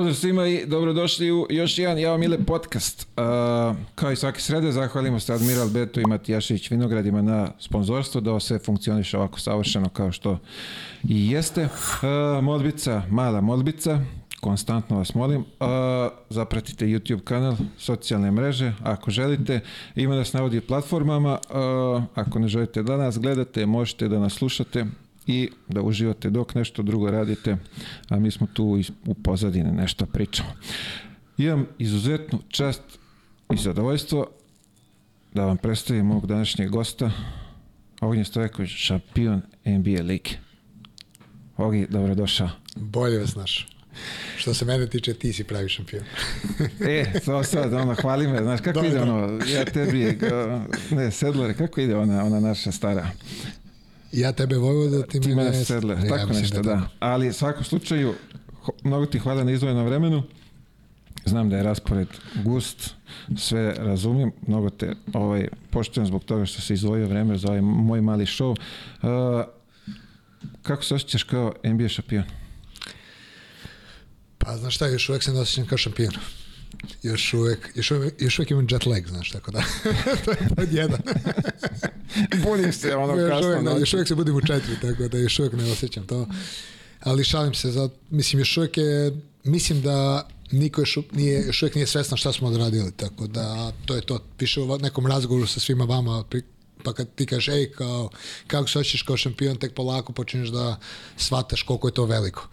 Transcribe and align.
Pozdrav 0.00 0.14
svima 0.14 0.46
i 0.46 0.66
dobrodošli 0.66 1.32
u 1.32 1.46
još 1.50 1.78
jedan 1.78 1.98
Ja 1.98 2.10
vam 2.10 2.20
Mile 2.20 2.44
podcast. 2.46 3.08
Uh, 3.16 3.76
kao 3.94 4.12
i 4.12 4.16
svake 4.16 4.40
srede, 4.40 4.72
zahvalimo 4.72 5.20
se 5.20 5.34
Admiral 5.34 5.68
Beto 5.68 6.00
i 6.00 6.04
Matijašić 6.04 6.70
Vinogradima 6.70 7.22
na 7.22 7.48
sponzorstvo 7.58 8.20
da 8.20 8.40
sve 8.40 8.58
funkcioniše 8.58 9.18
ovako 9.18 9.40
savršeno 9.40 9.88
kao 9.88 10.12
što 10.12 10.38
i 11.08 11.30
jeste. 11.30 11.64
Uh, 11.64 12.44
modbica, 12.44 13.02
mala 13.10 13.40
modbica, 13.40 14.00
konstantno 14.40 14.96
vas 14.96 15.14
molim. 15.14 15.40
Uh, 15.40 15.66
zapratite 16.30 16.86
YouTube 16.86 17.24
kanal, 17.24 17.56
socijalne 17.78 18.30
mreže, 18.30 18.72
ako 18.82 19.10
želite. 19.10 19.60
Ima 19.96 20.14
nas 20.14 20.32
na 20.32 20.42
audio 20.42 20.60
platformama. 20.68 21.38
Uh, 21.50 22.02
ako 22.14 22.38
ne 22.38 22.48
želite 22.48 22.82
da 22.82 22.96
nas 22.96 23.18
gledate, 23.18 23.66
možete 23.66 24.08
da 24.08 24.18
nas 24.18 24.32
slušate 24.32 24.86
i 25.30 25.50
da 25.68 25.82
uživate 25.82 26.30
dok 26.30 26.54
nešto 26.54 26.82
drugo 26.82 27.10
radite, 27.10 27.56
a 28.08 28.18
mi 28.18 28.30
smo 28.30 28.46
tu 28.52 28.80
u 29.06 29.14
pozadine 29.14 29.72
nešto 29.72 30.06
pričamo. 30.06 30.48
Imam 31.38 31.66
izuzetnu 31.78 32.38
čast 32.48 32.82
i 33.52 33.56
zadovoljstvo 33.56 34.26
da 35.34 35.44
vam 35.44 35.56
predstavim 35.56 36.06
mog 36.06 36.26
današnjeg 36.26 36.70
gosta, 36.70 37.10
Ognjen 38.00 38.24
Stojković, 38.24 38.70
šampion 38.70 39.42
NBA 39.64 40.02
lige. 40.02 40.30
Ogi, 41.56 41.86
dobrodošao. 41.90 42.50
Bolje 42.76 43.18
vas 43.18 43.30
znaš. 43.30 43.68
Što 44.36 44.54
se 44.54 44.64
mene 44.64 44.86
tiče, 44.86 45.14
ti 45.14 45.32
si 45.32 45.44
pravi 45.44 45.68
šampion. 45.68 46.04
e, 46.88 47.20
to 47.24 47.44
sad, 47.44 47.72
ono, 47.72 47.94
hvali 47.94 48.28
me, 48.28 48.42
znaš, 48.42 48.60
kako 48.60 48.72
Dobre, 48.72 48.88
ide 48.88 49.00
ono, 49.00 49.38
ja 49.46 49.64
tebi, 49.64 50.18
ne, 50.90 51.10
Sedlare, 51.10 51.54
kako 51.54 51.80
ide 51.80 51.96
ona, 51.96 52.24
ona 52.24 52.40
naša 52.40 52.72
stara? 52.72 53.10
Ja 54.12 54.32
tebe 54.32 54.56
Vojvoda, 54.56 55.06
ti, 55.06 55.20
ti 55.20 55.34
mene 55.34 55.64
Sedler, 55.64 55.98
ja, 55.98 56.16
tako 56.16 56.32
nešto, 56.32 56.62
da. 56.62 56.74
da. 56.74 56.88
Ali 57.00 57.28
u 57.28 57.32
svakom 57.32 57.64
slučaju, 57.64 58.14
mnogo 58.82 59.06
ti 59.06 59.18
hvala 59.18 59.44
na 59.44 59.50
izvojenom 59.50 59.86
vremenu. 59.86 60.22
Znam 61.24 61.50
da 61.50 61.56
je 61.56 61.62
raspored 61.62 62.08
gust, 62.44 62.90
sve 63.36 63.74
razumijem, 63.78 64.32
mnogo 64.46 64.70
te 64.70 64.94
ovaj, 65.12 65.48
poštujem 65.70 66.06
zbog 66.06 66.24
toga 66.24 66.46
što 66.46 66.60
se 66.60 66.74
izdvojio 66.74 67.06
vreme 67.06 67.38
za 67.38 67.48
ovaj 67.48 67.60
moj 67.60 68.00
mali 68.00 68.24
show. 68.24 68.50
Uh, 68.50 69.44
kako 70.62 70.84
se 70.84 70.94
osjećaš 70.94 71.22
kao 71.22 71.54
NBA 71.64 71.88
šampion? 71.88 72.24
Pa 74.38 74.56
znaš 74.56 74.74
šta, 74.74 74.86
još 74.86 75.08
uvek 75.08 75.22
se 75.22 75.32
ne 75.32 75.40
osjećam 75.40 75.66
kao 75.66 75.78
šampion 75.78 76.12
još 77.02 77.34
uvek, 77.34 77.70
još 77.74 77.90
uvek, 77.90 78.22
još 78.22 78.38
uvek 78.38 78.50
imam 78.50 78.66
jet 78.70 78.86
lag, 78.86 79.06
znaš, 79.06 79.30
tako 79.30 79.50
da, 79.50 79.62
to 80.24 80.30
je 80.30 80.48
pod 80.56 80.72
jedan. 80.72 81.00
Budim 82.44 82.72
se 82.72 82.96
ono 82.96 83.16
još 83.16 83.30
kasno. 83.30 83.48
Uvek, 83.48 83.64
da, 83.64 83.70
još 83.70 83.94
uvek 83.94 84.08
se 84.08 84.14
budim 84.14 84.36
u 84.36 84.40
četiri, 84.40 84.80
tako 84.82 85.08
da 85.08 85.18
još 85.18 85.38
uvek 85.38 85.52
ne 85.52 85.72
osjećam 85.72 86.06
to. 86.06 86.26
Ali 87.00 87.24
šalim 87.24 87.54
se, 87.54 87.70
za, 87.70 87.88
mislim, 88.10 88.40
još 88.40 88.56
uvek 88.56 88.76
je, 88.78 89.20
mislim 89.44 89.82
da 89.82 90.28
niko 90.50 90.80
još, 90.80 90.98
nije, 91.12 91.46
još 91.46 91.62
uvek 91.62 91.74
nije 91.74 91.86
svestan 91.86 92.18
šta 92.18 92.32
smo 92.32 92.48
odradili, 92.48 92.92
tako 92.92 93.26
da 93.26 93.72
to 93.86 93.94
je 93.94 94.00
to. 94.00 94.24
Piše 94.38 94.60
u 94.60 94.78
nekom 94.78 95.06
razgovoru 95.06 95.46
sa 95.46 95.60
svima 95.60 95.84
vama, 95.84 96.24
pa 96.84 96.92
kad 96.92 97.14
ti 97.14 97.26
kažeš, 97.26 97.48
ej, 97.48 97.70
kao, 97.70 98.10
kako 98.46 98.68
se 98.68 98.78
osjećaš 98.78 99.02
kao 99.02 99.16
šampion, 99.16 99.56
tek 99.56 99.74
polako 99.74 100.12
počinješ 100.12 100.48
da 100.48 100.80
shvataš 101.16 101.62
koliko 101.62 101.88
je 101.88 101.94
to 101.94 102.04
veliko. 102.04 102.48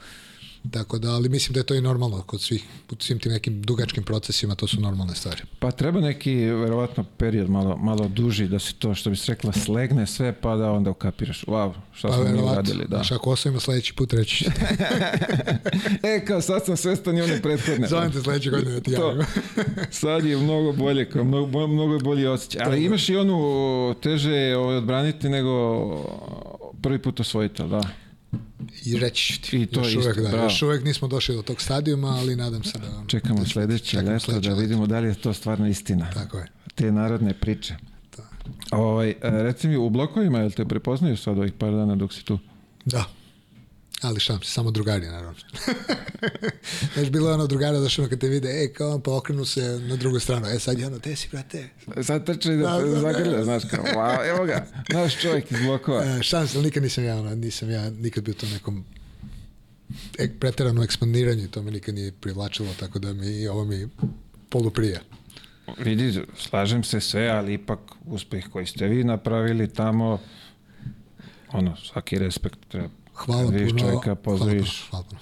Tako 0.71 0.99
da, 0.99 1.11
ali 1.11 1.29
mislim 1.29 1.53
da 1.53 1.59
je 1.59 1.63
to 1.63 1.73
i 1.73 1.81
normalno 1.81 2.21
kod 2.21 2.41
svih, 2.41 2.63
u 2.91 2.95
svim 2.99 3.19
tim 3.19 3.31
nekim 3.31 3.61
dugačkim 3.61 4.03
procesima, 4.03 4.55
to 4.55 4.67
su 4.67 4.81
normalne 4.81 5.15
stvari. 5.15 5.41
Pa 5.59 5.71
treba 5.71 5.99
neki, 5.99 6.35
verovatno, 6.35 7.03
period 7.17 7.49
malo, 7.49 7.77
malo 7.77 8.07
duži 8.07 8.47
da 8.47 8.59
se 8.59 8.73
to, 8.73 8.95
što 8.95 9.09
bi 9.09 9.15
se 9.15 9.31
rekla, 9.31 9.53
slegne 9.53 10.07
sve, 10.07 10.33
pa 10.41 10.55
da 10.55 10.71
onda 10.71 10.89
ukapiraš, 10.89 11.43
wow, 11.45 11.73
šta 11.93 12.07
pa, 12.07 12.13
smo 12.13 12.23
mi 12.23 12.41
uradili. 12.41 12.85
Da. 12.88 12.95
Znaš, 12.97 13.11
ako 13.11 13.31
osvojimo 13.31 13.59
sledeći 13.59 13.93
put 13.93 14.13
reći 14.13 14.45
e, 16.15 16.25
kao 16.25 16.41
sad 16.41 16.65
sam 16.65 16.77
svestan 16.77 17.17
i 17.17 17.22
one 17.22 17.41
prethodne. 17.41 17.88
Zovem 17.88 18.11
te 18.11 18.22
sledeće 18.22 18.50
godine 18.50 18.72
da 18.72 18.81
ti 18.81 18.91
javim. 18.91 19.25
sad 19.91 20.25
je 20.25 20.38
mnogo 20.38 20.73
bolje, 20.73 21.09
kao 21.09 21.23
mnogo, 21.23 21.67
mnogo 21.67 22.00
bolji 22.00 22.27
osjećaj. 22.27 22.61
Ali 22.66 22.85
imaš 22.85 23.09
i 23.09 23.16
onu 23.16 23.95
teže 24.01 24.56
ovaj, 24.57 24.75
odbraniti 24.75 25.29
nego 25.29 25.51
prvi 26.81 27.01
put 27.01 27.19
osvojiti, 27.19 27.63
da? 27.63 27.81
I 28.85 28.99
reći 28.99 29.33
ću 29.33 29.41
ti. 29.41 29.61
I 29.61 29.65
to 29.65 29.79
još 29.79 29.88
isto, 29.88 29.99
uvek, 29.99 30.17
da, 30.17 30.29
bravo. 30.29 30.43
još 30.43 30.61
uvek 30.61 30.83
nismo 30.83 31.07
došli 31.07 31.35
do 31.35 31.41
tog 31.41 31.61
stadijuma, 31.61 32.07
ali 32.07 32.35
nadam 32.35 32.63
se 32.63 32.79
da... 32.79 33.03
Čekamo 33.07 33.39
da, 33.39 33.45
sledeće 33.45 34.01
leto 34.01 34.39
da 34.39 34.53
vidimo 34.53 34.88
da 34.88 34.99
li 34.99 35.07
je 35.07 35.15
to 35.15 35.33
stvarno 35.33 35.67
istina. 35.67 36.11
Tako 36.13 36.38
je. 36.38 36.47
Te 36.75 36.91
narodne 36.91 37.33
priče. 37.33 37.75
Da. 38.17 38.23
Ovaj, 38.77 39.15
reci 39.21 39.67
mi, 39.67 39.77
u 39.77 39.89
blokovima, 39.89 40.39
jel 40.39 40.51
te 40.51 40.65
prepoznaju 40.65 41.17
sad 41.17 41.38
ovih 41.38 41.53
par 41.53 41.71
dana 41.71 41.95
dok 41.95 42.13
si 42.13 42.25
tu? 42.25 42.39
Da. 42.85 43.05
Ali 44.02 44.19
se, 44.19 44.38
samo 44.44 44.72
drugari, 44.72 45.06
naravno. 45.06 45.34
Znaš, 46.94 47.09
bilo 47.09 47.30
je 47.30 47.34
ono 47.34 47.47
drugara, 47.47 47.80
znaš, 47.80 48.00
ono 48.00 48.09
kad 48.09 48.19
te 48.19 48.28
vide, 48.28 48.50
e, 48.50 48.74
kao 48.74 48.96
on, 48.96 49.02
pa 49.02 49.16
okrenu 49.16 49.46
se 49.46 49.62
na 49.62 49.96
drugu 49.96 50.19
stranu. 50.19 50.47
E, 50.47 50.59
sad 50.59 50.80
je 50.80 50.88
ono, 50.88 51.00
te 51.00 51.16
si, 51.16 51.30
brate. 51.31 51.69
Sad 52.03 52.25
trče 52.25 52.50
da, 52.50 52.72
da, 52.72 52.86
da 52.86 53.00
zagrlja, 53.00 53.44
znaš, 53.44 53.63
kao, 53.69 53.84
wow, 53.84 54.30
evo 54.30 54.46
ga, 54.46 54.68
naš 54.90 55.22
čovjek 55.22 55.52
iz 55.52 55.57
blokova. 55.66 56.03
E, 56.03 56.24
šans, 56.24 56.56
ali 56.56 56.66
nikad 56.66 56.84
nisam 56.84 57.03
ja, 57.03 57.18
ono, 57.18 57.36
nisam 57.36 57.69
ja 57.69 57.90
nikad 57.90 58.24
bio 58.24 58.34
to 58.34 58.46
nekom 58.47 58.86
ek, 60.18 60.31
preterano 60.40 60.84
ekspandiranju, 60.84 61.47
to 61.47 61.63
me 61.63 61.72
nikad 61.72 61.96
nije 61.96 62.12
privlačilo, 62.12 62.69
tako 62.80 63.00
da 63.00 63.13
mi 63.13 63.47
ovo 63.47 63.66
mi 63.66 63.88
poluprija. 64.50 65.00
Vidi, 65.78 66.22
slažem 66.38 66.84
se 66.84 67.00
sve, 67.00 67.28
ali 67.28 67.53
ipak 67.53 67.80
uspeh 68.06 68.46
koji 68.52 68.66
ste 68.66 68.88
vi 68.88 69.03
napravili 69.03 69.74
tamo, 69.74 70.19
ono, 71.52 71.75
svaki 71.75 72.19
respekt 72.19 72.59
treba 72.68 72.90
Hvala 73.17 73.50
Viš 73.50 73.69
puno. 73.69 73.81
čovjeka, 73.81 74.16
pozdraviš. 74.16 74.88
Hvala 74.89 75.05
puno. 75.09 75.22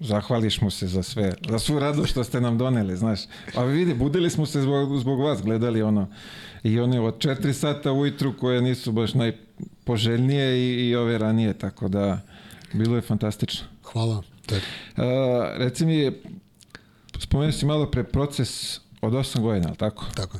Zahvališ 0.00 0.60
mu 0.60 0.70
se 0.70 0.86
za 0.86 1.02
sve, 1.02 1.34
za 1.48 1.58
svu 1.58 1.78
radost 1.78 2.10
što 2.10 2.24
ste 2.24 2.40
nam 2.40 2.58
doneli, 2.58 2.96
znaš. 2.96 3.20
A 3.54 3.62
vidi, 3.64 3.94
budili 3.94 4.30
smo 4.30 4.46
se 4.46 4.60
zbog, 4.62 4.98
zbog 4.98 5.20
vas, 5.20 5.42
gledali 5.42 5.82
ono, 5.82 6.08
i 6.62 6.80
one 6.80 7.00
od 7.00 7.18
4 7.18 7.52
sata 7.52 7.92
ujutru 7.92 8.36
koje 8.36 8.62
nisu 8.62 8.92
baš 8.92 9.14
najpoželjnije 9.14 10.58
i, 10.58 10.88
i 10.88 10.96
ove 10.96 11.18
ranije, 11.18 11.58
tako 11.58 11.88
da 11.88 12.20
bilo 12.72 12.96
je 12.96 13.02
fantastično. 13.02 13.66
Hvala. 13.82 14.16
Uh, 14.16 14.22
reci 15.56 15.86
mi, 15.86 16.12
spomenuo 17.18 17.52
si 17.52 17.66
malo 17.66 17.90
pre 17.90 18.04
proces 18.04 18.80
od 19.00 19.12
8 19.12 19.40
godina, 19.40 19.68
ali 19.68 19.76
tako? 19.76 20.04
Tako. 20.14 20.38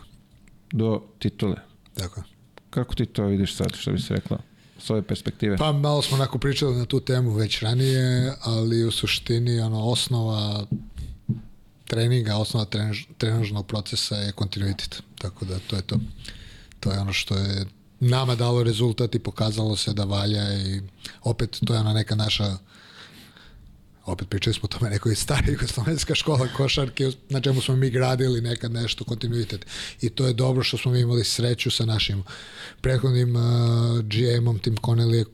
Do 0.72 1.02
titule. 1.18 1.56
Tako. 1.94 2.22
Kako 2.70 2.94
ti 2.94 3.06
to 3.06 3.24
vidiš 3.24 3.54
sad, 3.56 3.74
što 3.74 3.92
bi 3.92 3.98
se 3.98 4.14
rekla? 4.14 4.38
S 4.78 4.90
ove 4.90 5.02
perspektive? 5.02 5.56
Pa 5.56 5.72
malo 5.72 6.02
smo 6.02 6.16
onako 6.16 6.38
pričali 6.38 6.76
na 6.76 6.84
tu 6.84 7.00
temu 7.00 7.30
već 7.30 7.62
ranije, 7.62 8.34
ali 8.42 8.84
u 8.84 8.90
suštini 8.90 9.60
ono, 9.60 9.84
osnova 9.84 10.66
treninga, 11.86 12.36
osnova 12.36 12.64
trenaž, 12.64 13.02
trenažnog 13.18 13.66
procesa 13.66 14.16
je 14.16 14.32
kontinuitet. 14.32 15.02
Tako 15.18 15.44
da 15.44 15.58
to 15.58 15.76
je 15.76 15.82
to. 15.82 15.96
To 16.80 16.92
je 16.92 16.98
ono 16.98 17.12
što 17.12 17.36
je 17.36 17.66
nama 18.00 18.34
dalo 18.34 18.62
rezultat 18.62 19.14
i 19.14 19.18
pokazalo 19.18 19.76
se 19.76 19.92
da 19.92 20.04
valja 20.04 20.54
i 20.54 20.82
opet 21.22 21.58
to 21.64 21.74
je 21.74 21.80
ona 21.80 21.92
neka 21.92 22.14
naša 22.14 22.56
opet 24.06 24.28
pričali 24.28 24.54
smo 24.54 24.64
o 24.64 24.78
tome 24.78 24.90
nekoj 24.90 25.14
stari 25.14 25.52
jugoslovenska 25.52 26.14
škola 26.14 26.48
košarke 26.56 27.10
na 27.28 27.40
čemu 27.40 27.60
smo 27.60 27.76
mi 27.76 27.90
gradili 27.90 28.40
nekad 28.40 28.72
nešto 28.72 29.04
kontinuitet. 29.04 29.66
I 30.00 30.10
to 30.10 30.26
je 30.26 30.32
dobro 30.32 30.62
što 30.62 30.78
smo 30.78 30.92
mi 30.92 31.00
imali 31.00 31.24
sreću 31.24 31.70
sa 31.70 31.84
našim 31.84 32.22
prethodnim 32.80 33.36
uh, 33.36 33.42
GM-om 34.00 34.58
Tim 34.58 34.76
Connelly 34.76 35.24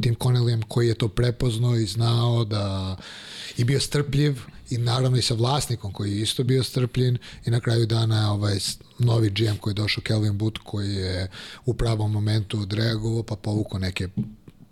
Tim 0.00 0.14
Connellyem 0.14 0.62
koji 0.68 0.88
je 0.88 0.94
to 0.94 1.08
prepoznao 1.08 1.76
i 1.76 1.86
znao 1.86 2.44
da 2.44 2.96
i 3.56 3.64
bio 3.64 3.80
strpljiv 3.80 4.38
i 4.70 4.78
naravno 4.78 5.18
i 5.18 5.22
sa 5.22 5.34
vlasnikom 5.34 5.92
koji 5.92 6.12
je 6.12 6.22
isto 6.22 6.44
bio 6.44 6.64
strpljen 6.64 7.18
i 7.46 7.50
na 7.50 7.60
kraju 7.60 7.86
dana 7.86 8.32
ovaj 8.32 8.58
novi 8.98 9.30
GM 9.30 9.56
koji 9.60 9.72
je 9.72 9.74
došao 9.74 10.02
Kelvin 10.02 10.38
Booth 10.38 10.60
koji 10.64 10.94
je 10.94 11.30
u 11.64 11.74
pravom 11.74 12.12
momentu 12.12 12.60
odreagovao 12.60 13.22
pa 13.22 13.36
povukao 13.36 13.78
neke 13.78 14.08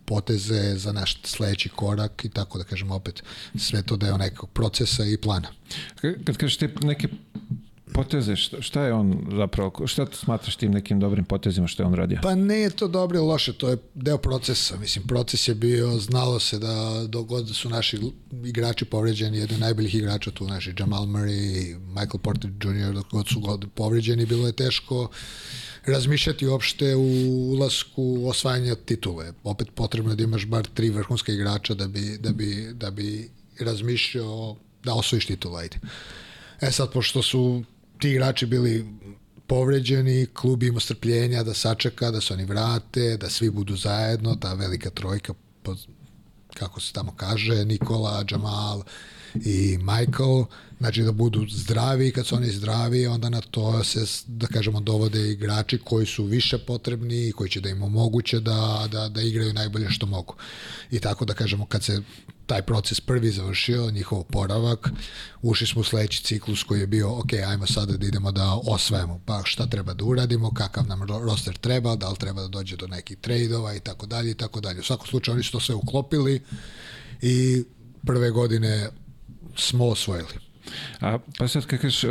poteze 0.08 0.74
za 0.76 0.92
naš 0.92 1.20
sledeći 1.22 1.68
korak 1.68 2.24
i 2.24 2.28
tako 2.28 2.58
da 2.58 2.64
kažem 2.64 2.90
opet 2.90 3.22
sve 3.58 3.82
to 3.82 3.96
deo 3.96 4.16
nekog 4.16 4.50
procesa 4.50 5.04
i 5.04 5.16
plana. 5.16 5.48
Kad 6.24 6.36
kažeš 6.36 6.56
te 6.56 6.68
neke 6.82 7.08
poteze, 7.92 8.36
šta, 8.36 8.82
je 8.82 8.92
on 8.92 9.26
zapravo, 9.36 9.86
šta 9.86 10.06
smatraš 10.12 10.56
tim 10.56 10.72
nekim 10.72 11.00
dobrim 11.00 11.24
potezima 11.24 11.66
što 11.66 11.82
je 11.82 11.86
on 11.86 11.94
radio? 11.94 12.18
Pa 12.22 12.34
ne 12.34 12.56
je 12.56 12.70
to 12.70 12.88
dobro 12.88 13.18
ili 13.18 13.26
loše, 13.26 13.52
to 13.52 13.68
je 13.68 13.76
deo 13.94 14.18
procesa. 14.18 14.76
Mislim, 14.76 15.06
proces 15.06 15.48
je 15.48 15.54
bio, 15.54 15.98
znalo 15.98 16.38
se 16.40 16.58
da 16.58 17.04
dogod 17.08 17.48
su 17.56 17.68
naši 17.68 17.98
igrači 18.44 18.84
povređeni, 18.84 19.38
jedan 19.38 19.54
od 19.54 19.60
najboljih 19.60 19.94
igrača 19.94 20.30
tu, 20.30 20.46
naši 20.46 20.74
Jamal 20.78 21.06
Murray, 21.06 21.78
Michael 21.78 22.18
Porter 22.22 22.50
Jr., 22.50 22.94
dok 22.94 23.10
god 23.10 23.28
su 23.28 23.40
god 23.40 23.66
povređeni, 23.74 24.26
bilo 24.26 24.46
je 24.46 24.52
teško 24.52 25.08
razmišljati 25.86 26.46
uopšte 26.46 26.94
u 26.96 27.08
ulasku 27.50 28.28
osvajanja 28.28 28.74
titule. 28.74 29.32
Opet 29.44 29.68
potrebno 29.74 30.12
je 30.12 30.16
da 30.16 30.22
imaš 30.22 30.46
bar 30.46 30.66
tri 30.74 30.90
vrhunska 30.90 31.32
igrača 31.32 31.74
da 31.74 31.88
bi, 31.88 32.18
da 32.20 32.32
bi, 32.32 32.70
da 32.72 32.90
bi 32.90 33.30
razmišljao 33.60 34.56
da 34.84 34.94
osvojiš 34.94 35.26
titulu, 35.26 35.56
ajde. 35.56 35.76
E 36.60 36.70
sad, 36.70 36.92
pošto 36.92 37.22
su 37.22 37.62
ti 37.98 38.10
igrači 38.10 38.46
bili 38.46 38.86
povređeni, 39.46 40.26
klub 40.34 40.62
ima 40.62 40.80
strpljenja 40.80 41.42
da 41.42 41.54
sačeka, 41.54 42.10
da 42.10 42.20
se 42.20 42.34
oni 42.34 42.44
vrate, 42.44 43.16
da 43.16 43.30
svi 43.30 43.50
budu 43.50 43.76
zajedno, 43.76 44.36
ta 44.36 44.54
velika 44.54 44.90
trojka, 44.90 45.34
kako 46.54 46.80
se 46.80 46.92
tamo 46.92 47.14
kaže, 47.16 47.64
Nikola, 47.64 48.24
Džamal, 48.24 48.82
i 49.34 49.78
Michael, 49.78 50.44
znači 50.78 51.02
da 51.02 51.12
budu 51.12 51.46
zdravi, 51.50 52.12
kad 52.12 52.26
su 52.26 52.36
oni 52.36 52.50
zdravi, 52.50 53.06
onda 53.06 53.28
na 53.28 53.40
to 53.40 53.84
se, 53.84 54.04
da 54.26 54.46
kažemo, 54.46 54.80
dovode 54.80 55.30
igrači 55.30 55.78
koji 55.78 56.06
su 56.06 56.24
više 56.24 56.58
potrebni 56.58 57.28
i 57.28 57.32
koji 57.32 57.50
će 57.50 57.60
da 57.60 57.68
im 57.68 57.82
omoguće 57.82 58.40
da, 58.40 58.88
da, 58.92 59.08
da 59.08 59.22
igraju 59.22 59.52
najbolje 59.52 59.90
što 59.90 60.06
mogu. 60.06 60.34
I 60.90 61.00
tako 61.00 61.24
da 61.24 61.34
kažemo, 61.34 61.66
kad 61.66 61.84
se 61.84 62.02
taj 62.48 62.62
proces 62.62 63.00
prvi 63.00 63.30
završio, 63.30 63.90
njihov 63.90 64.22
poravak, 64.22 64.90
ušli 65.42 65.66
smo 65.66 65.80
u 65.80 65.84
sledeći 65.84 66.24
ciklus 66.24 66.62
koji 66.62 66.80
je 66.80 66.86
bio, 66.86 67.18
ok, 67.18 67.32
ajmo 67.32 67.66
sada 67.66 67.96
da 67.96 68.06
idemo 68.06 68.32
da 68.32 68.54
osvajamo, 68.66 69.20
pa 69.26 69.42
šta 69.44 69.66
treba 69.66 69.94
da 69.94 70.04
uradimo, 70.04 70.50
kakav 70.54 70.86
nam 70.86 71.02
roster 71.02 71.56
treba, 71.56 71.96
da 71.96 72.08
li 72.08 72.16
treba 72.16 72.42
da 72.42 72.48
dođe 72.48 72.76
do 72.76 72.86
nekih 72.86 73.18
trejdova 73.20 73.74
i 73.74 73.80
tako 73.80 74.06
dalje 74.06 74.30
i 74.30 74.34
tako 74.34 74.60
dalje. 74.60 74.80
U 74.80 74.82
svakom 74.82 75.06
slučaju 75.06 75.34
oni 75.34 75.42
su 75.42 75.52
to 75.52 75.60
sve 75.60 75.74
uklopili 75.74 76.40
i 77.22 77.64
prve 78.06 78.30
godine 78.30 78.88
smo 79.58 79.86
osvojili. 79.86 80.48
A 81.00 81.18
pa 81.38 81.48
sad 81.48 81.66
kad 81.66 81.80
kažeš, 81.80 82.04
uh, 82.04 82.10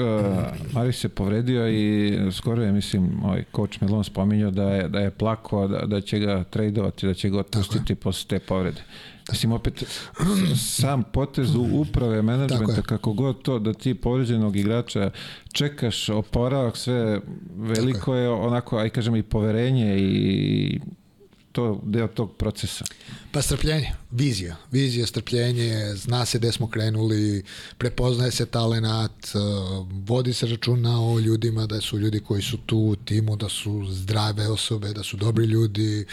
Maris 0.74 1.00
se 1.00 1.10
povredio 1.10 1.70
i 1.70 2.14
skoro 2.32 2.64
je, 2.64 2.72
mislim, 2.72 3.24
ovaj 3.24 3.44
coach 3.56 3.82
Melon 3.82 4.04
spominjao 4.04 4.52
da 4.52 4.64
je, 4.64 4.88
da 4.88 5.00
je 5.00 5.12
plako, 5.12 5.68
da, 5.68 5.86
da 5.86 6.02
će 6.02 6.20
ga 6.20 6.44
tradovati, 6.44 7.08
da 7.08 7.14
će 7.14 7.30
ga 7.30 7.40
otpustiti 7.40 7.96
posle 7.96 8.28
te 8.28 8.40
povrede. 8.40 8.82
Mislim, 9.32 9.52
opet, 9.52 9.84
sam 10.56 11.04
potez 11.04 11.56
u 11.56 11.68
uprave 11.72 12.22
menadžmenta, 12.22 12.82
kako 12.82 13.14
god 13.14 13.42
to, 13.42 13.60
da 13.60 13.74
ti 13.74 13.96
povređenog 13.96 14.56
igrača 14.56 15.12
čekaš 15.52 16.10
oporavak, 16.10 16.78
sve 16.78 17.22
veliko 17.56 18.16
je 18.16 18.30
onako, 18.30 18.78
aj 18.78 18.90
kažem, 18.90 19.16
i 19.16 19.24
poverenje 19.24 19.98
i 20.00 20.80
to 21.58 21.82
deo 21.84 22.08
tog 22.08 22.36
procesa? 22.38 22.86
Pa 23.32 23.42
strpljenje, 23.42 23.94
vizija. 24.12 24.56
Vizija, 24.72 25.08
strpljenje, 25.08 25.96
zna 25.96 26.26
se 26.26 26.38
gde 26.38 26.52
smo 26.52 26.70
krenuli, 26.70 27.44
prepoznaje 27.78 28.32
se 28.32 28.46
talenat, 28.46 29.32
uh, 29.34 29.88
vodi 30.06 30.34
se 30.34 30.48
računa 30.48 31.02
o 31.02 31.20
ljudima, 31.20 31.66
da 31.66 31.82
su 31.82 32.00
ljudi 32.00 32.20
koji 32.20 32.42
su 32.42 32.58
tu 32.58 32.78
u 32.78 32.96
timu, 32.96 33.36
da 33.36 33.50
su 33.50 33.86
zdrave 33.90 34.48
osobe, 34.48 34.94
da 34.94 35.04
su 35.04 35.18
dobri 35.18 35.46
ljudi 35.46 36.06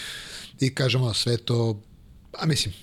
i 0.61 0.75
kažemo 0.75 1.15
sve 1.15 1.37
to, 1.37 1.81
a 2.39 2.47
mislim, 2.47 2.75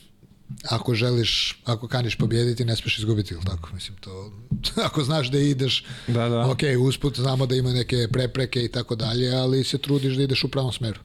ako 0.70 0.94
želiš, 0.94 1.62
ako 1.66 1.88
kaniš 1.88 2.16
pobjediti, 2.16 2.66
ne 2.66 2.76
smiješ 2.76 3.00
izgubiti, 3.00 3.34
ili 3.34 3.44
tako? 3.44 3.70
Mislim, 3.74 3.98
to, 3.98 4.32
ako 4.88 5.04
znaš 5.04 5.32
da 5.32 5.40
ideš, 5.40 5.86
da, 6.08 6.30
da. 6.30 6.50
ok, 6.50 6.62
usput 6.80 7.20
znamo 7.20 7.46
da 7.46 7.56
ima 7.56 7.74
neke 7.74 8.08
prepreke 8.12 8.64
i 8.64 8.68
tako 8.68 8.96
dalje, 8.96 9.34
ali 9.34 9.64
se 9.64 9.78
trudiš 9.78 10.14
da 10.14 10.24
ideš 10.24 10.44
u 10.44 10.48
pravom 10.50 10.74
smeru. 10.74 11.00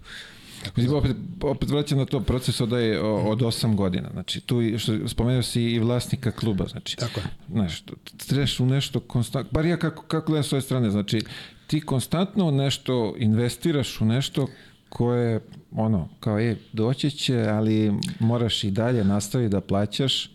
Mislim, 0.76 0.96
opet, 0.96 1.16
opet 1.40 1.70
vraćam 1.70 1.98
na 1.98 2.04
to 2.04 2.20
proces 2.20 2.60
od, 2.60 2.72
od 3.02 3.40
8 3.40 3.74
godina. 3.74 4.08
Znači, 4.12 4.40
tu 4.40 4.60
što 4.78 5.08
spomenuo 5.08 5.42
si 5.42 5.62
i 5.62 5.78
vlasnika 5.78 6.30
kluba. 6.30 6.66
Znači, 6.68 6.96
Tako 6.96 7.20
je. 7.20 7.26
Znaš, 7.50 7.84
trebaš 8.26 8.60
u 8.60 8.66
nešto 8.66 9.00
konstantno, 9.00 9.50
bar 9.52 9.66
ja 9.66 9.76
kako, 9.76 10.02
kako 10.02 10.26
gledam 10.26 10.44
s 10.44 10.52
ove 10.52 10.62
strane, 10.62 10.90
znači, 10.90 11.20
ti 11.66 11.80
konstantno 11.80 12.50
nešto 12.50 13.14
investiraš 13.18 14.00
u 14.00 14.04
nešto 14.04 14.46
koje, 14.88 15.40
ono, 15.72 16.08
kao 16.20 16.38
je, 16.38 16.56
doći 16.72 17.10
će, 17.10 17.40
ali 17.40 17.92
moraš 18.20 18.64
i 18.64 18.70
dalje 18.70 19.04
nastaviti 19.04 19.52
da 19.52 19.60
plaćaš. 19.60 20.30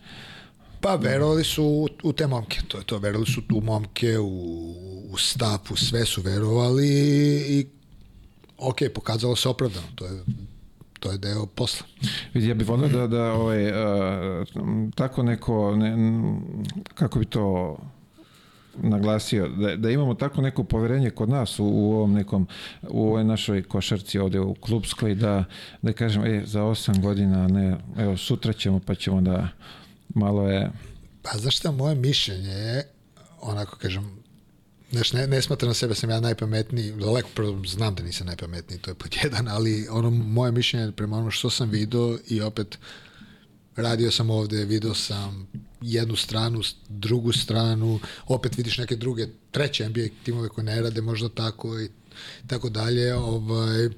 Pa 0.82 0.96
verovali 0.96 1.44
su 1.44 1.64
u, 1.64 1.88
u 2.04 2.14
te 2.14 2.28
momke, 2.28 2.62
to 2.68 2.78
je 2.78 2.84
to, 2.84 2.98
verovali 2.98 3.26
su 3.26 3.42
tu 3.42 3.62
momke, 3.62 4.20
u, 4.20 4.28
u 5.12 5.18
stav, 5.18 5.60
u 5.70 5.76
sve 5.76 6.06
su 6.06 6.22
verovali 6.22 6.88
i 7.50 7.68
ok, 8.62 8.78
pokazalo 8.96 9.36
se 9.36 9.50
opravdano, 9.50 9.88
to 9.96 10.06
je 10.06 10.24
to 11.02 11.12
je 11.12 11.18
deo 11.18 11.46
posla. 11.46 11.88
Vidi, 12.34 12.48
ja 12.48 12.54
bih 12.54 12.68
volio 12.68 12.88
da, 12.88 13.08
da 13.08 13.34
ovaj, 13.34 13.70
uh, 13.70 14.48
tako 14.96 15.24
neko, 15.24 15.76
ne, 15.76 15.96
kako 16.94 17.20
bi 17.20 17.26
to 17.26 17.78
naglasio, 18.78 19.48
da, 19.48 19.76
da 19.76 19.90
imamo 19.90 20.14
tako 20.14 20.42
neko 20.42 20.64
poverenje 20.64 21.10
kod 21.10 21.30
nas 21.30 21.60
u, 21.60 21.66
u 21.66 21.94
ovom 21.94 22.14
nekom, 22.14 22.48
u 22.90 23.08
ovoj 23.08 23.24
našoj 23.24 23.64
košarci 23.64 24.20
ovde 24.20 24.40
u 24.40 24.54
klubskoj, 24.54 25.16
da, 25.16 25.44
da 25.82 25.94
kažem, 25.94 26.26
e, 26.26 26.42
za 26.46 26.64
osam 26.64 27.02
godina, 27.02 27.48
ne, 27.48 27.78
evo, 27.98 28.18
sutra 28.18 28.54
ćemo, 28.54 28.80
pa 28.80 28.96
ćemo 28.96 29.22
da 29.22 29.48
malo 30.10 30.50
je... 30.50 30.72
Pa 31.22 31.38
znaš 31.38 31.58
šta, 31.58 31.72
moje 31.72 31.96
mišljenje 31.96 32.50
je, 32.50 32.88
onako 33.42 33.78
kažem, 33.78 34.21
Znaš, 34.92 35.14
ne, 35.14 35.28
ne 35.28 35.42
smatram 35.42 35.74
sebe 35.74 35.90
da 35.90 35.96
sam 35.96 36.10
ja 36.10 36.20
najpametniji, 36.20 36.92
daleko 36.92 37.30
znam 37.66 37.96
da 37.96 38.04
nisam 38.04 38.28
najpametniji, 38.28 38.80
to 38.80 38.92
je 38.92 38.96
pod 38.96 39.16
jedan, 39.24 39.48
ali 39.48 39.88
ono 39.90 40.10
moje 40.10 40.52
mišljenje 40.52 40.92
prema 40.92 41.18
ono 41.18 41.32
što 41.32 41.50
sam 41.50 41.70
video 41.70 42.18
i 42.28 42.42
opet 42.42 42.78
radio 43.76 44.12
sam 44.12 44.30
ovde, 44.30 44.66
video 44.66 44.94
sam 44.94 45.48
jednu 45.82 46.16
stranu, 46.16 46.62
drugu 46.90 47.32
stranu, 47.32 48.00
opet 48.28 48.58
vidiš 48.58 48.78
neke 48.78 48.96
druge, 48.96 49.28
treće 49.52 49.90
NBA 49.90 50.08
timove 50.24 50.50
koje 50.50 50.66
ne 50.66 50.82
rade 50.82 51.02
možda 51.02 51.30
tako 51.30 51.80
i 51.80 51.90
tako 52.48 52.70
dalje, 52.70 53.16
ovaj, 53.16 53.90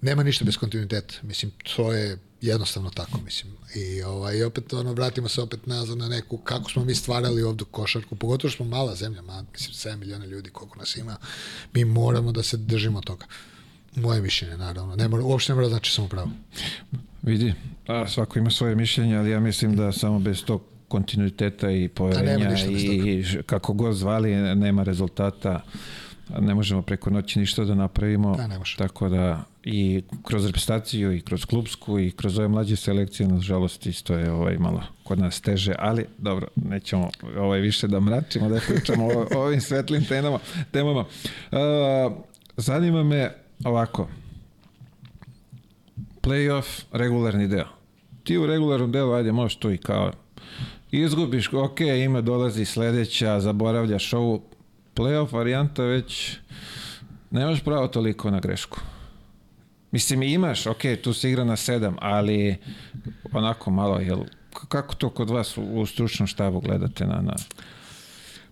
nema 0.00 0.22
ništa 0.22 0.44
bez 0.44 0.56
kontinuiteta. 0.56 1.14
Mislim, 1.22 1.52
to 1.76 1.92
je 1.92 2.18
jednostavno 2.40 2.90
tako, 2.90 3.20
mislim. 3.24 3.52
I, 3.74 4.02
ovaj, 4.02 4.42
opet, 4.42 4.72
ono, 4.72 4.92
vratimo 4.92 5.28
se 5.28 5.42
opet 5.42 5.66
nazad 5.66 5.98
na 5.98 6.08
neku, 6.08 6.36
kako 6.36 6.70
smo 6.70 6.84
mi 6.84 6.94
stvarali 6.94 7.42
ovde 7.42 7.64
košarku, 7.70 8.16
pogotovo 8.16 8.50
što 8.50 8.56
smo 8.56 8.76
mala 8.76 8.94
zemlja, 8.94 9.22
ma, 9.22 9.44
mislim, 9.52 9.94
7 9.94 9.96
miliona 9.96 10.26
ljudi, 10.26 10.50
koliko 10.50 10.78
nas 10.78 10.96
ima, 10.96 11.16
mi 11.72 11.84
moramo 11.84 12.32
da 12.32 12.42
se 12.42 12.56
držimo 12.56 13.00
toga. 13.00 13.26
Moje 13.96 14.22
mišljenje, 14.22 14.56
naravno. 14.56 14.96
Ne 14.96 15.08
mora, 15.08 15.24
uopšte 15.24 15.52
ne 15.52 15.54
mora 15.54 15.68
znači 15.68 15.92
samo 15.92 16.08
pravo. 16.08 16.30
Vidi, 17.22 17.54
a, 17.86 18.08
svako 18.08 18.38
ima 18.38 18.50
svoje 18.50 18.74
mišljenje, 18.74 19.16
ali 19.16 19.30
ja 19.30 19.40
mislim 19.40 19.76
da 19.76 19.92
samo 19.92 20.18
bez 20.18 20.44
tog 20.44 20.62
kontinuiteta 20.88 21.70
i 21.70 21.88
poverenja 21.88 22.50
i 22.68 23.24
kako 23.46 23.72
god 23.72 23.94
zvali 23.94 24.34
nema 24.36 24.82
rezultata 24.82 25.62
ne 26.40 26.54
možemo 26.54 26.82
preko 26.82 27.10
noći 27.10 27.38
ništa 27.38 27.64
da 27.64 27.74
napravimo. 27.74 28.36
Da, 28.36 28.46
ne 28.46 28.58
može. 28.58 28.76
Tako 28.76 29.08
da 29.08 29.44
i 29.70 30.02
kroz 30.22 30.46
reprezentaciju 30.46 31.12
i 31.12 31.20
kroz 31.20 31.44
klubsku 31.44 31.98
i 31.98 32.10
kroz 32.10 32.38
ove 32.38 32.48
mlađe 32.48 32.76
selekcije 32.76 33.28
nažalost 33.28 33.86
isto 33.86 34.14
je 34.14 34.32
ovaj 34.32 34.58
malo 34.58 34.82
kod 35.04 35.18
nas 35.18 35.40
teže, 35.40 35.74
ali 35.78 36.04
dobro, 36.18 36.48
nećemo 36.54 37.10
ovaj 37.38 37.60
više 37.60 37.88
da 37.88 38.00
mračimo, 38.00 38.48
da 38.48 38.60
pričamo 38.68 39.06
o, 39.06 39.26
ovim 39.36 39.60
svetlim 39.60 40.04
temama. 40.04 40.38
temama. 40.70 41.00
Uh, 41.00 42.12
zanima 42.56 43.02
me 43.02 43.32
ovako, 43.64 44.08
playoff, 46.22 46.82
regularni 46.92 47.48
deo. 47.48 47.68
Ti 48.24 48.38
u 48.38 48.46
regularnom 48.46 48.92
delu, 48.92 49.12
ajde, 49.12 49.32
možeš 49.32 49.56
to 49.56 49.70
i 49.70 49.78
kao 49.78 50.12
izgubiš, 50.90 51.52
ok, 51.52 51.80
ima 51.80 52.20
dolazi 52.20 52.64
sledeća, 52.64 53.40
zaboravljaš 53.40 54.12
ovu, 54.12 54.42
playoff 54.96 55.32
varijanta 55.32 55.82
već 55.82 56.36
nemaš 57.30 57.64
pravo 57.64 57.88
toliko 57.88 58.30
na 58.30 58.40
grešku. 58.40 58.80
Mislim, 59.90 60.22
imaš, 60.22 60.66
ok, 60.66 60.82
tu 61.02 61.14
se 61.14 61.30
igra 61.30 61.44
na 61.44 61.56
sedam, 61.56 61.96
ali 62.00 62.56
onako 63.32 63.70
malo, 63.70 63.98
jel, 63.98 64.20
kako 64.68 64.94
to 64.94 65.10
kod 65.10 65.30
vas 65.30 65.56
u, 65.56 65.62
u 65.62 65.86
stručnom 65.86 66.26
štabu 66.26 66.60
gledate 66.60 67.06
na, 67.06 67.20
na... 67.20 67.36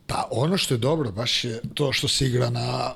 Pa 0.07 0.29
ono 0.31 0.57
što 0.57 0.75
je 0.75 0.79
dobro 0.79 1.13
baš 1.13 1.45
je 1.45 1.61
to 1.75 1.93
što 1.93 2.09
se 2.09 2.27
igra 2.27 2.51
na 2.51 2.95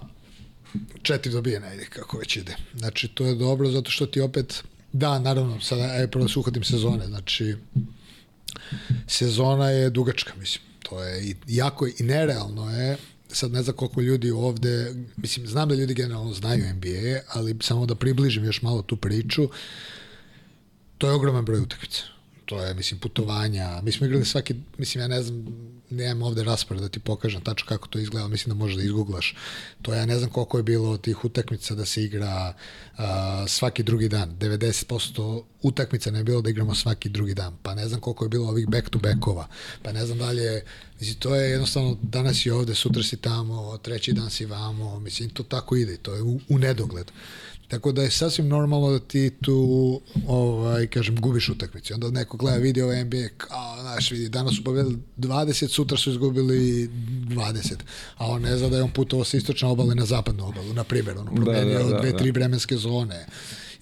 četiri 1.02 1.32
dobijene, 1.32 1.75
ide 1.75 1.85
kako 1.85 2.18
već 2.18 2.37
ide. 2.37 2.56
Znači, 2.75 3.09
to 3.09 3.26
je 3.26 3.35
dobro 3.35 3.70
zato 3.70 3.90
što 3.90 4.06
ti 4.06 4.20
opet, 4.20 4.64
da, 4.92 5.18
naravno, 5.18 5.61
sada, 5.61 5.85
je 5.85 6.11
prvo 6.11 6.25
da 6.25 6.32
se 6.32 6.38
uhodim 6.38 6.64
sezone, 6.64 7.06
znači, 7.06 7.56
sezona 9.06 9.70
je 9.70 9.90
dugačka, 9.90 10.32
mislim, 10.38 10.64
to 10.82 11.02
je 11.02 11.25
i, 11.25 11.37
jako 11.47 11.87
i 11.87 11.94
nerealno 12.02 12.70
je 12.70 12.97
sad 13.32 13.52
ne 13.52 13.62
znam 13.62 13.76
koliko 13.76 14.00
ljudi 14.00 14.30
ovde, 14.30 14.94
mislim, 15.16 15.46
znam 15.46 15.68
da 15.68 15.75
ljudi 15.75 15.94
generalno 15.94 16.32
znaju 16.32 16.75
NBA, 16.75 17.20
ali 17.28 17.56
samo 17.60 17.87
da 17.87 17.94
približim 17.94 18.44
još 18.44 18.62
malo 18.62 18.82
tu 18.82 18.96
priču, 18.96 19.49
to 20.99 21.06
je 21.06 21.12
ogroman 21.12 21.44
broj 21.44 21.60
utakmica. 21.60 22.02
To 22.50 22.62
je, 22.62 22.75
mislim, 22.75 23.00
putovanja. 23.00 23.80
Mi 23.83 23.92
smo 23.92 24.07
igrali 24.07 24.25
svaki, 24.25 24.54
mislim, 24.78 25.02
ja 25.02 25.09
ne 25.09 25.23
znam, 25.23 25.45
nemam 25.90 26.23
ovde 26.23 26.45
raspored 26.45 26.83
da 26.83 26.88
ti 26.88 27.00
pokažem 27.00 27.40
tačno 27.40 27.69
kako 27.69 27.88
to 27.88 27.99
izgleda, 27.99 28.28
mislim 28.28 28.57
da 28.57 28.64
možeš 28.64 28.76
da 28.76 28.83
izgooglaš. 28.83 29.37
To 29.83 29.95
ja 29.95 30.07
ne 30.07 30.19
znam 30.19 30.30
koliko 30.30 30.57
je 30.57 30.62
bilo 30.62 30.97
tih 30.97 31.25
utakmica 31.25 31.75
da 31.75 31.85
se 31.85 32.04
igra 32.04 32.54
uh, 32.99 33.04
svaki 33.49 33.83
drugi 33.83 34.09
dan. 34.09 34.37
90% 34.38 35.42
utakmica 35.62 36.11
ne 36.11 36.19
je 36.19 36.25
bilo 36.25 36.42
da 36.42 36.50
igramo 36.50 36.75
svaki 36.75 37.09
drugi 37.09 37.35
dan. 37.35 37.57
Pa 37.62 37.75
ne 37.75 37.88
znam 37.88 38.00
koliko 38.00 38.25
je 38.25 38.28
bilo 38.28 38.49
ovih 38.49 38.69
back 38.69 38.88
to 38.88 38.99
backova. 38.99 39.49
Pa 39.83 39.92
ne 39.92 40.07
znam 40.07 40.19
da 40.19 40.30
li 40.30 40.42
je, 40.42 40.64
mislim, 41.00 41.16
to 41.19 41.35
je 41.35 41.50
jednostavno 41.50 41.99
danas 42.02 42.37
si 42.37 42.50
ovde, 42.50 42.75
sutra 42.75 43.02
si 43.02 43.16
tamo, 43.16 43.78
treći 43.78 44.12
dan 44.12 44.30
si 44.30 44.47
vamo, 44.47 45.00
mislim, 45.00 45.30
to 45.30 45.42
tako 45.42 45.76
ide, 45.76 45.97
to 45.97 46.14
je 46.14 46.23
u, 46.23 46.40
u 46.49 46.59
nedogled. 46.59 47.12
Tako 47.71 47.93
da 47.93 48.03
je 48.03 48.11
sasvim 48.11 48.49
normalno 48.49 48.91
da 48.91 48.99
ti 48.99 49.31
tu, 49.43 50.00
ovaj, 50.29 50.87
kažem, 50.87 51.17
gubiš 51.21 51.49
utakmicu. 51.49 51.95
Onda 51.95 52.11
neko 52.11 52.37
gleda 52.37 52.57
video 52.57 52.87
ovaj 52.87 53.05
NBA, 53.05 53.29
kao, 53.37 53.77
znaš, 53.81 54.11
vidi, 54.11 54.29
danas 54.29 54.57
su 54.57 54.65
pobedili 54.65 54.99
20, 55.17 55.69
sutra 55.69 55.99
su 55.99 56.11
izgubili 56.11 56.89
20. 56.89 57.75
A 58.17 58.27
on 58.27 58.43
ne 58.43 58.57
zna 58.57 58.69
da 58.69 58.77
je 58.77 58.83
on 58.83 58.91
putovao 58.91 59.25
sa 59.25 59.37
istočne 59.37 59.69
obale 59.69 59.95
na 59.95 60.05
zapadnu 60.05 60.49
obalu, 60.49 60.73
na 60.73 60.85
primjer, 60.85 61.19
ono, 61.19 61.35
promenio 61.35 61.79
da, 61.79 61.85
da, 61.85 61.91
da, 61.91 62.00
dve, 62.00 62.12
da. 62.12 62.19
tri 62.19 62.31
vremenske 62.31 62.77
zone 62.77 63.27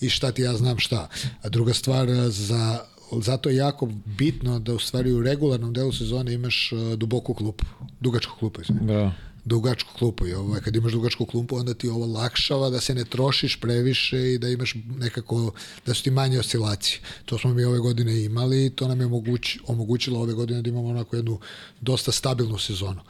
i 0.01 0.09
šta 0.09 0.33
ti 0.33 0.43
ja 0.43 0.57
znam 0.57 0.79
šta. 0.79 1.09
A 1.43 1.49
druga 1.49 1.75
stvar, 1.75 2.09
za 2.29 2.79
zato 3.13 3.49
je 3.49 3.57
jako 3.57 3.89
bitno 4.05 4.59
da 4.59 4.75
u 4.75 4.79
stvari 4.79 5.13
u 5.13 5.23
regularnom 5.23 5.73
delu 5.73 5.93
sezone 5.93 6.33
imaš 6.33 6.73
uh, 6.73 6.95
duboku 6.95 7.35
klupu, 7.35 7.65
dugačku 8.01 8.39
klupu. 8.39 8.61
Da. 8.69 9.13
Dugačku 9.49 9.95
klupu 9.99 10.27
i 10.27 10.35
ovaj, 10.35 10.61
kad 10.61 10.77
imaš 10.77 10.93
dugačku 10.93 11.27
klupu 11.27 11.57
onda 11.57 11.75
ti 11.75 11.89
ovo 11.89 12.07
lakšava 12.07 12.71
da 12.71 12.81
se 12.81 12.95
ne 12.95 13.05
trošiš 13.05 13.61
previše 13.61 14.35
i 14.35 14.39
da 14.39 14.49
imaš 14.49 14.75
nekako, 14.97 15.53
da 15.87 15.95
su 15.95 16.03
ti 16.03 16.11
manje 16.11 16.39
oscilacije. 16.39 17.01
To 17.25 17.39
smo 17.39 17.55
mi 17.55 17.65
ove 17.65 17.79
godine 17.79 18.25
imali 18.25 18.67
i 18.67 18.71
to 18.71 18.89
nam 18.89 19.01
je 19.01 19.07
omoguć, 19.07 19.57
omogućilo 19.67 20.21
ove 20.21 20.33
godine 20.33 20.63
da 20.63 20.69
imamo 20.71 20.89
onako 20.89 21.17
jednu 21.17 21.39
dosta 21.81 22.13
stabilnu 22.13 22.59
sezonu. 22.59 23.01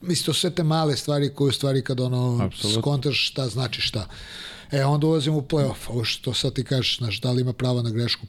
Mislim, 0.00 0.26
to 0.26 0.34
sve 0.34 0.50
te 0.50 0.62
male 0.62 0.96
stvari 0.96 1.34
koje 1.34 1.48
u 1.48 1.52
stvari 1.52 1.82
kad 1.82 2.00
ono 2.00 2.44
Apsolutno. 2.44 2.82
skontaš 2.82 3.28
šta 3.28 3.48
znači 3.48 3.80
šta. 3.80 4.08
E, 4.70 4.84
onda 4.84 5.06
ulazimo 5.06 5.36
u 5.36 5.42
playoff. 5.42 5.88
Ovo 5.88 6.04
što 6.04 6.34
sad 6.34 6.52
ti 6.52 6.64
kažeš, 6.64 6.98
znaš, 6.98 7.20
da 7.20 7.32
li 7.32 7.40
ima 7.40 7.52
prava 7.52 7.82
na 7.82 7.90
grešku? 7.90 8.26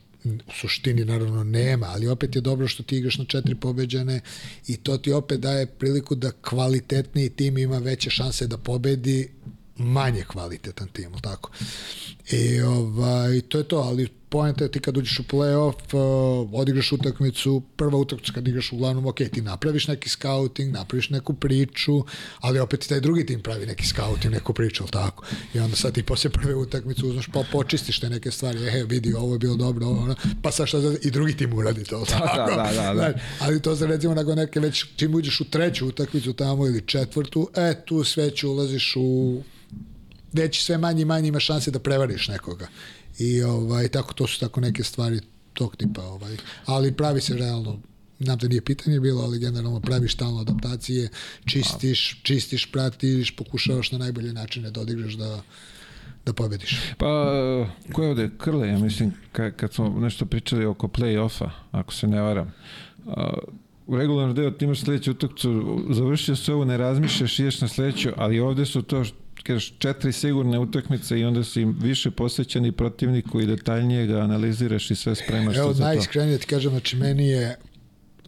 U 0.47 0.51
suštini 0.53 1.05
naravno 1.05 1.43
nema, 1.43 1.87
ali 1.89 2.07
opet 2.07 2.35
je 2.35 2.41
dobro 2.41 2.67
što 2.67 2.83
ti 2.83 2.97
igraš 2.97 3.17
na 3.17 3.25
četiri 3.25 3.55
pobeđane 3.55 4.21
i 4.67 4.77
to 4.77 4.97
ti 4.97 5.11
opet 5.11 5.39
daje 5.39 5.65
priliku 5.65 6.15
da 6.15 6.31
kvalitetniji 6.31 7.29
tim 7.29 7.57
ima 7.57 7.77
veće 7.77 8.09
šanse 8.09 8.47
da 8.47 8.57
pobedi 8.57 9.29
manje 9.77 10.23
kvalitetan 10.27 10.87
tim, 10.87 11.11
tako? 11.21 11.51
I 12.31 12.61
ovaj, 12.61 13.41
to 13.41 13.57
je 13.57 13.67
to, 13.67 13.77
ali 13.77 14.18
poenta 14.29 14.63
je 14.63 14.71
ti 14.71 14.79
kad 14.79 14.97
uđeš 14.97 15.19
u 15.19 15.23
play-off, 15.23 15.93
uh, 15.93 16.49
odigraš 16.53 16.91
utakmicu, 16.91 17.61
prva 17.75 17.97
utakmica 17.97 18.33
kad 18.33 18.47
igraš 18.47 18.71
uglavnom, 18.71 19.05
ok, 19.05 19.17
ti 19.33 19.41
napraviš 19.41 19.87
neki 19.87 20.09
scouting, 20.09 20.73
napraviš 20.73 21.09
neku 21.09 21.33
priču, 21.33 22.03
ali 22.39 22.59
opet 22.59 22.85
i 22.85 22.89
taj 22.89 22.99
drugi 22.99 23.25
tim 23.25 23.41
pravi 23.41 23.65
neki 23.65 23.87
scouting, 23.87 24.33
neku 24.33 24.53
priču, 24.53 24.83
jel 24.83 24.89
tako? 24.89 25.25
I 25.53 25.59
onda 25.59 25.75
sad 25.75 25.93
ti 25.93 26.03
posle 26.03 26.29
prve 26.29 26.55
utakmice 26.55 27.05
uzmeš 27.05 27.27
pa 27.33 27.43
počistiš 27.51 27.99
te 27.99 28.09
neke 28.09 28.31
stvari, 28.31 28.67
e, 28.67 28.83
vidi, 28.83 29.13
ovo 29.13 29.33
je 29.33 29.39
bilo 29.39 29.55
dobro, 29.55 29.85
ovo, 29.85 30.01
ono, 30.01 30.15
pa 30.41 30.51
sad 30.51 30.67
šta 30.67 30.77
i 31.01 31.11
drugi 31.11 31.37
tim 31.37 31.53
uradi 31.53 31.83
to, 31.83 31.95
jel 31.95 32.05
tako? 32.05 32.51
da, 32.51 32.71
da, 32.75 32.93
da. 32.93 32.93
Znaš, 32.99 33.21
ali 33.39 33.61
to 33.61 33.75
se 33.75 33.87
recimo 33.87 34.13
nakon 34.13 34.37
neke 34.37 34.59
već, 34.59 34.85
čim 34.95 35.15
uđeš 35.15 35.41
u 35.41 35.45
treću 35.45 35.87
utakmicu 35.87 36.33
tamo 36.33 36.67
ili 36.67 36.81
četvrtu, 36.81 37.49
e, 37.55 37.85
tu 37.85 38.03
sve 38.03 38.31
će 38.31 38.47
ulaziš 38.47 38.93
u 38.95 39.41
već 40.33 40.63
sve 40.63 40.77
manje 40.77 41.01
i 41.01 41.05
manje 41.05 41.27
ima 41.27 41.39
šanse 41.39 41.71
da 41.71 41.79
prevariš 41.79 42.27
nekoga. 42.27 42.67
I 43.19 43.43
ovaj, 43.43 43.87
tako, 43.87 44.13
to 44.13 44.27
su 44.27 44.39
tako 44.39 44.61
neke 44.61 44.83
stvari 44.83 45.19
tog 45.53 45.75
tipa. 45.75 46.01
Ovaj. 46.01 46.37
Ali 46.65 46.95
pravi 46.95 47.21
se 47.21 47.35
realno 47.35 47.79
znam 48.19 48.37
da 48.37 48.47
nije 48.47 48.61
pitanje 48.61 48.99
bilo, 48.99 49.21
ali 49.21 49.39
generalno 49.39 49.79
praviš 49.79 50.13
stalno 50.13 50.41
adaptacije, 50.41 51.09
čistiš, 51.45 52.19
čistiš, 52.23 52.71
pratiš, 52.71 53.35
pokušavaš 53.35 53.91
na 53.91 53.97
najbolje 53.97 54.33
načine 54.33 54.71
da 54.71 54.81
odigraš 54.81 55.13
da, 55.13 55.41
da 56.25 56.33
pobediš. 56.33 56.79
Pa, 56.97 57.07
ko 57.93 58.03
je 58.03 58.09
ovde? 58.09 58.29
Krle, 58.37 58.67
ja 58.67 58.79
mislim, 58.79 59.13
kad, 59.31 59.55
kad 59.55 59.73
smo 59.73 59.89
nešto 59.89 60.25
pričali 60.25 60.65
oko 60.65 60.87
play-offa, 60.87 61.49
ako 61.71 61.93
se 61.93 62.07
ne 62.07 62.21
varam. 62.21 62.53
U 63.87 63.97
regularnom 63.97 64.35
delu 64.35 64.51
ti 64.51 64.65
imaš 64.65 64.81
sledeću 64.81 65.11
utakmicu, 65.11 65.79
završio 65.89 66.35
se 66.35 66.53
ovo, 66.53 66.65
ne 66.65 66.77
razmišljaš, 66.77 67.39
ideš 67.39 67.61
na 67.61 67.67
sledeću, 67.67 68.09
ali 68.17 68.39
ovde 68.39 68.65
su 68.65 68.81
to 68.81 69.03
kažeš, 69.43 69.73
četiri 69.79 70.11
sigurne 70.11 70.59
utakmice 70.59 71.19
i 71.19 71.25
onda 71.25 71.43
si 71.43 71.65
više 71.65 72.11
posvećeni 72.11 72.71
protivniku 72.71 73.41
i 73.41 73.45
detaljnije 73.45 74.07
ga 74.07 74.19
analiziraš 74.19 74.91
i 74.91 74.95
sve 74.95 75.15
spremaš 75.15 75.57
Evo, 75.57 75.73
za 75.73 75.83
to. 75.83 75.87
najiskrenije 75.87 76.37
ti 76.37 76.45
kažem, 76.45 76.71
znači 76.71 76.95
meni 76.95 77.27
je 77.27 77.57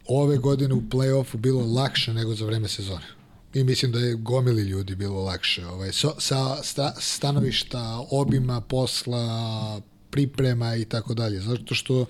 ove 0.08 0.38
godine 0.38 0.74
u 0.74 0.82
play-offu 0.82 1.38
bilo 1.38 1.66
lakše 1.66 2.14
nego 2.14 2.36
za 2.36 2.46
vreme 2.46 2.68
sezone. 2.68 3.06
I 3.54 3.64
mislim 3.64 3.92
da 3.92 4.00
je 4.00 4.16
gomili 4.16 4.62
ljudi 4.62 4.96
bilo 4.96 5.24
lakše. 5.24 5.66
Ovaj, 5.66 5.92
so, 5.92 6.16
sa 6.20 6.64
sta, 6.64 6.94
stanovišta, 7.00 8.06
obima 8.10 8.62
posla, 8.62 9.82
priprema 10.10 10.76
i 10.76 10.86
tako 10.86 11.14
dalje. 11.14 11.40
Zato 11.40 11.76
što, 11.76 12.06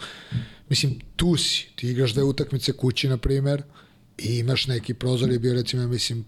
mislim, 0.70 1.00
tu 1.16 1.38
si. 1.38 1.68
Ti 1.76 1.88
igraš 1.88 2.14
dve 2.14 2.24
utakmice 2.24 2.72
kući, 2.72 3.10
na 3.10 3.18
primer, 3.18 3.64
i 4.18 4.38
imaš 4.38 4.68
neki 4.68 4.94
prozor 4.94 5.32
je 5.32 5.40
bio, 5.40 5.54
recimo, 5.54 5.82
ja 5.82 5.88
mislim, 5.88 6.26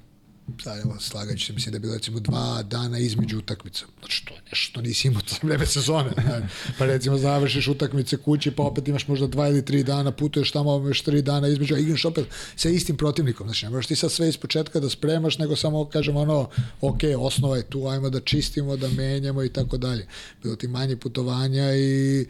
sad 0.63 0.83
slagat 0.99 1.37
ću 1.37 1.45
se, 1.45 1.53
mislim 1.53 1.71
da 1.71 1.75
je 1.75 1.79
bilo 1.79 1.93
recimo 1.93 2.19
dva 2.19 2.63
dana 2.63 2.99
između 2.99 3.37
utakmica. 3.37 3.85
Znači, 3.99 4.25
to 4.25 4.33
je 4.33 4.41
nešto 4.41 4.55
što 4.55 4.81
nisi 4.81 5.07
imao 5.07 5.21
za 5.29 5.35
vreme 5.41 5.65
sezone. 5.65 6.11
Ne? 6.17 6.47
Pa 6.77 6.85
recimo 6.85 7.17
završiš 7.17 7.67
utakmice 7.67 8.17
kući, 8.17 8.51
pa 8.51 8.63
opet 8.63 8.87
imaš 8.87 9.07
možda 9.07 9.27
dva 9.27 9.47
ili 9.49 9.65
tri 9.65 9.83
dana, 9.83 10.11
putuješ 10.11 10.51
tamo, 10.51 10.77
imaš 10.77 11.01
tri 11.01 11.21
dana 11.21 11.47
između, 11.47 11.75
a 11.75 11.77
igraš 11.77 12.05
opet 12.05 12.25
sa 12.55 12.69
istim 12.69 12.97
protivnikom. 12.97 13.47
Znači, 13.47 13.65
ne 13.65 13.69
možeš 13.69 13.87
ti 13.87 13.95
sad 13.95 14.11
sve 14.11 14.29
iz 14.29 14.37
početka 14.37 14.79
da 14.79 14.89
spremaš, 14.89 15.37
nego 15.37 15.55
samo 15.55 15.85
kažemo 15.85 16.19
ono, 16.19 16.49
ok, 16.81 16.99
osnova 17.17 17.57
je 17.57 17.69
tu, 17.69 17.87
ajmo 17.87 18.09
da 18.09 18.19
čistimo, 18.19 18.77
da 18.77 18.89
menjamo 18.89 19.43
i 19.43 19.49
tako 19.49 19.77
dalje. 19.77 20.07
Bilo 20.43 20.55
ti 20.55 20.67
manje 20.67 20.97
putovanja 20.97 21.75
i 21.75 22.25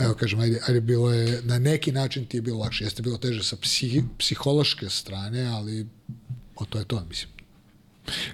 evo 0.00 0.14
kažem, 0.14 0.40
ajde, 0.40 0.60
ajde 0.68 0.80
bilo 0.80 1.12
je, 1.12 1.42
na 1.42 1.58
neki 1.58 1.92
način 1.92 2.26
ti 2.26 2.36
je 2.36 2.42
bilo 2.42 2.58
lakše. 2.58 2.84
Jeste 2.84 3.02
bilo 3.02 3.18
teže 3.18 3.42
sa 3.44 3.56
psih, 3.56 4.02
psihološke 4.18 4.88
strane, 4.88 5.46
ali 5.46 5.86
o 6.56 6.64
to 6.64 6.78
je 6.78 6.84
to, 6.84 7.04
mislim. 7.08 7.32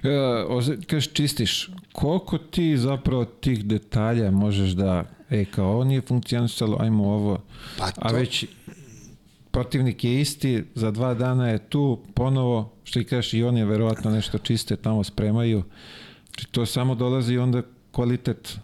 E, 0.03 0.85
kažeš 0.87 1.13
čistiš, 1.13 1.69
koliko 1.91 2.37
ti 2.37 2.77
zapravo 2.77 3.25
tih 3.25 3.65
detalja 3.65 4.31
možeš 4.31 4.69
da, 4.69 5.03
e, 5.29 5.45
kao 5.45 5.71
ovo 5.71 5.83
nije 5.83 6.01
funkcionisalo, 6.01 6.77
ajmo 6.79 7.13
ovo, 7.13 7.43
Pa 7.77 7.91
to, 7.91 8.01
a 8.03 8.11
već 8.11 8.45
protivnik 9.51 10.03
je 10.03 10.21
isti, 10.21 10.63
za 10.75 10.91
dva 10.91 11.13
dana 11.13 11.49
je 11.49 11.69
tu 11.69 11.99
ponovo, 12.13 12.73
što 12.83 12.99
i 12.99 13.03
kažeš, 13.03 13.33
i 13.33 13.43
oni 13.43 13.65
verovatno 13.65 14.11
nešto 14.11 14.37
čiste 14.37 14.75
tamo 14.75 15.03
spremaju, 15.03 15.63
znači 16.25 16.47
to 16.51 16.65
samo 16.65 16.95
dolazi 16.95 17.37
onda 17.37 17.61
kvalitet 17.91 18.57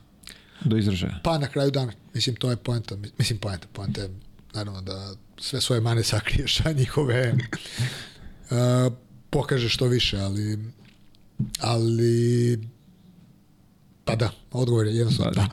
do 0.66 0.78
izražaja. 0.78 1.20
Pa 1.24 1.38
na 1.38 1.48
kraju 1.48 1.72
dana, 1.72 1.94
mislim, 2.14 2.36
to 2.36 2.50
je 2.50 2.56
poenta, 2.56 2.96
mislim, 3.18 3.40
poenta, 3.40 3.68
poenta 3.74 4.02
je 4.02 4.10
naravno 4.54 4.82
da 4.82 5.14
sve 5.38 5.62
svoje 5.62 5.82
mane 5.82 6.04
sakriješ, 6.04 6.66
a 6.66 6.72
njihove 6.72 7.34
uh, 7.34 8.94
pokaže 9.36 9.70
što 9.70 9.86
više, 9.88 10.18
ali 10.18 10.60
ali 11.62 12.60
pa 14.06 14.16
da, 14.16 14.30
odgovor 14.52 14.88
je 14.88 14.96
jednostavno 14.96 15.32
Pa 15.34 15.42
da. 15.42 15.50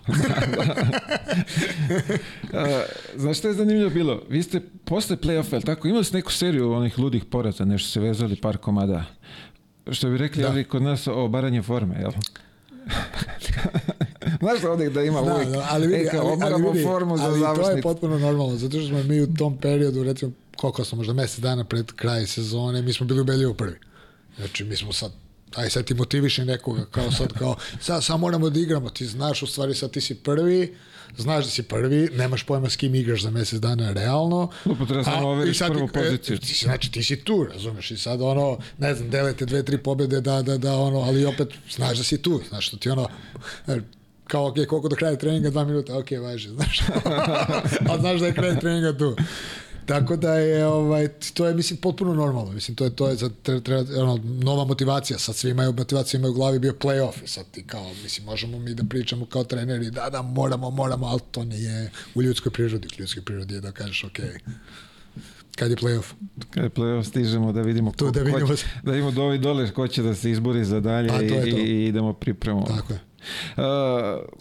A, 2.59 2.83
Znaš 3.17 3.39
što 3.39 3.49
je 3.49 3.55
zanimljivo 3.55 3.91
bilo? 3.91 4.23
Vi 4.29 4.43
ste 4.43 4.61
posle 4.85 5.17
play-offa, 5.17 5.53
jel 5.53 5.63
tako, 5.63 5.89
imali 5.89 6.05
ste 6.05 6.17
neku 6.17 6.33
seriju 6.33 6.73
onih 6.73 6.99
ludih 6.99 7.25
poraza, 7.25 7.65
nešto 7.65 7.89
se 7.89 8.01
vezali 8.01 8.37
par 8.37 8.57
komada. 8.57 9.05
Što 9.91 10.11
bi 10.11 10.19
rekli, 10.19 10.43
Da. 10.43 10.49
ali 10.51 10.65
kod 10.65 10.83
nas 10.83 11.07
o 11.07 11.29
baranje 11.29 11.63
forme, 11.63 12.01
jel? 12.01 12.13
Znaš 14.41 14.65
ovdje 14.65 14.91
da 14.91 15.03
ima 15.03 15.23
Da, 15.23 15.35
uvijek, 15.35 15.51
da, 15.51 15.67
ali 15.71 15.87
vidi, 15.87 16.03
e, 16.03 16.11
kao, 16.11 16.27
ali, 16.43 16.55
ali, 16.55 16.63
vidi, 16.63 16.85
formu 16.85 17.17
za 17.17 17.25
ali 17.25 17.41
to 17.41 17.71
je 17.71 17.83
potpuno 17.83 18.19
normalno, 18.19 18.57
zato 18.57 18.79
što 18.79 18.89
smo 18.89 19.03
mi 19.03 19.21
u 19.21 19.35
tom 19.35 19.57
periodu, 19.59 20.03
recimo, 20.03 20.33
koliko 20.57 20.85
smo, 20.85 20.97
možda 20.99 21.13
mesec 21.13 21.39
dana 21.39 21.65
pred 21.65 21.93
kraj 21.93 22.27
sezone, 22.27 22.83
mi 22.83 22.93
smo 22.93 23.07
bili 23.07 23.21
ubedljivo 23.21 23.55
prvi. 23.55 23.77
Znači, 24.37 24.65
mi 24.65 24.77
smo 24.77 24.93
sad 24.93 25.13
aj 25.55 25.71
sad 25.71 25.85
ti 25.85 25.95
motiviše 25.95 26.45
nekoga 26.45 26.85
kao 26.85 27.11
sad 27.11 27.33
kao 27.33 27.57
sad 27.81 28.05
samo 28.05 28.19
moramo 28.19 28.51
da 28.51 28.61
igramo 28.61 28.91
ti 28.91 29.07
znaš 29.07 29.43
u 29.43 29.47
stvari 29.47 29.75
sad 29.75 29.91
ti 29.91 30.01
si 30.01 30.15
prvi 30.15 30.75
znaš 31.17 31.45
da 31.45 31.51
si 31.51 31.63
prvi, 31.63 32.09
nemaš 32.13 32.43
pojma 32.43 32.71
s 32.71 32.77
kim 32.77 32.95
igraš 32.95 33.23
za 33.23 33.31
mesec 33.31 33.61
dana 33.61 33.93
realno. 33.93 34.51
Samo 35.05 35.17
A, 35.17 35.27
overiš 35.27 35.57
i 35.57 35.59
sad 35.59 35.73
prvu 35.73 35.89
ti- 35.89 35.99
e, 35.99 36.03
poziciju. 36.03 36.39
Ti, 36.39 36.55
znači 36.55 36.93
ti 36.93 37.03
si 37.03 37.17
tu, 37.17 37.47
razumeš, 37.53 37.91
i 37.91 37.97
sad 37.97 38.21
ono, 38.23 38.59
ne 38.79 38.95
znam, 38.95 39.11
delete 39.11 39.47
dve, 39.47 39.63
tri 39.63 39.79
pobede 39.79 40.21
da, 40.21 40.43
da, 40.43 40.59
da, 40.59 40.77
ono, 40.77 40.99
ali 40.99 41.25
opet 41.25 41.49
znaš 41.75 41.99
da 41.99 42.05
si 42.05 42.23
tu, 42.23 42.41
znaš 42.49 42.69
što 42.69 42.77
ti 42.77 42.91
ono, 42.91 43.09
kao, 44.33 44.47
ok, 44.47 44.55
koliko 44.69 44.89
do 44.89 44.97
kraja 44.97 45.17
treninga, 45.17 45.51
dva 45.51 45.65
minuta, 45.65 45.99
ok, 45.99 46.11
važi, 46.23 46.49
znaš, 46.49 46.81
a 47.91 47.99
znaš 48.01 48.21
da 48.21 48.27
je 48.27 48.35
kraj 48.35 48.61
treninga 48.61 48.99
tu. 48.99 49.17
Tako 49.87 50.17
da 50.17 50.35
je 50.35 50.67
ovaj 50.67 51.09
to 51.35 51.47
je 51.47 51.55
mislim 51.55 51.77
potpuno 51.77 52.15
normalno. 52.15 52.53
Mislim 52.53 52.77
to 52.77 52.85
je 52.85 52.97
to 52.97 53.09
je 53.09 53.17
za 53.17 53.31
treba, 53.45 54.03
ono, 54.03 54.21
nova 54.25 54.65
motivacija. 54.65 55.19
Sad 55.19 55.37
svi 55.37 55.51
imaju 55.51 55.73
motivaciju, 55.73 56.19
imaju 56.19 56.33
u 56.33 56.35
glavi 56.35 56.59
bio 56.59 56.73
play-off. 56.73 57.27
Sad 57.27 57.47
ti 57.51 57.67
kao 57.67 57.91
mislim 58.03 58.27
možemo 58.27 58.59
mi 58.59 58.75
da 58.75 58.85
pričamo 58.85 59.27
kao 59.27 59.45
treneri 59.45 59.91
da 59.91 60.09
da 60.11 60.23
moramo, 60.23 60.71
moramo, 60.71 61.07
ali 61.07 61.21
to 61.31 61.45
nije 61.45 61.91
u 62.15 62.23
ljudskoj 62.23 62.53
prirodi. 62.53 62.89
U 62.99 63.01
ljudskoj 63.01 63.23
prirodi 63.23 63.55
je 63.55 63.61
da 63.61 63.73
kažeš 63.73 64.05
ok. 64.05 64.19
Kad 65.57 65.71
je 65.71 65.77
play-off? 65.77 66.13
Kada 66.51 66.67
je 66.67 66.71
play-off 66.71 67.05
stižemo 67.05 67.53
da 67.53 67.63
vidimo 67.63 67.93
ko, 67.93 68.11
da 68.11 68.21
ko 68.21 68.27
vidimo 68.27 68.57
će, 68.57 68.57
se. 68.57 68.67
da 68.83 68.93
vidimo 68.93 69.11
do 69.11 69.23
ovih 69.23 69.41
dole 69.41 69.71
ko 69.71 69.89
će 69.89 70.03
da 70.03 70.15
se 70.15 70.31
izbori 70.31 70.65
za 70.65 70.81
dalje 70.81 71.09
Pa, 71.09 71.19
to 71.19 71.47
i, 71.47 71.51
i 71.51 71.85
idemo 71.87 72.13
pripremu. 72.13 72.65
Tako 72.67 72.93
je. 72.93 73.12
Uh, 73.57 73.63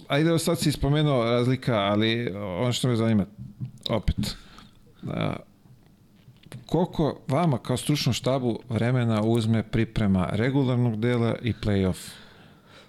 ajde, 0.07 0.39
sad 0.39 0.59
si 0.59 0.71
spomenuo 0.71 1.23
razlika, 1.23 1.75
ali 1.75 2.29
ono 2.35 2.73
što 2.73 2.87
me 2.87 2.95
zanima, 2.95 3.25
opet, 3.89 4.17
uh, 5.03 5.09
koliko 6.65 7.19
vama 7.27 7.57
kao 7.57 7.77
stručnom 7.77 8.13
štabu 8.13 8.59
vremena 8.69 9.21
uzme 9.23 9.63
priprema 9.63 10.29
regularnog 10.31 10.99
dela 10.99 11.35
i 11.41 11.53
play-off 11.53 12.09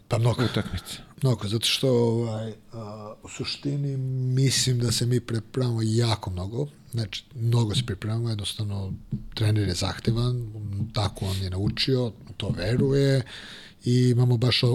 Pa 0.08 0.18
mnogo. 0.18 0.44
utakmice? 0.44 0.99
Mnogo, 1.22 1.49
zato 1.49 1.66
što 1.66 1.88
ovaj, 1.88 2.52
a, 2.72 3.14
u 3.22 3.28
suštini 3.28 3.96
mislim 4.34 4.78
da 4.78 4.92
se 4.92 5.06
mi 5.06 5.20
pripremamo 5.20 5.80
jako 5.82 6.30
mnogo. 6.30 6.66
Znači, 6.90 7.25
mnogo 7.34 7.75
se 7.75 7.87
pripremamo, 7.87 8.28
jednostavno 8.28 8.92
trener 9.34 9.68
je 9.68 9.75
zahtevan, 9.75 10.52
tako 10.92 11.25
on 11.26 11.42
je 11.42 11.50
naučio, 11.50 12.12
to 12.37 12.49
veruje 12.49 13.22
i 13.85 14.09
imamo 14.09 14.37
baš 14.37 14.62
o, 14.62 14.69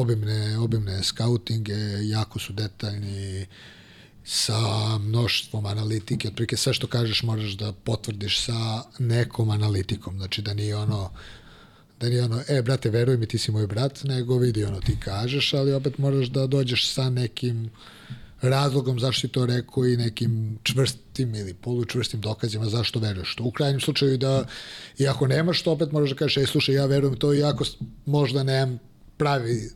obimne, 0.00 0.58
obimne 0.58 1.02
skautinge, 1.02 1.74
jako 2.02 2.38
su 2.38 2.52
detaljni 2.52 3.46
sa 4.24 4.58
mnoštvom 4.98 5.66
analitike, 5.66 6.28
otprilike 6.28 6.56
sve 6.56 6.74
što 6.74 6.86
kažeš 6.86 7.22
moraš 7.22 7.50
da 7.52 7.72
potvrdiš 7.72 8.40
sa 8.40 8.82
nekom 8.98 9.50
analitikom, 9.50 10.16
znači 10.16 10.42
da 10.42 10.54
nije 10.54 10.76
ono 10.76 11.10
da 12.00 12.08
nije 12.08 12.24
ono, 12.24 12.42
e, 12.48 12.62
brate, 12.62 12.90
veruj 12.90 13.16
mi, 13.16 13.26
ti 13.26 13.38
si 13.38 13.52
moj 13.52 13.66
brat, 13.66 14.04
nego 14.04 14.38
vidi 14.38 14.64
ono, 14.64 14.80
ti 14.80 14.96
kažeš, 15.00 15.54
ali 15.54 15.72
opet 15.72 15.98
moraš 15.98 16.26
da 16.26 16.46
dođeš 16.46 16.92
sa 16.92 17.10
nekim 17.10 17.70
razlogom 18.48 19.00
zašto 19.00 19.20
si 19.20 19.28
to 19.28 19.46
rekao 19.46 19.86
i 19.86 19.96
nekim 19.96 20.58
čvrstim 20.62 21.34
ili 21.34 21.54
polučvrstim 21.54 22.20
dokazima 22.20 22.66
zašto 22.66 22.98
veruješ 22.98 23.34
to. 23.34 23.44
U 23.44 23.50
krajnjem 23.50 23.80
slučaju 23.80 24.18
da, 24.18 24.44
i 24.98 25.08
ako 25.08 25.26
nemaš 25.26 25.62
to, 25.62 25.72
opet 25.72 25.92
moraš 25.92 26.10
da 26.10 26.16
kažeš, 26.16 26.36
ej, 26.36 26.46
slušaj, 26.46 26.74
ja 26.74 26.86
verujem 26.86 27.16
to, 27.16 27.34
iako 27.34 27.64
možda 28.06 28.42
nemam 28.42 28.78
pravi 29.16 29.70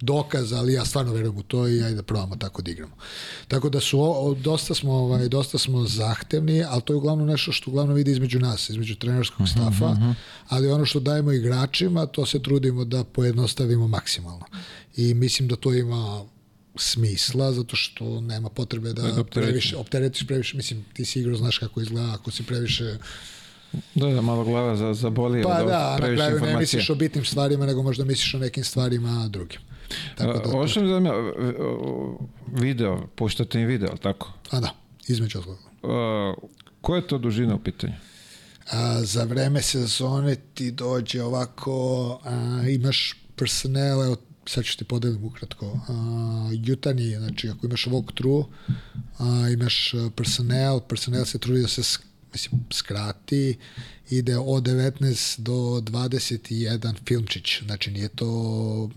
dokaz, 0.00 0.52
ali 0.52 0.72
ja 0.72 0.84
stvarno 0.84 1.12
verujem 1.12 1.36
u 1.36 1.42
to 1.42 1.68
i 1.68 1.82
ajde 1.82 1.96
da 1.96 2.02
probamo 2.02 2.36
tako 2.36 2.62
da 2.62 2.70
igramo. 2.70 2.92
Tako 3.48 3.68
da 3.68 3.80
su 3.80 4.00
o, 4.00 4.34
dosta 4.34 4.74
smo 4.74 4.92
ovaj 4.92 5.28
dosta 5.28 5.58
smo 5.58 5.84
zahtevni, 5.84 6.64
ali 6.64 6.82
to 6.82 6.92
je 6.92 6.96
uglavnom 6.96 7.26
nešto 7.26 7.52
što 7.52 7.70
uglavnom 7.70 7.96
vidi 7.96 8.10
između 8.10 8.38
nas, 8.38 8.70
između 8.70 8.94
trenerskog 8.94 9.40
mhm, 9.40 9.50
stafa, 9.50 9.86
uh 9.86 9.98
mhm. 9.98 10.04
-huh. 10.04 10.14
ali 10.48 10.70
ono 10.70 10.84
što 10.84 11.00
dajemo 11.00 11.32
igračima, 11.32 12.06
to 12.06 12.26
se 12.26 12.42
trudimo 12.42 12.84
da 12.84 13.04
pojednostavimo 13.04 13.88
maksimalno. 13.88 14.44
I 14.96 15.14
mislim 15.14 15.48
da 15.48 15.56
to 15.56 15.74
ima 15.74 16.24
smisla, 16.76 17.52
zato 17.52 17.76
što 17.76 18.20
nema 18.20 18.48
potrebe 18.48 18.92
da, 18.92 19.02
da 19.02 19.24
previše, 19.24 19.76
opteretiš 19.76 20.26
previše, 20.26 20.56
mislim, 20.56 20.84
ti 20.92 21.04
si 21.04 21.20
igrao, 21.20 21.36
znaš 21.36 21.58
kako 21.58 21.80
izgleda, 21.80 22.12
ako 22.14 22.30
si 22.30 22.42
previše 22.42 22.98
Da, 23.94 24.06
da, 24.06 24.20
malo 24.20 24.44
glava 24.44 24.76
za, 24.76 24.94
za 24.94 25.10
boli. 25.10 25.42
Pa 25.42 25.62
da, 25.62 25.98
na 26.00 26.14
kraju 26.14 26.40
ne 26.40 26.56
misliš 26.56 26.90
o 26.90 26.94
bitnim 26.94 27.24
stvarima, 27.24 27.66
nego 27.66 27.82
možda 27.82 28.04
misliš 28.04 28.34
o 28.34 28.38
nekim 28.38 28.64
stvarima 28.64 29.28
drugim. 29.28 29.60
Tako 30.16 30.38
da, 30.38 30.56
Ovo 30.56 30.68
što 30.68 30.80
mi 30.80 30.88
zanima, 30.88 31.14
video, 32.52 33.06
puštate 33.14 33.60
im 33.60 33.66
video, 33.66 33.96
tako? 33.96 34.32
A 34.50 34.60
da, 34.60 34.74
između 35.08 35.38
osloga. 35.38 35.60
Koja 36.80 36.96
je 36.96 37.06
to 37.06 37.18
dužina 37.18 37.54
u 37.54 37.58
pitanju? 37.58 37.92
A, 38.70 39.00
za 39.02 39.24
vreme 39.24 39.62
sezone 39.62 40.36
ti 40.54 40.70
dođe 40.70 41.22
ovako, 41.22 42.20
a, 42.24 42.62
imaš 42.68 43.16
personele, 43.36 44.08
od, 44.08 44.20
sad 44.50 44.64
ću 44.64 44.78
ti 44.78 44.84
podelim 44.84 45.24
ukratko, 45.24 45.80
a, 45.88 46.50
jutarnji, 46.52 47.16
znači 47.16 47.48
ako 47.48 47.66
imaš 47.66 47.86
walkthrough, 47.86 48.46
a, 49.18 49.48
imaš 49.48 49.94
personel, 50.16 50.80
personel 50.80 51.24
se 51.24 51.38
trudi 51.38 51.62
da 51.62 51.68
se 51.68 51.82
mislim, 52.32 52.64
skrati, 52.72 53.58
ide 54.10 54.38
od 54.38 54.62
19 54.62 55.40
do 55.40 55.52
21 55.52 56.94
filmčić, 57.06 57.62
znači 57.62 57.90
nije 57.90 58.08
to 58.08 58.90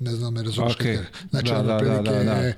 ne 0.00 0.16
znam, 0.16 0.34
me 0.34 0.42
razumiješ 0.42 0.76
okay. 0.76 0.98
Znači, 1.30 1.50
da, 1.50 1.62
da, 1.62 1.78
da, 1.78 2.02
da, 2.02 2.24
da. 2.24 2.52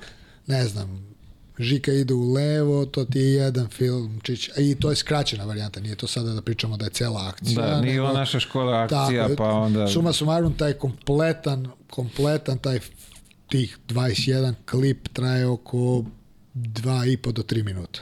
ne 0.46 0.68
znam, 0.68 1.15
Žika 1.58 1.92
ide 1.92 2.14
u 2.14 2.32
levo, 2.32 2.86
to 2.86 3.04
ti 3.04 3.18
je 3.18 3.32
jedan 3.32 3.68
film, 3.68 4.20
čić, 4.22 4.50
i 4.58 4.74
to 4.74 4.90
je 4.90 4.96
skraćena 4.96 5.44
varijanta, 5.44 5.80
nije 5.80 5.94
to 5.94 6.06
sada 6.06 6.32
da 6.32 6.42
pričamo 6.42 6.76
da 6.76 6.84
je 6.84 6.90
cela 6.90 7.28
akcija. 7.28 7.66
Da, 7.66 7.80
nije 7.80 7.94
nego, 7.94 8.12
naša 8.12 8.40
škola 8.40 8.82
akcija, 8.82 9.22
tako, 9.22 9.36
pa 9.36 9.50
onda... 9.50 9.88
Suma 9.88 10.12
sumarum, 10.12 10.54
taj 10.54 10.72
kompletan, 10.72 11.68
kompletan 11.90 12.58
taj 12.58 12.80
tih 13.48 13.78
21 13.88 14.54
klip 14.70 15.08
traje 15.12 15.46
oko 15.46 16.04
2,5 16.54 17.32
do 17.32 17.42
3 17.42 17.64
minuta. 17.64 18.00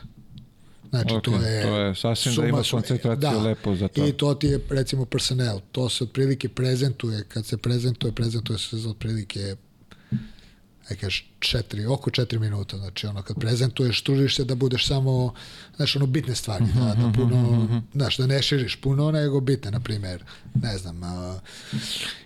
Znači, 0.91 1.15
okay, 1.15 1.23
to 1.23 1.37
je... 1.37 1.63
To 1.63 1.77
je 1.77 1.95
sasvim 1.95 2.35
da 2.35 2.47
ima 2.47 2.63
koncentraciju 2.71 3.31
da, 3.31 3.39
lepo 3.43 3.77
za 3.77 3.89
to. 3.89 4.07
I 4.07 4.13
to 4.13 4.35
ti 4.35 4.47
je, 4.47 4.61
recimo, 4.71 5.05
personel. 5.05 5.61
To 5.73 5.89
se 5.89 6.05
otprilike 6.05 6.49
prezentuje, 6.49 7.25
kad 7.25 7.47
se 7.47 7.57
prezentuje, 7.57 8.13
prezentuje 8.13 8.59
se 8.59 8.77
otprilike 8.89 9.57
kažeš, 10.89 11.27
četiri, 11.39 11.87
oko 11.87 12.11
četiri 12.11 12.39
minuta, 12.39 12.77
znači 12.79 13.07
ono 13.07 13.23
kad 13.23 13.37
prezentuješ, 13.41 14.03
trudiš 14.03 14.37
se 14.37 14.45
da 14.45 14.55
budeš 14.55 14.87
samo, 14.87 15.35
znaš, 15.77 15.97
ono 15.97 16.07
bitne 16.07 16.35
stvari, 16.35 16.65
da, 16.75 16.95
da 16.95 17.13
puno, 17.17 17.69
znaš, 17.95 18.17
da 18.17 18.27
ne 18.27 18.43
širiš 18.43 18.77
puno, 18.77 19.11
nego 19.11 19.41
bitne, 19.41 19.71
na 19.71 19.81
primjer, 19.81 20.25
ne 20.55 20.79
znam, 20.79 21.03
a, 21.03 21.41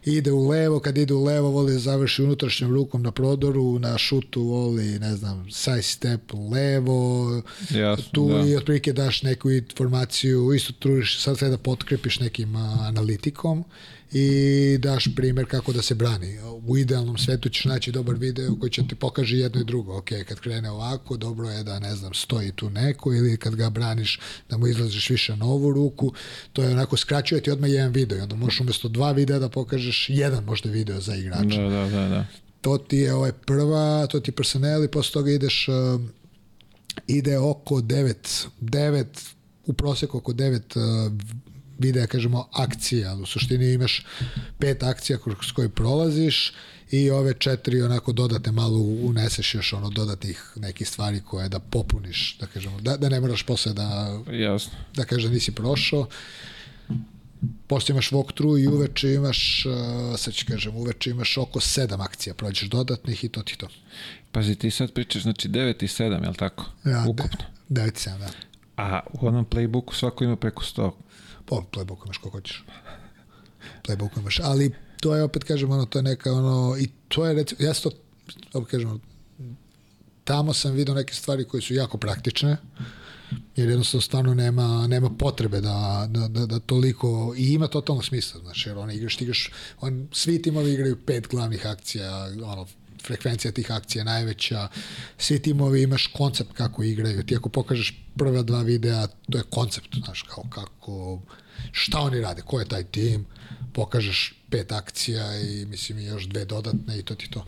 ide 0.05 0.33
u 0.33 0.49
levo, 0.49 0.81
kad 0.81 0.99
ide 0.99 1.15
u 1.15 1.25
levo, 1.25 1.51
voli 1.51 1.73
da 1.73 1.79
završi 1.79 2.23
unutrašnjom 2.23 2.75
rukom 2.75 3.03
na 3.03 3.11
prodoru, 3.11 3.79
na 3.79 3.99
šutu 3.99 4.43
voli, 4.43 4.99
ne 4.99 5.17
znam, 5.17 5.51
side 5.51 5.83
step 5.83 6.33
levo, 6.53 7.43
Jasno, 7.71 8.05
tu 8.13 8.29
da. 8.29 8.41
i 8.41 8.57
otprilike 8.57 8.93
daš 8.93 9.23
neku 9.23 9.51
informaciju, 9.51 10.53
isto 10.55 10.73
trudiš 10.79 11.23
sad 11.23 11.39
sve 11.39 11.49
da 11.49 11.59
potkrepiš 11.59 12.21
nekim 12.21 12.57
a, 12.57 12.77
analitikom, 12.89 13.65
i 14.13 14.79
daš 14.79 15.09
primer 15.17 15.47
kako 15.47 15.73
da 15.73 15.83
se 15.83 15.95
brani. 15.95 16.39
U 16.67 16.77
idealnom 16.77 17.19
svetu 17.19 17.49
ćeš 17.49 17.65
naći 17.65 17.93
dobar 17.93 18.15
video 18.15 18.57
koji 18.61 18.71
će 18.71 18.83
ti 18.89 18.95
pokaže 18.95 19.37
jedno 19.37 19.61
i 19.61 19.65
drugo. 19.65 19.99
Ok, 19.99 20.09
kad 20.29 20.41
krene 20.41 20.71
ovako, 20.71 21.17
dobro 21.17 21.51
je 21.51 21.63
da, 21.63 21.79
ne 21.79 21.97
znam, 21.97 22.15
stoji 22.15 22.53
tu 22.53 22.71
neko 22.71 23.15
ili 23.15 23.37
kad 23.37 23.55
ga 23.55 23.71
braniš 23.71 24.21
da 24.51 24.57
mu 24.57 24.67
izlaziš 24.67 25.11
više 25.11 25.37
na 25.37 25.47
ovu 25.47 25.73
ruku. 25.73 26.13
To 26.53 26.63
je 26.63 26.71
onako, 26.71 26.97
skraćuje 26.97 27.41
ti 27.41 27.51
odmah 27.51 27.71
jedan 27.71 27.93
video 27.93 28.19
i 28.19 28.21
onda 28.21 28.37
možeš 28.37 28.61
umesto 28.61 28.89
dva 28.89 29.13
videa 29.13 29.39
da 29.39 29.49
pokažeš 29.49 30.07
jedan 30.09 30.45
možda 30.45 30.71
video 30.71 31.01
za 31.01 31.15
igrača. 31.15 31.63
Da, 31.63 31.69
da, 31.69 31.89
da, 31.89 32.09
da. 32.09 32.27
To 32.61 32.79
ti 32.79 32.97
je 32.97 33.15
ovaj 33.15 33.33
prva, 33.33 34.07
to 34.07 34.21
ti 34.21 34.33
personel 34.33 34.85
i 34.85 34.89
posle 34.89 35.13
toga 35.13 35.31
ideš 35.31 35.69
uh, 35.69 36.01
ide 37.07 37.39
oko 37.39 37.75
9 37.75 38.47
9 38.61 39.05
u 39.67 39.73
proseku 39.73 40.19
oko 40.19 40.33
9 40.33 41.07
uh, 41.07 41.13
videa, 41.79 42.07
kažemo, 42.07 42.49
akcija, 42.53 43.11
ali 43.11 43.23
u 43.23 43.27
suštini 43.27 43.73
imaš 43.73 44.07
pet 44.59 44.83
akcija 44.83 45.19
kroz 45.19 45.53
koje 45.53 45.69
prolaziš 45.69 46.53
i 46.91 47.11
ove 47.11 47.35
četiri 47.35 47.83
onako 47.83 48.13
dodate 48.13 48.53
malo 48.53 48.79
uneseš 48.79 49.55
još 49.55 49.73
ono 49.73 49.91
dodatnih 49.91 50.53
nekih 50.57 50.89
stvari 50.89 51.21
koje 51.27 51.49
da 51.49 51.59
popuniš, 51.59 52.37
da 52.41 52.47
kažemo, 52.47 52.81
da, 52.81 52.97
da 52.97 53.09
ne 53.09 53.21
moraš 53.21 53.43
posle 53.43 53.73
da, 53.73 54.21
Jasno. 54.31 54.73
da 54.95 55.05
kažeš 55.05 55.25
da 55.25 55.31
nisi 55.31 55.55
prošao. 55.55 56.07
Posle 57.67 57.93
imaš 57.93 58.11
walkthrough 58.11 58.65
i 58.65 58.67
uveče 58.67 59.15
imaš, 59.15 59.67
uh, 59.67 60.19
sad 60.19 60.35
ću 60.35 60.47
kažem, 60.49 60.77
uveče 60.77 61.11
imaš 61.11 61.39
oko 61.39 61.61
sedam 61.61 62.01
akcija, 62.01 62.35
prođeš 62.35 62.69
dodatnih 62.69 63.25
i 63.25 63.29
to 63.29 63.43
ti 63.43 63.59
to. 63.59 63.69
Pazi, 64.33 64.55
ti 64.55 64.71
sad 64.71 64.93
pričaš, 64.93 65.23
znači 65.23 65.49
9 65.49 65.85
i 65.85 65.87
7, 65.87 66.23
je 66.23 66.29
li 66.29 66.37
tako? 66.37 66.65
Ja, 66.85 67.05
Ukupno. 67.09 67.45
9 67.71 67.89
i 67.89 68.11
7, 68.11 68.19
da. 68.19 68.31
A 68.77 69.01
u 69.13 69.27
onom 69.27 69.47
playbooku 69.47 69.95
svako 69.95 70.25
ima 70.25 70.37
preko 70.37 70.63
100 70.63 70.91
Playbook 71.57 72.05
imaš 72.05 72.19
kako 72.19 72.31
hoćeš. 72.31 72.65
Playbook 73.89 74.19
imaš, 74.19 74.41
ali 74.43 74.75
to 75.01 75.17
je 75.17 75.23
opet 75.23 75.45
kažem 75.45 75.71
ono 75.71 75.87
to 75.87 75.99
je 75.99 76.03
neka 76.03 76.33
ono 76.33 76.77
i 76.79 76.89
to 77.09 77.27
je 77.27 77.35
recimo 77.35 77.69
ja 77.69 77.75
to 77.75 77.91
opet 78.55 78.71
kažem 78.71 79.01
tamo 80.25 80.53
sam 80.53 80.73
video 80.73 80.95
neke 80.95 81.15
stvari 81.15 81.45
koje 81.45 81.61
su 81.61 81.75
jako 81.75 81.99
praktične 81.99 82.57
jer 83.57 83.69
jednostavno 83.69 84.03
stvarno 84.03 84.35
nema, 84.35 84.87
nema 84.87 85.11
potrebe 85.11 85.61
da, 85.61 86.07
da, 86.11 86.29
da, 86.29 86.47
da 86.47 86.59
toliko 86.59 87.35
i 87.37 87.53
ima 87.53 87.67
totalno 87.67 88.03
smisla, 88.03 88.41
znači 88.41 88.69
jer 88.69 88.79
on 88.79 88.91
igraš, 88.91 89.17
ti 89.17 89.25
igraš 89.25 89.51
on, 89.81 90.09
svi 90.13 90.43
timovi 90.43 90.73
igraju 90.73 90.97
pet 91.07 91.29
glavnih 91.29 91.67
akcija 91.67 92.29
ono, 92.45 92.67
frekvencija 93.07 93.53
tih 93.53 93.73
akcija 93.73 94.05
najveća, 94.05 94.69
svi 95.19 95.43
timovi 95.43 95.83
imaš 95.83 96.07
koncept 96.07 96.53
kako 96.53 96.83
igraju, 96.83 97.23
ti 97.23 97.37
ako 97.37 97.49
pokažeš 97.49 98.05
prva 98.17 98.43
dva 98.43 98.63
videa, 98.63 99.07
to 99.07 99.39
je 99.39 99.45
koncept, 99.51 99.97
znaš, 100.05 100.23
kao 100.23 100.45
kako, 100.51 101.21
šta 101.73 102.01
oni 102.01 102.21
rade, 102.21 102.43
ko 102.43 102.61
je 102.61 102.69
taj 102.69 102.85
tim, 102.85 103.27
pokažeš 103.73 104.35
pet 104.51 104.73
akcija 104.73 105.41
i 105.41 105.67
mislim 105.67 105.99
i 105.99 106.05
još 106.05 106.25
dve 106.25 106.45
dodatne 106.45 106.99
i 106.99 107.03
to 107.03 107.15
ti 107.15 107.31
to. 107.31 107.45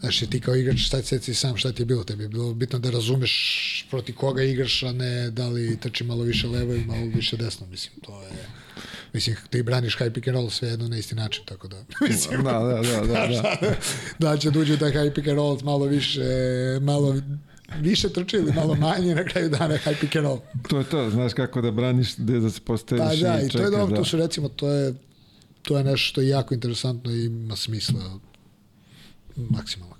Znaš, 0.00 0.18
ti 0.18 0.40
kao 0.40 0.56
igrač, 0.56 0.78
šta 0.78 1.02
ti 1.02 1.34
sam, 1.34 1.56
šta 1.56 1.72
ti 1.72 1.82
je 1.82 1.86
bilo? 1.86 2.04
Tebi 2.04 2.22
je 2.22 2.28
bilo 2.28 2.54
bitno 2.54 2.78
da 2.78 2.90
razumeš 2.90 3.86
proti 3.90 4.12
koga 4.12 4.42
igraš, 4.42 4.82
a 4.82 4.92
ne 4.92 5.30
da 5.30 5.48
li 5.48 5.78
trči 5.80 6.04
malo 6.04 6.22
više 6.22 6.46
levo 6.46 6.74
i 6.74 6.84
malo 6.84 7.06
više 7.14 7.36
desno. 7.36 7.66
Mislim, 7.66 7.94
to 8.00 8.22
je... 8.22 8.30
Mislim, 9.12 9.36
ti 9.50 9.62
braniš 9.62 9.98
high 9.98 10.12
pick 10.14 10.28
and 10.28 10.36
roll 10.36 10.50
sve 10.50 10.68
jedno 10.68 10.88
na 10.88 10.98
isti 10.98 11.14
način, 11.14 11.44
tako 11.44 11.68
da... 11.68 11.84
Mislim, 12.08 12.44
da, 12.44 12.52
da, 12.52 12.82
da, 12.82 13.06
da, 13.06 13.26
da. 13.60 13.74
da 14.18 14.36
će 14.36 14.50
duđu 14.50 14.76
da 14.76 14.86
high 14.86 15.14
pick 15.14 15.28
and 15.28 15.36
roll 15.36 15.58
malo 15.62 15.86
više, 15.86 16.20
malo 16.80 17.16
više 17.78 18.08
trči 18.08 18.36
ili 18.36 18.52
malo 18.52 18.74
manje 18.74 19.14
na 19.14 19.24
kraju 19.24 19.48
dana 19.48 19.76
high 19.76 20.00
pick 20.00 20.16
and 20.16 20.24
roll. 20.24 20.38
To 20.68 20.78
je 20.78 20.84
to, 20.84 21.10
znaš 21.10 21.32
kako 21.34 21.60
da 21.60 21.70
braniš, 21.70 22.16
gde 22.16 22.40
da 22.40 22.50
se 22.50 22.60
postaviš 22.60 23.20
pa, 23.20 23.28
da, 23.28 23.40
i, 23.40 23.46
i 23.46 23.48
to 23.48 23.62
je 23.62 23.70
dobro, 23.70 23.86
da. 23.86 23.96
to 23.96 24.04
su 24.04 24.16
recimo, 24.16 24.48
to 24.48 24.68
je, 24.68 24.94
to 25.62 25.78
je 25.78 25.84
nešto 25.84 26.06
što 26.08 26.20
je 26.20 26.28
jako 26.28 26.54
interesantno 26.54 27.12
i 27.12 27.24
ima 27.24 27.56
smisla 27.56 28.18
maksimalno. 29.36 29.94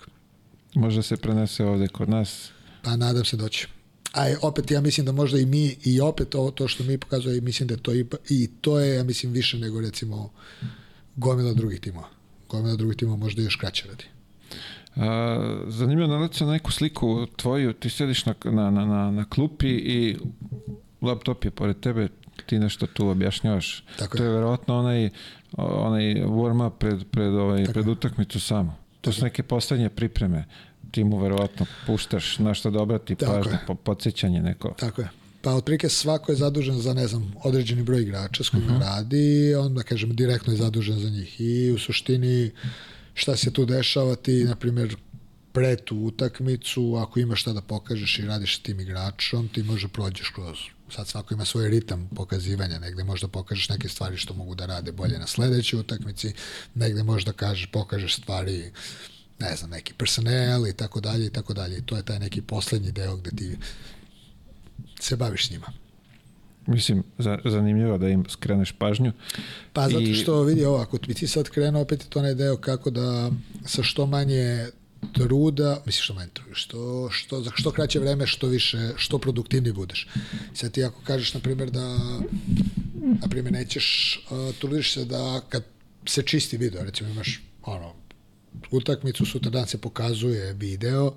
Može 0.74 1.02
se 1.02 1.16
prenese 1.16 1.64
ovde 1.64 1.88
kod 1.88 2.08
nas? 2.08 2.50
Pa 2.82 2.96
nadam 2.96 3.24
se 3.24 3.36
doći. 3.36 3.66
A 4.12 4.34
opet 4.42 4.70
ja 4.70 4.80
mislim 4.80 5.06
da 5.06 5.12
možda 5.12 5.38
i 5.38 5.46
mi 5.46 5.76
i 5.84 6.00
opet 6.00 6.28
to, 6.28 6.50
to 6.50 6.68
što 6.68 6.84
mi 6.84 6.98
pokazuje 6.98 7.40
mislim 7.40 7.68
da 7.68 7.76
to 7.76 7.94
i, 7.94 8.06
i 8.28 8.50
to 8.60 8.80
je 8.80 8.96
ja 8.96 9.04
mislim 9.04 9.32
više 9.32 9.58
nego 9.58 9.80
recimo 9.80 10.32
gomila 11.16 11.54
drugih 11.54 11.80
timova. 11.80 12.08
Gomila 12.48 12.76
drugih 12.76 12.96
timova 12.96 13.16
možda 13.16 13.42
još 13.42 13.56
kraće 13.56 13.88
radi. 13.88 14.04
Zanimljivo 15.66 16.08
nalazi 16.08 16.44
na 16.44 16.52
neku 16.52 16.72
sliku 16.72 17.26
tvoju, 17.36 17.72
ti 17.72 17.90
sediš 17.90 18.26
na, 18.26 18.34
na, 18.44 18.70
na, 18.70 19.10
na, 19.10 19.24
klupi 19.24 19.68
i 19.68 20.16
laptop 21.02 21.44
je 21.44 21.50
pored 21.50 21.80
tebe, 21.80 22.08
ti 22.46 22.58
nešto 22.58 22.86
tu 22.86 23.08
objašnjavaš. 23.08 23.84
Tako 23.98 24.16
to 24.16 24.22
je, 24.22 24.28
je 24.28 24.34
verovatno 24.34 24.78
onaj, 24.78 25.10
onaj 25.56 26.02
warm 26.14 26.66
up 26.66 26.78
pred, 26.78 27.04
pred, 27.10 27.34
ovaj, 27.34 27.64
pred 27.64 27.88
utakmicu 27.88 28.40
samo. 28.40 28.76
To 29.00 29.12
su 29.12 29.24
neke 29.24 29.42
poslednje 29.42 29.88
pripreme. 29.88 30.44
ti 30.90 31.04
mu 31.04 31.18
verovatno 31.18 31.66
puštaš 31.86 32.38
na 32.38 32.54
što 32.54 32.70
da 32.70 32.82
obrati 32.82 33.14
Tako 33.14 33.32
pažnju, 33.32 33.52
je. 33.52 33.58
po, 33.66 33.74
podsjećanje 33.74 34.40
neko. 34.40 34.74
Tako 34.78 35.00
je. 35.02 35.08
Pa 35.42 35.54
otprilike 35.54 35.88
svako 35.88 36.32
je 36.32 36.36
zadužen 36.36 36.78
za, 36.78 36.94
ne 36.94 37.06
znam, 37.06 37.32
određeni 37.44 37.82
broj 37.82 38.02
igrača 38.02 38.44
s 38.44 38.48
kojima 38.48 38.78
radi, 38.78 39.54
onda, 39.54 39.82
kažem, 39.82 40.16
direktno 40.16 40.52
je 40.52 40.56
zadužen 40.56 40.98
za 40.98 41.10
njih. 41.10 41.40
I 41.40 41.70
u 41.70 41.78
suštini, 41.78 42.50
šta 43.20 43.36
se 43.36 43.52
tu 43.52 43.64
dešava, 43.64 44.16
ti, 44.16 44.44
na 44.44 44.56
primjer, 44.56 44.96
pre 45.52 45.76
tu 45.76 45.96
utakmicu, 45.96 46.96
ako 46.96 47.20
imaš 47.20 47.40
šta 47.40 47.52
da 47.52 47.60
pokažeš 47.60 48.18
i 48.18 48.26
radiš 48.26 48.56
sa 48.56 48.62
tim 48.62 48.80
igračom, 48.80 49.48
ti 49.48 49.62
može 49.62 49.88
prođeš 49.88 50.28
kroz 50.28 50.58
sad 50.90 51.08
svako 51.08 51.34
ima 51.34 51.44
svoj 51.44 51.68
ritam 51.68 52.08
pokazivanja, 52.16 52.78
negde 52.78 53.04
možda 53.04 53.28
pokažeš 53.28 53.68
neke 53.68 53.88
stvari 53.88 54.16
što 54.16 54.34
mogu 54.34 54.54
da 54.54 54.66
rade 54.66 54.92
bolje 54.92 55.18
na 55.18 55.26
sledećoj 55.26 55.80
utakmici, 55.80 56.32
negde 56.74 57.02
možda 57.02 57.32
kažeš, 57.32 57.66
pokažeš 57.66 58.16
stvari 58.16 58.72
ne 59.38 59.56
znam, 59.56 59.70
neki 59.70 59.94
personel 59.94 60.66
i 60.66 60.72
tako 60.72 61.00
dalje 61.00 61.26
i 61.26 61.30
tako 61.30 61.54
dalje. 61.54 61.78
I 61.78 61.82
to 61.82 61.96
je 61.96 62.02
taj 62.02 62.18
neki 62.18 62.42
poslednji 62.42 62.92
deo 62.92 63.16
gde 63.16 63.30
ti 63.30 63.56
se 65.00 65.16
baviš 65.16 65.50
njima. 65.50 65.72
Mislim, 66.66 67.02
za, 67.18 67.38
zanimljivo 67.44 67.98
da 67.98 68.08
im 68.08 68.24
skreneš 68.28 68.72
pažnju. 68.72 69.12
Pa 69.72 69.88
zato 69.88 70.00
I- 70.00 70.14
što 70.14 70.42
vidi 70.42 70.64
ovo, 70.64 70.78
ako 70.78 70.98
bi 71.06 71.14
ti 71.14 71.26
sad 71.26 71.48
krenuo, 71.48 71.82
opet 71.82 72.02
je 72.02 72.08
to 72.08 72.18
onaj 72.18 72.34
deo 72.34 72.56
kako 72.56 72.90
da 72.90 73.30
sa 73.66 73.82
što 73.82 74.06
manje 74.06 74.66
truda, 75.12 75.82
misliš 75.86 76.04
što 76.04 76.14
manje 76.14 76.30
truda, 76.34 76.54
što, 76.54 77.08
što, 77.12 77.42
za 77.42 77.50
što 77.54 77.70
kraće 77.70 77.98
vreme, 77.98 78.26
što 78.26 78.46
više, 78.46 78.78
što 78.96 79.18
produktivniji 79.18 79.72
budeš. 79.72 80.08
Sad 80.54 80.72
ti 80.72 80.84
ako 80.84 81.00
kažeš, 81.04 81.34
na 81.34 81.40
primjer, 81.40 81.70
da 81.70 81.98
na 83.20 83.28
primjer, 83.30 83.52
nećeš, 83.52 84.20
uh, 84.30 84.54
trudiš 84.54 84.94
se 84.94 85.04
da 85.04 85.40
kad 85.48 85.64
se 86.06 86.22
čisti 86.22 86.56
video, 86.56 86.84
recimo 86.84 87.10
imaš 87.10 87.42
ono, 87.62 87.92
utakmicu, 88.70 89.26
sutra 89.26 89.50
dan 89.50 89.66
se 89.66 89.78
pokazuje 89.78 90.52
video, 90.52 91.12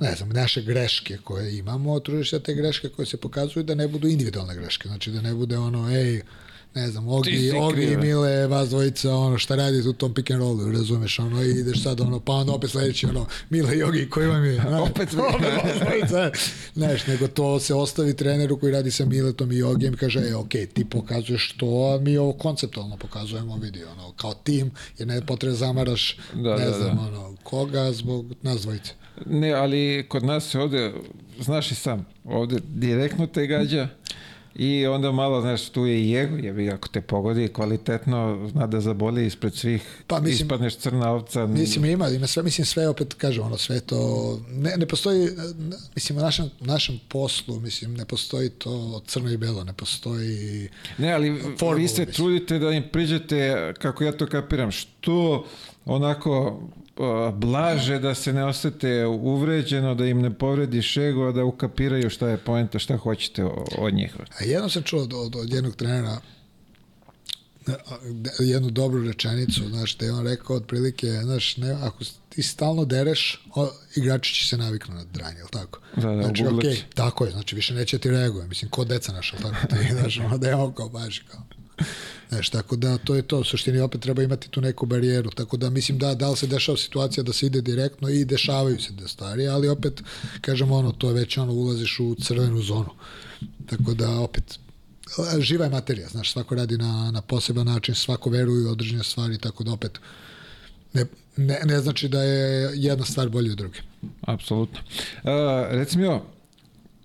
ne 0.00 0.14
znam, 0.14 0.28
naše 0.28 0.62
greške 0.62 1.18
koje 1.24 1.58
imamo, 1.58 2.00
trudiš 2.00 2.30
se 2.30 2.38
da 2.38 2.44
te 2.44 2.54
greške 2.54 2.88
koje 2.88 3.06
se 3.06 3.16
pokazuju 3.16 3.64
da 3.64 3.74
ne 3.74 3.88
budu 3.88 4.08
individualne 4.08 4.54
greške, 4.54 4.88
znači 4.88 5.10
da 5.10 5.20
ne 5.20 5.34
bude 5.34 5.58
ono, 5.58 5.90
ej, 5.96 6.22
ne 6.74 6.90
znam, 6.90 7.08
Ogi, 7.08 7.52
Ogi 7.60 7.82
i. 7.82 7.96
Mile, 7.96 8.46
vas 8.46 8.68
dvojica, 8.68 9.14
ono, 9.14 9.38
šta 9.38 9.54
radite 9.56 9.88
u 9.88 9.92
tom 9.92 10.14
pick 10.14 10.30
and 10.30 10.40
rollu, 10.40 10.72
razumeš, 10.72 11.18
ono, 11.18 11.42
i 11.42 11.50
ideš 11.50 11.82
sad, 11.82 12.00
ono, 12.00 12.20
pa 12.20 12.32
onda 12.32 12.52
opet 12.52 12.70
sledeći, 12.70 13.06
ono, 13.06 13.26
Mile 13.50 13.76
i 13.78 13.82
Ogi, 13.82 14.10
koji 14.10 14.28
vam 14.28 14.44
je, 14.44 14.52
ne, 14.70 14.80
Opet 14.90 15.12
vas 15.12 15.34
dvojica, 15.84 16.30
znaš, 16.74 17.06
nego 17.06 17.28
to 17.28 17.60
se 17.60 17.74
ostavi 17.74 18.16
treneru 18.16 18.58
koji 18.58 18.72
radi 18.72 18.90
sa 18.90 19.04
Miletom 19.04 19.52
i 19.52 19.62
Ogijem, 19.62 19.96
kaže, 19.96 20.20
e, 20.20 20.34
ok, 20.34 20.50
ti 20.74 20.84
pokazuješ 20.90 21.52
to, 21.56 21.66
a 21.66 22.00
mi 22.02 22.16
ovo 22.16 22.32
konceptualno 22.32 22.96
pokazujemo, 22.96 23.56
vidi, 23.56 23.84
ono, 23.84 24.12
kao 24.12 24.34
tim, 24.34 24.70
jer 24.98 25.08
ne 25.08 25.26
potrebe 25.26 25.54
zamaraš, 25.54 26.16
Da, 26.34 26.56
ne 26.56 26.64
da, 26.64 26.72
znam, 26.72 26.96
da. 26.96 27.02
ono, 27.02 27.36
koga 27.42 27.92
zbog 27.92 28.34
nas 28.42 28.60
dvojice. 28.60 28.99
Ne, 29.26 29.52
ali 29.52 30.04
kod 30.08 30.24
nas 30.24 30.50
se 30.50 30.58
ovde, 30.60 30.92
znaš 31.40 31.70
i 31.70 31.74
sam, 31.74 32.06
ovde 32.24 32.56
direktno 32.64 33.26
te 33.26 33.46
gađa 33.46 33.88
i 34.54 34.86
onda 34.86 35.12
malo, 35.12 35.40
znaš, 35.40 35.68
tu 35.68 35.86
je 35.86 36.02
i 36.02 36.16
ego, 36.16 36.36
jebi, 36.36 36.70
ako 36.70 36.88
te 36.88 37.00
pogodi 37.00 37.48
kvalitetno, 37.48 38.48
zna 38.50 38.66
da 38.66 38.80
zaboli 38.80 39.26
ispred 39.26 39.54
svih, 39.54 40.02
Pa, 40.06 40.20
mislim- 40.20 40.34
ispadneš 40.34 40.76
crna 40.76 41.10
ovca. 41.12 41.46
Mislim, 41.46 41.84
ima, 41.84 42.08
ima 42.08 42.26
sve, 42.26 42.42
mislim, 42.42 42.64
sve, 42.64 42.88
opet 42.88 43.14
kažem, 43.14 43.44
ono, 43.44 43.56
sve 43.56 43.80
to, 43.80 43.98
ne, 44.48 44.76
ne 44.76 44.86
postoji, 44.86 45.28
mislim, 45.94 46.18
u 46.18 46.22
našem, 46.22 46.50
našem 46.60 47.00
poslu, 47.08 47.60
mislim, 47.60 47.94
ne 47.94 48.04
postoji 48.04 48.50
to 48.50 49.02
crno 49.06 49.30
i 49.30 49.36
belo, 49.36 49.64
ne 49.64 49.72
postoji, 49.72 50.68
Ne, 50.98 51.12
ali 51.12 51.40
Formulu, 51.58 51.78
vi 51.78 51.88
se 51.88 52.00
mislim. 52.00 52.14
trudite 52.14 52.58
da 52.58 52.70
im 52.70 52.84
priđete, 52.92 53.72
kako 53.78 54.04
ja 54.04 54.12
to 54.12 54.26
kapiram, 54.26 54.70
što 54.70 55.46
onako 55.90 56.60
a, 56.98 57.32
blaže 57.34 57.98
da 57.98 58.14
se 58.14 58.32
ne 58.32 58.44
osete 58.44 59.06
uvređeno, 59.06 59.94
da 59.94 60.06
im 60.06 60.20
ne 60.20 60.34
povrediš 60.34 60.96
ego, 60.96 61.32
da 61.32 61.44
ukapiraju 61.44 62.10
šta 62.10 62.28
je 62.28 62.36
poenta, 62.36 62.78
šta 62.78 62.96
hoćete 62.96 63.44
od 63.78 63.94
njih. 63.94 64.16
A 64.40 64.44
jedno 64.44 64.68
sam 64.68 64.82
čuo 64.82 65.02
od, 65.02 65.12
od, 65.12 65.36
od 65.36 65.52
jednog 65.52 65.76
trenera 65.76 66.20
a, 67.66 67.72
jednu 68.38 68.70
dobru 68.70 69.04
rečenicu, 69.04 69.68
znaš, 69.68 69.96
da 69.96 70.06
je 70.06 70.12
on 70.12 70.26
rekao 70.26 70.56
otprilike, 70.56 71.06
znaš, 71.06 71.56
ne, 71.56 71.70
ako 71.70 72.04
ti 72.28 72.42
stalno 72.42 72.84
dereš, 72.84 73.44
o, 73.54 73.70
igrači 73.96 74.34
će 74.34 74.48
se 74.48 74.56
naviknu 74.56 74.94
na 74.94 75.04
dranje, 75.04 75.38
jel 75.38 75.48
tako? 75.48 75.80
Da, 75.96 76.08
da, 76.08 76.22
znači, 76.22 76.46
okej, 76.46 76.74
će. 76.74 76.84
tako 76.94 77.24
je, 77.24 77.30
znači 77.30 77.56
više 77.56 77.74
neće 77.74 77.98
ti 77.98 78.10
reaguje, 78.10 78.46
mislim, 78.46 78.70
ko 78.70 78.84
deca 78.84 79.12
naša, 79.12 79.36
tako 79.36 79.66
ti, 79.66 79.94
znaš, 80.00 80.18
ono 80.18 80.38
da 80.38 80.48
je 80.48 80.54
on 80.54 80.72
kao 80.72 80.88
baš 80.88 81.18
kao. 81.18 81.42
Znaš, 82.30 82.50
tako 82.50 82.76
da 82.76 82.98
to 82.98 83.14
je 83.14 83.22
to, 83.22 83.38
u 83.38 83.44
suštini 83.44 83.80
opet 83.80 84.00
treba 84.00 84.22
imati 84.22 84.50
tu 84.50 84.60
neku 84.60 84.86
barijeru, 84.86 85.30
tako 85.30 85.56
da 85.56 85.70
mislim 85.70 85.98
da, 85.98 86.14
da 86.14 86.30
li 86.30 86.36
se 86.36 86.46
dešava 86.46 86.78
situacija 86.78 87.24
da 87.24 87.32
se 87.32 87.46
ide 87.46 87.60
direktno 87.60 88.08
i 88.08 88.24
dešavaju 88.24 88.80
se 88.80 88.92
da 88.92 89.08
stvari, 89.08 89.48
ali 89.48 89.68
opet, 89.68 90.02
kažem 90.40 90.72
ono, 90.72 90.92
to 90.92 91.08
je 91.08 91.14
već 91.14 91.38
ono, 91.38 91.52
ulaziš 91.52 92.00
u 92.00 92.14
crvenu 92.14 92.62
zonu. 92.62 92.90
Tako 93.66 93.94
da 93.94 94.20
opet, 94.20 94.58
živa 95.38 95.64
je 95.64 95.70
materija, 95.70 96.08
znaš, 96.08 96.32
svako 96.32 96.54
radi 96.54 96.78
na, 96.78 97.10
na 97.10 97.22
poseban 97.22 97.66
način, 97.66 97.94
svako 97.94 98.30
veruje 98.30 98.66
u 98.66 98.70
određene 98.70 99.04
stvari, 99.04 99.38
tako 99.38 99.64
da 99.64 99.72
opet 99.72 99.98
ne, 100.92 101.04
ne, 101.36 101.60
ne 101.64 101.78
znači 101.78 102.08
da 102.08 102.22
je 102.22 102.70
jedna 102.74 103.04
stvar 103.04 103.28
bolja 103.28 103.52
od 103.52 103.58
druge. 103.58 103.78
Apsolutno. 104.20 104.78
Uh, 104.80 105.30
reci 105.70 105.98
mi 105.98 106.06
ovo, 106.06 106.26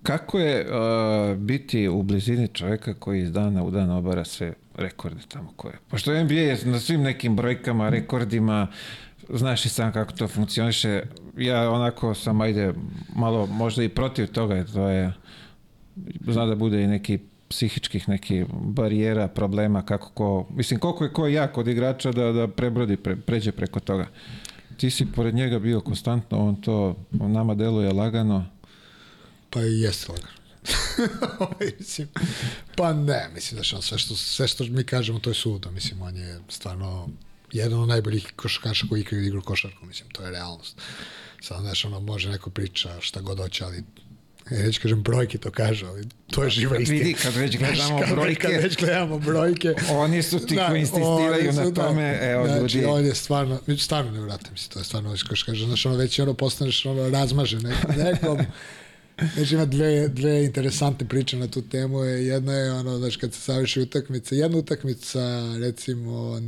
kako 0.02 0.38
je 0.38 0.66
uh, 0.66 1.38
biti 1.38 1.88
u 1.88 2.02
blizini 2.02 2.48
čoveka 2.48 2.94
koji 2.94 3.22
iz 3.22 3.32
dana 3.32 3.64
u 3.64 3.70
dan 3.70 3.90
obara 3.90 4.24
sve 4.24 4.54
rekorde 4.76 5.20
tamo 5.28 5.52
koje? 5.56 5.74
Pošto 5.88 6.24
NBA 6.24 6.34
je 6.34 6.58
na 6.64 6.80
svim 6.80 7.02
nekim 7.02 7.36
brojkama, 7.36 7.88
rekordima, 7.88 8.66
znaš 9.28 9.66
i 9.66 9.68
sam 9.68 9.92
kako 9.92 10.12
to 10.12 10.28
funkcioniše. 10.28 11.02
Ja 11.36 11.70
onako 11.70 12.14
sam, 12.14 12.40
ajde, 12.40 12.74
malo 13.14 13.46
možda 13.46 13.82
i 13.82 13.88
protiv 13.88 14.26
toga, 14.26 14.64
to 14.64 14.88
je, 14.88 15.12
zna 16.26 16.46
da 16.46 16.54
bude 16.54 16.82
i 16.82 16.86
neki 16.86 17.18
psihičkih 17.48 18.08
neki 18.08 18.44
barijera, 18.50 19.28
problema, 19.28 19.82
kako 19.82 20.10
ko, 20.10 20.46
mislim, 20.50 20.80
koliko 20.80 21.04
je 21.04 21.12
ko 21.12 21.26
jak 21.26 21.58
od 21.58 21.68
igrača 21.68 22.12
da, 22.12 22.32
da 22.32 22.48
prebrodi, 22.48 22.96
pre, 22.96 23.16
pređe 23.16 23.52
preko 23.52 23.80
toga. 23.80 24.06
Ti 24.76 24.90
si 24.90 25.06
pored 25.12 25.34
njega 25.34 25.58
bio 25.58 25.80
konstantno, 25.80 26.38
on 26.38 26.56
to 26.56 26.96
on 27.20 27.32
nama 27.32 27.54
deluje 27.54 27.92
lagano. 27.92 28.44
Pa 29.50 29.60
i 29.60 29.80
jeste 29.80 30.12
lagano. 30.12 30.45
Mislim, 31.78 32.08
pa 32.76 32.92
ne, 32.92 33.28
mislim 33.34 33.56
da 33.56 33.64
što 33.64 33.82
sve 33.82 33.98
što, 33.98 34.16
sve 34.16 34.48
što 34.48 34.64
mi 34.64 34.84
kažemo 34.84 35.18
to 35.18 35.30
je 35.30 35.34
sudo, 35.34 35.70
mislim 35.70 36.02
on 36.02 36.16
je 36.16 36.40
stvarno 36.48 37.08
jedan 37.52 37.80
od 37.80 37.88
najboljih 37.88 38.32
košarkaša 38.36 38.86
koji 38.88 39.00
ikada 39.00 39.22
igru 39.22 39.42
košarku, 39.42 39.86
mislim, 39.86 40.10
to 40.10 40.22
je 40.22 40.30
realnost. 40.30 40.76
Sad, 41.40 41.60
znaš, 41.60 41.84
ono, 41.84 42.00
može 42.00 42.28
neko 42.30 42.50
priča 42.50 43.00
šta 43.00 43.20
god 43.20 43.38
hoće, 43.38 43.64
ali 43.64 43.84
ja 44.50 44.58
neću 44.58 44.82
kažem 44.82 45.02
brojke 45.02 45.38
to 45.38 45.50
kažu, 45.50 45.86
ali 45.86 46.04
to 46.26 46.44
je 46.44 46.50
živa 46.50 46.76
istina. 46.78 46.98
Vidi, 46.98 47.14
kad 47.14 47.34
već 47.34 47.56
Znaš, 47.56 47.70
gledamo 47.70 48.00
kad, 48.00 48.08
brojke- 48.10 48.40
Kad 48.42 48.62
već 48.62 48.76
gledamo 48.76 49.18
brojke. 49.18 49.74
Oni 49.90 50.22
su 50.22 50.38
ti 50.38 50.54
Da, 50.54 50.66
koji 50.68 50.80
insistiraju 50.80 51.52
na 51.52 51.64
da. 51.64 51.74
tome, 51.76 52.18
evo 52.22 52.46
znači, 52.46 52.60
ljudi. 52.76 52.84
on 52.86 53.04
je 53.04 53.14
stvarno, 53.14 53.60
mi 53.66 53.78
stvarno 53.78 54.10
ne 54.10 54.20
vratim 54.20 54.52
mislim, 54.52 54.70
to 54.70 54.78
je 54.78 54.84
stvarno, 54.84 55.16
kao 55.26 55.36
što 55.36 55.46
kaže, 55.46 55.66
znaš, 55.66 55.86
ono 55.86 55.96
već 55.96 56.18
ono 56.18 56.34
postaneš 56.34 56.86
ono 56.86 57.08
razmažen 57.10 57.62
ne, 57.62 57.74
nekom, 58.04 58.38
Znači 59.34 59.54
ima 59.54 59.64
dve, 59.64 60.08
dve 60.08 60.44
interesantne 60.44 61.08
priče 61.08 61.36
na 61.36 61.48
tu 61.48 61.62
temu. 61.62 62.04
Je, 62.04 62.26
jedna 62.26 62.52
je 62.52 62.72
ono, 62.72 62.98
znaš, 62.98 63.16
kad 63.16 63.34
se 63.34 63.40
savrši 63.40 63.80
utakmica, 63.80 64.34
jedna 64.34 64.58
utakmica, 64.58 65.20
recimo, 65.60 66.40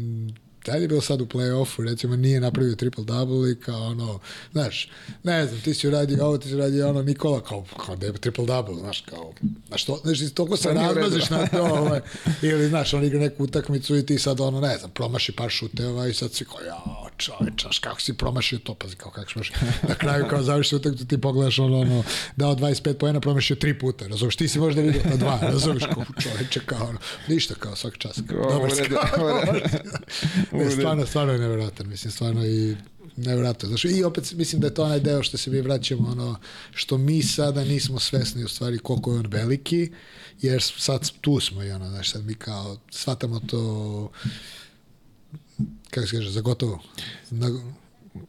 da 0.66 0.72
je 0.72 0.88
bilo 0.88 1.00
sad 1.00 1.20
u 1.20 1.26
play-offu, 1.26 1.84
recimo, 1.84 2.16
nije 2.16 2.40
napravio 2.40 2.74
triple-double 2.74 3.52
i 3.52 3.60
kao 3.60 3.86
ono, 3.86 4.18
znaš, 4.52 4.90
ne 5.22 5.46
znam, 5.46 5.60
ti 5.60 5.74
si 5.74 5.88
uradio 5.88 6.26
ovo, 6.26 6.38
ti 6.38 6.48
si 6.48 6.54
uradio 6.54 6.88
ono, 6.88 7.02
Nikola, 7.02 7.40
kao, 7.40 7.64
kao 7.86 7.96
da 7.96 8.06
je 8.06 8.12
triple-double, 8.12 8.80
znaš, 8.80 9.00
kao, 9.00 9.32
znaš, 9.68 9.84
to, 9.84 10.00
znaš, 10.04 10.18
toliko 10.34 10.56
se 10.56 10.72
razmaziš 10.72 11.30
na 11.30 11.46
to, 11.46 11.62
ovaj, 11.62 12.00
ili, 12.42 12.68
znaš, 12.68 12.94
on 12.94 13.04
igra 13.04 13.20
neku 13.20 13.44
utakmicu 13.44 13.96
i 13.96 14.06
ti 14.06 14.18
sad, 14.18 14.40
ono, 14.40 14.60
ne 14.60 14.78
znam, 14.78 14.90
promaši 14.90 15.32
par 15.32 15.50
šuteva 15.50 16.06
i 16.06 16.14
sad 16.14 16.32
si 16.32 16.44
kao, 16.44 16.60
ja, 16.60 17.07
čoveč, 17.18 17.62
znaš, 17.62 17.78
kako 17.78 18.00
si 18.00 18.16
promašio 18.16 18.58
to, 18.58 18.74
pazi, 18.74 18.96
kao, 18.96 19.10
kako 19.10 19.44
si 19.44 19.52
na 19.88 19.94
kraju, 19.94 20.24
kao 20.30 20.42
završi 20.42 20.76
utakmicu, 20.76 21.06
ti 21.06 21.20
pogledaš, 21.20 21.58
ono, 21.58 21.80
ono, 21.80 22.02
dao 22.36 22.54
25 22.54 22.94
pojena, 22.94 23.20
promašio 23.20 23.56
tri 23.56 23.78
puta, 23.78 24.06
razumiješ, 24.06 24.36
ti 24.36 24.48
si 24.48 24.58
možda 24.58 24.80
vidio 24.80 25.02
na 25.10 25.16
dva, 25.16 25.38
razumiješ, 25.42 25.84
kao, 25.94 26.04
čoveče, 26.22 26.60
kao, 26.66 26.88
ono, 26.88 26.98
ništa, 27.28 27.54
kao, 27.54 27.76
svaki 27.76 27.98
čas, 27.98 28.20
kao, 28.28 28.48
Kao, 28.48 28.52
dobar 28.52 28.70
Ne, 30.52 30.70
stvarno, 30.70 31.06
stvarno 31.06 31.32
je 31.32 31.38
nevjerojatan, 31.38 31.88
mislim, 31.88 32.10
stvarno 32.10 32.46
i 32.46 32.76
nevjerojatno. 33.16 33.68
Znaš, 33.68 33.84
I 33.84 34.04
opet 34.04 34.32
mislim 34.32 34.60
da 34.60 34.66
je 34.66 34.74
to 34.74 34.84
onaj 34.84 35.00
deo 35.00 35.22
što 35.22 35.36
se 35.36 35.50
mi 35.50 35.60
vraćamo, 35.60 36.08
ono, 36.08 36.38
što 36.74 36.98
mi 36.98 37.22
sada 37.22 37.64
nismo 37.64 37.98
svesni 37.98 38.44
u 38.44 38.48
stvari 38.48 38.78
koliko 38.78 39.12
je 39.12 39.18
on 39.18 39.26
veliki, 39.26 39.90
jer 40.40 40.62
sad 40.62 41.10
tu 41.20 41.40
smo 41.40 41.62
i 41.62 41.70
ono, 41.70 41.88
znaš, 41.88 42.10
sad 42.10 42.24
mi 42.24 42.34
kao 42.34 42.78
shvatamo 42.90 43.40
to 43.40 44.10
kako 45.90 46.06
se 46.06 46.16
kaže, 46.16 46.30
za 46.30 46.40
gotovo. 46.40 46.82
Na, 47.30 47.48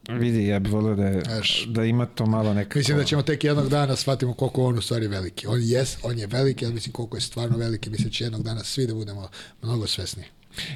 Vidi, 0.10 0.48
ja 0.48 0.60
bih 0.60 0.74
volio 0.74 0.96
da, 0.96 1.06
je, 1.06 1.22
Znaš, 1.22 1.66
da 1.68 1.86
ima 1.86 2.06
to 2.06 2.26
malo 2.26 2.54
nekako... 2.54 2.80
mislim 2.80 2.98
da 2.98 3.04
ćemo 3.04 3.22
tek 3.22 3.44
jednog 3.44 3.70
dana 3.70 3.96
shvatimo 3.96 4.34
koliko 4.34 4.66
on 4.66 4.78
u 4.78 4.82
stvari 4.82 5.08
veliki. 5.08 5.48
On, 5.48 5.60
jes, 5.64 5.98
on 6.04 6.20
je 6.20 6.28
veliki, 6.28 6.66
ali 6.66 6.74
mislim 6.74 6.94
koliko 6.94 7.18
je 7.18 7.22
stvarno 7.22 7.58
veliki, 7.58 7.90
mislim 7.90 8.10
da 8.10 8.14
će 8.14 8.24
jednog 8.24 8.44
dana 8.44 8.64
svi 8.64 8.88
da 8.88 8.94
budemo 8.94 9.30
mnogo 9.62 9.88
svesni. 9.88 10.24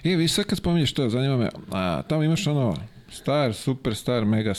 I 0.03 0.15
vi 0.15 0.27
sad 0.27 0.45
kad 0.45 0.57
spominješ 0.57 0.93
to, 0.93 1.09
zanima 1.09 1.37
me, 1.37 1.49
a, 1.71 2.01
tamo 2.09 2.23
imaš 2.23 2.47
ono 2.47 2.77
star, 3.11 3.53
superstar, 3.53 4.25
mega 4.25 4.53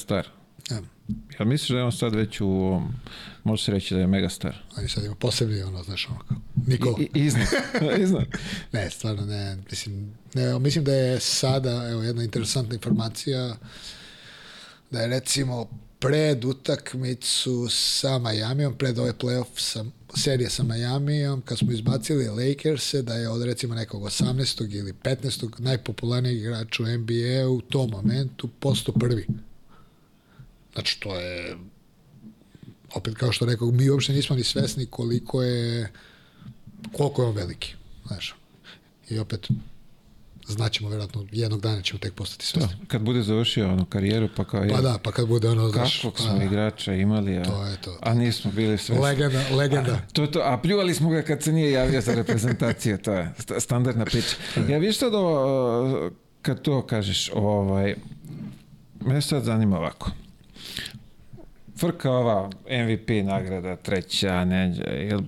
Ja. 1.38 1.44
Misliš 1.44 1.68
da 1.68 1.78
je 1.78 1.84
on 1.84 1.92
sad 1.92 2.14
već 2.14 2.40
u 2.40 2.46
ovom, 2.46 2.94
može 3.44 3.64
se 3.64 3.72
reći 3.72 3.94
da 3.94 4.00
je 4.00 4.06
megastar? 4.06 4.56
On 4.76 4.82
je 4.82 4.88
sad 4.88 5.04
ima 5.04 5.14
posebni, 5.14 5.62
ono, 5.62 5.82
znaš, 5.82 6.08
ono 6.10 6.18
kao, 6.28 6.36
Nikola. 6.66 6.98
I, 7.00 7.02
i, 7.14 7.24
iznad, 7.24 7.46
iznad. 8.04 8.24
ne, 8.72 8.90
stvarno 8.90 9.26
ne, 9.26 9.56
mislim, 9.70 10.14
ne, 10.34 10.58
mislim 10.58 10.84
da 10.84 10.92
je 10.92 11.20
sada, 11.20 11.88
evo, 11.90 12.02
jedna 12.02 12.22
interesantna 12.22 12.74
informacija, 12.74 13.56
da 14.90 15.00
je 15.00 15.08
recimo 15.08 15.68
pred 15.98 16.44
utakmicu 16.44 17.68
sa 17.70 18.18
Miamiom, 18.18 18.74
pred 18.78 18.98
ovaj 18.98 19.12
playoff 19.12 19.46
sa, 19.56 19.84
serije 20.16 20.50
sa 20.50 20.62
Miamiom, 20.62 21.42
kad 21.42 21.58
smo 21.58 21.72
izbacili 21.72 22.28
Lakers-e, 22.28 23.02
da 23.02 23.14
je 23.14 23.28
od 23.28 23.42
recimo 23.42 23.74
nekog 23.74 24.02
18. 24.02 24.78
ili 24.78 24.92
15. 24.92 25.60
najpopularnijeg 25.60 26.36
igrača 26.36 26.82
u 26.82 26.86
NBA 26.86 27.48
u 27.48 27.60
tom 27.60 27.90
momentu 27.90 28.48
posto 28.48 28.92
prvi. 28.92 29.26
Znači, 30.74 31.00
to 31.00 31.16
je 31.16 31.56
opet 32.94 33.14
kao 33.14 33.32
što 33.32 33.46
rekao, 33.46 33.70
mi 33.70 33.90
uopšte 33.90 34.12
nismo 34.12 34.36
ni 34.36 34.44
svesni 34.44 34.86
koliko 34.86 35.42
je 35.42 35.92
koliko 36.92 37.22
je 37.22 37.28
on 37.28 37.34
veliki. 37.36 37.74
Znaš. 38.06 38.34
I 39.10 39.18
opet 39.18 39.48
znaćemo 40.48 40.88
verovatno 40.88 41.26
jednog 41.32 41.60
dana 41.60 41.82
ćemo 41.82 41.98
tek 41.98 42.14
postati 42.14 42.46
svesni. 42.46 42.68
Da, 42.80 42.86
kad 42.86 43.02
bude 43.02 43.22
završio 43.22 43.72
ono 43.72 43.84
karijeru 43.84 44.28
pa 44.36 44.44
kao 44.44 44.64
Pa 44.70 44.80
da, 44.80 44.98
pa 45.02 45.12
kad 45.12 45.28
bude 45.28 45.48
ono 45.48 45.68
znaš. 45.68 45.96
Kakvog 45.96 46.18
smo 46.20 46.36
pa, 46.38 46.44
igrača 46.44 46.94
imali, 46.94 47.38
a, 47.38 47.44
To 47.44 47.66
je 47.66 47.76
to. 47.76 47.98
a 48.02 48.14
nismo 48.14 48.52
bili 48.52 48.78
svesni. 48.78 49.04
Legenda, 49.04 49.42
legenda. 49.50 49.92
A, 49.92 50.08
to, 50.12 50.26
to, 50.26 50.40
a 50.44 50.58
pljuvali 50.62 50.94
smo 50.94 51.10
ga 51.10 51.22
kad 51.22 51.42
se 51.42 51.52
nije 51.52 51.70
javio 51.72 52.00
za 52.00 52.14
reprezentaciju, 52.14 52.98
to 52.98 53.12
je 53.12 53.32
st- 53.38 53.60
standardna 53.60 54.04
priča. 54.04 54.36
Ja 54.68 54.78
viš 54.78 54.98
sad 54.98 55.14
ovo, 55.14 56.10
kad 56.42 56.62
to 56.62 56.86
kažeš, 56.86 57.30
ovaj, 57.34 57.94
me 59.00 59.22
sad 59.22 59.44
zanima 59.44 59.78
ovako. 59.78 60.10
Frka 61.76 62.10
ova 62.12 62.50
MVP 62.66 63.24
nagrada, 63.24 63.76
treća, 63.76 64.44
ne, 64.44 64.74
jel 65.00 65.20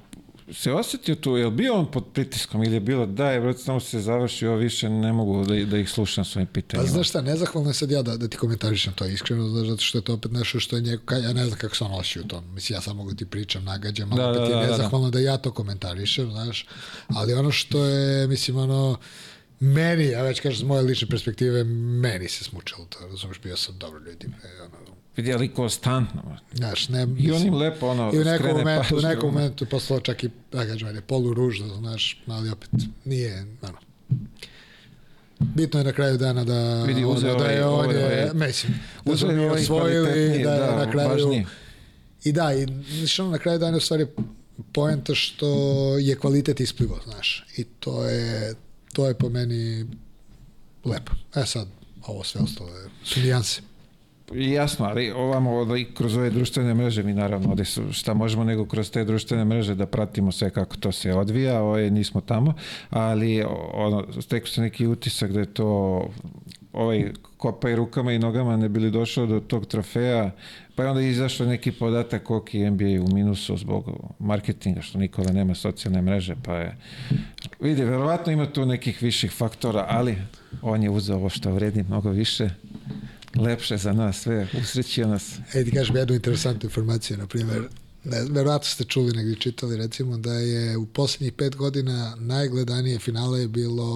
se 0.53 0.73
osjetio 0.73 1.15
tu, 1.15 1.37
je 1.37 1.45
li 1.45 1.53
bio 1.53 1.75
on 1.75 1.91
pod 1.91 2.05
pritiskom 2.07 2.63
ili 2.63 2.75
je 2.75 2.81
bilo 2.81 3.07
daj, 3.07 3.41
brate, 3.41 3.59
samo 3.59 3.81
se 3.81 4.01
završi, 4.01 4.47
ovo 4.47 4.57
više 4.57 4.89
ne 4.89 5.13
mogu 5.13 5.45
da, 5.45 5.65
da 5.65 5.79
ih 5.79 5.91
slušam 5.91 6.25
svojim 6.25 6.47
Pa 6.47 6.53
pitanjima. 6.53 6.89
znaš 6.89 7.09
šta, 7.09 7.21
nezahvalno 7.21 7.71
je 7.71 7.75
sad 7.75 7.91
ja 7.91 8.03
da, 8.03 8.17
da 8.17 8.29
ti 8.29 8.37
komentarišem 8.37 8.93
to 8.93 9.07
iskreno, 9.07 9.49
znaš, 9.49 9.67
zato 9.67 9.83
što 9.83 9.99
je 9.99 10.03
to 10.03 10.15
opet 10.15 10.33
nešto 10.33 10.61
što 10.61 10.77
je 10.77 10.83
njego, 10.83 11.03
ka- 11.05 11.23
ja 11.23 11.33
ne 11.33 11.47
znam 11.47 11.59
kako 11.59 11.77
se 11.77 11.85
on 11.85 11.93
osjeća 11.93 12.21
u 12.21 12.29
tom, 12.29 12.55
mislim, 12.55 12.77
ja 12.77 12.81
samo 12.81 12.97
mogu 12.97 13.15
ti 13.15 13.27
pričam, 13.27 13.65
nagađam, 13.65 14.13
ali 14.13 14.19
Da, 14.19 14.31
opet 14.31 14.41
da, 14.41 14.45
je 14.45 14.51
da, 14.51 14.57
da, 14.57 14.67
da. 14.67 14.71
nezahvalno 14.73 15.11
da, 15.11 15.19
ja 15.21 15.37
to 15.37 15.53
komentarišem, 15.53 16.31
znaš, 16.31 16.67
ali 17.09 17.35
ono 17.35 17.51
što 17.51 17.85
je, 17.85 18.27
mislim, 18.27 18.57
ono, 18.57 18.99
meni, 19.61 20.05
ja 20.07 20.23
već 20.23 20.41
kažem, 20.41 20.59
s 20.59 20.65
moje 20.65 20.83
lične 20.83 21.09
perspektive, 21.09 21.65
meni 22.01 22.29
se 22.29 22.45
smučilo 22.45 22.87
to, 22.87 22.99
razumeš, 23.07 23.41
bio 23.41 23.57
sam 23.57 23.79
dobro 23.79 23.99
ljudi, 24.01 24.27
ono, 24.61 24.86
Vidjeli 25.17 25.49
konstantno. 25.49 26.37
znaš, 26.53 26.89
ne, 26.89 27.07
I 27.19 27.33
on 27.33 27.43
im 27.43 27.55
lepo 27.55 27.87
ono 27.87 28.11
I 28.15 28.19
u 28.19 28.25
nekom 28.25 28.51
momentu, 28.51 28.95
u 28.95 28.97
pažnju. 28.97 29.09
nekom 29.09 29.35
momentu 29.35 29.67
poslao 29.67 30.01
čak 30.01 30.25
i, 30.25 30.31
da 30.53 30.67
kažem, 30.67 30.89
ajde, 30.89 31.01
polu 31.01 31.35
ružno, 31.35 31.77
znaš, 31.77 32.23
ali 32.27 32.51
opet 32.51 32.71
nije, 33.05 33.47
ono, 33.63 33.79
Bitno 35.39 35.81
je 35.81 35.85
na 35.85 35.93
kraju 35.93 36.19
dana 36.19 36.45
da, 36.45 36.83
Vidi, 36.83 37.05
uzeo 37.05 37.37
da 37.37 37.45
je 37.45 37.67
ovaj- 37.67 37.89
on 37.89 37.95
je, 37.95 38.05
ovaj- 38.05 38.47
mislim, 38.47 38.75
da 39.05 39.17
smo 39.17 39.33
mi 39.33 39.39
ovaj 39.39 39.63
osvojili, 39.63 40.43
da 40.45 40.55
je 40.55 40.77
na 40.77 40.91
kraju, 40.93 41.09
važniji. 41.09 41.47
i 42.25 42.33
da, 42.33 42.55
i 42.55 42.67
znaš, 42.91 43.19
ono, 43.19 43.31
na 43.31 43.39
kraju 43.39 43.59
dana 43.59 43.73
je 43.73 43.77
u 43.77 43.81
stvari 43.81 44.07
poenta 44.73 45.15
što 45.15 45.49
je 45.99 46.17
kvalitet 46.17 46.61
isplivo, 46.61 47.01
znaš, 47.05 47.45
i 47.57 47.65
to 47.65 48.05
je, 48.05 48.55
to 48.93 49.07
je 49.09 49.15
po 49.15 49.29
meni 49.29 49.87
lepo. 50.85 51.13
E 51.35 51.47
sad, 51.47 51.69
ovo 52.07 52.25
sve 52.25 52.41
ostalo 52.41 52.71
je, 52.71 52.89
su 53.05 53.21
nijanse. 53.21 53.61
Jasno, 54.35 54.87
ali 54.87 55.11
ovamo 55.11 55.67
kroz 55.95 56.17
ove 56.17 56.31
društvene 56.31 56.75
mreže 56.75 57.03
mi 57.03 57.15
naravno 57.15 57.51
ovde 57.51 57.65
šta 57.91 58.15
možemo 58.15 58.45
nego 58.45 58.67
kroz 58.67 58.91
te 58.91 59.05
društvene 59.05 59.45
mreže 59.45 59.75
da 59.75 59.87
pratimo 59.87 60.33
sve 60.33 60.51
kako 60.51 60.77
to 60.77 60.93
se 60.93 61.15
odvija, 61.15 61.63
ovaj, 61.63 61.91
nismo 61.91 62.21
tamo, 62.21 62.55
ali 62.91 63.45
ono, 63.73 64.05
stekao 64.21 64.47
se 64.47 64.61
neki 64.61 64.87
utisak 64.87 65.33
da 65.33 65.41
je 65.41 65.55
to 65.55 66.01
ovaj 66.73 67.13
kopaj 67.37 67.77
rukama 67.77 68.13
i 68.13 68.19
nogama 68.19 68.57
ne 68.57 68.69
bili 68.69 68.91
došao 68.91 69.27
do 69.27 69.41
tog 69.41 69.67
trofeja, 69.67 70.31
pa 70.75 70.83
je 70.83 70.91
onda 70.91 71.03
izašao 71.03 71.47
neki 71.47 71.73
podatak 71.73 72.23
koliki 72.23 72.59
je 72.59 72.71
NBA 72.71 73.03
u 73.05 73.15
minusu 73.15 73.57
zbog 73.57 74.13
marketinga, 74.19 74.83
što 74.83 74.99
Nikola 74.99 75.33
nema 75.33 75.55
socijalne 75.55 76.03
mreže, 76.03 76.35
pa 76.45 76.55
je 76.55 76.77
vidi, 77.61 77.85
verovatno 77.85 78.33
ima 78.33 78.47
tu 78.47 78.67
nekih 78.67 79.03
viših 79.03 79.33
faktora, 79.33 79.87
ali 79.89 80.17
on 80.63 80.83
je 80.83 80.91
uzeo 80.91 81.17
ovo 81.17 81.29
što 81.29 81.53
vredi 81.53 81.83
mnogo 81.83 82.11
više 82.11 82.51
lepše 83.37 83.77
za 83.77 83.93
nas 83.93 84.21
sve, 84.21 84.49
usrećio 84.63 85.09
nas. 85.09 85.35
E, 85.55 85.65
ti 85.65 85.71
kažem 85.71 85.97
jednu 85.97 86.15
interesantnu 86.15 86.67
informaciju, 86.67 87.17
na 87.17 87.27
primjer, 87.27 87.69
ne, 88.05 88.25
verovatno 88.31 88.69
ste 88.69 88.85
čuli 88.85 89.17
negdje 89.17 89.37
čitali, 89.37 89.77
recimo, 89.77 90.19
da 90.19 90.33
je 90.33 90.77
u 90.77 90.87
posljednjih 90.87 91.33
pet 91.33 91.57
godina 91.57 92.17
najgledanije 92.19 92.99
finale 92.99 93.41
je 93.41 93.49
bilo 93.49 93.87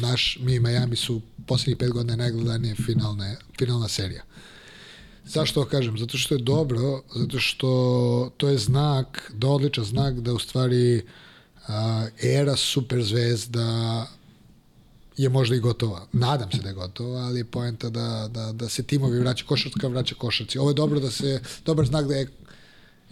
naš, 0.00 0.38
mi 0.40 0.54
i 0.54 0.60
Miami 0.60 0.96
su 0.96 1.20
posljednjih 1.46 1.76
pet 1.76 1.90
godina 1.90 2.16
najgledanije 2.16 2.74
finalne, 2.74 3.36
finalna 3.58 3.88
serija. 3.88 4.22
Zašto 5.24 5.64
to 5.64 5.70
kažem? 5.70 5.98
Zato 5.98 6.18
što 6.18 6.34
je 6.34 6.42
dobro, 6.42 7.02
zato 7.14 7.38
što 7.38 8.32
to 8.36 8.48
je 8.48 8.58
znak, 8.58 9.32
da 9.34 9.48
odličan 9.48 9.84
znak 9.84 10.14
da 10.14 10.32
u 10.32 10.38
stvari 10.38 11.02
a, 11.68 12.06
era 12.22 12.56
superzvezda 12.56 14.06
je 15.22 15.28
možda 15.28 15.56
i 15.56 15.60
gotova. 15.60 16.06
Nadam 16.12 16.50
se 16.52 16.58
da 16.62 16.68
je 16.68 16.74
gotova, 16.74 17.20
ali 17.20 17.44
poenta 17.44 17.90
da, 17.90 18.28
da, 18.34 18.52
da 18.52 18.68
se 18.68 18.82
timovi 18.82 19.18
vraća 19.18 19.44
košarka, 19.46 19.88
vraća 19.88 20.14
košarci. 20.14 20.58
Ovo 20.58 20.70
je 20.70 20.74
dobro 20.74 21.00
da 21.00 21.10
se, 21.10 21.40
dobar 21.64 21.86
znak 21.86 22.06
da 22.08 22.14
je 22.14 22.26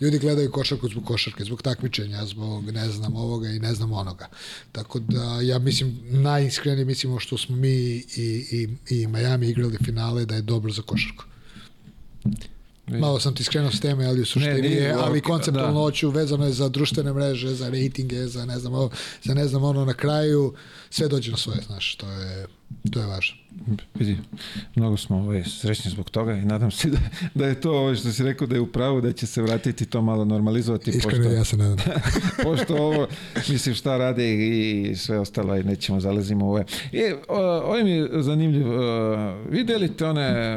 ljudi 0.00 0.18
gledaju 0.18 0.52
košarku 0.52 0.88
zbog 0.88 1.04
košarke, 1.04 1.44
zbog 1.44 1.62
takmičenja, 1.62 2.26
zbog 2.26 2.70
ne 2.70 2.88
znam 2.90 3.16
ovoga 3.16 3.48
i 3.48 3.58
ne 3.58 3.74
znam 3.74 3.92
onoga. 3.92 4.28
Tako 4.72 4.98
da 4.98 5.40
ja 5.40 5.58
mislim, 5.58 6.00
najiskrenije 6.02 6.84
mislimo 6.84 7.20
što 7.20 7.38
smo 7.38 7.56
mi 7.56 7.68
i, 7.68 8.06
i, 8.16 8.68
i 8.90 9.06
Miami 9.06 9.48
igrali 9.48 9.78
finale 9.84 10.24
da 10.24 10.34
je 10.34 10.42
dobro 10.42 10.72
za 10.72 10.82
košarku. 10.82 11.24
Malo 12.88 13.20
sam 13.20 13.34
ti 13.34 13.44
skrenuo 13.44 13.70
s 13.70 13.80
teme, 13.80 14.06
ali 14.06 14.20
u 14.20 14.24
suštini 14.26 14.68
je, 14.68 14.92
ali 14.92 15.20
konceptualno 15.20 15.72
da. 15.72 15.80
hoću, 15.80 16.10
vezano 16.10 16.46
je 16.46 16.52
za 16.52 16.68
društvene 16.68 17.12
mreže, 17.12 17.54
za 17.54 17.68
rejtinge, 17.68 18.26
za 18.26 18.46
ne 18.46 18.58
znam, 18.58 18.74
ovo, 18.74 18.90
za 19.22 19.34
ne 19.34 19.48
znam 19.48 19.64
ono 19.64 19.84
na 19.84 19.94
kraju, 19.94 20.54
sve 20.90 21.08
dođe 21.08 21.30
na 21.30 21.36
svoje, 21.36 21.60
znaš, 21.66 21.96
to 21.96 22.10
je, 22.10 22.46
to 22.92 23.00
je 23.00 23.06
važno. 23.06 23.36
Vidi, 23.94 24.18
mnogo 24.74 24.96
smo 24.96 25.16
ovaj, 25.16 25.44
srećni 25.44 25.90
zbog 25.90 26.10
toga 26.10 26.32
i 26.32 26.44
nadam 26.44 26.70
se 26.70 26.88
da, 26.88 26.98
da 27.34 27.46
je 27.46 27.60
to 27.60 27.72
ovo 27.72 27.94
što 27.94 28.12
si 28.12 28.22
rekao 28.22 28.46
da 28.46 28.54
je 28.54 28.60
u 28.60 28.66
pravu, 28.66 29.00
da 29.00 29.12
će 29.12 29.26
se 29.26 29.42
vratiti 29.42 29.86
to 29.86 30.02
malo 30.02 30.24
normalizovati. 30.24 30.90
Iskreno, 30.90 31.24
pošto, 31.24 31.36
ja 31.36 31.44
se 31.44 31.56
nadam. 31.56 31.76
pošto 32.44 32.76
ovo, 32.76 33.06
mislim 33.48 33.74
šta 33.74 33.96
rade 33.96 34.34
i, 34.34 34.82
i 34.90 34.96
sve 34.96 35.18
ostalo 35.18 35.56
i 35.56 35.62
nećemo 35.62 36.00
zalazimo 36.00 36.46
u 36.46 36.50
ove. 36.50 36.64
E, 36.92 37.14
o, 37.28 37.38
ovo 37.38 37.84
mi 37.84 37.90
je 37.90 38.22
zanimljivo. 38.22 38.74
Uh, 38.74 39.52
videli 39.52 39.96
te 39.96 40.06
one 40.06 40.54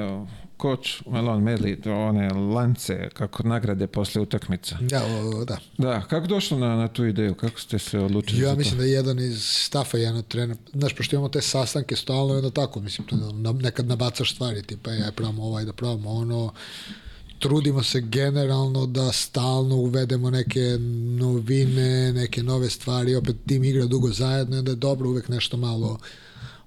koč 0.61 1.01
Melon 1.09 1.43
Medley, 1.43 1.89
one 1.89 2.29
lance 2.29 3.09
kako 3.13 3.43
nagrade 3.43 3.87
posle 3.87 4.21
utakmica. 4.21 4.77
Ja, 4.91 5.01
o, 5.05 5.45
da. 5.45 5.57
Da, 5.77 6.01
kako 6.01 6.27
došlo 6.27 6.57
na, 6.57 6.75
na 6.75 6.87
tu 6.87 7.05
ideju? 7.05 7.35
Kako 7.35 7.59
ste 7.59 7.79
se 7.79 7.99
odlučili 7.99 8.41
Ja 8.41 8.49
za 8.49 8.55
mislim 8.55 8.75
to? 8.75 8.77
da 8.77 8.83
je 8.83 8.91
jedan 8.91 9.19
iz 9.19 9.43
stafa, 9.43 9.97
jedan 9.97 10.17
od 10.17 10.27
trenera, 10.27 10.59
znaš, 10.73 10.95
pošto 10.95 11.15
imamo 11.15 11.29
te 11.29 11.41
sastanke 11.41 11.95
stalno, 11.95 12.33
onda 12.33 12.49
tako, 12.49 12.79
mislim, 12.79 13.07
to, 13.07 13.15
na, 13.15 13.51
nekad 13.51 13.87
nabacaš 13.87 14.33
stvari, 14.33 14.63
tipa, 14.63 14.91
ja 14.91 15.11
pravimo 15.11 15.43
ovaj, 15.43 15.65
da 15.65 15.73
pravimo 15.73 16.09
ono, 16.09 16.53
trudimo 17.39 17.83
se 17.83 18.01
generalno 18.01 18.85
da 18.85 19.11
stalno 19.11 19.75
uvedemo 19.75 20.29
neke 20.29 20.77
novine, 21.19 22.13
neke 22.13 22.43
nove 22.43 22.69
stvari, 22.69 23.15
opet 23.15 23.35
tim 23.47 23.63
igra 23.63 23.85
dugo 23.85 24.11
zajedno, 24.11 24.55
i 24.55 24.59
onda 24.59 24.71
je 24.71 24.75
dobro 24.75 25.09
uvek 25.09 25.27
nešto 25.27 25.57
malo 25.57 25.97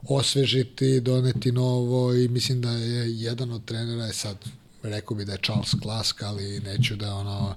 osvežiti, 0.09 1.01
doneti 1.01 1.53
novo 1.53 2.15
i 2.15 2.29
mislim 2.29 2.61
da 2.61 2.71
je 2.71 3.21
jedan 3.21 3.53
od 3.53 3.65
trenera 3.65 4.05
je 4.05 4.13
sad 4.13 4.37
rekao 4.83 5.17
bi 5.17 5.25
da 5.25 5.33
je 5.33 5.39
Charles 5.45 5.75
Klask, 5.83 6.23
ali 6.23 6.61
neću 6.61 6.97
da 6.97 7.15
ono 7.15 7.55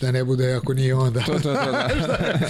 da 0.00 0.12
ne 0.12 0.24
bude 0.24 0.52
ako 0.52 0.74
nije 0.74 0.94
on 0.94 1.12
da. 1.12 1.20
To, 1.20 1.32
to, 1.32 1.38
to, 1.38 1.54
da. 1.54 1.90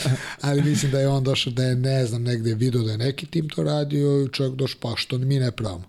ali 0.40 0.62
mislim 0.62 0.92
da 0.92 1.00
je 1.00 1.08
on 1.08 1.24
došao 1.24 1.52
da 1.52 1.64
je 1.64 1.76
ne 1.76 2.06
znam 2.06 2.22
negde 2.22 2.54
video 2.54 2.82
da 2.82 2.92
je 2.92 2.98
neki 2.98 3.26
tim 3.26 3.48
to 3.48 3.62
radio 3.62 4.22
i 4.22 4.32
čovjek 4.32 4.54
došao 4.54 4.80
pa 4.80 4.92
što 4.96 5.18
mi 5.18 5.38
ne 5.38 5.50
pravimo. 5.50 5.88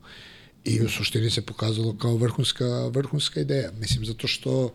I 0.63 0.81
u 0.81 0.89
suštini 0.89 1.29
se 1.29 1.41
pokazalo 1.41 1.97
kao 1.97 2.15
vrhunska 2.15 2.87
vrhunska 2.87 3.39
ideja. 3.39 3.71
Mislim 3.71 4.05
zato 4.05 4.27
što 4.27 4.73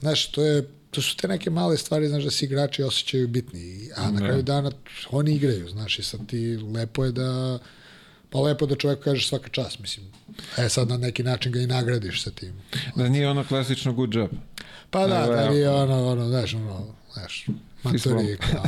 znaš 0.00 0.30
to 0.30 0.42
je 0.42 0.68
to 0.94 1.02
su 1.02 1.16
te 1.16 1.28
neke 1.28 1.50
male 1.50 1.76
stvari, 1.76 2.08
znaš, 2.08 2.22
da 2.24 2.30
se 2.30 2.44
igrači 2.44 2.82
osjećaju 2.82 3.28
bitni, 3.28 3.90
a 3.96 4.04
na 4.04 4.10
Da. 4.10 4.26
kraju 4.26 4.42
dana 4.42 4.70
oni 5.10 5.34
igraju, 5.34 5.68
znaš, 5.68 5.98
i 5.98 6.02
sad 6.02 6.26
ti 6.26 6.38
lepo 6.74 7.04
je 7.04 7.12
da 7.12 7.58
pa 8.30 8.40
lepo 8.40 8.66
da 8.66 8.76
čovjek 8.76 9.00
kaže 9.00 9.28
svaka 9.28 9.48
čast, 9.48 9.78
mislim. 9.78 10.06
E 10.58 10.68
sad 10.68 10.88
na 10.88 10.96
neki 10.96 11.22
način 11.22 11.52
ga 11.52 11.60
i 11.60 11.66
nagradiš 11.66 12.22
sa 12.22 12.30
tim. 12.30 12.52
da 12.96 13.08
nije 13.08 13.28
ono 13.28 13.44
klasično 13.44 13.92
good 13.92 14.14
job. 14.14 14.30
Pa 14.90 15.06
da, 15.06 15.26
da 15.26 15.50
nije 15.50 15.70
ono, 15.70 16.06
ono, 16.06 16.28
znaš, 16.28 16.54
ono, 16.54 16.86
znaš, 17.12 17.46
matori, 17.84 18.36
kao, 18.36 18.64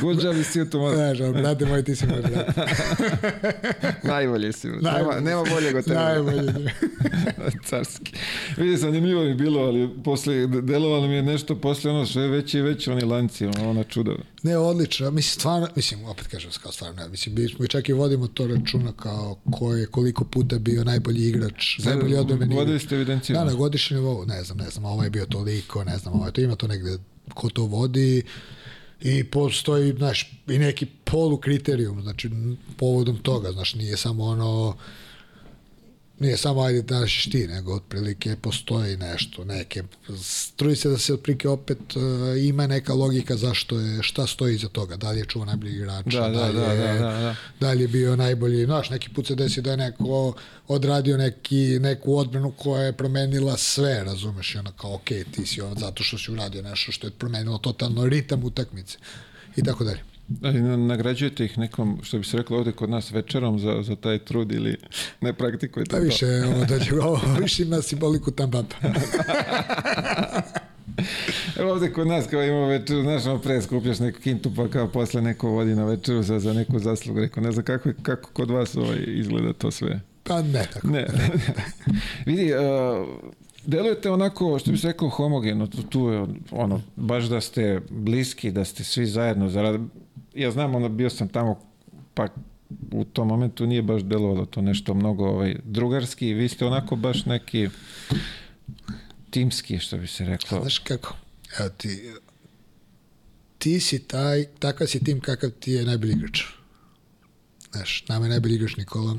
Good 0.00 0.22
job 0.22 0.36
i 0.36 0.44
see 0.44 0.60
you 0.60 0.70
tomorrow. 0.70 0.94
znaš, 0.94 1.20
ono, 1.20 1.32
brate 1.32 1.66
moj, 1.66 1.84
ti 1.84 1.96
si 1.96 2.06
moj 2.06 2.20
brat. 2.22 2.56
Najbolji 4.04 4.52
si. 4.52 4.68
Nema, 4.68 4.80
Najbolji 4.82 5.20
nema 5.22 5.44
boljeg 5.44 5.76
od 5.76 5.84
tebe. 5.84 5.94
Najbolje. 5.96 6.52
Carski. 7.68 8.12
Vidi, 8.56 8.76
zanimljivo 8.76 9.24
mi 9.24 9.34
bilo, 9.34 9.60
ali 9.60 9.90
posle, 10.04 10.46
delovalo 10.46 11.08
mi 11.08 11.14
je 11.14 11.22
nešto 11.22 11.56
posle 11.56 11.90
ono 11.90 12.06
sve 12.06 12.28
veći 12.28 12.58
i 12.58 12.62
veći 12.62 12.90
oni 12.90 13.02
lanci, 13.02 13.46
ono, 13.46 13.70
ona 13.70 13.84
čuda. 13.84 14.12
Ne, 14.42 14.56
odlično. 14.56 15.10
Mislim, 15.10 15.40
stvarno, 15.40 15.68
mislim, 15.76 16.04
opet 16.04 16.26
kažem 16.26 16.50
kao 16.62 16.72
stvarno, 16.72 17.02
ne, 17.02 17.08
mislim, 17.08 17.34
mi 17.58 17.68
čak 17.68 17.88
i 17.88 17.92
vodimo 17.92 18.26
to 18.26 18.46
računa 18.46 18.92
kao 18.92 19.38
ko 19.52 19.74
je 19.74 19.86
koliko 19.86 20.24
puta 20.24 20.58
bio 20.58 20.84
najbolji 20.84 21.28
igrač, 21.28 21.78
najbolji 21.78 22.14
odbrambeni 22.16 22.54
Vodili 22.54 22.76
igrač. 22.76 22.86
ste 22.86 22.94
evidenciju. 22.94 23.34
Da, 23.34 23.44
na 23.44 23.52
godišnjem 23.52 24.00
nivou, 24.00 24.24
ne 24.26 24.44
znam, 24.44 24.58
ne 24.58 24.70
znam, 24.70 24.84
ovo 24.84 25.04
je 25.04 25.10
bio 25.10 25.26
toliko, 25.26 25.84
ne 25.84 25.98
znam, 25.98 26.14
ovo 26.14 26.26
je 26.26 26.32
to, 26.32 26.40
ima 26.40 26.56
to 26.56 26.66
negde 26.66 26.98
ko 27.34 27.48
to 27.48 27.62
vodi 27.62 28.22
i 29.00 29.24
postoji, 29.24 29.92
znaš, 29.92 30.32
i 30.48 30.58
neki 30.58 30.86
polu 30.86 31.36
kriterijum, 31.36 32.02
znači, 32.02 32.30
povodom 32.76 33.18
toga, 33.18 33.52
znaš, 33.52 33.74
nije 33.74 33.96
samo 33.96 34.24
ono, 34.24 34.76
nije 36.18 36.36
samo 36.36 36.62
ajde 36.62 37.06
ćeš 37.06 37.30
ti, 37.30 37.46
nego 37.46 37.74
otprilike 37.74 38.36
postoji 38.36 38.96
nešto, 38.96 39.44
neke, 39.44 39.82
struje 40.22 40.76
se 40.76 40.88
da 40.88 40.98
se 40.98 41.14
otprilike 41.14 41.48
opet 41.48 41.78
uh, 41.96 42.02
ima 42.44 42.66
neka 42.66 42.94
logika 42.94 43.36
zašto 43.36 43.78
je, 43.78 44.02
šta 44.02 44.26
stoji 44.26 44.54
iza 44.54 44.68
toga, 44.68 44.96
da 44.96 45.10
li 45.10 45.18
je 45.18 45.24
čuo 45.24 45.44
najbolji 45.44 45.72
igrača, 45.72 46.20
Da, 46.20 46.28
da, 46.28 46.52
da, 46.52 46.72
je, 46.72 46.98
da, 46.98 46.98
da, 46.98 47.20
da. 47.20 47.36
da 47.60 47.72
li 47.72 47.82
je 47.82 47.88
bio 47.88 48.16
najbolji, 48.16 48.64
znaš, 48.64 48.90
neki 48.90 49.08
put 49.08 49.26
se 49.26 49.34
desi 49.34 49.62
da 49.62 49.70
je 49.70 49.76
neko 49.76 50.34
odradio 50.68 51.16
neki, 51.16 51.78
neku 51.80 52.16
odbranu 52.16 52.50
koja 52.50 52.82
je 52.82 52.92
promenila 52.92 53.56
sve, 53.56 54.04
razumeš, 54.04 54.54
i 54.54 54.58
ono 54.58 54.72
kao, 54.72 54.94
ok, 54.94 55.04
ti 55.04 55.46
si 55.46 55.60
ovo 55.60 55.74
zato 55.74 56.02
što 56.02 56.18
si 56.18 56.32
uradio 56.32 56.62
nešto 56.62 56.92
što 56.92 57.06
je 57.06 57.10
promenilo 57.10 57.58
totalno 57.58 58.06
ritam 58.06 58.44
utakmice. 58.44 58.98
I 59.56 59.62
tako 59.62 59.84
dalje. 59.84 60.15
Da, 60.28 60.48
i 60.50 60.60
na- 60.60 60.76
nagrađujete 60.76 61.44
ih 61.44 61.58
nekom, 61.58 61.98
što 62.02 62.18
bi 62.18 62.24
se 62.24 62.36
reklo 62.36 62.58
ovde 62.58 62.72
kod 62.72 62.90
nas, 62.90 63.12
večerom 63.12 63.58
za, 63.58 63.82
za 63.82 63.96
taj 63.96 64.18
trud 64.18 64.52
ili 64.52 64.76
ne 65.20 65.32
praktikujete 65.32 65.90
Pa 65.90 65.96
to. 65.96 66.02
više, 66.02 66.26
ovo 66.26 66.64
dođe, 66.64 66.94
ovo 67.00 67.20
više 67.40 67.62
ima 67.62 67.82
simboliku 67.82 68.30
tam 68.30 68.50
papa. 68.50 68.76
Evo 71.58 71.72
ovde 71.72 71.92
kod 71.92 72.06
nas 72.06 72.26
kao 72.26 72.42
imamo 72.44 72.66
večeru, 72.66 73.02
znaš, 73.02 73.26
ono 73.26 73.38
pre 73.38 73.62
skupljaš 73.62 73.98
neku 73.98 74.20
kintu 74.20 74.52
pa 74.56 74.68
kao 74.68 74.88
posle 74.88 75.22
neko 75.22 75.48
vodi 75.48 75.74
na 75.74 75.84
večeru 75.84 76.22
za, 76.22 76.38
za 76.38 76.52
neku 76.52 76.78
zaslugu. 76.78 77.20
Rekao, 77.20 77.42
ne 77.42 77.52
znam 77.52 77.64
kako, 77.64 77.90
kako 78.02 78.30
kod 78.32 78.50
vas 78.50 78.76
ovaj, 78.76 78.98
izgleda 79.06 79.52
to 79.52 79.70
sve. 79.70 80.00
Pa 80.22 80.42
ne 80.42 80.66
tako. 80.72 80.86
Ne. 80.88 81.06
Vidi, 82.26 82.52
uh, 82.54 82.60
delujete 83.66 84.10
onako, 84.10 84.58
što 84.58 84.70
bi 84.70 84.78
se 84.78 84.86
rekao, 84.86 85.08
homogeno. 85.08 85.66
Tu, 85.66 85.82
tu 85.82 86.08
je, 86.08 86.26
ono, 86.50 86.82
baš 86.96 87.24
da 87.24 87.40
ste 87.40 87.80
bliski, 87.90 88.50
da 88.50 88.64
ste 88.64 88.84
svi 88.84 89.06
zajedno. 89.06 89.48
Zarad... 89.48 89.80
Ja 90.36 90.50
znam, 90.50 90.74
ono, 90.74 90.88
bio 90.88 91.10
sam 91.10 91.28
tamo, 91.28 91.60
pa 92.14 92.28
u 92.92 93.04
tom 93.04 93.28
momentu 93.28 93.66
nije 93.66 93.82
baš 93.82 94.02
delovalo 94.02 94.46
to 94.46 94.62
nešto 94.62 94.94
mnogo 94.94 95.24
ovaj, 95.24 95.56
drugarski. 95.64 96.34
Vi 96.34 96.48
ste 96.48 96.66
onako 96.66 96.96
baš 96.96 97.24
neki 97.24 97.68
timski, 99.30 99.78
što 99.78 99.98
bi 99.98 100.06
se 100.06 100.24
reklo. 100.24 100.60
Znaš 100.60 100.78
kako? 100.78 101.16
Evo 101.58 101.68
ti, 101.68 102.12
ti 103.58 103.80
si 103.80 103.98
taj, 103.98 104.44
takav 104.58 104.86
si 104.86 105.04
tim 105.04 105.20
kakav 105.20 105.50
ti 105.50 105.72
je 105.72 105.84
najbolji 105.84 106.12
igrač. 106.12 106.42
Znaš, 107.72 108.04
nama 108.08 108.24
je 108.26 108.30
najbolji 108.30 108.54
igrač 108.54 108.76
Nikola. 108.76 109.18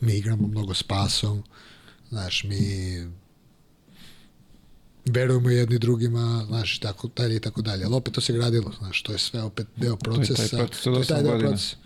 Mi 0.00 0.16
igramo 0.16 0.46
mnogo 0.46 0.74
s 0.74 0.82
pasom. 0.82 1.42
Znaš, 2.08 2.44
mi 2.44 2.58
verujemo 5.04 5.50
jedni 5.50 5.78
drugima, 5.78 6.44
znaš, 6.46 6.78
tako 6.78 7.08
dalje 7.16 7.36
i 7.36 7.40
tako 7.40 7.62
dalje. 7.62 7.84
Ali 7.84 7.94
opet 7.94 8.14
to 8.14 8.20
se 8.20 8.32
gradilo, 8.32 8.72
znaš, 8.78 9.02
to 9.02 9.12
je 9.12 9.18
sve 9.18 9.42
opet 9.42 9.66
deo 9.76 9.96
procesa. 9.96 10.56
proces 10.56 10.86
od 10.86 10.94
to 10.94 11.00
je 11.00 11.06
taj 11.06 11.22
deo 11.22 11.32
godina. 11.32 11.48
procesa. 11.48 11.76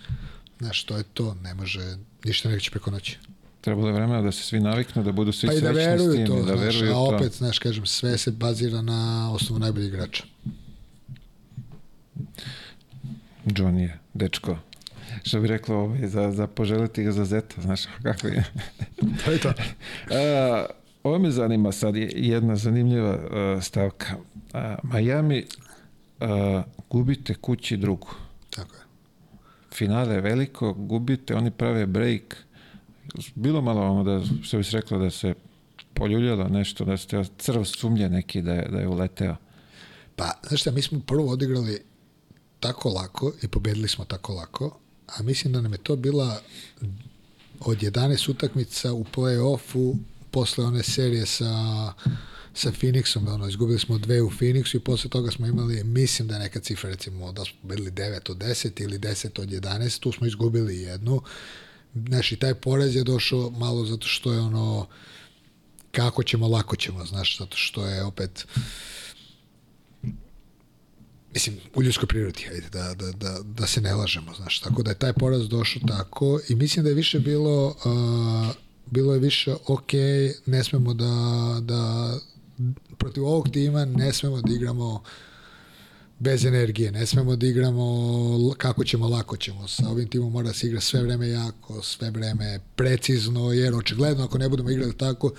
Znaš, 0.59 0.85
to 0.85 0.97
je 0.97 1.03
to, 1.03 1.35
ne 1.35 1.55
može, 1.55 1.97
ništa 2.25 2.49
neće 2.49 2.71
preko 2.71 2.91
noći. 2.91 3.19
Trebalo 3.61 3.89
je 3.89 3.95
vremena 3.95 4.23
da 4.23 4.33
se 4.33 4.43
svi 4.43 4.61
naviknu, 4.61 5.03
da 5.03 5.13
budu 5.13 5.33
svi 5.33 5.47
Pa 5.47 5.55
i 5.55 5.61
da 5.61 5.73
srećni 5.73 5.83
s 5.83 5.87
veruju 5.87 6.17
tim 6.17 6.27
to, 6.27 6.43
da 6.43 6.57
znaš, 6.57 6.75
veruju 6.75 6.91
a 6.91 6.95
to. 6.95 7.17
opet, 7.17 7.33
znaš, 7.33 7.59
kažem, 7.59 7.87
sve 7.87 8.19
se 8.19 8.31
bazira 8.31 8.83
na 8.83 9.33
osnovu 9.33 9.59
najboljih 9.59 9.89
igrača. 9.89 10.25
John 13.57 13.79
je, 13.79 13.99
dečko. 14.15 14.59
Što 15.25 15.41
bi 15.41 15.49
reklo 15.49 15.77
ovaj, 15.77 16.09
za, 16.09 16.33
za 16.33 16.47
poželiti 16.47 17.03
ga 17.03 17.13
za 17.13 17.25
zeta, 17.25 17.63
znaš 17.63 17.81
kako 18.03 18.27
je. 18.29 18.45
To 19.25 19.31
je 19.31 19.39
to. 19.39 19.53
Ovo 21.07 21.19
me 21.19 21.31
zanima 21.31 21.73
sad, 21.73 21.97
je 21.97 22.13
jedna 22.15 22.57
zanimljiva 22.57 23.19
a, 23.31 23.61
stavka. 23.63 24.17
A, 24.53 24.77
Miami 24.83 25.47
a, 26.21 26.63
gubite 26.91 27.35
kući 27.35 27.77
drugu. 27.77 28.09
Tako 28.51 28.75
je. 28.75 28.83
Finale 29.75 30.15
je 30.15 30.21
veliko, 30.21 30.73
gubite, 30.73 31.35
oni 31.35 31.51
prave 31.51 31.87
break. 31.87 32.37
Bilo 33.35 33.61
malo 33.61 33.81
ono 33.83 34.05
da, 34.05 34.25
što 34.43 34.59
bi 34.59 34.65
se 34.65 34.77
reklo, 34.77 34.99
da 34.99 35.11
se 35.11 35.35
poljuljalo 35.95 36.49
nešto, 36.49 36.85
da 36.85 36.97
ste 36.97 37.25
crv 37.39 37.63
sumnje 37.63 38.09
neki 38.09 38.43
da 38.43 38.53
je, 38.53 38.69
da 38.69 38.79
je 38.79 38.89
uleteo. 38.89 39.37
Pa, 40.17 40.33
znaš 40.49 40.61
šta, 40.61 40.71
mi 40.71 40.83
smo 40.83 41.01
prvo 41.07 41.31
odigrali 41.31 41.83
tako 42.61 42.89
lako 42.89 43.33
i 43.43 43.49
pobedili 43.49 43.89
smo 43.89 44.05
tako 44.05 44.33
lako, 44.33 44.79
a 45.07 45.23
mislim 45.23 45.53
da 45.53 45.61
nam 45.61 45.73
je 45.73 45.79
to 45.79 45.97
bila 45.97 46.41
od 47.61 47.79
11 47.79 48.31
utakmica 48.31 48.93
u 48.93 49.05
play-offu 49.05 49.97
posle 50.37 50.65
one 50.65 50.83
serije 50.83 51.27
sa 51.27 51.53
sa 52.55 52.71
Phoenixom, 52.73 53.29
ono, 53.29 53.49
izgubili 53.49 53.79
smo 53.79 53.99
dve 53.99 54.23
u 54.23 54.31
Phoenixu 54.31 54.77
i 54.77 54.81
posle 54.81 55.11
toga 55.11 55.31
smo 55.31 55.47
imali, 55.47 55.85
mislim 55.85 56.29
da 56.29 56.35
je 56.35 56.41
neka 56.41 56.61
cifra, 56.61 56.91
recimo, 56.91 57.33
da 57.33 57.45
smo 57.45 57.57
bili 57.63 57.91
9 57.91 58.31
od 58.31 58.39
10 58.39 58.83
ili 58.83 58.99
10 58.99 59.41
od 59.41 59.49
11, 59.49 60.01
tu 60.01 60.13
smo 60.13 60.27
izgubili 60.27 60.81
jednu. 60.81 61.23
Znaš, 61.95 62.33
i 62.33 62.37
taj 62.37 62.55
poraz 62.55 62.97
je 62.97 63.05
došao 63.05 63.51
malo 63.51 63.87
zato 63.87 64.07
što 64.07 64.33
je 64.33 64.41
ono, 64.41 64.87
kako 65.93 66.23
ćemo, 66.23 66.49
lako 66.49 66.77
ćemo, 66.77 67.05
znaš, 67.05 67.39
zato 67.39 67.57
što 67.57 67.87
je 67.87 68.05
opet, 68.05 68.47
mislim, 71.35 71.57
u 71.75 71.83
ljudskoj 71.83 72.09
prirodi, 72.09 72.47
da, 72.73 72.95
da, 72.95 73.13
da, 73.13 73.39
da 73.43 73.67
se 73.67 73.81
ne 73.81 73.95
lažemo, 73.95 74.35
znaš, 74.35 74.61
tako 74.61 74.83
da 74.83 74.91
je 74.91 74.99
taj 74.99 75.13
poraz 75.13 75.49
došao 75.49 75.83
tako 75.89 76.41
i 76.49 76.55
mislim 76.55 76.85
da 76.85 76.89
je 76.89 76.95
više 76.95 77.19
bilo, 77.21 77.67
uh, 77.67 78.66
bilo 78.87 79.15
je 79.15 79.21
više, 79.21 79.55
ok, 79.67 79.93
ne 80.47 80.65
smemo 80.65 80.95
da, 80.95 81.15
da 81.61 82.15
protiv 82.99 83.25
ovog 83.25 83.49
tima 83.49 83.85
ne 83.85 84.13
smemo 84.13 84.41
da 84.41 84.55
igramo 84.55 85.03
bez 86.19 86.45
energije, 86.45 86.93
ne 86.93 87.07
smemo 87.07 87.37
da 87.37 87.47
igramo 87.47 88.55
kako 88.59 88.85
ćemo, 88.85 89.09
lako 89.09 89.37
ćemo. 89.37 89.69
Sa 89.69 89.89
ovim 89.89 90.09
timom 90.09 90.33
mora 90.33 90.49
da 90.49 90.55
se 90.55 90.67
igra 90.67 90.81
sve 90.81 91.03
vreme 91.03 91.29
jako, 91.29 91.83
sve 91.83 92.11
vreme 92.11 92.61
precizno, 92.77 93.53
jer 93.53 93.75
očigledno 93.75 94.25
ako 94.25 94.39
ne 94.39 94.49
budemo 94.49 94.71
igrali 94.71 94.97
tako, 94.97 95.33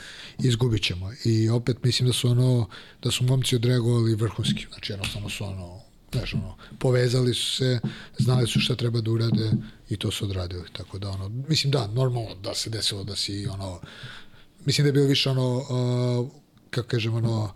izgubit 0.44 0.84
ćemo. 0.84 1.12
I 1.26 1.50
opet 1.50 1.84
mislim 1.84 2.08
da 2.08 2.14
su 2.14 2.30
ono, 2.30 2.68
da 3.04 3.12
su 3.12 3.24
momci 3.24 3.56
odreagovali 3.56 4.16
vrhunski. 4.16 4.66
Znači 4.70 4.94
jednostavno 4.94 5.30
su 5.30 5.46
ono, 5.46 5.87
znaš, 6.12 6.34
ono, 6.34 6.56
povezali 6.80 7.34
su 7.34 7.56
se, 7.56 7.80
znali 8.18 8.48
su 8.48 8.60
šta 8.60 8.76
treba 8.76 9.02
da 9.02 9.12
urade 9.12 9.52
i 9.90 9.98
to 9.98 10.12
su 10.12 10.26
odradili. 10.26 10.64
Tako 10.74 11.00
da 11.00 11.10
ono, 11.10 11.30
mislim 11.30 11.72
da, 11.72 11.88
normalno 11.88 12.36
da 12.36 12.56
se 12.56 12.70
desilo 12.70 13.04
da 13.04 13.16
si 13.16 13.48
ono, 13.48 13.80
mislim 14.66 14.86
da 14.86 14.90
je 14.90 14.94
bilo 14.94 15.06
više 15.06 15.30
ono, 15.30 15.58
uh, 15.58 16.30
kako 16.70 16.88
kažem, 16.88 17.16
ono, 17.16 17.54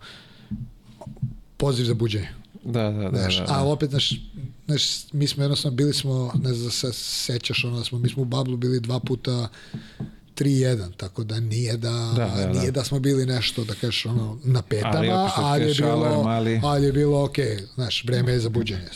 poziv 1.56 1.84
za 1.84 1.94
buđenje. 1.94 2.28
Da, 2.64 2.90
da, 2.90 3.10
da. 3.10 3.18
Znaš, 3.18 3.36
da, 3.36 3.44
a 3.44 3.46
da. 3.46 3.64
opet, 3.64 3.90
znaš, 3.90 4.20
znaš, 4.66 5.12
mi 5.12 5.26
smo 5.26 5.42
jednostavno 5.42 5.76
bili 5.76 5.94
smo, 5.94 6.32
ne 6.34 6.54
znam 6.54 6.64
da 6.64 6.70
se 6.70 6.92
sećaš, 6.92 7.64
ono, 7.64 7.78
da 7.78 7.84
smo, 7.84 7.98
mi 7.98 8.08
smo 8.08 8.22
u 8.22 8.24
Bablu 8.24 8.56
bili 8.56 8.80
dva 8.80 9.00
puta 9.00 9.48
3-1, 10.34 10.96
tako 10.96 11.24
da 11.24 11.40
nije 11.40 11.76
da, 11.76 12.12
Da, 12.16 12.32
da, 12.36 12.46
da. 12.46 12.52
nije 12.52 12.70
da 12.70 12.84
smo 12.84 12.98
bili 13.00 13.26
nešto, 13.26 13.64
da 13.64 13.74
kažeš, 13.74 14.06
ono, 14.06 14.38
na 14.44 14.62
petama, 14.62 14.98
Ali 14.98 15.10
ali, 15.36 15.64
je 15.64 15.74
bilo, 15.74 15.90
alarm, 15.90 16.26
ali- 16.26 16.60
ali 16.64 16.86
je 16.86 16.92
bilo, 16.92 17.24
ok, 17.24 17.36
znaš, 17.74 18.04
vreme 18.04 18.32
je 18.32 18.40
za 18.40 18.48
buđenje, 18.48 18.88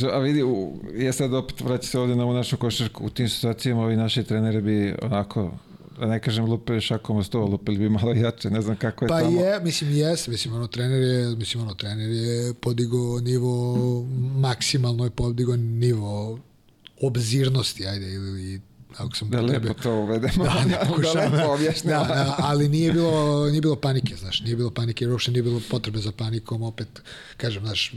da. 0.00 0.08
A 0.08 0.18
vidi, 0.18 0.42
u, 0.42 0.72
ja 0.94 1.12
sad 1.12 1.34
opet 1.34 1.60
vraćam 1.60 1.82
se 1.84 1.98
ovde 1.98 2.16
na 2.16 2.24
ovu 2.24 2.34
našu 2.34 2.56
košarku. 2.56 3.06
U 3.06 3.10
tim 3.10 3.28
situacijama 3.28 3.82
ovi 3.82 3.96
naši 3.96 4.24
treneri 4.24 4.60
bi 4.60 4.94
onako, 5.02 5.50
da 5.98 6.06
ne 6.06 6.20
kažem 6.20 6.44
lupili 6.44 6.80
šakom 6.80 7.16
o 7.16 7.22
sto, 7.22 7.40
lupili 7.40 7.78
bi 7.78 7.88
malo 7.90 8.12
jače, 8.14 8.50
ne 8.50 8.60
znam 8.60 8.76
kako 8.76 9.04
je 9.04 9.08
Pa 9.08 9.20
tamo. 9.20 9.40
je, 9.40 9.60
mislim, 9.60 9.90
jes, 9.92 10.28
mislim, 10.28 10.54
ono, 10.54 10.66
trener 10.66 11.02
je, 11.02 11.36
mislim, 11.36 11.62
ono, 11.62 11.74
trener 11.74 12.10
je 12.10 12.54
podigo 12.54 13.20
nivo, 13.20 13.76
maksimalno 14.36 15.04
je 15.04 15.10
podigo 15.10 15.56
nivo 15.56 16.38
obzirnosti, 17.00 17.86
ajde, 17.86 18.06
ili, 18.06 18.60
Ako 18.96 19.16
sam 19.16 19.30
Da 19.30 19.40
lepo 19.40 19.74
to 19.74 19.94
uvedemo. 19.94 20.44
da, 20.44 20.64
da, 20.64 20.78
da 20.78 20.86
pokušavam, 20.88 21.32
lepo 21.32 21.36
da, 21.36 21.50
objašnjamo. 21.50 22.04
da, 22.04 22.14
da, 22.14 22.36
ali 22.38 22.68
nije 22.68 22.92
bilo, 22.92 23.46
nije 23.50 23.60
bilo 23.60 23.76
panike, 23.76 24.16
znaš, 24.16 24.40
nije 24.40 24.56
bilo 24.56 24.70
panike, 24.70 25.04
jer 25.04 25.12
uopšte 25.12 25.30
nije 25.30 25.42
bilo 25.42 25.60
potrebe 25.70 25.98
za 25.98 26.12
panikom, 26.12 26.62
opet, 26.62 26.88
kažem, 27.36 27.62
znaš, 27.62 27.92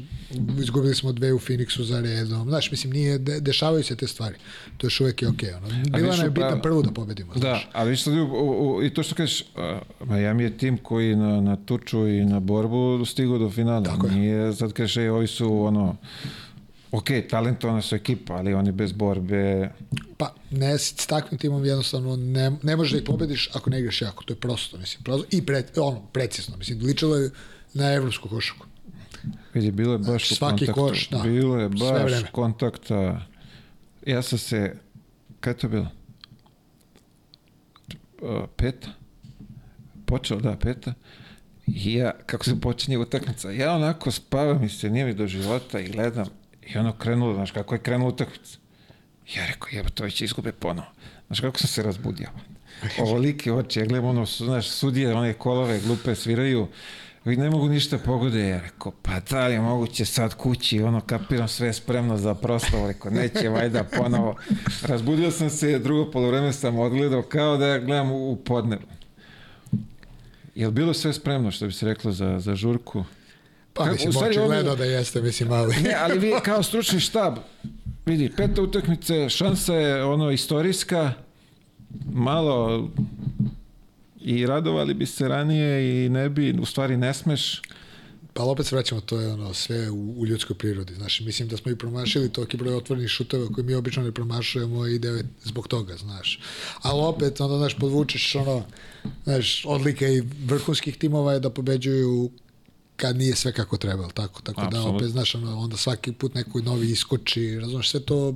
izgubili 0.60 0.95
smo 0.95 1.12
dve 1.12 1.34
u 1.34 1.39
Phoenixu 1.39 1.82
za 1.84 2.02
redom, 2.02 2.50
znaš, 2.50 2.72
mislim, 2.72 2.93
nije, 2.93 3.18
de, 3.18 3.39
dešavaju 3.39 3.84
se 3.84 3.95
te 3.95 4.08
stvari, 4.08 4.36
to 4.78 4.88
još 4.88 5.02
uvek 5.02 5.22
je 5.22 5.28
okej, 5.28 5.54
ono, 5.54 5.68
bila 5.97 6.16
nam 6.16 6.26
je 6.26 6.30
bitna 6.30 6.62
prvu 6.62 6.82
da 6.82 6.91
pobedimo, 6.91 7.34
Da, 7.34 7.39
znaš. 7.39 7.70
ali 7.74 7.95
što 7.95 8.12
u, 8.12 8.16
u, 8.16 8.76
u, 8.76 8.84
i 8.84 8.93
to 8.93 9.04
što 9.04 9.16
kažeš, 9.16 9.45
Miami 10.06 10.43
je 10.43 10.58
tim 10.58 10.78
koji 10.78 11.16
na, 11.16 11.41
na 11.41 11.56
tuču 11.56 12.08
i 12.08 12.26
na 12.26 12.39
borbu 12.39 13.06
stigao 13.06 13.38
do 13.38 13.50
finala. 13.50 13.84
Tako 13.84 14.08
je. 14.08 14.14
Nije, 14.14 14.54
sad 14.54 14.74
kažeš, 14.74 14.97
ej, 14.97 15.10
ovi 15.10 15.28
su 15.28 15.64
ono, 15.64 15.95
ok, 16.92 17.08
talentovana 17.30 17.82
su 17.82 17.96
ekipa, 17.96 18.34
ali 18.34 18.54
oni 18.54 18.72
bez 18.72 18.92
borbe, 18.92 19.70
Pa, 20.20 20.34
ne, 20.52 20.78
s 20.78 21.08
takvim 21.08 21.40
timom 21.40 21.66
jednostavno 21.66 22.16
ne, 22.16 22.52
ne 22.64 22.76
možeš 22.76 22.92
da 22.92 22.98
ih 22.98 23.04
pobediš 23.06 23.50
ako 23.54 23.70
ne 23.70 23.80
igraš 23.80 24.02
jako, 24.02 24.24
to 24.24 24.34
je 24.34 24.38
prosto, 24.40 24.78
mislim, 24.78 25.04
prosto, 25.04 25.28
i 25.32 25.46
pre, 25.46 25.64
ono, 25.78 26.02
precizno, 26.14 26.58
mislim, 26.58 26.80
ličilo 26.82 27.16
je 27.16 27.30
na 27.74 27.94
evropsku 27.94 28.30
košaku. 28.30 28.66
vidi, 29.54 29.72
bilo 29.72 29.94
je 29.94 30.00
baš 30.00 30.32
u 30.32 30.36
Svaki 30.36 30.66
kontaktu. 30.66 30.82
koš, 30.82 31.10
da. 31.10 31.18
Bilo 31.18 31.58
je 31.60 31.70
baš 31.70 32.14
kontakta. 32.32 33.26
Ja 34.06 34.22
sam 34.22 34.40
se, 34.40 34.76
kada 35.40 35.56
je 35.56 35.60
to 35.60 35.68
bilo? 35.70 35.88
Uh, 38.22 38.50
peta? 38.56 38.88
Počeo, 40.06 40.40
da, 40.40 40.56
peta. 40.56 40.94
I 41.68 41.94
ja, 41.94 42.12
kako 42.26 42.46
se 42.46 42.62
počinje 42.62 42.98
utakmica, 42.98 43.52
ja 43.52 43.74
onako 43.76 44.12
spavam 44.12 44.64
i 44.64 44.70
se 44.70 44.90
nije 44.90 45.06
mi 45.06 45.14
do 45.14 45.28
života 45.28 45.80
i 45.80 45.90
gledam 45.90 46.26
i 46.74 46.78
ono 46.78 46.93
krenulo, 46.93 47.34
znaš 47.34 47.51
kako 47.51 47.76
je 47.76 47.80
krenula 47.80 48.09
utakmica. 48.09 48.57
Ja 49.36 49.45
rekao, 49.45 49.70
jeba, 49.72 49.89
to 49.89 50.09
će 50.09 50.26
izgube 50.26 50.51
ponovo. 50.51 50.88
Znaš 51.28 51.39
kako 51.39 51.57
sam 51.57 51.67
se 51.67 51.84
razbudio. 51.84 52.30
Ovolike 52.99 53.53
oči, 53.53 53.80
ja 53.80 53.86
gledam 53.86 54.09
ono, 54.09 54.26
znaš, 54.26 54.70
sudije, 54.70 55.13
one 55.13 55.34
kolove 55.34 55.80
glupe 55.80 56.15
sviraju, 56.15 56.67
i 57.26 57.36
ne 57.36 57.49
mogu 57.49 57.67
ništa 57.67 57.97
pogode. 57.97 58.47
Ja 58.47 58.61
rekao, 58.61 58.91
pa 59.01 59.20
da 59.20 59.47
li 59.47 59.53
je 59.53 59.61
moguće 59.61 60.05
sad 60.05 60.36
kući, 60.36 60.82
ono, 60.82 61.01
kapiram 61.01 61.47
sve 61.47 61.74
spremno 61.74 62.17
za 62.17 62.36
proslavu. 62.36 62.88
Rekao, 62.88 63.11
neće 63.11 63.49
vajda 63.49 63.84
ponovo. 63.84 64.36
Razbudio 64.82 65.32
sam 65.32 65.49
se, 65.49 65.80
drugo 65.80 66.11
polovreme 66.11 66.53
sam 66.53 66.80
odgledao 66.80 67.22
kao 67.22 67.57
da 67.57 67.67
ja 67.67 67.80
gledam 67.80 68.11
u, 68.11 68.32
u 68.32 68.36
podnevu. 68.36 68.82
Je 70.55 70.72
bilo 70.72 70.93
sve 70.93 71.13
spremno, 71.13 71.51
što 71.51 71.65
bi 71.65 71.72
se 71.72 71.86
reklo, 71.86 72.11
za, 72.11 72.39
za 72.39 72.55
žurku? 72.55 73.03
Pa, 73.80 73.91
mislim, 73.91 74.13
očigledno 74.17 74.75
da 74.75 74.86
jeste, 74.86 75.21
mislim, 75.21 75.51
ali... 75.51 75.75
Ne, 75.75 75.95
ali 75.99 76.19
vi 76.19 76.34
kao 76.43 76.63
stručni 76.63 76.99
štab, 76.99 77.38
vidi, 78.05 78.32
peta 78.38 78.61
utakmice, 78.61 79.30
šansa 79.30 79.73
je 79.73 80.03
ono 80.03 80.32
istorijska, 80.32 81.13
malo 82.13 82.89
i 84.21 84.45
radovali 84.45 84.93
bi 84.93 85.05
se 85.05 85.27
ranije 85.27 86.05
i 86.05 86.09
ne 86.09 86.30
bi, 86.30 86.55
u 86.61 86.65
stvari 86.65 86.97
ne 86.97 87.13
smeš. 87.13 87.61
Pa 88.34 88.43
opet 88.43 88.65
se 88.65 88.75
vraćamo, 88.75 89.01
to 89.01 89.19
je 89.19 89.34
ono 89.34 89.53
sve 89.53 89.89
u, 89.89 90.21
u 90.21 90.25
ljudskoj 90.25 90.57
prirodi. 90.57 90.93
Znaš, 90.93 91.19
mislim 91.19 91.47
da 91.47 91.57
smo 91.57 91.71
i 91.71 91.75
promašili 91.75 92.30
toliki 92.30 92.57
broj 92.57 92.75
otvorenih 92.75 93.09
šuteva 93.09 93.47
koje 93.47 93.63
mi 93.63 93.75
obično 93.75 94.03
ne 94.03 94.11
promašujemo 94.11 94.88
i 94.88 94.99
devet 94.99 95.25
zbog 95.43 95.67
toga, 95.67 95.97
znaš. 95.97 96.39
Ali 96.82 97.01
opet, 97.01 97.41
onda, 97.41 97.57
znaš, 97.57 97.77
podvučeš 97.77 98.36
ono, 98.36 98.63
znaš, 99.23 99.65
odlika 99.65 100.07
i 100.07 100.23
vrhunskih 100.45 100.97
timova 100.97 101.34
je 101.34 101.39
da 101.39 101.49
pobeđuju 101.49 102.30
kad 103.00 103.18
nije 103.18 103.36
sve 103.36 103.52
kako 103.52 103.78
treba, 103.78 104.08
tako? 104.08 104.41
Tako 104.41 104.62
da 104.62 104.68
Apsolutno. 104.68 104.95
opet, 104.95 105.10
znaš, 105.10 105.36
onda 105.36 105.78
svaki 105.78 106.12
put 106.12 106.34
neko 106.34 106.62
novi 106.62 106.91
iskoči, 106.91 107.60
razumeš, 107.60 107.89
sve 107.89 108.00
to, 108.00 108.36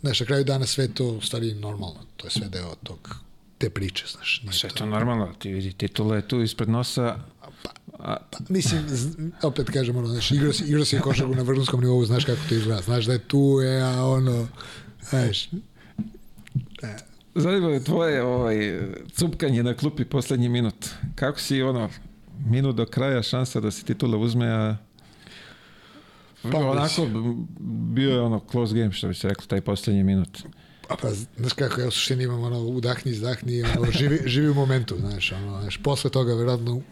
znaš, 0.00 0.20
na 0.20 0.26
kraju 0.26 0.44
dana 0.44 0.66
sve 0.66 0.88
to 0.88 1.06
u 1.06 1.20
stvari 1.20 1.54
normalno, 1.54 2.00
to 2.16 2.26
je 2.26 2.30
sve 2.30 2.48
deo 2.48 2.74
tog, 2.82 3.16
te 3.58 3.70
priče, 3.70 4.04
znaš. 4.12 4.40
Nije 4.42 4.52
Sve 4.52 4.70
to 4.70 4.86
normalno, 4.86 5.34
ti 5.38 5.52
vidi, 5.52 5.72
titula 5.72 6.16
je 6.16 6.28
tu 6.28 6.42
ispred 6.42 6.68
nosa, 6.68 7.18
a, 7.98 8.16
Pa, 8.30 8.38
mislim, 8.48 8.82
opet 9.42 9.70
kažem, 9.70 9.96
ono, 9.96 10.08
znaš, 10.08 10.30
igrao 10.30 10.52
si, 10.52 10.64
igrao 10.64 10.84
si 10.84 11.00
košarku 11.00 11.34
na 11.34 11.42
vrhunskom 11.42 11.80
nivou, 11.80 12.04
znaš 12.04 12.24
kako 12.24 12.40
to 12.48 12.54
izgleda, 12.54 12.82
znaš 12.82 13.04
da 13.04 13.12
je 13.12 13.18
tu, 13.18 13.58
je, 13.62 13.82
a 13.82 14.04
ono, 14.04 14.48
znaš, 15.10 15.48
zanima 17.34 17.68
me 17.68 17.84
tvoje 17.84 18.22
ovaj, 18.22 18.80
cupkanje 19.12 19.62
na 19.62 19.74
klupi 19.74 20.04
poslednji 20.04 20.48
minut. 20.48 20.88
Kako 21.14 21.40
si 21.40 21.62
ono, 21.62 21.90
minut 22.46 22.76
do 22.76 22.86
kraja 22.86 23.22
šansa 23.22 23.60
da 23.60 23.70
se 23.70 23.84
titula 23.84 24.18
uzme, 24.18 24.48
a 24.48 24.76
Pa, 26.50 26.58
onako 26.58 27.06
bio 27.94 28.10
je 28.10 28.20
ono 28.20 28.40
close 28.50 28.74
game, 28.74 28.92
što 28.92 29.08
bi 29.08 29.14
se 29.14 29.28
reklo, 29.28 29.46
taj 29.46 29.60
poslednji 29.60 30.04
minut. 30.04 30.38
a 30.88 30.96
pa, 30.96 31.08
znaš 31.36 31.52
kako, 31.52 31.80
ja 31.80 31.88
u 31.88 31.90
suštini 31.90 32.24
imam 32.24 32.42
ono, 32.42 32.60
udahni, 32.60 33.12
izdahni, 33.12 33.62
ono, 33.62 33.92
živi, 33.92 34.20
živi 34.32 34.48
u 34.48 34.54
momentu, 34.54 34.96
znaš, 35.00 35.32
ono, 35.32 35.60
znaš, 35.60 35.76
posle 35.76 36.10
toga, 36.10 36.34
verovatno, 36.34 36.82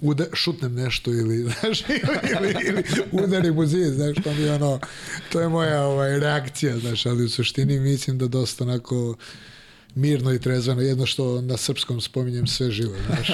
uda, 0.00 0.24
šutnem 0.32 0.74
nešto 0.74 1.10
ili, 1.10 1.42
znaš, 1.60 1.80
ili, 1.80 1.98
ili, 2.38 2.54
ili 2.68 2.84
udarim 3.12 3.58
u 3.58 3.66
zid, 3.66 3.92
znaš, 3.94 4.16
to 4.24 4.34
mi 4.34 4.42
je 4.42 4.54
ono, 4.54 4.80
to 5.32 5.40
je 5.40 5.48
moja 5.48 5.82
ovaj, 5.82 6.20
reakcija, 6.20 6.78
znaš, 6.78 7.06
ali 7.06 7.24
u 7.24 7.28
suštini 7.28 7.80
mislim 7.80 8.18
da 8.18 8.28
dosta 8.28 8.64
onako 8.64 9.16
mirno 9.96 10.32
i 10.32 10.38
trezveno, 10.38 10.82
jedno 10.82 11.06
što 11.06 11.40
na 11.40 11.56
srpskom 11.56 12.00
spominjem 12.00 12.46
sve 12.46 12.70
živo, 12.70 12.94
znaš, 13.06 13.30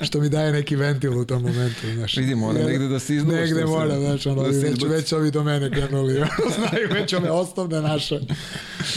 što 0.00 0.20
mi 0.20 0.28
daje 0.28 0.52
neki 0.52 0.76
ventil 0.76 1.18
u 1.18 1.24
tom 1.24 1.42
momentu, 1.42 1.80
znaš. 1.94 2.16
Vidi, 2.16 2.34
mora 2.34 2.58
negde 2.64 2.88
da 2.88 2.98
se 2.98 3.14
izlušta 3.14 3.40
Negde 3.40 3.64
mora, 3.64 3.98
znaš, 4.00 4.26
ono, 4.26 4.42
Da 4.42 4.48
već, 4.48 4.56
izbaci. 4.64 4.86
već 4.86 5.12
ovi 5.12 5.30
do 5.30 5.44
mene 5.44 5.70
krenuli, 5.70 6.12
znaju 6.58 6.88
već 6.92 7.12
ove 7.12 7.30
osnovne 7.30 7.80
naše. 7.80 8.20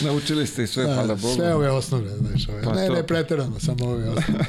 Naučili 0.01 0.47
ste 0.47 0.63
i 0.63 0.67
sve, 0.67 0.83
hvala 0.83 1.07
Da, 1.07 1.15
Bogu. 1.15 1.35
sve 1.35 1.55
ove 1.55 1.69
osnovne, 1.71 2.17
znaš, 2.17 2.49
ove. 2.49 2.61
Pa 2.63 2.73
ne, 2.73 2.87
to. 2.87 2.93
ne 2.93 3.07
preterano, 3.07 3.59
samo 3.59 3.85
ove 3.85 4.09
osnovne. 4.09 4.45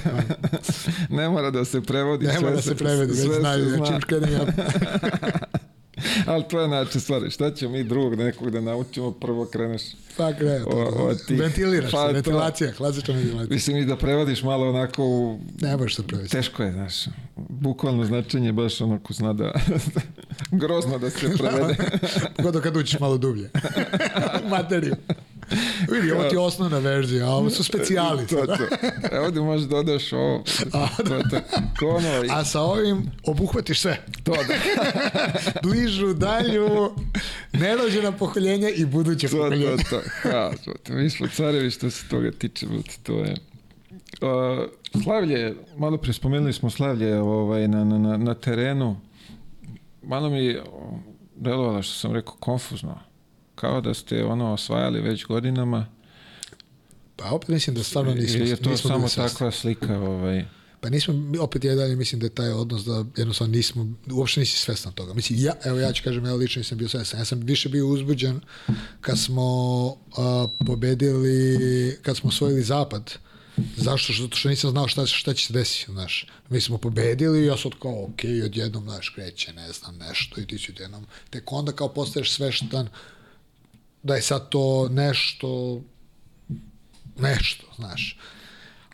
ne 1.18 1.28
mora 1.28 1.50
da 1.50 1.64
se 1.64 1.80
prevodi. 1.80 2.26
Ne 2.26 2.32
sve 2.32 2.40
mora 2.40 2.56
da 2.56 2.62
se 2.62 2.74
prevedi, 2.74 3.12
već 3.12 3.40
znaju, 3.40 3.68
zna. 3.70 3.86
čim 3.86 4.00
krenem 4.00 4.32
ja... 4.32 4.46
Ali 6.26 6.44
to 6.44 6.60
je 6.60 6.68
način 6.68 7.00
stvari. 7.00 7.30
Šta 7.30 7.50
ćemo 7.50 7.72
mi 7.72 7.84
drugog 7.84 8.14
nekog 8.14 8.50
da 8.50 8.60
naučimo? 8.60 9.10
Prvo 9.12 9.44
kreneš. 9.46 9.82
Pa 10.16 10.32
krenu. 10.32 10.66
O- 10.66 11.06
od 11.06 11.26
tih- 11.26 11.40
Ventiliraš 11.40 11.90
pa 11.90 11.98
se, 11.98 12.06
to. 12.06 12.12
ventilacija, 12.12 12.72
klasična 12.72 13.14
ventilacija. 13.14 13.46
Mislim 13.50 13.76
i 13.76 13.84
da 13.84 13.96
prevodiš 13.96 14.42
malo 14.42 14.68
onako 14.68 15.04
u... 15.04 15.40
Ne 15.60 15.76
možeš 15.76 15.96
se 15.96 16.02
prevesti. 16.02 16.36
Teško 16.36 16.62
je, 16.62 16.72
znaš. 16.72 16.94
Bukvalno 17.38 18.04
značenje 18.04 18.46
je 18.46 18.52
baš 18.52 18.80
onako 18.80 19.12
zna 19.12 19.32
da... 19.32 19.52
grozno 20.52 20.98
da 20.98 21.10
se 21.10 21.30
prevede. 21.38 21.76
Pogotovo 22.36 22.62
kad 22.62 22.76
učiš 22.76 23.00
malo 23.00 23.18
dublje. 23.18 23.50
Materiju. 24.50 24.94
Vidi, 25.92 26.12
ovo 26.12 26.24
ti 26.24 26.34
je 26.34 26.38
osnovna 26.38 26.78
verzija, 26.78 27.26
a 27.26 27.30
ovo 27.30 27.50
su 27.50 27.64
specijali. 27.64 28.26
to, 28.30 28.46
to. 28.46 28.64
E, 29.12 29.20
ovdje 29.20 29.42
možeš 29.42 29.68
dodaš 29.68 30.12
ovo. 30.12 30.44
To, 30.96 31.22
to. 31.30 31.40
Ko 31.78 31.88
ono, 31.88 32.34
A 32.34 32.44
sa 32.44 32.60
ovim 32.60 33.10
obuhvatiš 33.26 33.80
sve. 33.80 34.04
to 34.24 34.32
da. 34.32 34.54
Bližu, 35.62 36.14
dalju, 36.14 36.90
nerođena 37.52 38.12
pokoljenja 38.12 38.68
i 38.68 38.84
buduće 38.84 39.28
To, 39.28 39.36
to, 39.36 39.42
pokoljenja. 39.42 39.76
to. 39.90 40.00
Ha, 40.22 40.50
to, 40.64 40.92
mi 40.94 41.10
smo 41.10 41.28
carevi 41.28 41.70
što 41.70 41.90
se 41.90 42.08
toga 42.08 42.30
tiče, 42.30 42.66
to 43.02 43.12
je... 43.12 43.34
Uh, 44.20 44.68
slavlje, 45.02 45.54
malo 45.76 45.96
pre 45.96 46.12
spomenuli 46.12 46.52
smo 46.52 46.70
slavlje 46.70 47.20
ovaj, 47.20 47.68
na, 47.68 47.84
na, 47.84 48.16
na, 48.16 48.34
terenu. 48.34 48.96
Malo 50.02 50.30
mi 50.30 50.56
delovalo 51.36 51.82
što 51.82 51.94
sam 51.94 52.12
rekao 52.12 52.34
konfuzno. 52.40 52.98
Kao 53.60 53.80
da 53.80 53.94
ste 53.94 54.24
ono 54.24 54.52
osvajali 54.52 55.00
već 55.00 55.24
godinama. 55.24 55.86
Pa 57.16 57.30
opet 57.30 57.48
mislim 57.48 57.76
da 57.76 57.82
stvarno 57.82 58.14
nismo, 58.14 58.44
je 58.44 58.56
to 58.56 58.70
nismo 58.70 58.90
samo 58.90 59.08
takva 59.08 59.50
slika? 59.50 59.98
Ovaj, 59.98 60.44
Pa 60.80 60.88
nismo, 60.88 61.14
opet 61.40 61.64
ja 61.64 61.74
dalje 61.74 61.96
mislim 61.96 62.20
da 62.20 62.26
je 62.26 62.34
taj 62.34 62.52
odnos 62.52 62.84
da 62.84 63.04
jednostavno 63.16 63.52
nismo, 63.52 63.86
uopšte 64.10 64.40
nisi 64.40 64.58
svestan 64.58 64.92
toga. 64.92 65.14
Mislim, 65.14 65.38
ja, 65.38 65.52
evo 65.64 65.78
ja 65.78 65.92
ću 65.92 66.04
kažem, 66.04 66.26
ja 66.26 66.34
lično 66.34 66.60
nisam 66.60 66.78
bio 66.78 66.88
svestan. 66.88 67.20
Ja 67.20 67.24
sam 67.24 67.40
više 67.40 67.68
bio 67.68 67.88
uzbuđen 67.88 68.40
kad 69.00 69.18
smo 69.18 69.42
a, 70.16 70.46
pobedili, 70.66 71.98
kad 72.02 72.16
smo 72.16 72.28
osvojili 72.28 72.62
zapad. 72.62 73.12
Zašto? 73.76 74.12
Zato 74.22 74.36
što 74.36 74.48
nisam 74.48 74.70
znao 74.70 74.88
šta, 74.88 75.06
šta 75.06 75.34
će 75.34 75.46
se 75.46 75.52
desiti, 75.52 75.92
znaš. 75.92 76.26
Mi 76.48 76.60
smo 76.60 76.78
pobedili 76.78 77.42
i 77.42 77.46
ja 77.46 77.56
sad 77.56 77.72
kao, 77.82 78.04
ok, 78.04 78.20
odjednom, 78.44 78.84
znaš, 78.84 79.08
kreće, 79.08 79.52
ne 79.52 79.72
znam, 79.72 79.98
nešto 79.98 80.40
i 80.40 80.46
ti 80.46 80.58
si 80.58 80.72
odjednom. 80.72 81.06
Tek 81.30 81.52
onda 81.52 81.72
kao 81.72 81.88
postaješ 81.88 82.32
sveštan 82.32 82.88
da 84.02 84.14
je 84.14 84.22
sad 84.22 84.48
to 84.48 84.88
nešto, 84.88 85.80
nešto, 87.18 87.66
znaš. 87.76 88.18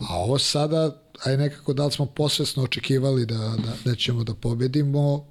A 0.01 0.17
ovo 0.17 0.39
sada, 0.39 1.03
aj 1.25 1.37
nekako 1.37 1.73
da 1.73 1.87
li 1.87 1.93
smo 1.93 2.07
posvesno 2.07 2.63
očekivali 2.63 3.27
da, 3.27 3.39
da, 3.39 3.73
da 3.85 3.95
ćemo 3.95 4.25
da 4.25 4.35
pobedimo, 4.35 5.27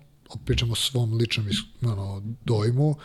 pričamo 0.45 0.71
o 0.71 0.75
svom 0.75 1.13
ličnom 1.13 1.47
ono, 1.81 2.23
dojmu, 2.45 2.95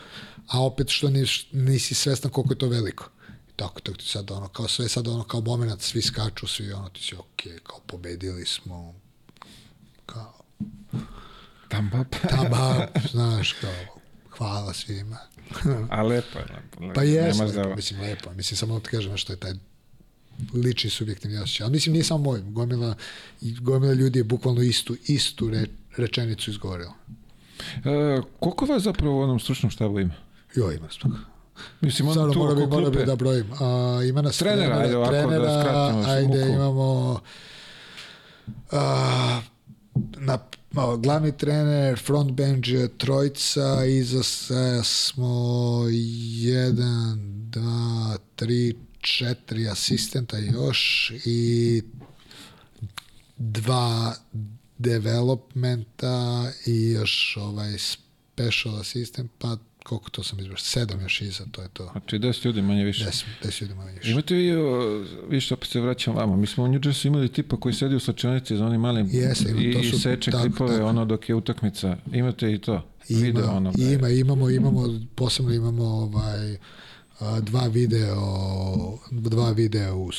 a 0.47 0.63
opet 0.65 0.89
što 0.89 1.09
nis, 1.09 1.45
nisi 1.51 1.95
svestan 1.95 2.31
koliko 2.31 2.53
je 2.53 2.57
to 2.57 2.67
veliko. 2.67 3.09
I 3.49 3.53
tako, 3.55 3.79
tako 3.79 3.97
ti 3.97 4.07
sad 4.07 4.31
ono, 4.31 4.47
kao 4.47 4.67
sve 4.67 4.89
sad 4.89 5.07
ono, 5.07 5.23
kao 5.23 5.41
moment, 5.41 5.81
svi 5.81 6.01
skaču, 6.01 6.47
svi 6.47 6.73
ono, 6.73 6.89
ti 6.89 7.03
si 7.03 7.15
ok, 7.15 7.63
kao 7.63 7.79
pobedili 7.87 8.45
smo, 8.45 8.95
kao, 10.05 10.41
tam 11.69 11.89
bap. 11.93 12.15
taba, 12.29 12.87
znaš, 13.11 13.53
kao, 13.53 14.01
hvala 14.29 14.73
svima. 14.73 15.17
A 15.89 16.01
lepo 16.01 16.39
je, 16.39 16.45
lepo. 16.79 16.93
Pa 16.93 17.01
lepo, 17.01 17.53
da... 17.53 17.75
mislim 17.75 18.01
lepo. 18.01 18.33
Mislim 18.33 18.57
samo 18.57 18.73
da 18.73 18.79
ti 18.79 18.89
kažem 18.89 19.17
što 19.17 19.33
je 19.33 19.37
taj 19.37 19.53
lični 20.53 20.89
subjektivni 20.89 21.37
osjećaj. 21.37 21.63
Ali 21.65 21.71
mislim 21.71 21.93
nije 21.93 22.03
samo 22.03 22.23
moj, 22.23 22.41
gomila, 22.41 22.95
gomila 23.41 23.93
ljudi 23.93 24.19
je 24.19 24.23
bukvalno 24.23 24.61
istu, 24.61 24.95
istu 25.07 25.49
re, 25.49 25.65
rečenicu 25.97 26.51
izgovorila. 26.51 26.93
E, 27.85 28.21
koliko 28.39 28.65
vas 28.65 28.83
zapravo 28.83 29.17
u 29.17 29.21
onom 29.21 29.39
stručnom 29.39 29.69
štabu 29.71 29.99
ima? 29.99 30.13
Jo, 30.55 30.71
ima 30.71 30.89
stoga. 30.89 31.17
Mislim, 31.81 32.07
on 32.07 32.13
Stvarno 32.13 32.33
tu 32.33 32.39
mora 32.39 32.55
bi, 32.55 32.67
mora 32.67 32.89
bi 32.89 33.05
da 33.05 33.15
brojim. 33.15 33.45
A, 33.59 33.99
ima 34.09 34.21
nas 34.21 34.37
Trenera, 34.37 34.65
trenera, 34.65 34.81
ajde 34.81 34.97
ovako 34.97 35.11
da 35.11 35.21
trenera, 35.21 35.61
skratimo 35.61 36.03
ajde 36.07 36.43
smuku. 36.43 36.53
imamo 36.53 37.19
a, 38.71 39.41
na, 40.17 40.37
glavni 40.97 41.31
trener, 41.37 41.99
front 41.99 42.31
bench 42.31 42.69
je 42.69 42.97
trojica, 42.97 43.85
iza 43.85 44.23
se 44.23 44.81
smo 44.83 45.85
jedan, 46.37 47.19
dva, 47.49 48.17
tri, 48.35 48.75
četiri 49.01 49.67
asistenta 49.67 50.37
još 50.37 51.11
i 51.25 51.81
dva 53.37 54.15
developmenta 54.77 56.51
i 56.65 56.91
još 56.91 57.37
ovaj 57.41 57.77
special 57.77 58.79
assistant, 58.79 59.31
pa 59.37 59.57
koliko 59.83 60.09
to 60.09 60.23
sam 60.23 60.39
izbrao, 60.39 60.57
sedam 60.57 61.01
još 61.01 61.21
iza, 61.21 61.45
to 61.51 61.61
je 61.61 61.67
to. 61.67 61.89
Znači, 61.91 62.15
10 62.17 62.45
ljudi 62.45 62.61
manje 62.61 62.83
više. 62.83 63.05
Deset, 63.05 63.25
deset 63.43 63.61
ljudi 63.61 63.73
manje 63.73 63.91
više. 63.91 64.11
Imate 64.11 64.35
vi, 64.35 64.53
o, 64.53 65.03
više 65.29 65.53
opet 65.53 65.69
se 65.69 65.79
vraćam 65.81 66.15
vama, 66.15 66.35
mi 66.35 66.47
smo 66.47 66.63
u 66.63 66.67
New 66.67 66.79
Jersey 66.79 67.07
imali 67.07 67.29
tipa 67.29 67.57
koji 67.57 67.73
sedi 67.75 67.95
u 67.95 67.99
slačionici 67.99 68.57
za 68.57 68.65
onim 68.65 68.81
malim 68.81 69.07
Jeste, 69.11 69.49
ima, 69.51 69.61
i, 69.61 69.73
to 69.73 69.79
i 69.79 69.83
su- 69.83 69.99
seče 69.99 70.31
tako, 70.31 70.41
klipove 70.43 70.71
tako. 70.71 70.85
ono 70.85 71.05
dok 71.05 71.29
je 71.29 71.35
utakmica. 71.35 71.97
Imate 72.13 72.53
i 72.53 72.57
to? 72.57 72.87
Ima, 73.09 73.21
Video 73.21 73.51
ono. 73.51 73.73
ima, 73.77 74.09
imamo, 74.09 74.49
imamo, 74.49 74.99
posebno 75.15 75.53
imamo 75.53 75.83
ovaj, 75.83 76.57
dva 77.41 77.67
video, 77.67 78.97
dva 79.11 79.51
videa 79.51 79.95
u, 79.95 80.09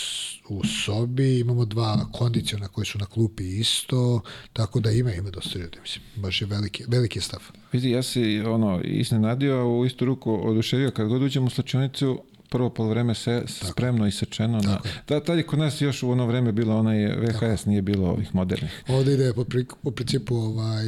u 0.49 0.65
sobi, 0.65 1.41
imamo 1.41 1.65
dva 1.65 2.07
kondiciona 2.13 2.69
koji 2.69 2.85
su 2.85 2.99
na 2.99 3.07
klupi 3.07 3.59
isto, 3.59 4.21
tako 4.53 4.81
da 4.81 4.91
ima, 4.91 5.13
ima 5.13 5.31
dosta 5.31 5.59
ljudi, 5.59 5.79
mislim, 5.81 6.05
baš 6.17 6.41
je 6.41 6.47
veliki, 6.47 6.85
veliki 6.89 7.21
stav. 7.21 7.41
Vidi, 7.73 7.91
ja 7.91 8.03
se 8.03 8.21
ono, 8.47 8.81
iznenadio, 8.85 9.57
a 9.57 9.65
u 9.65 9.87
istu 9.87 10.05
ruku 10.05 10.49
oduševio. 10.49 10.91
Kad 10.91 11.09
god 11.09 11.23
uđem 11.23 11.47
u 11.47 11.51
slačionicu, 11.51 12.23
prvo 12.49 12.71
polovreme 12.71 13.15
se 13.15 13.43
spremno 13.47 14.07
isečeno. 14.07 14.61
Na, 14.61 14.81
da, 15.09 15.21
tad 15.21 15.39
je 15.39 15.47
kod 15.47 15.59
nas 15.59 15.81
još 15.81 16.03
u 16.03 16.11
ono 16.11 16.27
vreme 16.27 16.53
bilo 16.53 16.77
onaj 16.77 17.07
VHS, 17.07 17.67
nije 17.67 17.83
bilo 17.83 18.09
ovih 18.09 18.35
modernih. 18.35 18.83
Ovde 18.89 19.15
ide 19.15 19.33
po, 19.33 19.45
pri, 19.45 19.67
po 19.83 19.91
principu 19.91 20.37
ovaj, 20.37 20.85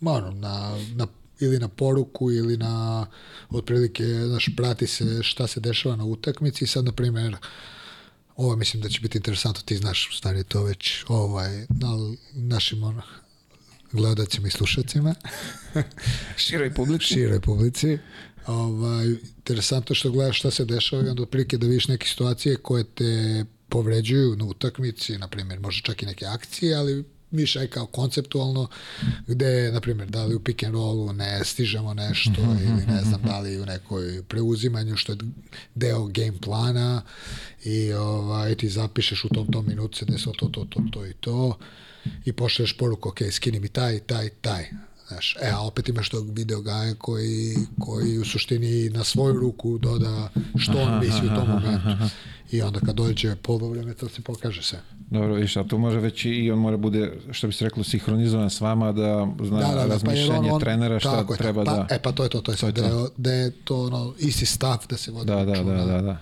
ono, 0.00 0.30
na, 0.30 0.78
na, 0.94 1.06
ili 1.40 1.58
na 1.58 1.68
poruku 1.68 2.32
ili 2.32 2.56
na 2.56 3.06
otprilike, 3.50 4.04
znaš, 4.04 4.48
prati 4.56 4.86
se 4.86 5.22
šta 5.22 5.46
se 5.46 5.60
dešava 5.60 5.96
na 5.96 6.04
utakmici 6.04 6.64
i 6.64 6.68
sad, 6.68 6.84
na 6.84 6.92
primjer, 6.92 7.36
ovo 8.36 8.56
mislim 8.56 8.82
da 8.82 8.88
će 8.88 9.00
biti 9.00 9.18
interesantno, 9.18 9.62
ti 9.64 9.76
znaš, 9.76 10.10
u 10.12 10.16
stvari 10.16 10.44
to 10.44 10.62
već 10.62 11.04
ovaj, 11.08 11.66
na 11.68 12.14
našim 12.32 12.82
ono, 12.82 13.02
gledacima 13.92 14.48
i 14.48 14.50
slušacima, 14.50 15.14
Široj 16.36 16.74
publici. 16.74 17.04
široj 17.04 17.40
publici. 17.40 17.98
Ovaj, 18.46 19.06
interesantno 19.06 19.94
što 19.94 20.10
gledaš 20.10 20.38
šta 20.38 20.50
se 20.50 20.64
dešava 20.64 21.02
i 21.02 21.08
onda 21.08 21.22
otprilike 21.22 21.58
da 21.58 21.66
vidiš 21.66 21.88
neke 21.88 22.06
situacije 22.06 22.56
koje 22.56 22.84
te 22.84 23.44
povređuju 23.68 24.36
na 24.36 24.44
utakmici, 24.44 25.18
na 25.18 25.28
primjer, 25.28 25.60
može 25.60 25.82
čak 25.82 26.02
i 26.02 26.06
neke 26.06 26.26
akcije, 26.26 26.76
ali 26.76 27.04
aj 27.56 27.66
kao 27.66 27.86
konceptualno, 27.86 28.68
gde, 29.26 29.70
na 29.72 29.80
primjer, 29.80 30.08
da 30.08 30.24
li 30.24 30.34
u 30.34 30.40
pick 30.40 30.62
and 30.62 30.74
rollu 30.74 31.12
ne 31.12 31.44
stižemo 31.44 31.94
nešto 31.94 32.40
ili 32.40 32.86
ne 32.86 33.02
znam 33.02 33.22
da 33.22 33.38
li 33.40 33.60
u 33.60 33.66
nekoj 33.66 34.22
preuzimanju 34.22 34.96
što 34.96 35.12
je 35.12 35.18
deo 35.74 36.06
game 36.06 36.38
plana 36.40 37.02
i 37.64 37.92
ovaj, 37.92 38.54
ti 38.54 38.68
zapišeš 38.68 39.24
u 39.24 39.28
tom 39.28 39.52
tom 39.52 39.66
minutu 39.68 39.98
se 39.98 40.04
desilo 40.04 40.34
to, 40.38 40.46
to, 40.48 40.66
to, 40.70 40.80
to 40.92 41.06
i 41.06 41.12
to 41.12 41.58
i 42.24 42.32
pošleš 42.32 42.76
poruku, 42.76 43.08
ok, 43.08 43.18
skini 43.30 43.60
mi 43.60 43.68
taj, 43.68 43.98
taj, 43.98 44.28
taj. 44.28 44.64
Znaš, 45.08 45.36
e, 45.42 45.50
a 45.50 45.60
opet 45.60 45.88
imaš 45.88 46.08
tog 46.08 46.30
video 46.32 46.60
gaja 46.60 46.94
koji, 46.94 47.56
koji 47.80 48.18
u 48.18 48.24
suštini 48.24 48.90
na 48.90 49.04
svoju 49.04 49.40
ruku 49.40 49.78
doda 49.78 50.28
što 50.58 50.78
on 50.78 51.00
misli 51.00 51.26
u 51.26 51.34
tom 51.34 51.48
momentu. 51.48 51.88
I 52.50 52.62
onda 52.62 52.80
kad 52.80 52.94
dođe 52.94 53.36
polovreme, 53.36 53.94
to 53.94 54.08
se 54.08 54.22
pokaže 54.22 54.62
sve. 54.62 54.78
Dobro, 55.10 55.34
viš, 55.34 55.56
a 55.56 55.64
to 55.64 55.78
može 55.78 56.00
već 56.00 56.24
i 56.24 56.50
on 56.50 56.58
mora 56.58 56.76
bude, 56.76 57.12
što 57.30 57.46
bi 57.46 57.52
se 57.52 57.64
reklo, 57.64 57.84
sinhronizovan 57.84 58.50
s 58.50 58.60
vama 58.60 58.92
da 58.92 59.26
zna 59.44 59.58
da, 59.58 59.66
da, 59.66 59.74
da, 59.74 59.80
pa 59.80 59.86
razmišljanje 59.86 60.48
on, 60.48 60.54
on, 60.54 60.60
trenera 60.60 61.00
šta 61.00 61.16
tako 61.16 61.36
treba 61.36 61.64
pa, 61.64 61.72
da... 61.72 61.86
E, 61.90 61.98
pa 62.02 62.12
to 62.12 62.22
je 62.22 62.28
to, 62.28 62.40
to 62.40 62.52
je, 62.52 62.56
sad, 62.56 62.76
je 62.76 62.82
da, 62.82 62.90
to. 62.90 62.98
je, 62.98 63.08
da 63.16 63.32
je 63.32 63.50
to 63.50 63.82
ono, 63.82 64.14
isti 64.18 64.46
stav 64.46 64.78
da 64.88 64.96
se 64.96 65.10
vodi 65.10 65.26
Da, 65.26 65.44
da, 65.44 65.62
da, 65.62 65.84
da, 65.84 66.02
da. 66.02 66.18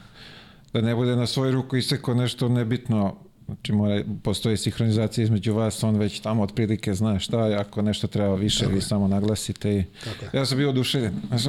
Da 0.73 0.81
ne 0.81 0.95
bude 0.95 1.17
na 1.17 1.27
svoju 1.27 1.53
ruku 1.53 1.77
iseko 1.77 2.15
nešto 2.15 2.49
nebitno, 2.49 3.17
znači 3.47 3.73
mora, 3.73 4.05
postoji 4.23 4.57
sinhronizacija 4.57 5.25
između 5.25 5.55
vas, 5.55 5.83
on 5.85 5.97
već 5.97 6.21
tamo 6.21 6.43
otprilike 6.43 6.95
zna 6.95 7.19
šta 7.19 7.47
je, 7.47 7.57
ako 7.57 7.83
nešto 7.83 8.07
treba 8.07 8.35
više, 8.35 8.67
vi 8.67 8.81
samo 8.81 9.09
naglasite 9.09 9.77
i... 9.77 9.85
Tako 10.05 10.25
je. 10.25 10.41
Ja 10.41 10.47
sam 10.47 10.59
bio 10.59 10.71
oduševljen. 10.71 11.15
Znači, 11.29 11.49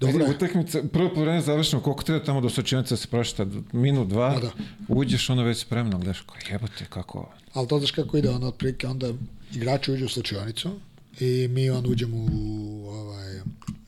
Dobro 0.00 0.24
je. 0.24 0.30
utakmica, 0.30 0.82
prvo 0.92 1.10
povreme 1.14 1.40
završeno, 1.40 1.82
koliko 1.82 2.02
treba 2.02 2.24
tamo 2.24 2.40
do 2.40 2.50
sočionica 2.50 2.96
se 2.96 3.08
prošta, 3.08 3.46
minut, 3.72 4.08
dva, 4.08 4.34
Da, 4.34 4.40
da. 4.40 4.50
uđeš 4.88 5.30
ono 5.30 5.42
već 5.42 5.58
spremno, 5.58 5.98
gledaš, 5.98 6.24
jebote, 6.50 6.84
kako... 6.88 7.32
Ali 7.54 7.68
to 7.68 7.78
znaš 7.78 7.90
kako 7.90 8.16
ide, 8.16 8.30
onda 8.30 8.46
otprilike, 8.46 8.86
onda 8.86 9.12
igrači 9.54 9.92
uđu 9.92 10.04
u 10.04 10.08
slučionicu 10.08 10.70
i 11.20 11.48
mi 11.50 11.70
onda 11.70 11.88
uđemo 11.88 12.16
u 12.16 12.86
ovaj, 12.88 13.40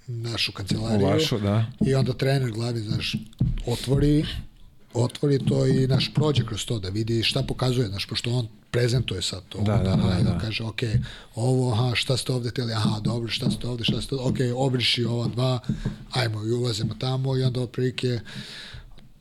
našu 0.06 0.52
kancelariju. 0.52 1.06
U 1.06 1.10
vašu, 1.10 1.38
da. 1.38 1.66
I 1.86 1.94
onda 1.94 2.12
trener 2.12 2.50
glavni, 2.50 2.80
znaš, 2.80 3.16
otvori, 3.66 4.24
otvori 4.94 5.38
to 5.38 5.66
i 5.66 5.86
naš 5.86 6.10
prođe 6.14 6.46
kroz 6.46 6.64
to 6.64 6.78
da 6.78 6.88
vidi 6.88 7.22
šta 7.22 7.42
pokazuje, 7.42 7.88
znaš, 7.88 8.06
pošto 8.06 8.30
on 8.30 8.48
prezentuje 8.70 9.22
sad 9.22 9.42
to. 9.48 9.58
Da, 9.58 9.76
da, 9.76 9.96
da, 9.96 10.22
da. 10.22 10.38
kaže, 10.38 10.64
ok, 10.64 10.80
ovo, 11.34 11.72
aha, 11.72 11.94
šta 11.94 12.16
ste 12.16 12.32
ovde 12.32 12.50
teli, 12.50 12.72
aha, 12.72 13.00
dobro, 13.00 13.28
šta 13.28 13.50
ste 13.50 13.66
ovde, 13.68 13.84
šta 13.84 14.00
ste 14.02 14.14
ovde, 14.14 14.50
ok, 14.52 14.56
obriši 14.56 15.04
ova 15.04 15.28
dva, 15.28 15.60
ajmo 16.10 16.44
i 16.46 16.50
ulazimo 16.52 16.94
tamo 16.94 17.36
i 17.36 17.42
onda 17.42 17.60
otprilike 17.60 18.20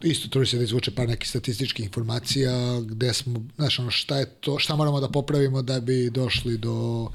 isto 0.01 0.27
trudi 0.29 0.47
se 0.47 0.57
da 0.57 0.63
izvuče 0.63 0.91
par 0.95 1.07
nekih 1.09 1.29
statističkih 1.29 1.85
informacija 1.85 2.81
gde 2.81 3.13
smo, 3.13 3.43
znaš, 3.55 3.79
ono, 3.79 3.91
šta 3.91 4.17
je 4.17 4.25
to, 4.25 4.59
šta 4.59 4.75
moramo 4.75 4.99
da 4.99 5.09
popravimo 5.09 5.61
da 5.61 5.79
bi 5.79 6.09
došli 6.09 6.57
do 6.57 7.09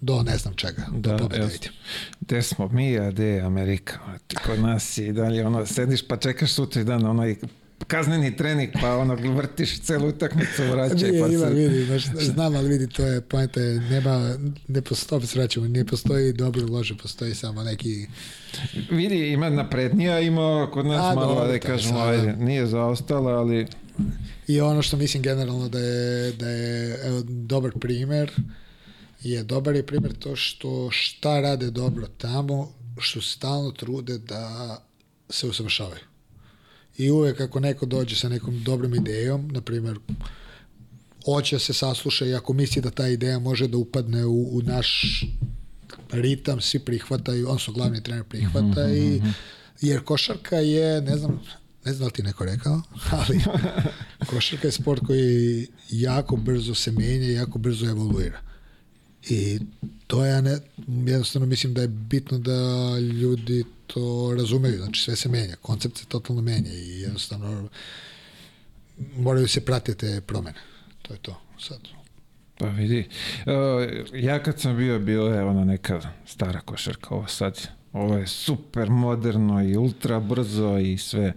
do 0.00 0.22
ne 0.22 0.38
znam 0.38 0.54
čega, 0.54 0.86
Da, 0.92 1.12
do 1.12 1.18
pobjede. 1.18 1.44
jasno. 1.44 1.70
Gde 2.20 2.42
smo 2.42 2.68
mi, 2.68 2.98
a 2.98 3.10
gde 3.10 3.24
je 3.24 3.40
Amerika? 3.40 3.98
Kod 4.46 4.60
nas 4.60 4.98
i 4.98 5.12
dalje, 5.12 5.46
ono, 5.46 5.66
sediš 5.66 6.08
pa 6.08 6.16
čekaš 6.16 6.52
sutra 6.52 6.84
dan, 6.84 7.06
onaj 7.06 7.36
kazneni 7.86 8.36
trening, 8.36 8.70
pa 8.80 8.96
ono, 8.96 9.14
vrtiš 9.14 9.80
celu 9.80 10.08
utakmicu, 10.08 10.62
vraćaj, 10.72 11.10
Nije, 11.10 11.22
pa 11.22 11.28
ima, 11.28 11.46
se... 11.46 11.54
vidi, 11.54 11.84
znaš, 11.84 12.04
znam, 12.04 12.56
ali 12.56 12.68
vidi, 12.68 12.86
to 12.88 13.06
je, 13.06 13.20
pojenta 13.20 13.60
je, 13.60 13.80
nema, 13.80 14.38
ne 14.68 14.82
postoji, 14.82 15.22
vraćamo, 15.34 15.68
ne 15.68 15.84
postoji 15.84 16.32
dobro 16.32 16.60
i 16.60 16.64
loše, 16.64 16.94
postoji 17.02 17.34
samo 17.34 17.62
neki, 17.62 18.06
Vidi, 18.90 19.32
ima 19.32 19.50
naprednija, 19.50 20.20
ima 20.20 20.68
kod 20.72 20.86
nas 20.86 21.12
A, 21.12 21.14
malo, 21.14 21.46
da 21.46 21.58
kažemo, 21.58 22.00
ajde, 22.00 22.36
nije 22.36 22.66
zaostala, 22.66 23.32
ali 23.32 23.66
i 24.48 24.60
ono 24.60 24.82
što 24.82 24.96
mislim 24.96 25.22
generalno 25.22 25.68
da 25.68 25.78
je, 25.78 26.32
da 26.32 26.48
je 26.48 26.98
evo, 27.04 27.22
dobar 27.26 27.70
primer, 27.80 28.32
je 29.22 29.42
dobar 29.42 29.76
je 29.76 29.86
primer 29.86 30.14
to 30.14 30.36
što 30.36 30.88
šta 30.90 31.40
rade 31.40 31.70
dobro 31.70 32.06
tamo, 32.18 32.72
što 32.98 33.20
stalno 33.20 33.70
trude 33.70 34.18
da 34.18 34.76
se 35.28 35.46
usavršavaju. 35.46 36.09
I 36.98 37.10
uvek 37.10 37.40
ako 37.40 37.60
neko 37.60 37.86
dođe 37.86 38.16
sa 38.16 38.28
nekom 38.28 38.62
dobrom 38.62 38.94
idejom, 38.94 39.48
na 39.52 39.60
primjer, 39.60 39.98
hoće 41.24 41.58
se 41.58 41.72
sasluša 41.72 42.26
i 42.26 42.34
ako 42.34 42.52
misli 42.52 42.82
da 42.82 42.90
ta 42.90 43.08
ideja 43.08 43.38
može 43.38 43.68
da 43.68 43.76
upadne 43.76 44.24
u, 44.24 44.58
u 44.58 44.62
naš 44.62 45.20
ritam, 46.10 46.60
svi 46.60 46.78
prihvataju, 46.78 47.48
odnosno 47.48 47.72
glavni 47.72 48.02
trener 48.02 48.24
prihvata 48.24 48.92
i 48.92 49.22
jer 49.80 50.04
košarka 50.04 50.56
je, 50.56 51.00
ne 51.00 51.16
znam, 51.16 51.40
ne 51.84 51.92
znam 51.92 51.98
da 51.98 52.04
li 52.04 52.12
ti 52.12 52.22
neko 52.22 52.44
rekao, 52.44 52.82
ali 53.18 53.40
košarka 54.26 54.68
je 54.68 54.72
sport 54.72 55.06
koji 55.06 55.66
jako 55.90 56.36
brzo 56.36 56.74
se 56.74 56.92
menja 56.92 57.26
i 57.26 57.34
jako 57.34 57.58
brzo 57.58 57.86
evoluira. 57.86 58.40
I 59.28 59.58
to 60.06 60.24
ja 60.26 60.40
ne, 60.40 60.58
jednostavno 61.06 61.46
mislim 61.46 61.74
da 61.74 61.82
je 61.82 61.88
bitno 61.88 62.38
da 62.38 62.98
ljudi 62.98 63.64
to 63.94 64.34
razumeju, 64.38 64.76
znači 64.76 65.00
sve 65.00 65.16
se 65.16 65.28
menja, 65.28 65.56
koncept 65.62 65.98
se 65.98 66.06
totalno 66.06 66.42
menja 66.42 66.72
i 66.72 67.00
jednostavno 67.00 67.68
moraju 69.16 69.48
se 69.48 69.64
pratiti 69.64 69.98
te 69.98 70.20
promene. 70.20 70.58
To 71.02 71.14
je 71.14 71.18
to 71.18 71.40
sad. 71.58 71.80
Pa 72.58 72.66
vidi, 72.66 73.08
uh, 73.46 73.52
ja 74.14 74.42
kad 74.42 74.60
sam 74.60 74.76
bio, 74.76 74.98
bilo 74.98 75.28
je 75.28 75.42
ona 75.42 75.64
neka 75.64 76.00
stara 76.26 76.60
košarka, 76.60 77.14
ovo 77.14 77.26
sad 77.26 77.68
Ovo 77.92 78.16
je 78.16 78.26
super 78.26 78.90
moderno 78.90 79.62
i 79.62 79.76
ultra 79.76 80.20
brzo 80.20 80.78
i 80.78 80.98
sve. 80.98 81.32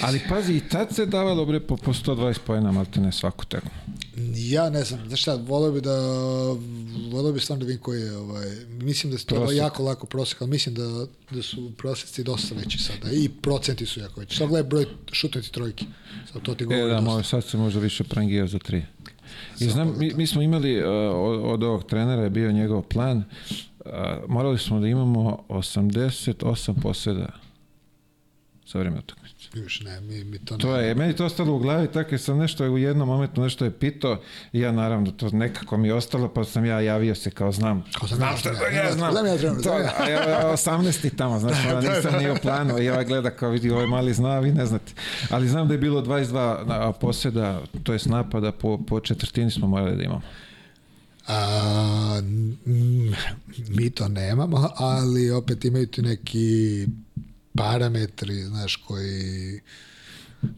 Ali 0.00 0.20
pazi, 0.28 0.52
i 0.52 0.60
tad 0.60 0.94
se 0.94 1.06
davalo 1.06 1.44
bre 1.44 1.60
po, 1.60 1.76
po 1.76 1.92
120 1.92 2.38
pojena, 2.38 2.72
malte 2.72 3.00
ne 3.00 3.12
svaku 3.12 3.44
tekmu. 3.44 3.70
Ja 4.34 4.70
ne 4.70 4.84
znam, 4.84 5.00
znaš 5.08 5.22
šta, 5.22 5.34
volio 5.36 5.72
bi 5.72 5.80
da 5.80 5.96
volio 7.10 7.32
bi 7.32 7.40
stvarno 7.40 7.64
da 7.64 7.68
vidim 7.68 7.82
koji 7.82 8.00
je 8.00 8.16
ovaj, 8.16 8.46
mislim 8.70 9.10
da 9.12 9.18
je 9.18 9.24
to 9.24 9.34
Prosek. 9.34 9.56
jako 9.58 9.82
lako 9.82 10.06
prosek, 10.06 10.42
ali 10.42 10.50
mislim 10.50 10.74
da, 10.74 11.06
da 11.30 11.42
su 11.42 11.70
proseci 11.78 12.24
dosta 12.24 12.54
veći 12.54 12.78
sada 12.78 13.10
i 13.12 13.28
procenti 13.28 13.86
su 13.86 14.00
jako 14.00 14.20
veći. 14.20 14.36
Sad 14.36 14.48
gledaj 14.48 14.68
broj 14.68 14.86
šutnuti 15.12 15.52
trojki. 15.52 15.84
Sad 16.32 16.42
to 16.42 16.54
ti 16.54 16.64
govori 16.64 16.82
E, 16.82 16.86
da, 16.86 16.94
dosta. 16.94 17.10
može, 17.10 17.28
sad 17.28 17.44
se 17.44 17.56
možda 17.56 17.80
više 17.80 18.04
prangio 18.04 18.46
za 18.46 18.58
tri. 18.58 18.82
I 19.60 19.64
znam, 19.64 19.94
mi, 19.98 20.12
mi 20.14 20.26
smo 20.26 20.42
imali, 20.42 20.78
uh, 20.80 20.86
od, 21.14 21.40
od 21.44 21.62
ovog 21.62 21.84
trenera 21.84 22.22
je 22.22 22.30
bio 22.30 22.52
njegov 22.52 22.82
plan, 22.82 23.24
uh, 23.80 23.92
morali 24.28 24.58
smo 24.58 24.80
da 24.80 24.86
imamo 24.86 25.44
88 25.48 26.82
poseda 26.82 27.26
za 28.66 28.78
vreme 28.78 28.98
utakmice. 28.98 29.34
Još 29.54 29.80
ne, 29.80 30.00
mi, 30.00 30.24
mi 30.24 30.38
to, 30.38 30.56
To 30.56 30.76
ne. 30.76 30.82
je, 30.82 30.94
meni 30.94 31.16
to 31.16 31.24
ostalo 31.24 31.54
u 31.54 31.58
glavi, 31.58 31.88
tako 31.88 32.14
je 32.14 32.18
sam 32.18 32.38
nešto 32.38 32.64
u 32.64 32.78
jednom 32.78 33.08
momentu 33.08 33.40
nešto 33.40 33.64
je 33.64 33.70
pitao 33.72 34.20
i 34.52 34.60
ja 34.60 34.72
naravno 34.72 35.10
to 35.10 35.30
nekako 35.30 35.76
mi 35.76 35.88
je 35.88 35.94
ostalo, 35.94 36.28
pa 36.28 36.44
sam 36.44 36.64
ja 36.64 36.80
javio 36.80 37.14
se 37.14 37.30
kao 37.30 37.52
znam. 37.52 37.84
Kao 37.98 38.08
znam, 38.08 38.36
šta 38.36 38.54
znam, 38.54 38.74
ja, 38.76 38.92
znam. 38.92 39.12
znam 39.12 39.26
ja 39.26 39.36
trener, 39.36 39.56
To, 39.56 39.62
znam 39.62 39.80
ja. 39.80 39.92
a 39.98 40.08
ja, 40.08 40.28
ja 40.30 40.52
18. 40.52 41.16
tamo, 41.16 41.38
znaš, 41.40 41.64
da, 41.64 41.80
nisam 41.80 42.14
nije 42.18 42.32
u 42.32 42.36
planu 42.36 42.78
i 42.78 42.90
ovaj 42.90 43.04
gleda 43.04 43.30
kao 43.30 43.50
vidi, 43.50 43.70
ovaj 43.70 43.86
mali 43.86 44.14
zna, 44.14 44.28
a 44.28 44.40
vi 44.40 44.52
ne 44.52 44.66
znate. 44.66 44.92
Ali 45.30 45.48
znam 45.48 45.68
da 45.68 45.74
je 45.74 45.78
bilo 45.78 46.02
22 46.02 46.32
na- 46.66 46.92
poseda, 46.92 47.60
to 47.82 47.92
jest 47.92 48.06
napada, 48.06 48.52
po, 48.52 48.78
po 48.78 49.00
četvrtini 49.00 49.50
smo 49.50 49.66
morali 49.66 49.96
da 49.96 50.02
imamo. 50.02 50.22
A, 51.28 52.20
mi 53.68 53.90
to 53.90 54.08
nemamo, 54.08 54.68
ali 54.76 55.30
opet 55.30 55.64
imaju 55.64 55.86
ti 55.86 56.02
neki 56.02 56.86
parametri, 57.54 58.44
znaš, 58.44 58.76
koji 58.76 59.60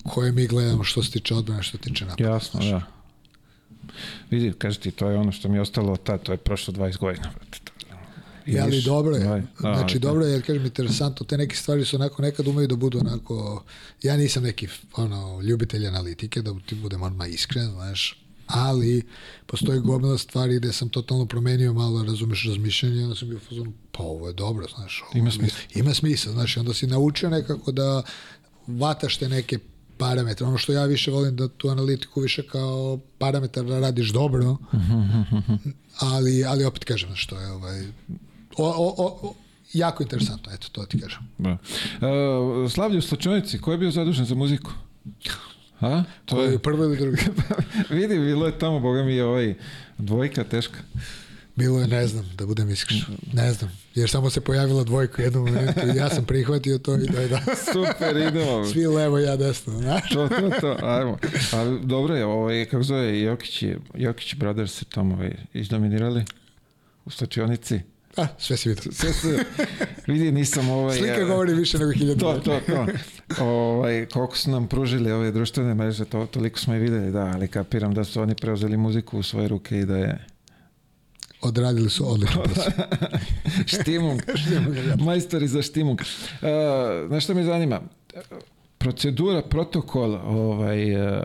koje 0.05 0.33
mi 0.33 0.47
gledamo 0.47 0.85
što 0.85 1.03
se 1.03 1.11
tiče 1.11 1.35
odbrane, 1.35 1.63
što 1.63 1.77
se 1.79 1.83
tiče 1.83 2.05
napada. 2.05 2.31
Jasno, 2.31 2.61
znaš. 2.61 2.71
da. 2.71 2.87
Vidi, 4.31 4.53
kaži 4.53 4.81
ti, 4.81 4.91
to 4.91 5.11
je 5.11 5.17
ono 5.17 5.33
što 5.33 5.49
mi 5.49 5.57
je 5.57 5.61
ostalo 5.61 5.93
od 5.93 6.03
tad, 6.03 6.23
to 6.23 6.33
je 6.33 6.37
prošlo 6.39 6.75
20 6.75 6.99
godina. 6.99 7.31
I 8.47 8.53
Ja, 8.53 8.65
ali 8.65 8.83
dobro 8.83 9.17
je. 9.17 9.25
Da, 9.25 9.43
znači, 9.61 9.95
ali- 9.95 9.99
dobro 9.99 10.25
je, 10.25 10.33
jer 10.33 10.47
kažem, 10.47 10.65
interesantno, 10.65 11.27
te 11.27 11.39
neke 11.39 11.57
stvari 11.57 11.85
su 11.85 11.97
onako, 11.97 12.23
nekad 12.23 12.47
umeju 12.49 12.69
da 12.69 12.77
budu 12.77 12.99
onako, 12.99 13.65
ja 14.03 14.17
nisam 14.17 14.43
neki 14.43 14.69
ono, 14.97 15.41
ljubitelj 15.41 15.87
analitike, 15.87 16.43
da 16.43 16.55
ti 16.67 16.75
budem 16.75 17.03
odmah 17.03 17.29
iskren, 17.31 17.71
znaš, 17.71 18.23
ali 18.55 19.03
postoji 19.47 19.81
gomila 19.81 20.19
stvari 20.19 20.57
gde 20.57 20.73
sam 20.73 20.89
totalno 20.89 21.27
promenio 21.27 21.73
malo, 21.73 22.05
razumeš, 22.05 22.47
razmišljanje, 22.49 23.03
onda 23.03 23.17
sam 23.17 23.29
bio 23.29 23.37
u 23.37 23.41
fazonu, 23.49 23.73
pa 23.93 24.03
ovo 24.03 24.29
je 24.29 24.35
dobro, 24.35 24.67
znaš. 24.77 25.03
Ovo, 25.03 25.19
Ima 25.19 25.31
smisla. 25.31 25.59
Ima 25.75 25.95
smisla, 25.95 26.33
znaš, 26.33 26.57
onda 26.57 26.75
si 26.75 26.87
naučio 26.87 27.31
nekako 27.31 27.73
da 27.73 28.03
vataš 28.67 29.17
te 29.17 29.29
neke 29.29 29.59
parametre. 29.99 30.47
Ono 30.47 30.59
što 30.59 30.73
ja 30.73 30.85
više 30.85 31.11
volim 31.11 31.37
da 31.37 31.49
tu 31.49 31.69
analitiku 31.69 32.21
više 32.21 32.43
kao 32.43 33.01
parametar 33.19 33.65
da 33.65 33.81
radiš 33.81 34.13
dobro, 34.13 34.57
ali, 36.01 36.45
ali 36.45 36.65
opet 36.65 36.85
kažem 36.85 37.17
što 37.17 37.41
je 37.41 37.53
ovaj, 37.53 37.87
o, 38.57 38.69
o, 38.69 38.95
o, 39.23 39.35
jako 39.73 40.03
interesantno, 40.03 40.53
eto, 40.53 40.69
to 40.73 40.87
ti 40.87 41.01
kažem. 41.01 41.29
Da. 41.39 41.51
Uh, 41.53 42.71
Slavlje 42.71 42.99
u 42.99 43.03
Slačonici, 43.03 43.59
ko 43.59 43.73
je 43.73 43.79
bio 43.79 43.91
zadužen 43.91 44.25
za 44.25 44.35
muziku? 44.35 44.71
A? 45.81 46.03
To 46.25 46.37
Koji 46.37 46.53
je 46.53 46.59
prvo 46.59 46.85
ili 46.85 46.97
drugi? 46.97 47.23
vidi, 47.91 48.19
bilo 48.19 48.47
je 48.47 48.59
tamo, 48.59 48.81
boga 48.81 49.03
mi 49.03 49.15
je 49.15 49.25
ovaj 49.25 49.55
dvojka 49.99 50.45
teška. 50.45 50.79
Bilo 51.57 51.81
je, 51.81 51.87
ne 51.87 52.07
znam, 52.07 52.31
da 52.37 52.47
budem 52.47 52.71
iskren. 52.71 53.01
Ne 53.33 53.53
znam, 53.53 53.71
jer 53.95 54.11
samo 54.11 54.31
se 54.31 54.41
pojavila 54.41 54.85
dvojka 54.85 55.23
u 55.23 55.25
jednom 55.25 55.45
momentu 55.45 55.81
i 55.95 55.97
ja 55.97 56.11
sam 56.11 56.25
prihvatio 56.25 56.79
to 56.79 56.95
i 56.95 57.07
da 57.07 57.21
je 57.21 57.29
da. 57.35 57.41
Super, 57.73 58.17
idemo. 58.17 58.65
Svi 58.65 58.87
levo, 58.87 59.19
ja 59.19 59.37
desno, 59.37 59.79
znaš? 59.79 60.09
to, 60.09 60.29
to, 60.29 60.51
to, 60.61 60.77
ajmo. 60.83 61.19
Ali 61.53 61.81
dobro 61.83 62.17
je, 62.17 62.25
ovaj, 62.25 62.65
kako 62.65 62.83
zove, 62.83 63.21
Jokić, 63.21 63.63
je, 63.63 63.79
Jokić 63.95 64.35
Brothers 64.35 64.73
se 64.79 64.85
tamo 64.85 65.15
ovaj, 65.15 65.33
izdominirali 65.55 66.25
u 67.05 67.11
Slačionici. 67.11 67.81
A, 68.17 68.27
sve 68.39 68.57
si 68.57 68.69
vidio. 68.69 68.93
Sve 68.93 69.13
se, 69.13 69.45
vidi, 70.07 70.33
nisam 70.33 70.71
ovaj... 70.71 70.99
Slika 70.99 71.21
eh, 71.21 71.25
govori 71.25 71.55
više 71.55 71.79
nego 71.79 71.93
hiljadu. 71.93 72.21
To, 72.21 72.41
to, 72.41 72.61
to. 72.67 72.87
Ovaj, 73.45 74.07
koliko 74.07 74.37
su 74.37 74.51
nam 74.51 74.69
pružili 74.69 75.13
ove 75.13 75.31
društvene 75.31 75.75
mreže, 75.75 76.05
to, 76.05 76.27
toliko 76.27 76.59
smo 76.59 76.75
i 76.75 76.79
videli, 76.79 77.11
da, 77.11 77.21
ali 77.35 77.49
kapiram 77.49 77.95
da 77.95 78.05
su 78.05 78.23
oni 78.23 78.35
preuzeli 78.35 78.77
muziku 78.77 79.19
u 79.19 79.23
svoje 79.23 79.49
ruke 79.49 79.79
i 79.79 79.85
da 79.85 79.97
je 79.97 80.27
Odradili 81.43 81.91
su 81.91 82.13
odlično 82.13 82.43
posao. 82.55 82.73
štimung. 83.67 84.21
Majstori 85.07 85.49
za 85.49 85.63
štimung. 85.63 86.01
Uh, 86.01 86.49
znaš 87.09 87.25
šta 87.25 87.35
me 87.35 87.45
zanima? 87.45 87.81
Procedura, 88.79 89.43
protokol 89.43 90.15
ovaj, 90.15 91.07
uh, 91.07 91.23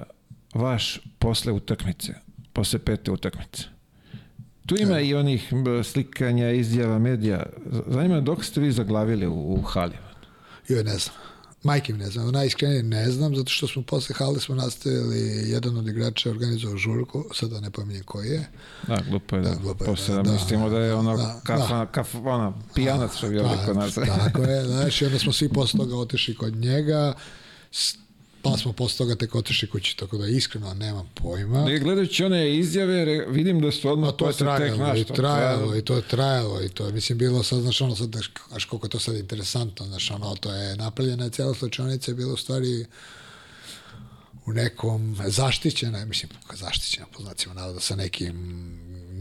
vaš 0.53 0.99
posle 1.19 1.51
utakmice, 1.51 2.13
posle 2.53 2.79
pete 2.79 3.11
utakmice. 3.11 3.74
Tu 4.65 4.75
ima 4.79 4.99
i 4.99 5.15
onih 5.15 5.53
slikanja, 5.83 6.51
izjava, 6.51 6.99
medija. 6.99 7.45
Zanima 7.87 8.21
dok 8.21 8.43
ste 8.45 8.61
vi 8.61 8.71
zaglavili 8.71 9.27
u, 9.27 9.53
u 9.53 9.61
hali? 9.61 9.95
Joj, 10.67 10.83
ne 10.83 10.97
znam. 10.97 11.15
Majke 11.63 11.93
mi 11.93 11.99
ne 11.99 12.09
znam, 12.09 12.31
najiskrenije 12.31 12.83
ne 12.83 13.11
znam, 13.11 13.35
zato 13.35 13.49
što 13.49 13.67
smo 13.67 13.81
posle 13.81 14.15
hale 14.15 14.39
smo 14.39 14.55
nastavili, 14.55 15.49
jedan 15.49 15.77
od 15.77 15.87
igrača 15.87 16.29
organizovao 16.29 16.77
žurku, 16.77 17.25
sada 17.33 17.59
ne 17.59 17.71
pominjem 17.71 18.03
koji 18.03 18.29
je. 18.29 18.47
Da, 18.87 18.97
glupo 19.09 19.35
je 19.35 19.41
da, 19.41 19.49
Da, 19.49 19.55
glupo 19.55 19.83
je, 19.83 19.85
posle 19.85 20.15
da, 20.15 20.21
da, 20.21 20.29
da, 20.29 20.33
mislimo 20.33 20.69
da 20.69 20.79
je 20.79 20.93
ono 20.93 21.17
da, 21.17 21.41
kafa, 21.43 21.85
kaf, 21.85 22.15
ona, 22.15 22.53
pijanac 22.75 23.15
što 23.17 23.29
bi 23.29 23.39
ovdje 23.39 23.57
kod 23.65 23.75
nas. 23.75 23.93
Tako 23.93 24.41
je, 24.41 24.65
znaš, 24.65 25.01
i 25.01 25.05
onda 25.05 25.19
smo 25.19 25.33
svi 25.33 25.49
posle 25.49 25.77
toga 25.77 25.95
otišli 25.95 26.35
kod 26.35 26.55
njega, 26.55 27.13
pa 28.45 28.57
smo 28.57 28.73
posle 28.73 28.97
toga 28.97 29.15
tek 29.15 29.35
otišli 29.35 29.69
kući, 29.69 29.97
tako 29.97 30.17
da 30.17 30.27
iskreno 30.27 30.73
nemam 30.73 31.09
pojma. 31.15 31.65
Ne, 31.65 31.79
gledajući 31.79 32.23
one 32.23 32.55
izjave, 32.55 33.05
re- 33.05 33.25
vidim 33.27 33.61
da 33.61 33.71
su 33.71 33.89
odmah 33.89 34.09
Pa 34.09 34.17
to 34.17 34.27
je 34.27 34.33
tek 34.33 34.39
trajalo 34.39 34.77
naš. 34.77 34.99
i 34.99 35.03
to- 35.03 35.13
trajalo 35.13 35.75
i 35.75 35.81
to 35.81 35.95
je 35.95 36.01
trajalo 36.01 36.61
i 36.61 36.69
to 36.69 36.85
je, 36.85 36.93
mislim, 36.93 37.17
bilo 37.17 37.43
sad, 37.43 37.61
znaš, 37.61 37.81
ono 37.81 37.95
sad, 37.95 38.15
znaš, 38.49 38.65
koliko 38.65 38.85
je 38.85 38.91
to 38.91 38.99
sad 38.99 39.15
interesantno, 39.15 39.85
znaš, 39.85 40.11
ono, 40.11 40.35
to 40.35 40.53
je 40.53 40.75
napravljena 40.75 41.23
je 41.23 41.29
cijela 41.29 41.53
slučajnica 41.53 42.11
je 42.11 42.15
bila 42.15 42.33
u 42.33 42.37
stvari 42.37 42.85
u 44.45 44.53
nekom 44.53 45.17
zaštićena, 45.27 46.05
mislim, 46.05 46.31
zaštićena 46.53 47.05
po 47.07 47.23
znacima 47.23 47.53
navoda 47.53 47.79
sa 47.79 47.95
nekim 47.95 48.35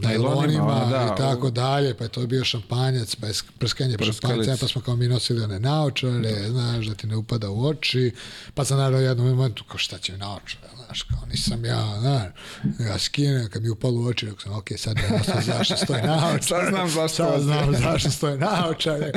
Najlonima, 0.01 0.85
da, 0.89 1.13
i 1.13 1.17
tako 1.17 1.49
dalje, 1.49 1.93
pa 1.93 2.03
je 2.03 2.09
to 2.09 2.27
bio 2.27 2.43
šampanjac, 2.43 3.15
pa 3.15 3.27
je 3.27 3.33
sk- 3.33 3.51
prskanje 3.59 3.97
šampanjca, 4.01 4.57
pa 4.61 4.67
smo 4.67 4.81
kao 4.81 4.95
mi 4.95 5.07
nosili 5.07 5.43
one 5.43 5.59
naočare, 5.59 6.49
znaš, 6.49 6.85
da 6.85 6.95
ti 6.95 7.07
ne 7.07 7.15
upada 7.15 7.49
u 7.49 7.65
oči, 7.65 8.11
pa 8.53 8.65
sam 8.65 8.77
naravno 8.77 8.97
u 8.97 9.01
jednom 9.01 9.27
momentu, 9.27 9.63
kao 9.63 9.77
šta 9.77 9.97
će 9.97 10.11
mi 10.11 10.17
naočare, 10.17 10.67
znaš, 10.85 11.01
kao 11.01 11.19
nisam 11.31 11.65
ja, 11.65 11.99
znaš, 11.99 12.31
ja 12.79 12.97
skinem, 12.99 13.49
kad 13.49 13.63
mi 13.63 13.69
upalo 13.69 14.01
u 14.01 14.05
oči, 14.05 14.25
rekao 14.25 14.39
sam, 14.41 14.53
ok, 14.53 14.67
sad 14.77 14.97
ja 14.97 15.19
znam 15.23 15.43
zašto 15.43 15.77
stoje 15.77 16.03
naočare, 16.03 16.41
Sad 16.41 16.67
znam 16.69 16.89
zašto 16.89 17.07
sad 17.25 17.41
znam 17.41 17.75
zašto 17.75 18.09
stoje 18.11 18.37
naočare, 18.37 19.11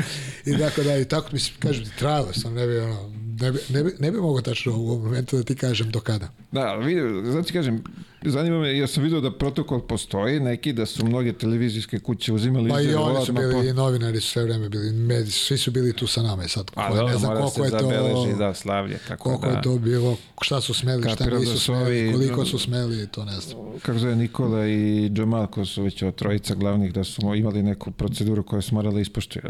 i 0.46 0.58
tako 0.58 0.82
da, 0.82 0.96
i 0.96 1.04
tako 1.04 1.28
mi 1.32 1.38
se, 1.38 1.50
kažem 1.58 1.84
ti, 1.84 1.90
trajalo 1.98 2.32
sam, 2.32 2.54
ne 2.54 2.66
bi, 2.66 2.78
ono, 2.78 3.10
ne 3.40 3.52
bi, 3.52 3.58
ne 3.68 3.84
bi, 3.84 3.94
ne 3.98 4.10
bi 4.10 4.18
mogao 4.18 4.42
tačno 4.42 4.72
u 4.72 4.88
ovom 4.88 5.02
momentu 5.02 5.36
da 5.36 5.42
ti 5.42 5.54
kažem 5.54 5.90
do 5.90 6.00
kada. 6.00 6.28
Da, 6.52 6.60
ali 6.60 6.94
vidi, 6.94 7.30
znači 7.30 7.52
kažem, 7.52 7.84
zanima 8.22 8.60
me, 8.60 8.78
ja 8.78 8.86
sam 8.86 9.02
vidio 9.02 9.20
da 9.20 9.30
protokol 9.32 9.80
postoji, 9.80 10.40
neki 10.40 10.72
da 10.72 10.86
su 10.86 11.06
mnoge 11.06 11.32
televizijske 11.32 11.98
kuće 11.98 12.32
uzimali 12.32 12.70
Pa 12.70 12.80
i 12.80 12.94
oni 12.94 13.26
su 13.26 13.32
bili, 13.32 13.52
po- 13.52 13.62
i 13.62 13.72
novinari 13.72 14.20
su 14.20 14.28
sve 14.28 14.44
vreme 14.44 14.68
bili, 14.68 14.90
su- 15.26 15.44
svi 15.44 15.58
su 15.58 15.70
bili 15.70 15.92
tu 15.92 16.06
sa 16.06 16.22
nama 16.22 16.44
i 16.44 16.48
sad, 16.48 16.70
A 16.74 16.88
ko- 16.88 16.96
dobro, 16.96 17.08
ne 17.08 17.18
znam 17.18 17.36
koliko 17.36 17.64
je 17.64 17.70
to, 17.70 18.36
da, 18.38 18.54
slavlje, 18.54 18.98
tako 19.08 19.24
koliko 19.24 19.46
da. 19.46 19.52
je 19.52 19.62
to 19.62 19.78
bilo, 19.78 20.16
šta 20.40 20.60
su 20.60 20.74
smeli, 20.74 21.02
šta 21.02 21.10
Kapiram 21.10 21.32
da 21.32 21.38
nisu 21.40 21.52
su 21.52 21.64
smeli, 21.64 22.12
koliko 22.12 22.44
su 22.44 22.58
smeli, 22.58 23.06
to 23.06 23.24
ne 23.24 23.40
znam. 23.40 23.56
Kako 23.82 23.98
zove 23.98 24.16
Nikola 24.16 24.66
i 24.66 25.10
Džamal, 25.12 25.46
ko 25.46 25.64
su 25.64 25.82
već 25.82 26.02
od 26.02 26.14
trojica 26.14 26.54
glavnih, 26.54 26.92
da 26.92 27.04
su 27.04 27.34
imali 27.34 27.62
neku 27.62 27.90
proceduru 27.90 28.42
koju 28.42 28.62
su 28.62 28.74
morali 28.74 29.00
ispoštuju. 29.02 29.42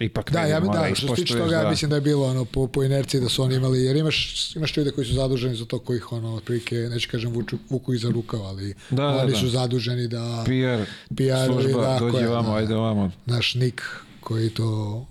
Ipak 0.00 0.32
Da, 0.32 0.40
ja, 0.40 0.60
mora 0.60 0.88
da, 0.88 0.94
što 0.94 1.08
se 1.08 1.14
tiče 1.14 1.38
toga, 1.38 1.52
ja 1.52 1.62
da. 1.62 1.70
mislim 1.70 1.90
da 1.90 1.96
je 1.96 2.00
bilo 2.02 2.26
ono, 2.26 2.44
po, 2.44 2.66
po 2.66 2.82
inerciji 2.84 3.20
da 3.20 3.28
su 3.28 3.42
oni 3.42 3.54
imali, 3.54 3.84
jer 3.84 3.96
imaš, 3.96 4.16
imaš 4.56 4.76
ljude 4.76 4.90
koji 4.90 5.06
su 5.06 5.14
zaduženi 5.14 5.56
za 5.56 5.64
to, 5.64 5.78
koji 5.78 5.96
ih 5.96 6.12
ono, 6.12 6.34
otprilike, 6.34 6.74
neću 6.76 7.08
kažem, 7.10 7.32
vuču, 7.32 7.56
vuku 7.94 8.06
iza 8.06 8.10
rukava, 8.10 8.48
ali 8.48 8.74
Da, 8.90 9.02
da, 9.02 9.22
oni 9.22 9.32
da. 9.32 9.38
su 9.38 9.48
zaduženi 9.48 10.08
da, 10.08 10.44
PR, 10.44 10.84
PR 11.16 11.46
služba, 11.46 11.82
tako 11.98 12.10
dođi 12.10 12.26
vamo, 12.26 12.48
da. 12.50 12.56
ajde 12.56 12.74
vamo. 12.74 13.10
naš 13.26 13.54
Nik, 13.54 13.82
koji 14.20 14.50
to 14.50 15.06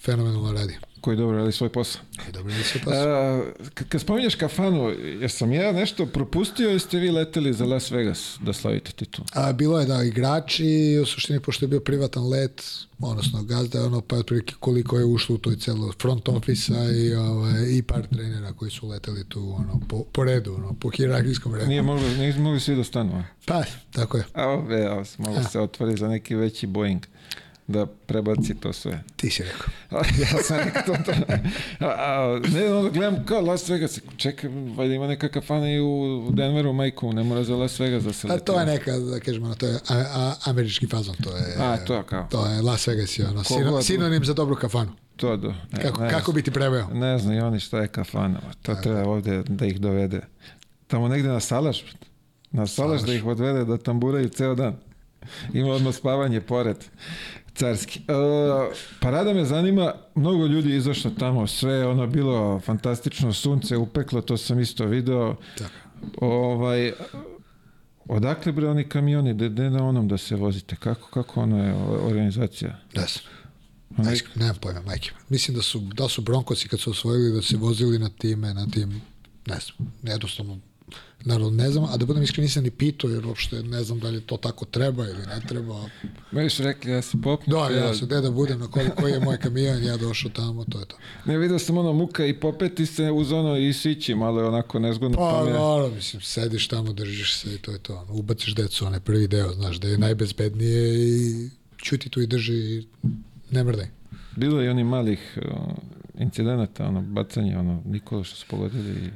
fenomenalno 0.00 0.52
radi. 0.52 0.78
Koji 1.06 1.16
dobro 1.16 1.38
radi 1.38 1.52
svoj 1.52 1.68
posao. 1.68 2.02
I 2.28 2.32
dobro 2.32 2.52
je 2.52 2.64
sve 2.64 2.80
posao. 2.84 3.44
Kad 3.88 4.00
spominješ 4.00 4.34
kafanu, 4.34 4.88
jesam 5.20 5.52
ja 5.52 5.72
nešto 5.72 6.06
propustio 6.06 6.70
ili 6.70 6.80
ste 6.80 6.98
vi 6.98 7.10
leteli 7.10 7.52
za 7.52 7.64
Las 7.64 7.90
Vegas 7.90 8.38
da 8.40 8.52
slavite 8.52 8.92
titul? 8.92 9.24
A, 9.32 9.52
bilo 9.52 9.80
je 9.80 9.86
da 9.86 10.02
igrači, 10.02 10.98
u 11.02 11.06
suštini 11.06 11.40
pošto 11.40 11.64
je 11.64 11.68
bio 11.68 11.80
privatan 11.80 12.28
let, 12.28 12.62
odnosno 13.00 13.42
gazda, 13.42 13.84
ono, 13.84 14.00
pa 14.00 14.16
otprilike 14.16 14.54
koliko 14.60 14.98
je 14.98 15.04
ušlo 15.04 15.34
u 15.34 15.38
toj 15.38 15.56
celo 15.56 15.92
front 16.02 16.28
office 16.28 16.72
i, 16.72 17.14
ovaj, 17.14 17.64
i 17.70 17.82
par 17.82 18.06
trenera 18.06 18.52
koji 18.52 18.70
su 18.70 18.88
leteli 18.88 19.24
tu 19.28 19.54
ono, 19.58 19.80
po, 19.88 20.04
po 20.12 20.24
redu, 20.24 20.54
ono, 20.54 20.74
po 20.80 20.90
hirarhijskom 20.90 21.54
redu. 21.54 21.66
Nije 21.66 21.82
mogli, 21.82 22.18
nisu 22.18 22.40
mogli 22.40 22.60
svi 22.60 22.76
da 22.76 22.84
stanu, 22.84 23.16
a? 23.16 23.24
Pa, 23.44 23.62
tako 23.92 24.16
je. 24.16 24.24
A 24.34 24.48
ove, 24.48 24.86
a, 24.86 25.04
malo 25.18 25.42
se 25.50 25.60
otvori 25.60 25.96
za 25.96 26.08
neki 26.08 26.34
veći 26.34 26.66
Boeing 26.66 27.06
da 27.68 27.86
prebaci 27.86 28.54
to 28.54 28.72
sve. 28.72 29.02
Ti 29.16 29.30
si 29.30 29.42
rekao. 29.42 29.66
A, 29.90 29.96
ja 30.20 30.42
sam 30.42 30.56
rekao 30.58 30.82
to. 30.86 31.02
to. 31.04 31.12
A, 31.80 31.86
a, 31.88 32.40
ne, 32.48 32.74
onda 32.74 32.90
gledam 32.90 33.24
kao 33.24 33.40
Las 33.40 33.68
Vegas. 33.68 34.00
Čekaj, 34.16 34.50
valjda 34.76 34.94
ima 34.94 35.06
neka 35.06 35.28
kafana 35.28 35.70
i 35.70 35.80
u 35.80 36.28
Denveru, 36.30 36.72
majku, 36.72 37.12
ne 37.12 37.22
mora 37.22 37.44
za 37.44 37.56
Las 37.56 37.80
Vegas 37.80 38.04
da 38.04 38.12
se 38.12 38.28
A 38.28 38.32
leti. 38.32 38.44
to 38.44 38.60
je 38.60 38.66
neka, 38.66 38.92
da 38.92 39.20
kažemo, 39.20 39.46
ono, 39.46 39.54
to 39.54 39.66
je 39.66 39.74
a, 39.74 39.78
a, 39.90 40.34
američki 40.44 40.86
fazon, 40.86 41.14
to 41.16 41.36
je... 41.36 41.54
A, 41.58 41.76
to 41.76 42.02
kao. 42.02 42.26
To 42.30 42.46
je 42.46 42.62
Las 42.62 42.86
Vegas 42.86 43.18
je 43.18 43.28
ono, 43.28 43.44
sino, 43.44 43.82
sinonim 43.82 44.24
za 44.24 44.34
dobru 44.34 44.56
kafanu. 44.56 44.92
To 45.16 45.36
do. 45.36 45.48
Ne, 45.72 45.82
Kako, 45.82 46.02
ne, 46.02 46.10
kako 46.10 46.32
bi 46.32 46.42
ti 46.42 46.50
preveo? 46.50 46.88
Ne 46.88 47.18
znam 47.18 47.34
i 47.34 47.40
oni 47.40 47.60
šta 47.60 47.78
je 47.78 47.88
kafana. 47.88 48.40
To 48.62 48.74
treba 48.74 49.02
ovde 49.02 49.42
da 49.42 49.66
ih 49.66 49.80
dovede. 49.80 50.20
Tamo 50.86 51.08
negde 51.08 51.28
na 51.28 51.40
salaš. 51.40 51.84
Na 52.50 52.66
salaš 52.66 53.00
da 53.00 53.06
Salaš. 53.06 53.16
ih 53.16 53.26
odvede 53.26 53.64
da 53.64 53.78
tamburaju 53.78 54.28
ceo 54.28 54.54
dan. 54.54 54.76
Ima 55.52 55.68
odmah 55.70 55.94
spavanje 55.94 56.40
pored. 56.40 56.76
Carski. 57.56 58.00
E, 58.00 58.12
parada 59.00 59.32
me 59.32 59.44
zanima, 59.44 59.94
mnogo 60.14 60.46
ljudi 60.46 60.76
izašlo 60.76 61.10
tamo, 61.10 61.46
sve 61.46 61.72
je 61.72 61.86
ono 61.86 62.06
bilo 62.06 62.60
fantastično, 62.60 63.32
sunce 63.32 63.76
upeklo, 63.76 64.20
to 64.20 64.36
sam 64.36 64.60
isto 64.60 64.86
video. 64.86 65.36
Tako. 65.58 65.72
Ovaj, 66.18 66.92
odakle 68.06 68.52
bre 68.52 68.68
oni 68.68 68.84
kamioni, 68.84 69.34
de, 69.34 69.48
de 69.48 69.70
na 69.70 69.84
onom 69.84 70.08
da 70.08 70.16
se 70.18 70.36
vozite, 70.36 70.76
kako, 70.76 71.10
kako 71.10 71.40
ono 71.40 71.64
je 71.64 71.74
organizacija? 72.02 72.78
Ne 72.94 73.02
znam. 73.02 73.24
Onaj- 73.98 74.22
Ne 74.26 74.30
nemam 74.36 74.56
pojma, 74.56 74.80
majke. 74.82 75.10
Mislim 75.28 75.56
da 75.56 75.62
su, 75.62 75.78
da 75.80 76.08
su 76.08 76.22
Broncosi 76.22 76.68
kad 76.68 76.80
su 76.80 76.90
osvojili 76.90 77.32
da 77.32 77.42
se 77.42 77.56
vozili 77.56 77.98
na 77.98 78.08
time, 78.10 78.54
na 78.54 78.66
tim, 78.66 79.02
ne 79.46 79.56
znam, 79.56 79.92
jednostavno, 80.04 80.58
naravno 81.24 81.50
ne 81.50 81.70
znam, 81.70 81.84
a 81.84 81.96
da 81.96 82.06
budem 82.06 82.22
iskren 82.22 82.42
nisam 82.42 82.62
ni 82.62 82.70
pitao 82.70 83.10
jer 83.10 83.26
uopšte 83.26 83.62
ne 83.62 83.84
znam 83.84 84.00
da 84.00 84.08
li 84.08 84.20
to 84.20 84.36
tako 84.36 84.64
treba 84.64 85.04
ili 85.04 85.26
ne 85.26 85.40
treba. 85.48 85.88
Meni 86.30 86.50
su 86.50 86.62
rekli, 86.62 86.90
ja 86.92 87.02
sam 87.02 87.22
popnuo. 87.22 87.68
Da, 87.68 87.74
ja 87.74 87.94
sam 87.94 88.06
gde 88.06 88.20
da 88.20 88.30
budem, 88.30 88.58
na 88.60 88.66
koji, 88.66 88.88
koji 89.00 89.12
je 89.12 89.20
moj 89.20 89.36
kamion, 89.38 89.84
ja 89.84 89.96
došao 89.96 90.30
tamo, 90.30 90.64
to 90.64 90.78
je 90.80 90.84
to. 90.86 90.96
Ne, 91.24 91.38
vidio 91.38 91.58
sam 91.58 91.78
ono 91.78 91.92
muka 91.92 92.26
i 92.26 92.40
popeti 92.40 92.86
se 92.86 93.10
uz 93.10 93.32
ono 93.32 93.56
i 93.56 93.72
sići, 93.72 94.14
malo 94.14 94.40
je 94.40 94.46
onako 94.46 94.78
nezgodno. 94.78 95.16
Pa, 95.18 95.44
je- 95.46 95.52
naravno, 95.52 95.94
mislim, 95.96 96.22
sediš 96.22 96.68
tamo, 96.68 96.92
držiš 96.92 97.36
se 97.36 97.54
i 97.54 97.58
to 97.58 97.70
je 97.72 97.78
to. 97.78 97.96
Ono, 97.96 98.14
ubaciš 98.14 98.54
decu, 98.54 98.86
onaj 98.86 99.00
prvi 99.00 99.28
deo, 99.28 99.52
znaš, 99.52 99.76
da 99.76 99.88
je 99.88 99.98
najbezbednije 99.98 100.94
i 101.08 101.50
ćuti 101.84 102.08
tu 102.08 102.20
i 102.20 102.26
drži 102.26 102.54
i 102.54 102.86
ne 103.50 103.64
mrdaj. 103.64 103.86
Bilo 104.36 104.60
je 104.60 104.66
i 104.66 104.70
oni 104.70 104.84
malih 104.84 105.38
uh, 105.38 105.72
incidenata, 106.18 106.86
ono, 106.86 107.00
bacanje, 107.00 107.58
ono, 107.58 107.82
Nikola 107.86 108.24
što 108.24 108.36
su 108.36 108.46
pogodili 108.48 108.90
i 109.06 109.10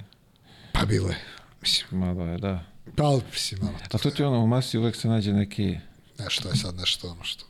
Pa 0.73 0.85
bilo 0.87 1.09
je, 1.09 1.19
mislim, 1.63 2.01
malo 2.01 2.25
je, 2.27 2.39
da. 2.39 2.65
pa, 2.97 3.05
ali, 3.05 3.23
mislim, 3.33 3.61
malo, 3.63 3.75
A 3.93 3.99
to 3.99 4.11
ti 4.11 4.23
ono, 4.23 4.39
u 4.45 4.47
masi 4.47 4.79
uvek 4.79 4.97
se 4.97 5.09
nađe 5.09 5.33
neki, 5.33 5.77
nešto 6.19 6.49
je 6.49 6.57
sad 6.57 6.75
nešto 6.77 7.09
ono 7.09 7.25
što... 7.25 7.45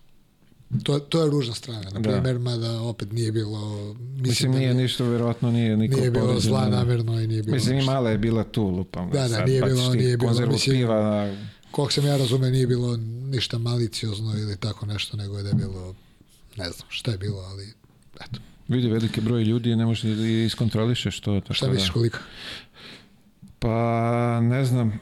To, 0.82 0.98
to 0.98 1.22
je 1.24 1.30
ružna 1.30 1.54
strana, 1.54 1.90
na 1.90 2.00
Da. 2.00 2.10
primjer, 2.10 2.38
mada 2.38 2.80
opet 2.80 3.12
nije 3.12 3.32
bilo... 3.32 3.94
Mislim, 3.94 4.22
mislim, 4.22 4.52
da 4.52 4.58
nije 4.58 4.74
nije, 4.74 4.82
ništa, 4.82 5.04
verovatno 5.04 5.50
nije 5.50 5.76
niko 5.76 5.96
nije 5.96 6.10
bilo 6.10 6.24
povređen, 6.26 6.50
zla 6.50 6.64
da. 6.68 6.76
namerno 6.76 7.20
i 7.20 7.26
nije 7.26 7.42
bilo... 7.42 7.54
Mislim, 7.54 7.78
i 7.78 7.82
mala 7.84 8.10
je 8.10 8.18
bila 8.18 8.44
tu, 8.44 8.66
lupam. 8.68 9.10
Da, 9.10 9.18
da, 9.22 9.28
sad 9.28 9.48
nije 9.48 9.60
baciš 9.60 9.76
bilo- 9.76 9.94
nije 9.94 10.16
bilo, 10.16 10.46
mislim- 10.46 10.76
piva, 10.76 11.02
na, 11.02 11.36
Koliko 11.70 11.92
sam 11.92 12.06
ja 12.06 12.16
razume, 12.16 12.50
nije 12.50 12.66
bilo 12.66 12.96
ništa 13.30 13.58
maliciozno 13.58 14.38
ili 14.38 14.56
tako 14.56 14.86
nešto, 14.86 15.16
nego 15.16 15.36
je 15.36 15.42
da 15.42 15.48
je 15.48 15.54
bilo... 15.54 15.94
Ne 16.56 16.70
znam 16.70 16.86
šta 16.90 17.10
je 17.10 17.18
bilo, 17.18 17.38
ali... 17.40 17.72
Eto, 18.20 18.40
vidi 18.68 18.88
veliki 18.88 19.20
broj 19.20 19.42
ljudi 19.42 19.76
ne 19.76 19.86
možeš 19.86 20.02
da 20.02 20.26
iskontrolišeš 20.26 21.20
to. 21.20 21.40
Tako 21.40 21.54
šta 21.54 21.66
da. 21.66 21.72
misliš 21.72 21.90
koliko? 21.90 22.18
Pa 23.60 24.40
ne 24.40 24.64
znam, 24.64 25.00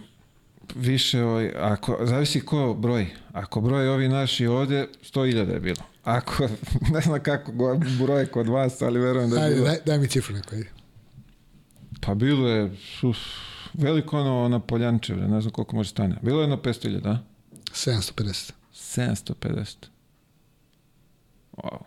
više, 0.75 1.23
ovaj, 1.23 1.53
ako, 1.57 1.99
zavisi 2.03 2.41
ko 2.41 2.75
broj. 2.79 3.07
Ako 3.33 3.61
broj 3.61 3.89
ovi 3.89 4.09
naši 4.09 4.47
ovde, 4.47 4.89
100.000 5.03 5.53
je 5.53 5.61
bilo. 5.61 5.83
Ako, 6.05 6.49
ne 6.95 7.01
znam 7.01 7.23
kako 7.23 7.53
broj 7.99 8.27
kod 8.27 8.49
vas, 8.49 8.83
ali 8.83 9.01
verujem 9.01 9.31
da 9.31 9.37
je 9.37 9.43
Ajde, 9.43 9.55
bilo. 9.55 9.67
daj, 9.67 9.79
daj 9.87 9.99
mi 9.99 10.09
cifru 10.09 10.35
neko, 10.35 10.55
ajde. 10.55 10.69
Pa 12.01 12.15
bilo 12.15 12.49
je, 12.49 12.65
uf, 13.03 13.17
veliko 13.75 14.21
ono 14.21 14.49
na 14.49 14.61
Poljančevre, 14.61 15.29
ne 15.29 15.41
znam 15.41 15.53
koliko 15.53 15.77
može 15.77 15.91
stane. 15.91 16.17
Bilo 16.23 16.41
je 16.41 16.43
jedno 16.43 16.57
500.000, 16.57 17.01
da? 17.01 17.23
750. 17.73 18.53
750. 18.75 19.75
Wow. 21.57 21.79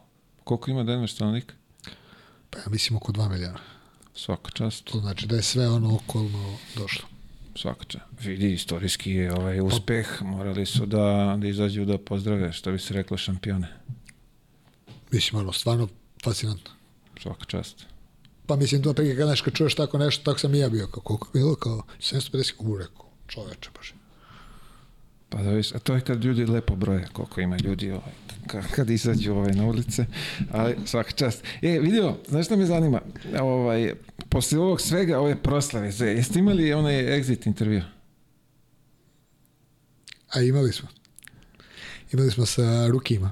Koliko 0.43 0.71
ima 0.71 0.83
Denver 0.83 1.09
stanovnika? 1.09 1.53
Pa 2.49 2.59
ja 2.59 2.65
mislim 2.67 2.97
oko 2.97 3.11
2 3.11 3.29
milijana. 3.29 3.59
Svaka 4.15 4.51
čast, 4.51 4.83
To 4.83 4.99
znači 4.99 5.27
da 5.27 5.35
je 5.35 5.41
sve 5.41 5.69
ono 5.69 5.95
okolno 5.95 6.57
došlo. 6.75 7.07
svaka 7.55 7.83
čast. 7.85 8.05
Vidi, 8.19 8.53
istorijski 8.53 9.11
je 9.11 9.33
ovaj 9.33 9.59
uspeh, 9.61 10.21
morali 10.21 10.65
su 10.65 10.85
da, 10.85 11.37
da 11.39 11.47
izađu 11.47 11.85
da 11.85 11.97
pozdrave, 11.97 12.53
što 12.53 12.71
bi 12.71 12.79
se 12.79 12.93
reklo, 12.93 13.17
šampione. 13.17 13.67
Mislim, 15.11 15.41
ono, 15.41 15.51
stvarno 15.53 15.87
fascinantno. 16.23 16.71
Svaka 17.21 17.45
čast. 17.45 17.85
Pa 18.45 18.55
mislim, 18.55 18.83
to 18.83 18.93
prije 18.93 19.15
kad, 19.17 19.25
znaš, 19.25 19.41
kad 19.41 19.53
čuješ 19.53 19.75
tako 19.75 19.97
nešto, 19.97 20.23
tako 20.23 20.39
sam 20.39 20.55
i 20.55 20.59
ja 20.59 20.69
bio, 20.69 20.87
kao 20.87 21.03
koliko 21.03 21.27
je 21.27 21.41
bilo, 21.41 21.55
kao 21.55 21.83
750, 21.99 22.53
u 22.59 22.77
rekao, 22.77 23.05
čoveče, 23.27 23.69
baš. 23.75 23.93
Pa 25.31 25.43
da 25.43 25.49
viš, 25.49 25.75
a 25.75 25.79
to 25.79 25.93
je 25.95 26.01
kad 26.01 26.23
ljudi 26.23 26.45
lepo 26.45 26.75
broje 26.75 27.07
koliko 27.13 27.41
ima 27.41 27.57
ljudi 27.57 27.91
ovaj, 27.91 28.11
ka- 28.47 28.71
kad 28.75 28.89
izađu 28.89 29.31
ovaj, 29.33 29.51
na 29.51 29.65
ulice, 29.65 30.05
ali 30.51 30.75
svaka 30.85 31.11
čast. 31.11 31.43
E, 31.61 31.79
vidio, 31.79 32.15
znaš 32.27 32.45
šta 32.45 32.55
me 32.55 32.65
zanima? 32.65 33.01
Ovaj, 33.41 33.93
posle 34.29 34.59
ovog 34.59 34.81
svega, 34.81 35.19
ove 35.19 35.35
proslave, 35.35 35.91
sve, 35.91 36.07
jeste 36.07 36.39
imali 36.39 36.73
onaj 36.73 36.93
exit 36.93 37.47
intervju? 37.47 37.81
A 40.33 40.41
imali 40.41 40.71
smo. 40.73 40.87
Imali 42.13 42.31
smo 42.31 42.45
sa 42.45 42.87
Rukima, 42.87 43.31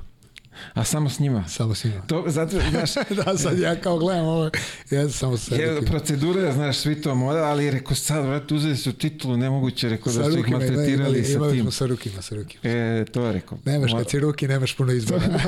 A 0.74 0.84
samo 0.84 1.10
s 1.10 1.20
njima? 1.20 1.48
samo 1.48 1.76
s 1.76 1.84
njima. 1.84 2.02
To, 2.02 2.24
zato, 2.28 2.60
znaš, 2.70 2.94
da, 3.26 3.38
sad 3.38 3.60
ja 3.60 3.76
kao 3.76 3.98
gledam 3.98 4.26
ovo, 4.26 4.50
ja 4.92 5.02
sam 5.02 5.12
samo 5.12 5.38
sa 5.38 5.56
je, 5.56 5.82
procedura, 5.82 6.52
znaš, 6.54 6.78
svi 6.78 7.02
to 7.02 7.16
mora, 7.16 7.44
ali 7.44 7.72
rekao 7.72 7.96
sad, 7.96 8.26
vrat, 8.26 8.52
uzeli 8.52 8.78
su 8.78 8.94
titulu, 8.94 9.38
nemoguće, 9.38 9.90
rekao 9.90 10.14
da 10.14 10.24
su 10.24 10.30
ih 10.32 10.38
Rukima, 10.38 10.60
da, 10.60 10.66
maltretirali 10.66 11.10
imali, 11.10 11.24
sa 11.26 11.32
imali 11.34 11.52
tim. 11.54 11.62
smo 11.62 11.72
sa 11.72 11.86
Rukima, 11.86 12.22
sa 12.22 12.36
Rukima. 12.36 12.62
E, 12.64 13.06
to 13.12 13.26
je 13.26 13.34
rekao. 13.34 13.58
Nemaš, 13.66 13.92
Mora- 13.92 14.04
kad 14.04 14.12
si 14.12 14.20
Ruki, 14.20 14.48
nemaš 14.48 14.76
puno 14.76 14.92
izbora. 14.92 15.22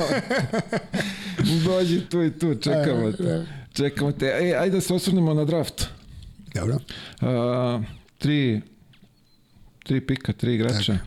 Dođi 1.64 2.00
tu 2.00 2.22
i 2.22 2.38
tu, 2.38 2.54
čekamo 2.54 3.12
te. 3.12 3.46
Čekamo 3.72 4.12
te. 4.12 4.26
E, 4.26 4.54
ajde 4.58 4.74
da 4.74 4.80
se 4.80 4.94
osvrnemo 4.94 5.34
na 5.34 5.44
draft. 5.44 5.86
Dobro. 6.54 6.78
A, 7.20 7.80
tri, 8.18 8.60
tri 9.84 10.00
pika, 10.00 10.32
tri 10.32 10.54
igrača. 10.54 10.98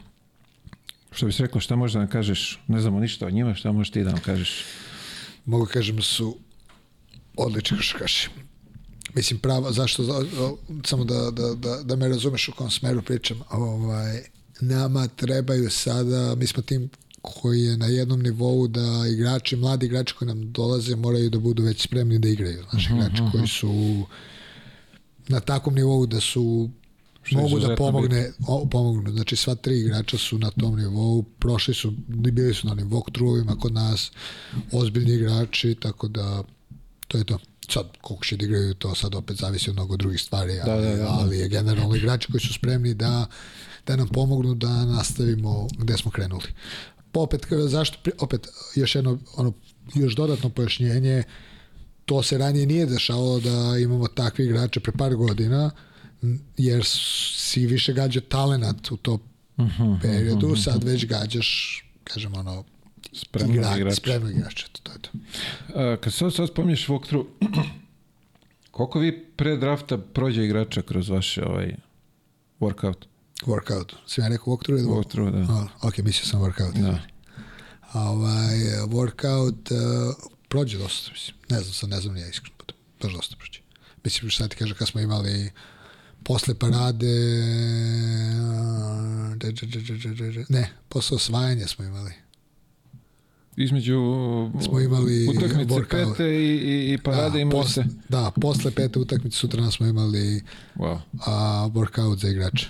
Što 1.16 1.26
bi 1.26 1.32
se 1.32 1.44
rekao, 1.44 1.62
šta 1.62 1.76
možeš 1.76 1.94
da 1.94 2.00
nam 2.00 2.10
kažeš? 2.10 2.60
Ne 2.68 2.82
znamo 2.82 3.00
ništa 3.00 3.26
o 3.28 3.30
njima, 3.30 3.56
šta 3.56 3.72
možeš 3.72 3.92
ti 3.92 4.04
da 4.04 4.12
nam 4.12 4.22
kažeš? 4.22 4.64
Mogu 5.46 5.66
kažem 5.66 5.96
da 5.96 6.02
su 6.02 6.38
odlični 7.38 7.78
košarkaši. 7.78 8.30
Mislim, 9.14 9.40
prava, 9.40 9.72
zašto, 9.72 10.26
samo 10.86 11.04
da, 11.04 11.32
da, 11.32 11.56
da, 11.56 11.84
da 11.84 11.96
me 11.96 12.08
razumeš 12.08 12.48
u 12.48 12.52
kom 12.52 12.72
smeru 12.72 13.02
pričam, 13.02 13.42
ovaj, 13.50 14.22
nama 14.62 15.08
trebaju 15.08 15.70
sada, 15.70 16.36
mi 16.36 16.48
smo 16.48 16.64
tim 16.64 16.90
koji 17.22 17.62
je 17.62 17.78
na 17.78 17.86
jednom 17.86 18.22
nivou 18.22 18.68
da 18.68 19.04
igrači, 19.14 19.56
mladi 19.56 19.86
igrači 19.86 20.16
koji 20.16 20.28
nam 20.28 20.52
dolaze 20.52 20.96
moraju 20.96 21.30
da 21.30 21.40
budu 21.40 21.64
već 21.64 21.84
spremni 21.84 22.20
da 22.20 22.28
igraju. 22.28 22.64
Znaš, 22.70 22.90
igrači 22.90 23.22
koji 23.32 23.48
su 23.48 24.04
na 25.28 25.40
takvom 25.40 25.76
nivou 25.76 26.06
da 26.06 26.20
su 26.20 26.70
mogu 27.32 27.60
da 27.60 27.76
pomogne, 27.76 28.32
o, 28.48 28.68
pomognu. 28.72 29.12
Znači 29.12 29.36
sva 29.36 29.56
tri 29.56 29.80
igrača 29.80 30.18
su 30.18 30.38
na 30.38 30.52
tom 30.52 30.76
nivou, 30.76 31.24
prošli 31.24 31.74
su, 31.74 31.92
bili 32.08 32.54
su 32.54 32.68
na 32.68 32.74
onim 32.74 32.90
walkthroughovima 32.90 33.60
kod 33.60 33.74
nas, 33.74 34.12
ozbiljni 34.72 35.14
igrači, 35.14 35.76
tako 35.76 36.08
da 36.08 36.44
to 37.08 37.18
je 37.18 37.24
to. 37.24 37.40
Sad, 37.70 37.86
koliko 38.02 38.26
će 38.26 38.38
da 38.38 38.46
igraju, 38.46 38.74
to 38.74 38.96
sad 38.96 39.16
opet 39.16 39.38
zavisi 39.38 39.70
od 39.70 39.76
mnogo 39.76 39.98
drugih 39.98 40.22
stvari, 40.22 40.60
ali, 40.60 40.84
da, 40.84 40.90
da, 40.90 40.96
da. 40.96 41.08
ali 41.10 41.38
je 41.38 41.50
generalno 41.50 41.96
igrači 41.96 42.32
koji 42.32 42.42
su 42.42 42.54
spremni 42.54 42.94
da, 42.94 43.26
da 43.88 43.96
nam 43.96 44.08
pomognu 44.08 44.56
da 44.56 44.86
nastavimo 44.86 45.68
gde 45.78 45.98
smo 45.98 46.12
krenuli. 46.12 46.54
Pa 47.12 47.20
opet, 47.20 47.48
zašto, 47.68 48.12
opet, 48.20 48.48
još 48.76 48.96
jedno, 48.96 49.20
ono, 49.38 49.54
još 49.96 50.16
dodatno 50.16 50.50
pojašnjenje, 50.50 51.24
to 52.06 52.24
se 52.24 52.38
ranije 52.38 52.66
nije 52.66 52.86
dešavalo 52.86 53.40
da 53.40 53.78
imamo 53.78 54.08
takve 54.08 54.46
igrače 54.46 54.80
pre 54.80 54.92
par 54.92 55.16
godina, 55.16 55.72
jer 56.58 56.84
si 56.86 57.68
više 57.68 57.94
gađa 57.94 58.22
talenat 58.22 58.92
u 58.92 58.98
tom 58.98 59.20
periodu, 60.02 60.56
sad 60.56 60.84
već 60.84 61.06
gađaš, 61.06 61.82
kažem 62.04 62.36
ono, 62.36 62.64
Spremno 63.14 63.54
igra, 63.56 63.78
igrač. 63.78 63.96
spremnog 63.98 64.32
igrača, 64.32 64.68
to, 64.72 64.80
to 64.84 64.92
je 64.92 64.98
to. 65.00 65.10
A, 65.80 65.98
kad 66.02 66.14
sad, 66.14 66.34
sad 66.34 66.48
spominješ 66.48 66.88
walkthrough, 66.88 67.26
koliko 68.72 69.00
vi 69.00 69.26
pre 69.36 69.58
drafta 69.58 69.98
prođe 69.98 70.46
igrača 70.46 70.82
kroz 70.82 71.10
vaše 71.10 71.46
ovaj, 71.46 71.76
workout? 72.60 73.06
Workout. 73.46 73.94
Sam 74.08 74.24
ja 74.24 74.28
rekao 74.28 74.54
walkthrough 74.54 74.80
ili 74.80 74.88
Walkthrough, 74.88 75.32
da. 75.32 75.54
A, 75.54 75.68
ok, 75.82 75.98
mislio 75.98 76.26
sam 76.26 76.42
workout. 76.42 76.82
Da. 76.82 77.00
A 77.92 78.10
ovaj, 78.10 78.56
workout 78.88 79.72
uh, 79.72 80.16
prođe 80.50 80.78
dosta, 80.78 81.12
mislim. 81.12 81.38
Ne 81.50 81.60
znam, 81.60 81.74
sad 81.74 81.90
ne 81.90 82.02
znam 82.02 82.14
ni 82.14 82.22
ja 82.22 82.28
iskreno. 82.28 82.56
pa 82.58 82.74
Baš 83.02 83.14
dosta 83.14 83.36
prođe. 83.36 83.60
Mislim, 84.04 84.30
šta 84.30 84.48
ti 84.48 84.56
kaže, 84.56 84.76
kad 84.76 84.88
smo 84.88 85.02
imali 85.02 85.52
posle 86.26 86.56
parade, 86.56 87.08
de, 89.36 89.52
de, 89.52 89.66
de, 89.68 89.80
de, 89.82 90.10
de, 90.10 90.32
de, 90.32 90.46
ne, 90.50 90.70
posle 90.90 91.16
osvajanja 91.16 91.68
smo 91.68 91.86
imali. 91.86 92.12
Između 93.58 94.00
Smo 94.62 94.80
imali 94.80 95.28
utakmice 95.30 95.74
workout. 95.74 96.12
pete 96.12 96.26
i, 96.26 96.56
i, 96.56 96.94
i 96.94 96.98
parade 96.98 97.30
da, 97.30 97.40
imali 97.40 97.56
pos- 97.58 97.72
ste. 97.72 97.86
Da, 98.10 98.32
posle 98.32 98.72
pete 98.72 99.00
utakmice 99.00 99.38
sutra 99.38 99.72
smo 99.72 99.86
imali 99.88 100.42
Wow. 100.76 101.00
a, 101.20 101.32
workout 101.68 102.18
za 102.18 102.28
igrače. 102.30 102.68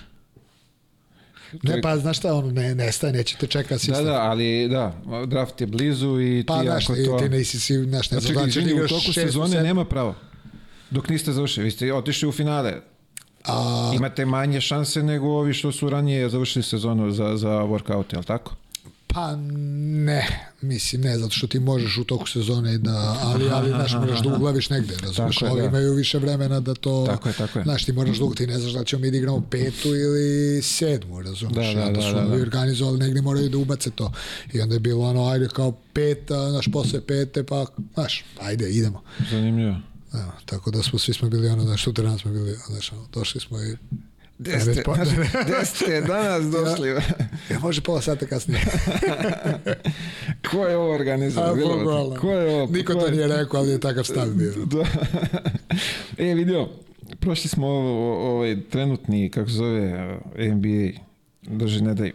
Ne, 1.62 1.80
pa 1.82 1.98
znaš 1.98 2.18
šta, 2.18 2.34
ono, 2.34 2.50
ne, 2.50 2.74
nestaje, 2.74 3.12
nećete 3.12 3.46
čekati 3.46 3.74
Da, 3.74 3.78
sistem. 3.78 4.04
da, 4.04 4.20
ali 4.20 4.68
da, 4.68 4.94
draft 5.26 5.60
je 5.60 5.66
blizu 5.66 6.20
i 6.20 6.44
Pa, 6.46 6.60
ti 6.60 6.66
znaš, 6.66 6.84
ako 6.84 6.94
ti, 6.94 7.04
to... 7.04 7.18
ti 7.18 7.28
nisi 7.28 7.60
si, 7.60 7.74
znaš, 7.76 8.10
ne 8.10 8.20
da 8.20 8.32
da 8.32 8.46
izvini, 8.46 8.72
u 8.74 8.88
toku 8.88 9.12
sezone 9.12 9.48
sedam, 9.48 9.64
nema 9.64 9.84
pravo. 9.84 10.14
Dok 10.90 11.08
niste 11.08 11.32
završili, 11.32 11.64
vi 11.64 11.70
ste 11.70 11.94
otišli 11.94 12.28
u 12.28 12.32
finale. 12.32 12.80
A, 13.46 13.92
Imate 13.94 14.24
manje 14.26 14.60
šanse 14.60 15.02
nego 15.02 15.26
ovi 15.28 15.54
što 15.54 15.72
su 15.72 15.90
ranije 15.90 16.28
završili 16.28 16.62
sezonu 16.62 17.10
za, 17.10 17.36
za 17.36 17.48
workout, 17.50 18.12
je 18.12 18.18
li 18.18 18.24
tako? 18.24 18.54
Pa 19.08 19.36
ne, 19.36 20.50
mislim 20.60 21.02
ne, 21.02 21.18
zato 21.18 21.30
što 21.34 21.46
ti 21.46 21.60
možeš 21.60 21.98
u 21.98 22.04
toku 22.04 22.28
sezone 22.28 22.78
da, 22.78 23.16
ali, 23.22 23.50
ali 23.50 23.70
znaš, 23.70 23.92
moraš 23.94 24.22
da 24.22 24.34
uglaviš 24.36 24.70
negde, 24.70 24.94
razumiješ, 25.02 25.42
ovi 25.42 25.60
da. 25.60 25.66
imaju 25.66 25.94
više 25.94 26.18
vremena 26.18 26.60
da 26.60 26.74
to, 26.74 27.04
Tako 27.06 27.28
je, 27.28 27.34
tako 27.34 27.58
je. 27.58 27.62
znaš, 27.62 27.84
ti 27.84 27.92
moraš 27.92 28.18
da 28.18 28.34
ti 28.36 28.46
ne 28.46 28.58
znaš 28.58 28.72
da 28.72 28.84
ćemo 28.84 29.02
mi 29.02 29.10
da 29.10 29.16
igramo 29.16 29.42
petu 29.50 29.88
ili 29.88 30.62
sedmu, 30.62 31.22
razumiješ, 31.22 31.74
Da, 31.74 31.80
da, 31.80 31.86
onda 31.86 32.00
da, 32.00 32.08
su 32.08 32.14
da, 32.14 32.20
da. 32.20 32.42
organizovali, 32.42 32.98
negde 32.98 33.20
moraju 33.22 33.48
da 33.48 33.58
ubace 33.58 33.90
to, 33.90 34.12
i 34.52 34.60
onda 34.60 34.74
je 34.74 34.80
bilo 34.80 35.04
ono, 35.08 35.28
ajde 35.28 35.48
kao 35.48 35.72
peta, 35.92 36.50
znaš, 36.50 36.68
posle 36.72 37.00
pete, 37.00 37.42
pa, 37.42 37.66
znaš, 37.94 38.24
ajde, 38.40 38.70
idemo. 38.70 39.02
Zanimljivo. 39.30 39.76
Evo, 40.16 40.32
tako 40.44 40.70
da 40.70 40.82
smo, 40.82 40.98
svi 40.98 41.12
smo 41.14 41.28
bili 41.28 41.48
ono, 41.48 41.62
znaš, 41.62 41.84
sutra 41.84 42.18
smo 42.18 42.30
bili, 42.32 42.56
znaš, 42.66 42.92
ono, 42.92 43.06
došli 43.08 43.40
smo 43.40 43.58
i 43.60 43.76
Gde 44.38 44.60
ste, 44.60 44.82
gde 45.44 45.64
ste 45.64 46.00
danas 46.00 46.44
došli? 46.44 46.88
Ja, 47.50 47.58
može 47.58 47.80
pola 47.80 48.00
sata 48.00 48.26
kasnije. 48.26 48.60
Ko 50.50 50.58
je 50.58 50.76
ovo 50.76 50.94
organizovao? 50.94 51.54
Ko 52.20 52.30
je 52.30 52.54
ovo? 52.54 52.66
Niko 52.66 52.92
Ko 52.92 52.98
to 53.00 53.06
je- 53.06 53.12
nije 53.12 53.28
rekao, 53.28 53.60
ali 53.60 53.70
je 53.70 53.80
takav 53.80 54.04
stav 54.04 54.28
bio. 54.28 54.52
Da. 54.66 54.84
e, 56.18 56.34
vidio, 56.34 56.68
prošli 57.20 57.48
smo 57.48 57.66
ovo- 57.66 58.30
ovaj 58.30 58.56
trenutni, 58.62 59.30
kako 59.30 59.48
se 59.48 59.54
zove, 59.54 60.18
NBA, 60.36 61.00
drži 61.42 61.80
ne 61.82 61.94
daj. 61.94 62.12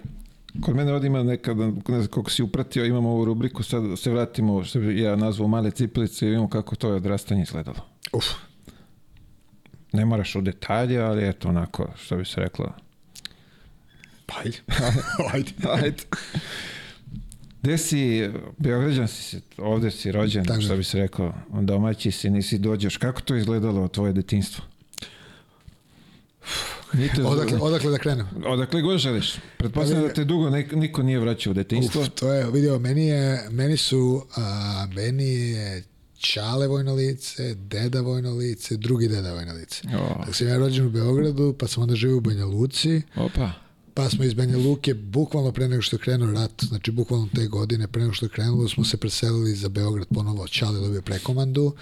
Kod 0.61 0.75
mene 0.75 0.93
ovdje 0.93 1.07
ima 1.07 1.23
nekada, 1.23 1.65
ne 1.65 1.73
znam 1.87 2.07
koliko 2.07 2.31
si 2.31 2.43
upratio, 2.43 2.85
imamo 2.85 3.09
ovu 3.09 3.25
rubriku, 3.25 3.63
sad 3.63 3.83
se 3.97 4.11
vratimo, 4.11 4.63
što 4.63 4.79
bi 4.79 5.01
ja 5.01 5.15
nazvao 5.15 5.47
male 5.47 5.71
cipelice 5.71 6.25
i 6.25 6.29
vidimo 6.29 6.49
kako 6.49 6.75
to 6.75 6.87
je 6.89 6.95
odrastanje 6.95 7.41
izgledalo. 7.41 7.90
Uf, 8.13 8.25
Ne 9.93 10.05
moraš 10.05 10.35
u 10.35 10.41
detalje, 10.41 10.99
ali 10.99 11.29
eto 11.29 11.49
onako, 11.49 11.87
što 12.03 12.17
bi 12.17 12.25
se 12.25 12.41
reklo. 12.41 12.73
pa 14.25 14.35
ajde. 14.45 14.57
ajde. 15.33 15.51
Ajde. 15.69 16.03
Gde 17.61 17.77
si, 17.77 18.29
Beograđan 18.57 19.07
si, 19.07 19.23
se, 19.23 19.41
ovde 19.57 19.91
si 19.91 20.11
rođen, 20.11 20.45
Tako 20.45 20.61
što 20.61 20.77
bi 20.77 20.83
se 20.83 20.97
rekao, 20.99 21.33
domaći 21.61 22.11
si, 22.11 22.29
nisi 22.29 22.57
dođeš. 22.57 22.97
Kako 22.97 23.21
to 23.21 23.35
izgledalo 23.35 23.87
tvoje 23.87 24.13
detinstvo? 24.13 24.63
Nite, 26.93 27.23
Odakle, 27.23 27.57
odakle 27.61 27.91
da 27.91 27.97
krenem? 27.97 28.27
odakle 28.45 28.81
god 28.81 28.97
želiš. 28.97 29.35
Pretpostavljam 29.57 30.01
Pa 30.03 30.07
da 30.07 30.13
te 30.13 30.23
dugo 30.23 30.49
nek, 30.49 30.71
niko 30.71 31.03
nije 31.03 31.19
vraćao 31.19 31.51
u 31.51 31.53
detinstvo. 31.53 32.01
Uf, 32.01 32.09
to 32.09 32.33
je, 32.33 32.51
vidio, 32.51 32.79
meni, 32.79 33.07
je, 33.07 33.47
meni 33.49 33.77
su, 33.77 34.25
a, 34.37 34.87
meni 34.95 35.49
je 35.49 35.83
Čale 36.21 36.67
vojno 36.67 36.93
lice, 36.93 37.55
deda 37.55 38.01
vojno 38.01 38.35
lice, 38.35 38.77
drugi 38.77 39.07
deda 39.07 39.33
vojno 39.33 39.53
lice. 39.53 39.81
O, 39.87 40.19
Tako 40.19 40.33
sam 40.33 40.47
ja 40.47 40.57
rođen 40.57 40.85
u 40.85 40.89
Beogradu, 40.89 41.55
pa 41.59 41.67
sam 41.67 41.83
onda 41.83 41.95
živio 41.95 42.17
u 42.17 42.21
Banja 42.21 42.45
Luci, 42.45 43.01
opa, 43.15 43.51
pa 43.93 44.09
smo 44.09 44.23
iz 44.23 44.33
Banja 44.33 44.57
Luke, 44.57 44.93
bukvalno 44.93 45.51
pre 45.51 45.67
nego 45.67 45.81
što 45.81 45.95
je 45.95 45.99
krenuo 45.99 46.31
rat, 46.31 46.63
znači 46.63 46.91
bukvalno 46.91 47.27
te 47.35 47.47
godine, 47.47 47.87
pre 47.87 48.01
nego 48.01 48.13
što 48.13 48.25
je 48.25 48.29
krenulo, 48.29 48.69
smo 48.69 48.85
se 48.85 48.97
preselili 48.97 49.55
za 49.55 49.69
Beograd 49.69 50.07
ponovo, 50.13 50.47
Čale 50.47 50.79
dobio 50.79 51.01
prekomandu 51.01 51.75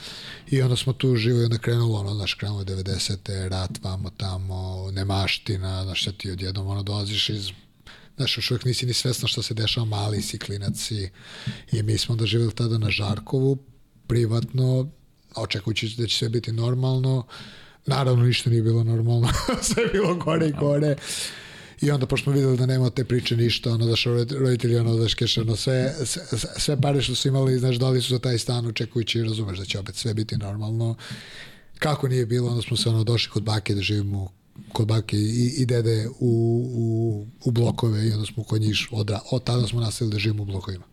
i 0.49 0.61
onda 0.61 0.75
smo 0.75 0.93
tu 0.93 1.15
živio 1.15 1.41
i 1.41 1.45
onda 1.45 1.57
krenulo, 1.57 1.99
ono, 1.99 2.15
znaš, 2.15 2.33
krenulo 2.33 2.63
90. 2.63 3.47
rat, 3.47 3.71
vamo 3.83 4.09
tamo, 4.17 4.91
nemaština, 4.91 5.83
znaš, 5.83 6.01
šta 6.01 6.11
ti 6.11 6.31
odjednom, 6.31 6.67
ono, 6.67 6.83
dolaziš 6.83 7.29
iz 7.29 7.51
Znaš, 8.17 8.37
još 8.37 8.51
uvijek 8.51 8.65
nisi 8.65 8.85
ni 8.85 8.93
svesna 8.93 9.27
šta 9.27 9.41
se 9.41 9.53
dešava, 9.53 9.85
mali 9.85 10.21
si, 10.21 10.39
klinac 10.39 10.77
si. 10.77 11.09
I 11.71 11.83
mi 11.83 11.97
smo 11.97 12.13
onda 12.13 12.25
živjeli 12.25 12.53
tada 12.53 12.77
na 12.77 12.89
Žarkovu, 12.89 13.57
privatno, 14.10 14.89
očekujući 15.36 15.95
da 15.97 16.07
će 16.07 16.18
sve 16.18 16.30
biti 16.30 16.51
normalno. 16.51 17.24
Naravno, 17.86 18.24
ništa 18.26 18.49
nije 18.49 18.64
bilo 18.64 18.84
normalno. 18.84 19.30
sve 19.68 19.84
je 19.84 19.89
bilo 19.89 20.16
gore 20.16 20.47
i 20.47 20.53
gore. 20.60 20.95
I 21.82 21.91
onda, 21.91 22.05
pošto 22.05 22.24
smo 22.24 22.34
videli 22.34 22.57
da 22.57 22.66
nema 22.66 22.86
od 22.86 22.93
te 22.93 23.03
priče 23.03 23.38
ništa, 23.38 23.72
ono, 23.72 23.86
znaš, 23.86 24.03
roditelji, 24.39 24.78
ono, 24.78 24.93
znaš, 24.93 25.14
keš, 25.14 25.38
ono, 25.38 25.55
sve, 25.55 25.95
sve, 26.05 26.24
sve 26.57 26.82
pare 26.82 27.01
što 27.01 27.16
su 27.16 27.28
imali, 27.28 27.60
znaš, 27.60 27.76
dali 27.76 28.01
su 28.01 28.14
za 28.14 28.20
taj 28.20 28.38
stan, 28.38 28.66
očekujući, 28.66 29.24
razumeš, 29.24 29.60
da 29.60 29.66
će 29.66 29.80
opet 29.80 29.95
sve 29.95 30.14
biti 30.14 30.38
normalno. 30.38 30.95
Kako 31.80 32.07
nije 32.07 32.26
bilo, 32.26 32.49
onda 32.49 32.62
smo 32.62 32.78
se, 32.78 32.89
ono, 32.89 33.03
došli 33.03 33.32
kod 33.32 33.43
bake 33.43 33.76
da 33.76 33.82
živimo 33.82 34.32
kod 34.74 34.88
bake 34.88 35.18
i, 35.18 35.53
i 35.57 35.66
dede 35.66 36.10
u, 36.20 36.32
u, 36.74 37.28
u 37.43 37.51
blokove 37.51 38.07
i 38.07 38.12
onda 38.12 38.26
smo 38.26 38.43
kod 38.43 38.62
njih 38.62 38.88
odra, 38.91 39.20
od 39.32 39.43
tada 39.43 39.68
smo 39.68 39.82
nastavili 39.82 40.12
da 40.12 40.20
živimo 40.20 40.43
u 40.43 40.45
blokovima. 40.45 40.88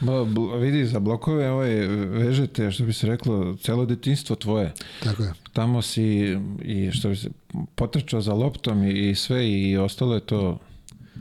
Ba, 0.00 0.22
vidi, 0.56 0.86
za 0.86 1.00
blokove 1.00 1.50
ovaj, 1.50 1.70
vežete, 2.06 2.70
što 2.70 2.84
bi 2.84 2.92
se 2.92 3.06
reklo, 3.06 3.56
celo 3.62 3.86
detinstvo 3.86 4.36
tvoje. 4.36 4.72
Tako 5.02 5.22
je. 5.22 5.32
Tamo 5.52 5.82
si 5.82 6.36
i 6.62 6.90
što 6.92 7.08
bi 7.08 7.16
se 7.16 7.30
potrčao 7.74 8.20
za 8.20 8.34
loptom 8.34 8.84
i, 8.84 9.10
i 9.10 9.14
sve 9.14 9.50
i 9.50 9.76
ostalo 9.76 10.14
je 10.14 10.20
to 10.20 10.58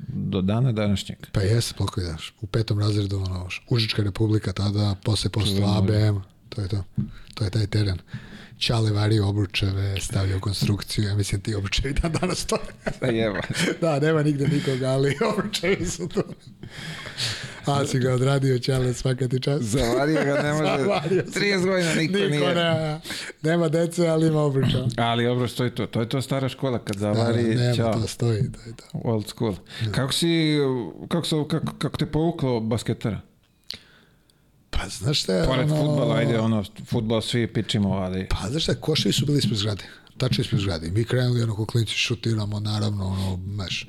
do 0.08 0.42
dana 0.42 0.72
današnjeg. 0.72 1.18
Pa 1.32 1.42
jeste, 1.42 1.74
blokovi, 1.78 2.08
daš. 2.08 2.34
U 2.42 2.48
petom 2.48 2.80
razredu, 2.80 3.18
ono, 3.18 3.48
Užička 3.70 4.04
republika 4.04 4.54
tada, 4.54 4.96
posle 5.04 5.30
Čuveno. 5.46 5.78
ABM, 5.78 6.18
to 6.50 6.62
je 6.62 6.68
to. 6.68 6.84
To 7.34 7.44
je 7.44 7.50
taj 7.50 7.68
teren. 7.68 7.98
Čale 8.58 8.92
vario 8.92 9.28
obručeve, 9.28 9.96
stavljao 10.02 10.40
konstrukciju, 10.40 11.06
ja 11.06 11.16
mislim 11.16 11.42
ti 11.42 11.56
obručevi 11.56 11.94
dan 11.94 12.12
danas 12.12 12.38
stoje. 12.40 12.62
Da 13.02 13.08
jeba. 13.08 13.40
da, 13.82 14.00
nema 14.00 14.24
nigde 14.24 14.48
nikoga, 14.48 14.88
ali 14.88 15.18
obručevi 15.34 15.86
su 15.86 16.08
tu. 16.08 16.24
A 17.66 17.86
si 17.86 18.00
ga 18.00 18.14
odradio, 18.14 18.60
Čale, 18.60 18.94
svaka 18.94 19.28
ti 19.28 19.40
čast. 19.40 19.64
Zavario 19.64 20.26
ga 20.26 20.42
ne 20.44 20.54
može. 20.54 20.78
Zavario 20.78 21.24
si. 21.24 21.40
30 21.40 21.66
godina 21.66 21.94
niko, 21.94 22.14
Niko 22.14 22.28
nije. 22.30 22.56
ne, 22.56 23.00
nema 23.44 23.70
dece, 23.70 24.08
ali 24.08 24.28
ima 24.28 24.42
obruča. 24.42 24.86
Ali 24.98 25.26
dobro, 25.26 25.48
stoji 25.48 25.70
to. 25.72 25.86
To 25.88 26.00
je 26.02 26.10
to 26.10 26.22
stara 26.22 26.50
škola 26.50 26.80
kad 26.80 26.96
Da, 26.96 27.00
zavari, 27.14 27.44
nema, 27.46 27.74
ćao. 27.76 27.94
to 27.94 28.08
stoji, 28.08 28.42
to 28.44 28.60
je 28.62 28.76
to. 28.76 28.84
Old 28.94 29.28
school. 29.28 29.56
Kako 29.92 30.14
si, 30.14 30.58
kako, 31.08 31.26
se, 31.26 31.36
kako, 31.50 31.74
kako 31.78 31.98
te 31.98 32.06
povuklo 32.06 32.60
basketara? 32.60 33.22
Pa 34.78 34.90
znaš 34.90 35.22
šta 35.22 35.34
je, 35.34 35.46
Pored 35.46 35.72
ono- 35.72 35.86
futbala, 35.86 36.16
ajde, 36.16 36.40
ono, 36.40 36.64
futbol 36.86 37.22
svi 37.22 37.54
pičimo, 37.54 37.90
ali... 37.90 38.28
Pa 38.30 38.50
znaš 38.50 38.64
šta, 38.64 38.76
koševi 38.76 39.14
su 39.14 39.26
bili 39.26 39.38
ispred 39.38 39.58
zgrade. 39.58 39.84
Tačno 40.18 40.42
ispred 40.42 40.62
zgrade. 40.62 40.90
Mi 40.92 41.04
krenuli 41.04 41.44
ono 41.44 41.56
ko 41.56 41.66
klinci 41.66 41.94
šutiramo, 41.94 42.60
naravno, 42.60 43.06
ono, 43.06 43.38
meš, 43.38 43.88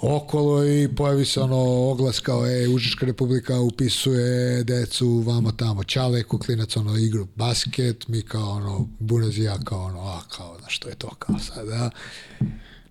okolo 0.00 0.64
i 0.64 0.88
pojavi 0.96 1.24
se 1.24 1.40
ono 1.40 1.56
oglas 1.90 2.20
kao 2.20 2.46
e, 2.46 2.68
Užička 2.68 3.06
republika 3.06 3.60
upisuje 3.60 4.64
decu 4.64 5.22
vamo 5.26 5.52
tamo, 5.52 5.84
Čale 5.84 6.22
ko 6.22 6.38
klinac 6.38 6.76
ono 6.76 6.96
igru 6.96 7.26
basket, 7.36 8.08
mi 8.08 8.22
kao 8.22 8.50
ono 8.50 8.88
Bunez 8.98 9.38
i 9.38 9.42
ja 9.42 9.58
kao 9.64 9.84
ono, 9.84 10.00
a 10.00 10.20
kao, 10.28 10.56
znaš 10.58 10.76
što 10.76 10.88
je 10.88 10.94
to 10.94 11.08
kao 11.18 11.38
sada, 11.38 11.90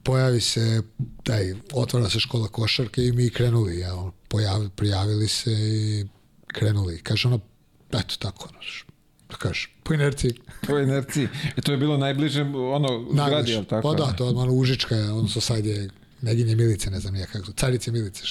pojavi 0.03 0.41
se 0.41 0.81
taj, 1.23 1.55
otvara 1.73 2.09
se 2.09 2.19
škola 2.19 2.47
košarke 2.47 3.05
i 3.05 3.11
mi 3.11 3.29
krenuli, 3.29 3.79
ja, 3.79 3.95
ono, 3.95 4.11
pojavi, 4.27 4.69
prijavili 4.69 5.27
se 5.27 5.51
i 5.51 6.05
krenuli. 6.47 6.99
Kaže 7.03 7.27
ono, 7.27 7.39
eto 7.89 8.15
tako, 8.19 8.49
ono, 8.49 8.59
da 9.29 9.35
kažeš, 9.35 9.69
po 9.83 9.93
inerciji. 9.93 10.33
Po 10.67 10.79
inerciji. 10.79 11.27
I 11.57 11.61
to 11.61 11.71
je 11.71 11.77
bilo 11.77 11.97
najbliže, 11.97 12.41
ono, 12.41 13.05
zgradi, 13.11 13.51
jel 13.51 13.63
tako? 13.65 13.89
Pa 13.89 14.05
da, 14.05 14.13
to 14.13 14.25
je 14.25 14.29
ono 14.29 14.53
Užička, 14.53 14.95
je, 14.95 15.11
odnosno 15.11 15.41
sad 15.41 15.65
je 15.65 15.89
Neginje 16.21 16.55
Milice, 16.55 16.91
ne 16.91 16.99
znam 16.99 17.13
nije 17.13 17.27
kako, 17.27 17.51
Carice 17.51 17.91
Milice, 17.91 18.23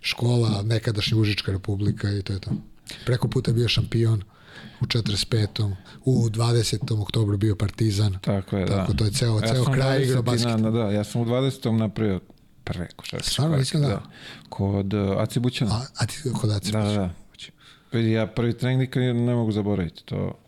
škola, 0.00 0.62
nekadašnja 0.62 1.16
Užička 1.16 1.52
republika 1.52 2.10
i 2.10 2.22
to 2.22 2.32
je 2.32 2.40
to. 2.40 2.50
Preko 3.06 3.28
puta 3.28 3.50
je 3.50 3.54
bio 3.54 3.68
šampion 3.68 4.22
u 4.80 4.84
45. 4.84 5.74
U 6.04 6.28
20. 6.28 7.02
oktobru 7.02 7.36
bio 7.36 7.56
Partizan. 7.56 8.18
Tako 8.20 8.56
je, 8.56 8.66
da. 8.66 8.76
Tako, 8.76 8.92
to 8.92 9.04
je 9.04 9.10
ceo, 9.10 9.40
Ja 9.40 9.54
ceo 9.54 9.64
kraj 9.64 9.98
20. 9.98 10.04
igrao 10.04 10.22
basket. 10.22 10.60
Na, 10.60 10.70
da, 10.70 10.90
ja 10.90 11.04
sam 11.04 11.20
u 11.20 11.24
20. 11.24 11.78
napravio 11.78 12.20
prve 12.64 12.88
košarkaške 12.96 13.32
Stvarno, 13.32 13.56
nisam 13.56 13.80
znao. 13.80 13.90
da. 13.90 14.02
Kod 14.48 14.94
uh, 14.94 15.20
Aci 15.22 15.40
Bućana. 15.40 15.74
A, 15.74 15.86
a 15.98 16.06
ti 16.06 16.14
kod 16.40 16.50
Aci 16.50 16.72
Da, 16.72 16.82
da, 16.82 16.92
da. 16.92 17.10
Vidi, 17.92 18.10
ja 18.10 18.26
prvi 18.26 18.58
trening 18.58 18.80
nikad 18.80 19.02
ne 19.02 19.34
mogu 19.34 19.52
zaboraviti. 19.52 20.04
To, 20.04 20.38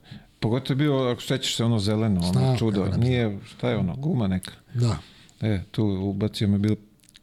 pogotovo 0.40 0.72
je 0.72 0.76
bio, 0.76 0.94
ako 0.96 1.22
sećaš 1.22 1.56
se, 1.56 1.64
ono 1.64 1.78
zeleno, 1.78 2.20
ono 2.20 2.32
Znam, 2.32 2.58
čudo. 2.58 2.86
Nije, 2.96 3.38
šta 3.46 3.70
je 3.70 3.76
ono, 3.76 3.96
guma 3.96 4.26
neka. 4.26 4.52
Da. 4.74 4.96
E, 5.40 5.60
tu 5.70 5.84
ubacio 5.84 6.48
me 6.48 6.58
bilo 6.58 6.76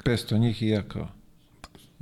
500 0.04 0.38
njih 0.40 0.64
i 0.64 0.68
ja 0.68 0.84
kao, 0.84 1.10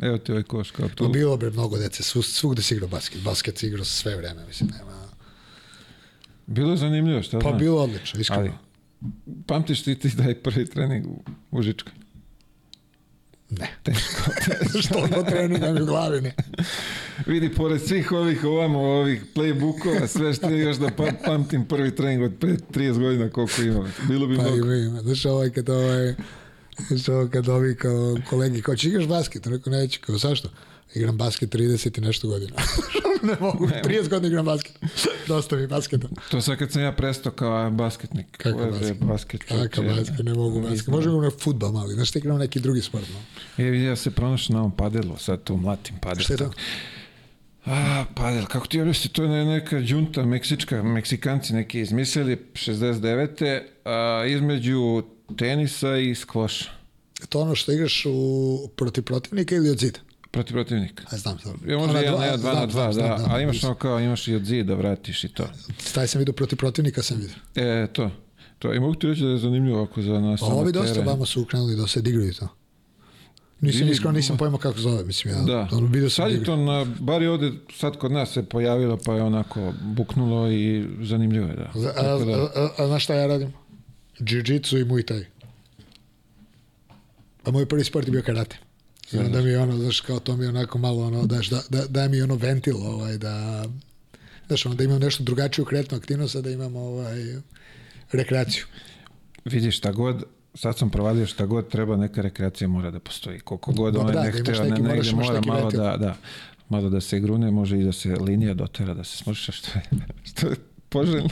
evo 0.01 0.17
ti 0.17 0.31
ovaj 0.31 0.43
koš, 0.43 0.71
kao 0.71 0.87
Tu 0.89 0.95
tu. 0.95 1.09
bilo 1.09 1.37
bre 1.37 1.49
mnogo 1.49 1.77
dece, 1.77 2.03
svu, 2.03 2.21
svugde 2.21 2.61
se 2.61 2.75
igrao 2.75 2.89
basket. 2.89 3.23
Basket 3.23 3.57
se 3.57 3.67
igrao 3.67 3.85
sve 3.85 4.15
vreme, 4.15 4.45
mislim, 4.47 4.69
nema. 4.77 5.05
Bilo 6.47 6.71
je 6.71 6.77
zanimljivo, 6.77 7.21
šta 7.23 7.39
Pa 7.39 7.47
znam. 7.49 7.59
bilo 7.59 7.81
odlično, 7.81 8.19
iskreno. 8.19 8.41
Ali, 8.41 8.51
pamtiš 9.45 9.83
ti 9.83 9.95
ti 9.95 10.17
taj 10.17 10.35
prvi 10.35 10.65
trening 10.65 11.05
u, 11.07 11.23
u 11.51 11.61
Žičkoj? 11.61 11.93
Ne. 13.59 13.75
Što 14.81 15.07
do 15.07 15.23
treninga 15.29 15.71
mi 15.71 15.81
u 15.81 15.85
glavi 15.85 16.21
ne. 16.21 16.33
Vidi, 17.25 17.49
pored 17.53 17.81
svih 17.81 18.11
ovih 18.11 18.43
ovamo, 18.43 18.79
ovih 18.79 19.23
playbookova, 19.35 20.07
sve 20.07 20.33
što 20.33 20.49
je 20.49 20.59
još 20.59 20.77
da 20.77 20.89
pa, 20.97 21.05
pamtim 21.25 21.65
prvi 21.65 21.95
trening 21.95 22.23
od 22.23 22.33
pre 22.39 22.57
30 22.73 22.99
godina 22.99 23.29
koliko 23.29 23.61
ima. 23.61 23.89
Bilo 24.07 24.27
bi 24.27 24.35
Pa 24.35 24.41
mnogo. 24.41 24.57
ima, 24.57 24.75
ima. 24.75 25.01
Znaš 25.01 25.25
ovaj 25.25 25.49
kad 25.49 25.69
ovaj, 25.69 26.15
znaš 26.87 27.09
ovo 27.09 27.27
kad 27.27 27.49
ovi 27.49 27.75
kao 27.75 28.17
kolegi, 28.29 28.61
kao 28.61 28.75
će 28.75 28.87
igraš 28.87 29.07
basket? 29.07 29.47
Rekao 29.47 29.71
neću, 29.73 29.99
kao 30.05 30.17
zašto? 30.17 30.49
Igram 30.93 31.17
basket 31.17 31.53
30 31.55 31.97
i 31.97 32.01
nešto 32.01 32.27
godina. 32.27 32.51
ne 33.23 33.35
mogu, 33.39 33.67
30 33.67 34.09
godina 34.09 34.27
igram 34.27 34.45
basket. 34.45 34.73
Dosta 35.27 35.55
mi 35.55 35.67
basketa. 35.67 36.07
To 36.31 36.41
sad 36.41 36.57
kad 36.57 36.71
sam 36.71 36.81
ja 36.81 36.91
prestao 36.91 37.31
kao 37.31 37.71
basketnik. 37.71 38.27
Kako 38.31 38.59
Ovo 38.59 38.71
basket? 38.71 38.97
basket 38.97 39.41
čovječe. 39.47 39.81
basket, 39.81 40.25
ne 40.25 40.33
mogu 40.33 40.61
basket. 40.61 40.87
Možemo 40.87 41.21
na 41.21 41.31
futbal 41.39 41.71
mali, 41.71 41.93
znaš 41.93 42.11
ti 42.11 42.19
igram 42.19 42.37
neki 42.37 42.59
drugi 42.59 42.81
sport. 42.81 43.05
No? 43.09 43.19
E, 43.57 43.69
vidi, 43.69 43.83
ja 43.83 43.95
se 43.95 44.11
pronašao 44.11 44.53
na 44.53 44.59
ovom 44.59 44.71
padelu, 44.71 45.17
sad 45.17 45.43
tu 45.43 45.57
mlatim 45.57 45.95
padel. 46.01 46.23
Šta 46.23 46.33
je 46.33 46.37
to? 46.37 46.51
A, 47.65 48.05
padel, 48.15 48.45
kako 48.45 48.67
ti 48.67 48.81
objasni, 48.81 49.09
to 49.09 49.23
je 49.23 49.29
ne- 49.29 49.45
neka 49.45 49.79
džunta 49.79 50.25
meksička, 50.25 50.83
meksikanci 50.83 51.53
neki 51.53 51.79
izmislili 51.79 52.37
69. 52.53 53.61
A, 53.85 54.25
između 54.27 55.03
tenisa 55.37 55.97
i 55.97 56.15
skvoša. 56.15 56.65
To 57.29 57.39
ono 57.39 57.55
što 57.55 57.71
igraš 57.71 58.03
u, 58.05 58.69
protiv 58.75 59.03
protivnika 59.03 59.55
ili 59.55 59.69
od 59.69 59.77
zida? 59.79 59.99
Protiv 60.35 60.53
protivnika. 60.53 61.03
A 61.11 61.17
znam 61.17 61.37
to. 61.37 61.49
Ja 61.67 61.77
možda 61.77 61.91
Ona 61.91 61.99
jedan, 61.99 62.15
dva- 62.15 62.25
jedan, 62.25 62.39
dva 62.39 62.53
na 62.53 62.57
znam, 62.59 62.69
dva, 62.69 62.93
znam, 62.93 63.09
da, 63.09 63.17
znam, 63.17 63.31
ali 63.31 63.43
imaš 63.43 63.63
ono 63.63 63.75
kao, 63.75 63.99
imaš 63.99 64.27
i 64.27 64.35
od 64.35 64.45
zida, 64.45 64.73
vratiš 64.73 65.23
i 65.23 65.27
to. 65.29 65.47
Taj 65.93 66.07
sam 66.07 66.19
vidio 66.19 66.33
protiv 66.33 66.57
protivnika, 66.57 67.03
sam 67.03 67.17
vidio. 67.17 67.35
E, 67.55 67.87
to. 67.93 68.11
To, 68.59 68.73
i 68.73 68.79
mogu 68.79 68.95
ti 68.95 69.07
reći 69.07 69.23
da 69.23 69.29
je 69.29 69.37
zanimljivo 69.37 69.83
ako 69.83 70.01
za 70.01 70.19
nas 70.19 70.41
A 70.41 70.45
ovi 70.45 70.71
dosta 70.71 71.01
vama 71.01 71.25
su 71.25 71.41
ukrenuli 71.41 71.75
da 71.75 71.87
se 71.87 71.99
igraju 71.99 72.33
to. 72.33 72.47
Nisam 73.61 73.87
iskreno 73.87 74.11
nisam 74.11 74.37
pojma 74.37 74.57
kako 74.57 74.79
zove, 74.79 75.03
mislim 75.03 75.33
ja. 75.33 75.41
Da. 75.41 75.67
Ono, 75.71 75.87
vidio 75.87 76.09
sam 76.09 76.25
sad 76.25 76.39
je 76.39 76.43
to, 76.43 76.55
na, 76.55 76.85
bar 76.99 77.21
je 77.21 77.29
ovde, 77.29 77.51
sad 77.73 77.97
kod 77.97 78.11
nas 78.11 78.33
se 78.33 78.43
pojavilo, 78.43 78.97
pa 79.05 79.13
je 79.13 79.23
onako 79.23 79.73
buknulo 79.81 80.51
i 80.51 80.87
zanimljivo 81.01 81.47
je, 81.47 81.55
da. 81.55 81.71
A, 81.95 82.03
da, 82.03 82.33
a, 82.33 82.49
a, 82.55 82.83
a 82.83 82.87
znaš 82.87 83.03
šta 83.03 83.13
ja 83.13 83.27
radim? 83.27 83.53
Jiu-jitsu 84.19 84.81
i 84.81 84.85
Muay 84.85 85.05
Thai. 85.05 85.25
A 87.43 87.51
moj 87.51 87.65
prvi 87.65 87.83
sport 87.83 88.07
je 88.07 88.11
bio 88.11 88.21
karate. 88.21 88.57
I 89.11 89.17
onda 89.17 89.41
mi 89.41 89.55
ono, 89.55 89.77
znaš, 89.77 90.01
kao 90.01 90.19
to 90.19 90.37
mi 90.37 90.45
onako 90.45 90.77
malo 90.77 91.05
ono, 91.07 91.25
daš, 91.25 91.49
da, 91.49 91.61
da, 91.69 91.85
da 91.87 92.07
mi 92.07 92.21
ono 92.21 92.35
ventil, 92.35 92.77
ovaj, 92.77 93.17
da, 93.17 93.65
znaš, 94.47 94.65
ono, 94.65 94.75
da 94.75 94.83
imam 94.83 94.99
nešto 95.01 95.23
drugačiju 95.23 95.65
kretnu 95.65 95.97
aktivnost, 95.97 96.35
a 96.35 96.41
da 96.41 96.49
imam 96.49 96.75
ovaj, 96.75 97.17
rekreaciju. 98.11 98.65
vidiš 99.45 99.77
šta 99.77 99.91
god, 99.91 100.23
sad 100.53 100.77
sam 100.77 100.89
provadio 100.89 101.27
šta 101.27 101.45
god 101.45 101.69
treba, 101.69 101.97
neka 101.97 102.21
rekreacija 102.21 102.67
mora 102.67 102.91
da 102.91 102.99
postoji. 102.99 103.39
Koliko 103.39 103.71
god 103.71 103.93
Dobro, 103.93 104.09
onaj 104.09 104.13
da, 104.13 104.23
ne 104.23 104.31
da 104.31 104.37
imaš 104.37 104.57
hteo, 104.57 104.87
ne, 104.87 104.95
imaš 104.95 105.11
mora 105.11 105.41
malo 105.41 105.61
ventil. 105.61 105.79
da, 105.79 105.97
da, 105.97 106.15
malo 106.69 106.89
da 106.89 107.01
se 107.01 107.19
grune, 107.19 107.51
može 107.51 107.79
i 107.79 107.83
da 107.83 107.91
se 107.91 108.15
linija 108.15 108.53
dotera, 108.53 108.93
da 108.93 109.03
se 109.03 109.17
smrša, 109.17 109.51
što 109.51 109.71
je, 109.79 109.83
što 110.29 110.47
je 110.47 110.55
poželjno. 110.89 111.29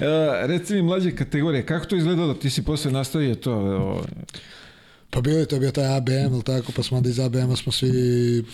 E, 0.00 0.46
reci 0.46 0.74
mi 0.74 0.82
mlađe 0.82 1.16
kategorije, 1.16 1.66
kako 1.66 1.86
to 1.86 1.96
izgledalo? 1.96 2.34
Ti 2.34 2.50
si 2.50 2.64
posle 2.64 2.90
nastavio 2.90 3.34
to, 3.34 3.52
o, 3.54 4.04
Pa 5.10 5.20
bio 5.20 5.38
je 5.38 5.46
to 5.46 5.58
bio 5.58 5.70
taj 5.70 5.96
ABM, 5.96 6.34
ili 6.34 6.42
tako, 6.42 6.72
pa 6.76 6.82
smo 6.82 6.96
onda 6.96 7.08
iz 7.08 7.18
ABM-a 7.18 7.56
smo 7.56 7.72
svi 7.72 8.44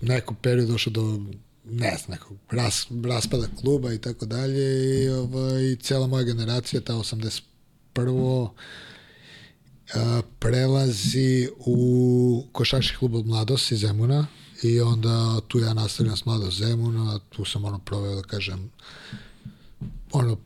neku 0.00 0.34
periodu 0.34 0.72
došli 0.72 0.92
do 0.92 1.20
ne 1.70 1.96
znam, 1.96 2.18
nekog 2.18 2.36
ras, 2.50 2.86
raspada 3.04 3.46
kluba 3.60 3.92
i 3.92 3.98
tako 3.98 4.26
dalje 4.26 5.04
i 5.04 5.08
ovaj, 5.08 5.76
cijela 5.80 6.06
moja 6.06 6.24
generacija, 6.24 6.80
ta 6.80 6.94
81. 6.94 8.48
a, 9.94 10.20
prelazi 10.38 11.48
u 11.58 12.46
košarkaški 12.52 12.96
klub 12.96 13.14
od 13.14 13.26
Mladost 13.26 13.72
iz 13.72 13.80
Zemuna 13.80 14.26
i 14.62 14.80
onda 14.80 15.40
tu 15.48 15.58
ja 15.58 15.74
nastavljam 15.74 16.16
s 16.16 16.24
Mladost 16.24 16.58
Zemuna, 16.58 17.20
tu 17.28 17.44
sam 17.44 17.64
ono 17.64 17.78
proveo 17.78 18.14
da 18.14 18.22
kažem 18.22 18.70
ono 20.12 20.38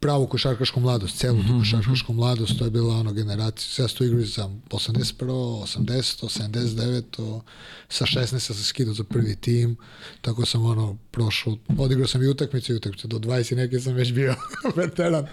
pravu 0.00 0.26
košarkašku 0.26 0.80
mladost, 0.80 1.18
celu 1.18 1.42
tu 1.42 1.58
košarkašku 1.58 2.12
mladost, 2.12 2.58
to 2.58 2.64
je 2.64 2.70
bila 2.70 2.96
ono 2.96 3.12
generacija, 3.12 3.84
ja 3.84 3.88
sam 3.88 3.96
tu 3.98 4.04
igrao 4.04 4.24
za 4.24 4.50
81. 4.70 5.24
80. 5.62 6.40
79. 6.40 7.40
sa 7.88 8.06
16. 8.06 8.26
sam 8.26 8.56
se 8.56 8.64
skidao 8.64 8.94
za 8.94 9.04
prvi 9.04 9.36
tim, 9.36 9.76
tako 10.20 10.46
sam 10.46 10.64
ono 10.64 10.96
prošao, 11.10 11.56
odigrao 11.78 12.08
sam 12.08 12.22
i 12.22 12.28
utakmice 12.28 12.72
i 12.72 12.76
utakmice, 12.76 13.08
do 13.08 13.18
20 13.18 13.52
i 13.52 13.56
neke 13.56 13.80
sam 13.80 13.94
već 13.94 14.12
bio 14.12 14.34
veteran, 14.76 15.26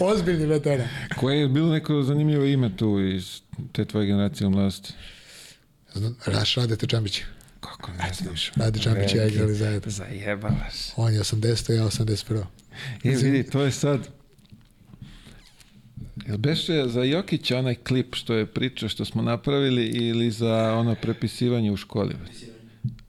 ozbiljni 0.00 0.46
veteran. 0.46 0.88
koje 1.16 1.40
je 1.40 1.48
bilo 1.48 1.70
neko 1.70 2.02
zanimljivo 2.02 2.44
ime 2.44 2.76
tu 2.76 3.00
iz 3.00 3.40
te 3.72 3.84
tvoje 3.84 4.06
generacije 4.06 4.48
mladosti? 4.48 4.92
Raš 6.26 6.54
Radete 6.54 6.86
Čambić, 6.86 7.22
Kako 7.60 7.90
ne 7.90 8.12
znaš? 8.14 8.52
Rade 8.56 8.78
Čambić 8.80 9.14
i 9.14 9.16
ja 9.16 9.26
igrali 9.26 9.54
zajedno. 9.54 9.90
Zajebavaš. 9.90 10.74
On 10.96 11.14
je 11.14 11.20
80. 11.20 11.72
ja 11.72 11.84
81. 11.84 12.44
E, 13.04 13.10
vidi, 13.10 13.50
to 13.50 13.62
je 13.62 13.70
sad... 13.70 14.08
Jel 16.26 16.38
beše 16.38 16.84
za 16.86 17.02
Jokića 17.02 17.58
onaj 17.58 17.74
klip 17.74 18.14
što 18.14 18.34
je 18.34 18.46
pričao 18.46 18.88
što 18.88 19.04
smo 19.04 19.22
napravili 19.22 19.86
ili 19.86 20.30
za 20.30 20.74
ono 20.78 20.94
prepisivanje 20.94 21.72
u 21.72 21.76
školi? 21.76 22.14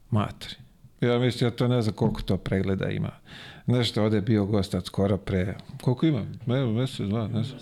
Matri. 0.09 0.55
Ja 1.01 1.20
mislim, 1.20 1.47
ja 1.47 1.51
to 1.51 1.68
ne 1.68 1.82
znam 1.82 1.95
koliko 1.95 2.22
to 2.22 2.38
pregleda 2.38 2.89
ima. 2.89 3.11
Nešto, 3.66 4.03
ovde 4.03 4.18
je 4.18 4.22
bio 4.22 4.45
gost 4.45 4.74
od 4.74 4.86
skoro 4.86 5.18
pre... 5.18 5.55
Koliko 5.82 6.05
ima? 6.05 6.26
Evo, 6.47 6.72
mesec, 6.72 7.07
dva, 7.07 7.28
ne 7.28 7.43
znam. 7.43 7.59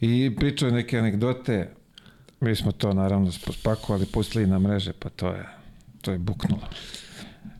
I 0.00 0.36
pričao 0.36 0.66
je 0.66 0.72
neke 0.72 0.98
anegdote. 0.98 1.70
Mi 2.40 2.56
smo 2.56 2.72
to 2.72 2.94
naravno 2.94 3.32
spakovali, 3.32 4.06
pustili 4.06 4.46
na 4.46 4.58
mreže, 4.58 4.92
pa 4.92 5.08
to 5.08 5.28
je, 5.28 5.46
to 6.00 6.12
je 6.12 6.18
buknulo. 6.18 6.68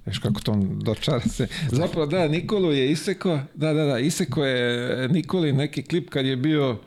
Viš 0.07 0.19
kako 0.19 0.41
to 0.41 0.57
dočara 0.83 1.21
se. 1.21 1.47
Zapravo 1.71 2.07
da, 2.07 2.29
Nikolu 2.29 2.73
je 2.73 2.91
iseko, 2.91 3.41
da, 3.55 3.73
da, 3.73 3.85
da, 3.85 3.99
iseko 3.99 4.45
je 4.45 5.09
Nikoli 5.09 5.53
neki 5.53 5.83
klip 5.83 6.11
kad 6.11 6.27
je 6.27 6.37
bio 6.37 6.79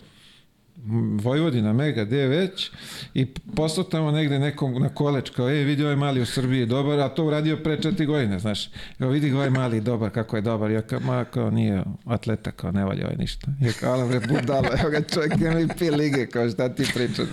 Vojvodina, 1.22 1.74
Mega, 1.74 2.04
gde 2.04 2.28
već, 2.28 2.72
i 3.14 3.26
poslao 3.56 3.84
tamo 3.84 4.12
negde 4.12 4.40
nekom 4.40 4.82
na 4.82 4.90
koleč, 4.90 5.30
kao, 5.30 5.50
e, 5.50 5.54
vidi 5.54 5.84
ovaj 5.84 5.96
mali 5.96 6.22
u 6.22 6.26
Srbiji 6.26 6.66
dobar, 6.66 7.00
a 7.00 7.10
to 7.10 7.26
uradio 7.26 7.58
pre 7.58 7.82
četiri 7.82 8.06
godine, 8.06 8.40
znaš. 8.40 8.70
Evo, 9.00 9.12
vidi 9.12 9.30
ga 9.30 9.36
ovaj 9.36 9.50
mali 9.50 9.82
dobar, 9.82 10.12
kako 10.12 10.36
je 10.36 10.42
dobar. 10.42 10.72
Ja 10.72 10.82
kao, 10.82 11.00
ma, 11.00 11.26
kao, 11.26 11.52
nije 11.52 11.84
atleta, 12.06 12.52
kao, 12.52 12.72
ne 12.72 12.86
valja 12.86 13.06
ovaj 13.06 13.18
ništa. 13.18 13.48
Ja 13.62 13.72
kao, 13.80 13.94
ala, 13.94 14.08
bre, 14.08 14.20
budalo, 14.20 14.68
evo 14.80 14.90
ga 14.90 15.02
čovjek 15.02 15.34
MVP 15.34 15.82
lige, 15.98 16.28
kao, 16.28 16.50
šta 16.50 16.70
ti 16.70 16.84
pričaš? 16.94 17.28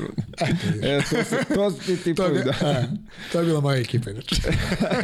E, 0.83 1.01
to, 1.11 1.25
su, 1.25 1.55
to 1.55 1.71
su 1.71 2.05
ti 2.05 2.15
To, 2.15 2.29
da. 2.29 2.51
a, 2.61 2.83
to 3.33 3.39
je 3.39 3.45
bila 3.45 3.61
moja 3.61 3.81
ekipa, 3.81 4.11
inače. 4.11 4.37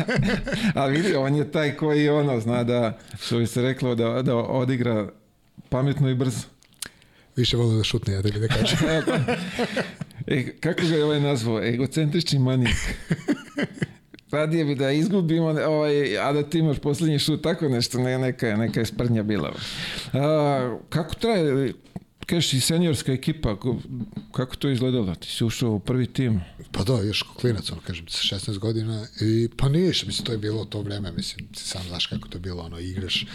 A 0.75 0.87
vidi, 0.87 1.15
on 1.15 1.35
je 1.35 1.51
taj 1.51 1.77
koji 1.77 2.09
ono, 2.09 2.41
zna 2.41 2.65
da, 2.65 2.99
što 3.21 3.39
bi 3.39 3.47
se 3.47 3.63
reklo, 3.63 3.95
da, 3.95 4.23
da 4.23 4.37
odigra 4.37 5.09
pametno 5.69 6.09
i 6.11 6.15
brzo. 6.15 6.58
Više 7.39 7.57
volim 7.57 7.78
da 7.78 7.84
šutne, 7.84 8.14
ja 8.14 8.22
tebi 8.22 8.41
da 8.41 8.49
kažem. 8.49 8.78
E, 8.89 9.03
pa, 9.07 10.34
e, 10.34 10.57
kako 10.61 10.82
ga 10.82 10.97
je 10.97 11.05
ovaj 11.05 11.20
nazvao? 11.20 11.62
Egocentrični 11.64 12.39
manijak. 12.39 12.76
Radije 14.30 14.64
bi 14.64 14.74
da 14.74 14.91
izgubimo, 14.91 15.47
ovaj, 15.47 16.18
a 16.18 16.32
da 16.32 16.43
ti 16.43 16.59
imaš 16.59 16.78
posljednji 16.78 17.18
šut, 17.18 17.43
tako 17.43 17.68
nešto, 17.68 17.99
ne, 17.99 18.18
neka, 18.18 18.57
neka 18.57 18.80
je 18.80 18.86
sprnja 18.86 19.22
bila. 19.22 19.55
A, 20.12 20.78
kako 20.89 21.14
traje, 21.14 21.72
kažeš 22.26 22.53
i 22.53 22.61
seniorska 22.61 23.12
ekipa, 23.12 23.57
ko- 23.57 23.80
kako 24.32 24.57
to 24.57 24.68
izgledalo? 24.70 25.14
Ti 25.14 25.28
si 25.30 25.45
ušao 25.45 25.70
u 25.70 25.80
prvi 25.80 26.07
tim. 26.07 26.41
Pa 26.72 26.84
da, 26.84 27.03
još 27.03 27.22
klinac, 27.22 27.70
ono, 27.70 27.80
kažem, 27.80 28.09
sa 28.09 28.36
16 28.36 28.59
godina 28.59 29.07
i 29.20 29.49
pa 29.57 29.68
nije 29.68 29.89
mislim, 29.89 30.24
to 30.24 30.32
je 30.32 30.39
bilo 30.39 30.64
to 30.64 30.80
vreme, 30.80 31.12
mislim, 31.12 31.47
ti 31.47 31.62
sam 31.62 31.82
znaš 31.89 32.07
kako 32.07 32.28
to 32.28 32.39
je 32.39 32.43
bilo, 32.43 32.62
ono, 32.62 32.78
igraš, 32.78 33.26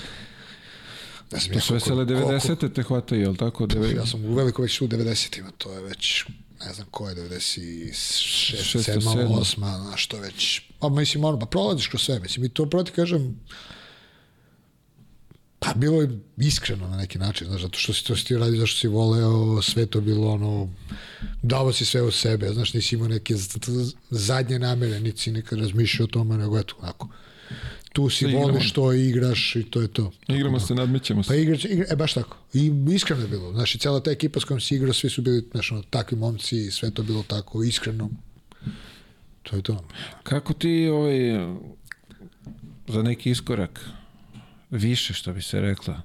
ne 1.34 1.40
znam, 1.40 1.54
To 1.54 1.60
su 1.60 1.74
vesele 1.74 2.06
90. 2.06 2.74
te 2.74 2.84
hvataju, 2.84 3.22
jel 3.22 3.36
tako? 3.36 3.68
Deve- 3.68 3.96
Ja 3.96 4.06
sam 4.06 4.26
u 4.26 4.34
veliko 4.34 4.62
već 4.62 4.82
u 4.82 4.88
90-ima, 4.88 5.52
to 5.58 5.72
je 5.72 5.82
već, 5.82 6.24
ne 6.66 6.74
znam 6.74 6.88
ko 6.92 7.10
je, 7.10 7.16
96, 7.16 7.94
Šesta, 8.64 8.92
7, 8.94 9.14
sedma. 9.14 9.36
8, 9.72 9.82
znaš, 9.82 10.08
to 10.08 10.20
već, 10.20 10.62
pa 10.80 10.90
mislim, 10.90 11.24
ono, 11.24 11.40
pa 11.40 11.46
prolaziš 11.46 11.88
kroz 11.88 12.02
sve, 12.02 12.20
mislim, 12.20 12.46
i 12.46 12.50
to 12.50 12.66
proti, 12.66 12.92
kažem, 12.92 13.40
pa 15.60 15.70
A 15.70 15.74
bilo 15.74 16.02
je 16.02 16.10
iskreno 16.38 16.88
na 16.88 16.98
neki 16.98 17.18
način, 17.20 17.48
znaš, 17.48 17.62
zato 17.62 17.80
što 17.80 17.94
si 17.94 18.06
to 18.06 18.16
si 18.16 18.26
ti 18.26 18.38
radio, 18.38 18.60
zašto 18.60 18.80
si 18.80 18.88
voleo, 18.88 19.62
sve 19.62 19.86
to 19.86 20.02
bilo 20.02 20.32
ono, 20.32 20.70
davo 21.44 21.74
si 21.74 21.86
sve 21.86 22.02
od 22.02 22.14
sebe, 22.14 22.50
znaš, 22.50 22.74
nisi 22.74 22.96
imao 22.96 23.08
neke 23.08 23.36
zadnje 24.10 24.60
namere, 24.60 25.00
niti 25.00 25.22
si 25.22 25.32
nekad 25.32 25.60
razmišljao 25.60 26.04
o 26.04 26.08
tome, 26.08 26.38
nego 26.38 26.60
eto, 26.60 26.76
onako, 26.82 27.10
tu 27.94 28.10
si 28.10 28.26
Igramo. 28.26 28.46
voliš 28.46 28.72
to, 28.72 28.94
igraš 28.94 29.56
i 29.56 29.64
to 29.64 29.82
je 29.82 29.88
to. 29.88 30.12
Igramo 30.28 30.60
se, 30.60 30.76
nadmećemo 30.76 31.22
Pa 31.22 31.24
se. 31.24 31.42
igrač, 31.42 31.66
igra, 31.66 31.86
e, 31.90 31.96
baš 31.96 32.14
tako. 32.14 32.38
I 32.54 32.72
iskreno 32.92 33.22
je 33.22 33.28
bilo. 33.28 33.54
Znaš, 33.54 33.76
i 33.76 33.80
cela 33.80 34.00
ta 34.00 34.12
ekipa 34.12 34.40
s 34.40 34.44
kojom 34.44 34.62
si 34.62 34.76
igrao, 34.76 34.94
svi 34.94 35.10
su 35.10 35.22
bili, 35.22 35.46
znaš, 35.52 35.72
ono, 35.72 35.82
takvi 35.82 36.18
momci 36.18 36.58
i 36.58 36.72
sve 36.72 36.92
to 36.92 37.04
bilo 37.04 37.24
tako, 37.24 37.64
iskreno. 37.64 38.10
To 39.44 39.56
je 39.56 39.62
to. 39.62 39.86
Kako 40.24 40.54
ti 40.54 40.88
ovaj, 40.88 41.20
za 42.88 43.04
neki 43.04 43.32
iskorak 43.32 43.80
više, 44.72 45.14
što 45.14 45.34
bi 45.34 45.42
se 45.42 45.62
rekla, 45.62 46.02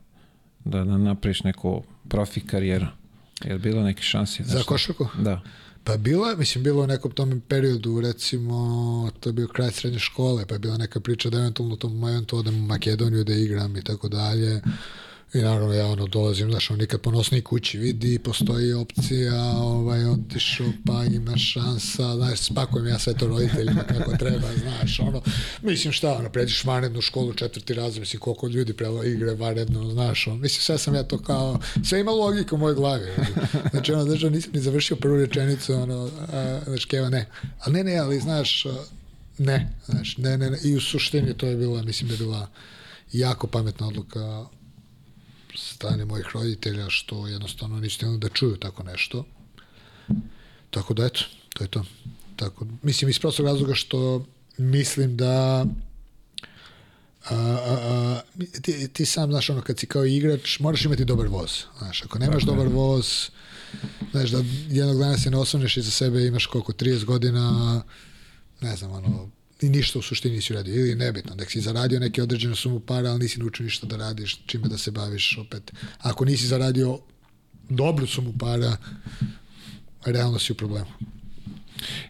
da, 0.64 0.84
da 0.84 0.99
napraviš 0.99 1.43
neku 1.43 1.84
profi 2.09 2.41
karijeru? 2.41 2.86
Je 3.45 3.53
li 3.53 3.59
bilo 3.59 3.82
neke 3.82 4.03
šanse? 4.03 4.43
Za 4.43 4.62
košarku? 4.62 5.07
Da. 5.18 5.41
Pa 5.89 5.97
bilo 5.97 6.28
je, 6.28 6.36
mislim, 6.36 6.64
bilo 6.64 6.82
u 6.82 6.86
nekom 6.86 7.11
tom 7.11 7.43
periodu, 7.49 8.01
recimo, 8.01 9.11
to 9.20 9.28
je 9.28 9.32
bio 9.32 9.49
kraj 9.49 9.70
srednje 9.70 9.99
škole, 9.99 10.47
pa 10.47 10.55
je 10.55 10.59
bila 10.59 10.76
neka 10.76 11.01
priča 11.01 11.30
da 11.30 11.39
eventualno 11.39 11.74
u 11.74 11.78
tom 11.78 11.97
momentu 11.99 12.39
odem 12.39 12.55
u 12.55 12.66
Makedoniju 12.66 13.24
da 13.24 13.34
igram 13.34 13.76
i 13.76 13.84
tako 13.84 14.09
dalje. 14.09 14.61
I 15.35 15.39
naravno 15.39 15.74
ja 15.74 15.87
ono 15.87 16.07
dolazim, 16.07 16.51
znaš, 16.51 16.70
ono 16.70 16.79
nikad 16.79 17.01
po 17.01 17.11
nosnoj 17.11 17.43
kući 17.43 17.79
vidi, 17.79 18.18
postoji 18.18 18.72
opcija, 18.72 19.35
ovaj, 19.57 20.05
otišao, 20.05 20.66
pa 20.87 21.05
ima 21.05 21.37
šansa, 21.37 22.16
znaš, 22.16 22.41
spakujem 22.41 22.87
ja 22.87 22.99
sve 22.99 23.14
to 23.14 23.26
roditeljima 23.26 23.83
kako 23.83 24.16
treba, 24.16 24.49
znaš, 24.62 25.01
ono, 25.01 25.22
mislim 25.62 25.93
šta, 25.93 26.12
ono, 26.18 26.29
pređeš 26.29 26.64
vanrednu 26.64 27.01
školu, 27.01 27.35
četvrti 27.35 27.74
razred, 27.74 28.01
mislim, 28.01 28.20
koliko 28.20 28.47
ljudi 28.47 28.72
prelo 28.72 29.05
igre 29.05 29.35
vanredno, 29.35 29.91
znaš, 29.91 30.26
ono, 30.26 30.37
mislim, 30.37 30.62
sve 30.62 30.79
sam 30.79 30.95
ja 30.95 31.03
to 31.03 31.18
kao, 31.18 31.59
sve 31.85 32.01
ima 32.01 32.11
logiku 32.11 32.55
u 32.55 32.59
mojoj 32.59 32.74
glavi, 32.74 33.07
znači, 33.70 33.93
ono, 33.93 34.05
znači, 34.05 34.31
nisam 34.31 34.51
ni 34.55 34.61
završio 34.61 34.97
prvu 34.97 35.16
rečenicu, 35.16 35.74
ono, 35.74 36.11
a, 36.33 36.61
znaš, 36.66 36.85
keva, 36.85 37.09
ne, 37.09 37.26
ali 37.61 37.74
ne, 37.74 37.85
ne, 37.85 37.99
ali, 37.99 38.20
znaš, 38.20 38.66
ne, 39.39 39.72
znaš, 39.87 40.16
ne, 40.16 40.39
ne, 40.39 40.51
ne, 40.51 40.59
i 40.64 40.76
u 40.76 40.81
suštini 40.81 41.35
to 41.35 41.47
je 41.47 41.57
bila, 41.57 41.83
mislim 41.83 42.09
da 42.09 42.14
je 42.14 42.18
bila 42.18 42.49
jako 43.12 43.47
pametna 43.47 43.87
odluka 43.87 44.47
strane 45.59 46.05
mojih 46.05 46.27
roditelja 46.35 46.91
što 46.91 47.27
jednostavno 47.27 47.81
nisu 47.81 47.97
htjeli 47.97 48.19
da 48.19 48.29
čuju 48.29 48.57
tako 48.57 48.83
nešto. 48.83 49.25
Tako 50.71 50.95
da 50.95 51.07
eto, 51.07 51.21
to 51.55 51.65
je 51.65 51.69
to. 51.69 51.85
Tako, 52.37 52.67
mislim 52.83 53.11
iz 53.11 53.19
prostog 53.19 53.47
razloga 53.47 53.75
što 53.75 54.27
mislim 54.59 55.17
da 55.17 55.67
a, 57.31 57.35
a, 57.35 57.77
a, 57.83 58.21
ti, 58.63 58.89
ti 58.89 59.07
sam 59.07 59.31
znaš 59.31 59.51
ono 59.51 59.63
kad 59.63 59.79
si 59.79 59.87
kao 59.87 60.05
igrač 60.05 60.59
moraš 60.59 60.85
imati 60.85 61.05
dobar 61.05 61.27
voz 61.27 61.51
znaš 61.79 62.03
ako 62.05 62.19
nemaš 62.19 62.43
Tako 62.43 62.57
dobar 62.57 62.69
voz 62.69 63.31
znaš 64.11 64.31
da 64.31 64.45
jednog 64.69 64.99
dana 64.99 65.19
se 65.19 65.31
ne 65.31 65.37
osvrneš 65.37 65.77
iza 65.77 65.91
sebe 65.91 66.27
imaš 66.27 66.47
koliko 66.47 66.73
30 66.73 67.05
godina 67.05 67.83
ne 68.61 68.77
znam 68.77 68.93
ono 68.93 69.31
i 69.63 69.69
ništa 69.69 69.99
u 69.99 70.03
suštini 70.03 70.35
nisi 70.35 70.53
uradio 70.53 70.75
ili 70.75 70.95
nebitno 70.95 71.35
da 71.35 71.45
si 71.45 71.61
zaradio 71.61 72.01
neke 72.01 72.23
određene 72.23 72.55
sumu 72.55 72.81
para 72.81 73.11
ali 73.11 73.19
nisi 73.19 73.39
naučio 73.39 73.65
ništa 73.65 73.87
da 73.87 73.97
radiš 73.97 74.41
čime 74.47 74.69
da 74.69 74.79
se 74.79 74.91
baviš 74.91 75.39
opet 75.39 75.73
ako 75.99 76.25
nisi 76.25 76.47
zaradio 76.47 76.99
dobru 77.69 78.07
sumu 78.07 78.33
para 78.39 78.77
realno 80.05 80.39
si 80.39 80.53
u 80.53 80.57
problemu 80.57 80.91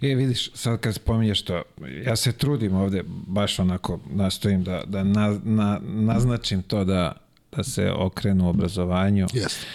E, 0.02 0.14
vidiš, 0.14 0.50
sad 0.54 0.80
kad 0.80 0.94
spominješ 0.94 1.42
to, 1.42 1.62
ja 2.04 2.16
se 2.16 2.32
trudim 2.32 2.74
ovde, 2.74 3.02
baš 3.06 3.58
onako 3.58 4.00
nastojim 4.10 4.64
da, 4.64 4.82
da 4.86 5.04
na, 5.04 5.40
na, 5.44 5.80
naznačim 5.84 6.62
to 6.62 6.84
da, 6.84 7.12
da 7.56 7.64
se 7.64 7.92
okrenu 7.92 8.48
obrazovanju. 8.48 9.26
Jeste. 9.32 9.66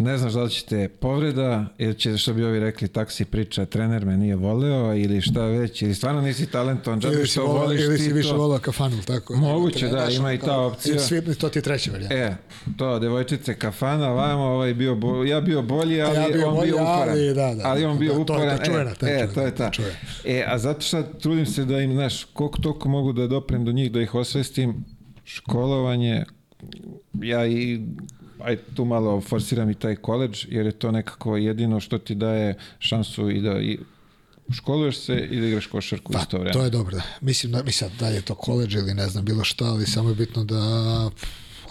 Ne 0.00 0.18
znaš 0.18 0.32
da 0.32 0.42
li 0.42 0.50
će 0.50 0.64
te 0.64 0.88
povreda 0.88 1.66
ili 1.78 1.94
će, 1.94 2.16
što 2.16 2.34
bi 2.34 2.44
ovi 2.44 2.60
rekli, 2.60 2.88
taksi 2.88 3.24
priča, 3.24 3.64
trener 3.66 4.06
me 4.06 4.16
nije 4.16 4.36
voleo 4.36 4.94
ili 4.94 5.20
šta 5.20 5.44
već, 5.44 5.82
ili 5.82 5.94
stvarno 5.94 6.20
nisi 6.20 6.46
talentovan, 6.46 7.00
džabe 7.00 7.14
ili 7.14 7.26
što 7.26 7.46
volao, 7.46 7.62
voliš 7.62 7.80
ili 7.80 7.96
ti 7.96 8.02
si 8.02 8.12
više 8.12 8.28
to. 8.28 8.36
volao 8.36 8.58
kafanu, 8.58 9.02
tako? 9.06 9.36
Moguće, 9.36 9.86
da, 9.86 9.90
Trenaš, 9.96 10.16
ima 10.16 10.32
i 10.32 10.38
ta 10.38 10.58
opcija. 10.60 10.96
I 10.96 10.98
svi, 10.98 11.34
to 11.34 11.48
ti 11.48 11.58
je 11.58 11.62
treća 11.62 11.90
varijanta. 11.90 12.14
E, 12.16 12.36
to, 12.76 12.98
devojčice 12.98 13.54
kafana, 13.54 14.08
vamo, 14.08 14.42
ovaj 14.42 14.74
bio 14.74 14.94
bo, 14.94 15.24
ja 15.24 15.40
bio 15.40 15.62
bolji, 15.62 16.02
ali 16.02 16.16
Ja 16.16 16.28
bio 16.32 16.48
on 16.48 16.54
bolji, 16.54 16.70
bio 16.70 16.82
uporan. 16.82 17.08
ali 17.08 17.34
da, 17.34 17.54
da, 17.54 17.62
ali 17.64 17.84
on 17.84 17.98
bio 17.98 18.14
da, 18.18 18.24
to 18.24 18.42
je 18.42 18.48
ta 18.48 18.54
uporan. 18.54 18.66
čuvena, 18.66 18.94
ta 18.94 19.08
e, 19.08 19.10
e, 19.10 19.18
čuvena, 19.18 19.34
to 19.34 19.42
je 19.42 19.54
ta 19.54 19.70
čuvena. 19.70 19.94
E, 20.24 20.44
a 20.48 20.58
zato 20.58 20.80
što 20.80 21.02
trudim 21.02 21.46
se 21.46 21.64
da 21.64 21.80
im, 21.80 21.92
znaš, 21.92 22.24
koliko 22.24 22.58
toliko 22.58 22.88
mogu 22.88 23.12
da 23.12 23.26
doprem 23.26 23.64
do 23.64 23.72
njih, 23.72 23.92
da 23.92 24.00
ih 24.00 24.14
osvestim, 24.14 24.84
školovanje, 25.24 26.24
ja 27.22 27.46
i 27.46 27.80
aj 28.40 28.56
tu 28.74 28.84
malo 28.84 29.20
forsiram 29.20 29.70
i 29.70 29.74
taj 29.74 29.96
koleđ, 29.96 30.46
jer 30.48 30.66
je 30.66 30.72
to 30.72 30.92
nekako 30.92 31.36
jedino 31.36 31.80
što 31.80 31.98
ti 31.98 32.14
daje 32.14 32.54
šansu 32.78 33.30
i 33.30 33.40
da 33.40 33.60
i 33.60 33.78
školuješ 34.52 34.98
se 34.98 35.28
i 35.30 35.40
da 35.40 35.46
igraš 35.46 35.66
košarku 35.66 36.12
Pa, 36.12 36.18
isto 36.18 36.38
vreme. 36.38 36.52
to 36.52 36.64
je 36.64 36.70
dobro, 36.70 36.96
da. 36.96 37.02
Mislim, 37.20 37.52
da, 37.52 37.62
mislim, 37.62 37.90
da 38.00 38.08
je 38.08 38.22
to 38.22 38.34
koleđ 38.34 38.74
ili 38.74 38.94
ne 38.94 39.08
znam, 39.08 39.24
bilo 39.24 39.44
šta, 39.44 39.64
ali 39.64 39.86
samo 39.86 40.08
je 40.08 40.14
bitno 40.14 40.44
da, 40.44 41.10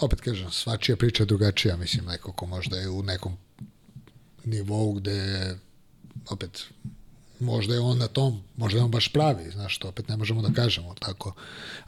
opet 0.00 0.20
kažem, 0.20 0.50
svačija 0.50 0.96
priča 0.96 1.22
je 1.22 1.26
drugačija, 1.26 1.76
mislim, 1.76 2.04
neko 2.04 2.32
ko 2.32 2.46
možda 2.46 2.76
je 2.76 2.88
u 2.88 3.02
nekom 3.02 3.36
nivou 4.44 4.92
gde, 4.92 5.54
opet, 6.30 6.64
možda 7.40 7.74
je 7.74 7.80
on 7.80 7.98
na 7.98 8.06
tom, 8.06 8.42
možda 8.56 8.78
je 8.78 8.84
on 8.84 8.90
baš 8.90 9.08
pravi, 9.08 9.50
znaš, 9.50 9.78
to 9.78 9.88
opet 9.88 10.08
ne 10.08 10.16
možemo 10.16 10.42
da 10.42 10.52
kažemo 10.54 10.94
tako, 10.94 11.34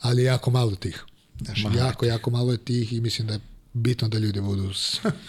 ali 0.01 0.23
jako 0.23 0.51
malo 0.51 0.75
tih. 0.75 1.05
Znaš, 1.45 1.65
jako, 1.77 2.07
jako 2.07 2.31
malo 2.31 2.53
je 2.53 2.59
tih 2.59 2.93
i 2.93 3.01
mislim 3.01 3.29
da 3.29 3.35
je 3.35 3.41
bitno 3.73 4.09
da 4.09 4.19
ljudi 4.19 4.41
budu 4.41 4.71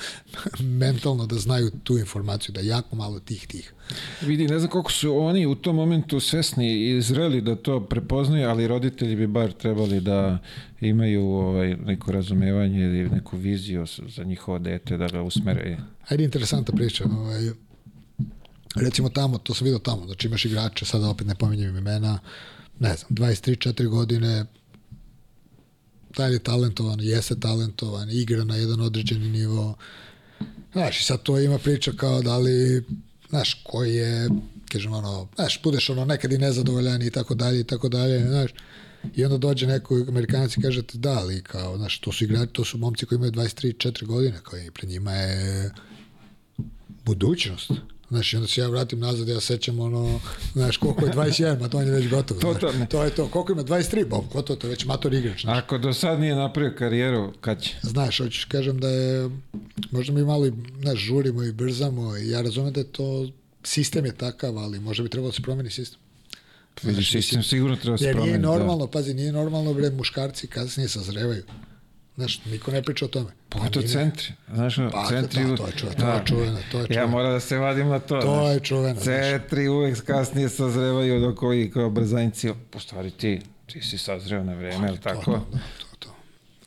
mentalno 0.81 1.25
da 1.27 1.35
znaju 1.35 1.71
tu 1.83 1.97
informaciju, 1.97 2.53
da 2.53 2.61
jako 2.61 2.95
malo 2.95 3.19
tih 3.19 3.47
tih. 3.47 3.73
Vidi, 4.21 4.47
ne 4.47 4.59
znam 4.59 4.71
koliko 4.71 4.91
su 4.91 5.17
oni 5.17 5.45
u 5.45 5.55
tom 5.55 5.75
momentu 5.75 6.19
svesni 6.19 6.89
i 6.89 7.01
zreli 7.01 7.41
da 7.41 7.55
to 7.55 7.85
prepoznaju, 7.85 8.49
ali 8.49 8.67
roditelji 8.67 9.15
bi 9.15 9.27
bar 9.27 9.51
trebali 9.51 10.01
da 10.01 10.37
imaju 10.81 11.25
ovaj, 11.25 11.75
neko 11.75 12.11
razumevanje 12.11 12.79
ili 12.79 13.09
neku 13.09 13.37
viziju 13.37 13.85
za 14.15 14.23
njihovo 14.23 14.59
dete, 14.59 14.97
da 14.97 15.07
ga 15.07 15.21
usmere. 15.21 15.77
Ajde, 16.07 16.23
interesanta 16.23 16.71
priča. 16.71 17.05
Ovaj, 17.05 17.49
recimo 18.75 19.09
tamo, 19.09 19.37
to 19.37 19.53
sam 19.53 19.65
vidio 19.65 19.79
tamo, 19.79 20.05
znači 20.05 20.27
imaš 20.27 20.45
igrače, 20.45 20.85
sada 20.85 21.09
opet 21.09 21.27
ne 21.27 21.35
pominjem 21.35 21.77
imena, 21.77 22.19
ne 22.79 22.95
znam, 22.95 23.09
23-4 23.09 23.87
godine, 23.87 24.45
taj 26.15 26.33
je 26.33 26.39
talentovan, 26.39 26.99
jeste 27.01 27.35
talentovan, 27.39 28.09
igra 28.11 28.43
na 28.43 28.55
jedan 28.55 28.81
određeni 28.81 29.29
nivo. 29.29 29.75
Znaš, 30.73 31.01
i 31.01 31.03
sad 31.03 31.23
to 31.23 31.39
ima 31.39 31.57
priča 31.57 31.91
kao 31.91 32.21
da 32.21 32.37
li, 32.37 32.83
znaš, 33.29 33.61
koji 33.63 33.95
je, 33.95 34.29
kažem, 34.71 34.93
ono, 34.93 35.27
znaš, 35.35 35.61
budeš 35.63 35.89
ono 35.89 36.05
nekad 36.05 36.31
i 36.31 36.37
nezadovoljan 36.37 37.01
i 37.01 37.11
tako 37.11 37.35
dalje 37.35 37.59
i 37.59 37.63
tako 37.63 37.89
dalje, 37.89 38.27
znaš, 38.27 38.51
i 39.15 39.25
onda 39.25 39.37
dođe 39.37 39.67
neko 39.67 39.95
Amerikanac 40.07 40.57
i 40.57 40.61
kaže 40.61 40.83
ti 40.83 40.97
da, 40.97 41.19
ali 41.19 41.43
kao, 41.43 41.77
znaš, 41.77 41.99
to 41.99 42.11
su 42.11 42.23
igrači, 42.23 42.53
to 42.53 42.65
su 42.65 42.77
momci 42.77 43.05
koji 43.05 43.17
imaju 43.17 43.31
23-4 43.31 44.05
godine, 44.05 44.39
kao 44.43 44.59
i 44.59 44.71
pred 44.71 44.89
njima 44.89 45.11
je 45.11 45.71
budućnost. 47.05 47.71
Znaš, 48.11 48.33
onda 48.33 48.47
se 48.47 48.61
ja 48.61 48.67
vratim 48.67 48.99
nazad, 48.99 49.27
ja 49.27 49.39
sećam 49.39 49.79
ono, 49.79 50.19
znaš, 50.53 50.77
koliko 50.77 51.05
je 51.05 51.11
21, 51.11 51.59
ma 51.59 51.67
to 51.69 51.77
on 51.77 51.85
je 51.85 51.91
već 51.91 52.09
gotovo. 52.09 52.39
To, 52.39 52.51
znaš. 52.51 52.61
to, 52.61 52.85
to 52.89 53.03
je 53.03 53.09
to. 53.09 53.27
Koliko 53.27 53.51
ima 53.51 53.63
23, 53.63 54.07
bom, 54.07 54.25
gotovo, 54.33 54.59
to 54.59 54.67
je 54.67 54.71
već 54.71 54.85
mator 54.85 55.13
igrač. 55.13 55.41
Znaš. 55.41 55.57
Ako 55.57 55.77
do 55.77 55.93
sad 55.93 56.19
nije 56.19 56.35
napravio 56.35 56.75
karijeru, 56.77 57.33
kad 57.41 57.61
će? 57.61 57.75
Znaš, 57.81 58.17
hoćeš 58.17 58.45
kažem 58.45 58.79
da 58.79 58.89
je, 58.89 59.29
možda 59.91 60.13
mi 60.13 60.23
malo, 60.23 60.47
znaš, 60.81 60.99
žurimo 60.99 61.43
i 61.43 61.51
brzamo 61.51 62.17
i 62.17 62.29
ja 62.29 62.41
razumem 62.41 62.73
da 62.73 62.79
je 62.79 62.87
to, 62.87 63.29
sistem 63.63 64.05
je 64.05 64.15
takav, 64.15 64.57
ali 64.57 64.79
možda 64.79 65.03
bi 65.03 65.09
trebalo 65.09 65.29
da 65.31 65.35
se 65.35 65.41
promeni 65.41 65.69
sistem. 65.69 65.99
Vidiš, 66.83 67.11
sistem 67.11 67.43
sigurno 67.43 67.75
treba 67.75 67.97
se 67.97 68.05
Jer 68.05 68.15
nije 68.15 68.23
promeniti. 68.23 68.47
normalno, 68.47 68.87
pazi, 68.87 69.13
nije 69.13 69.31
normalno, 69.31 69.73
bre, 69.73 69.89
muškarci 69.89 70.47
kasnije 70.47 70.89
sazrevaju. 70.89 71.43
Znaš, 72.21 72.45
niko 72.45 72.71
ne 72.71 72.81
priča 72.81 73.05
o 73.05 73.07
tome. 73.07 73.25
Da. 73.25 73.31
Pogotovo 73.49 73.83
Nije- 73.83 73.93
centri. 73.93 74.27
Znaš, 74.53 74.75
Pa, 74.91 75.05
centri... 75.09 75.43
da, 75.43 75.55
to 75.55 75.67
je 75.67 75.73
čuveno, 75.73 75.95
to 75.97 76.07
je 76.07 76.21
čuveno, 76.25 76.59
to 76.71 76.77
je 76.77 76.81
Ja 76.81 76.87
čuveno. 76.87 77.07
moram 77.07 77.31
da 77.31 77.39
se 77.39 77.57
vadim 77.57 77.87
na 77.87 77.99
to. 77.99 78.21
To 78.21 78.35
znaš. 78.35 78.53
je 78.53 78.59
čuveno, 78.59 78.93
znaš. 78.93 79.05
Centri 79.05 79.67
uvek 79.67 80.03
kasnije 80.03 80.49
sazrevaju 80.49 81.19
dok 81.21 81.43
ovi 81.43 81.71
kao 81.71 81.89
brzanjci. 81.89 82.49
U 82.49 82.79
stvari 82.79 83.11
ti, 83.11 83.41
ti 83.65 83.81
si 83.81 83.97
sazreo 83.97 84.43
na 84.43 84.53
vreme, 84.53 84.87
je 84.87 84.91
li 84.91 84.99
tako? 84.99 85.23
To, 85.23 85.47
da, 85.51 85.57
to, 85.79 85.95
to. 85.99 86.15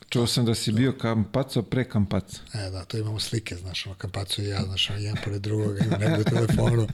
Čuo 0.09 0.27
sam 0.27 0.45
da 0.45 0.55
si 0.55 0.73
bio 0.73 0.93
kampaco 0.93 1.63
pre 1.63 1.85
kampaca. 1.85 2.41
E, 2.55 2.71
da, 2.71 2.85
to 2.85 2.99
imamo 2.99 3.21
slike, 3.21 3.55
znaš, 3.57 3.87
ono, 3.87 3.95
Kampacu 3.95 4.43
i 4.43 4.47
ja, 4.47 4.63
znaš, 4.63 4.91
ono, 4.91 4.99
jedan 4.99 5.19
pored 5.25 5.43
drugoga, 5.43 5.85
ima 5.85 5.97
nego 5.99 6.21
u 6.21 6.25
telefonu. 6.25 6.87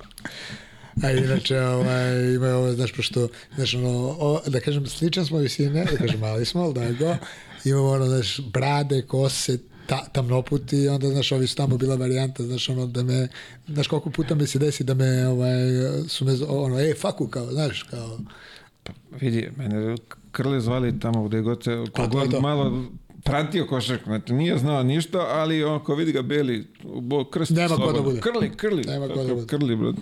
A 1.03 1.11
inače, 1.11 1.61
ovaj, 1.61 2.25
ima 2.27 2.49
ovo, 2.49 2.73
znaš, 2.73 2.93
pošto, 2.93 3.29
znaš, 3.55 3.75
ono, 3.75 3.89
o, 4.11 4.41
da 4.47 4.61
kažem, 4.61 4.87
sličan 4.87 5.27
smo 5.27 5.39
visine, 5.39 5.85
da 5.85 5.97
kažem, 5.97 6.21
mali 6.21 6.45
smo, 6.45 6.63
ali 6.63 6.75
da 6.75 6.93
go, 6.95 7.17
imamo, 7.65 7.89
ono, 7.89 8.07
znaš, 8.07 8.41
brade, 8.53 9.03
kose, 9.03 9.59
ta, 9.87 10.05
tamnoputi, 10.13 10.77
i 10.77 10.89
onda, 10.89 11.09
znaš, 11.09 11.33
ovi 11.33 11.47
su 11.47 11.57
tamo 11.57 11.77
bila 11.77 11.97
varijanta, 11.97 12.43
znaš, 12.43 12.69
ono, 12.69 12.87
da 12.87 13.03
me, 13.03 13.29
znaš, 13.69 13.87
koliko 13.87 14.11
puta 14.11 14.35
mi 14.35 14.47
se 14.47 14.59
desi 14.59 14.85
da 14.85 14.95
me, 14.95 15.29
ovaj, 15.29 15.59
su 16.09 16.25
me, 16.25 16.33
ono, 16.49 16.81
e, 16.81 16.95
faku, 16.95 17.29
kao, 17.29 17.53
znaš, 17.53 17.83
kao, 17.83 18.19
Vidi, 19.21 19.49
mene 19.57 19.97
krle 20.33 20.61
zvali 20.61 21.01
tamo 21.01 21.29
gde 21.29 21.41
god 21.41 21.65
se, 21.65 21.85
kogod 21.93 22.31
to. 22.31 22.41
malo 22.41 22.85
pratio 23.25 23.67
košarku, 23.67 24.05
znači 24.05 24.33
nije 24.33 24.59
znao 24.59 24.83
ništa, 24.83 25.19
ali 25.19 25.65
on 25.65 25.81
ko 25.81 25.95
vidi 25.95 26.13
ga 26.13 26.23
beli, 26.23 26.67
bo, 27.01 27.25
krst 27.25 27.51
Nema 27.51 27.77
ko 27.77 27.93
da 27.93 28.03
bude. 28.03 28.21
Krli, 28.21 28.51
krli. 28.57 28.85
Nema 28.85 29.09
ko 29.09 29.25
da 29.25 29.35
bude. 29.35 29.47
Krli, 29.47 29.77
bro. 29.77 29.93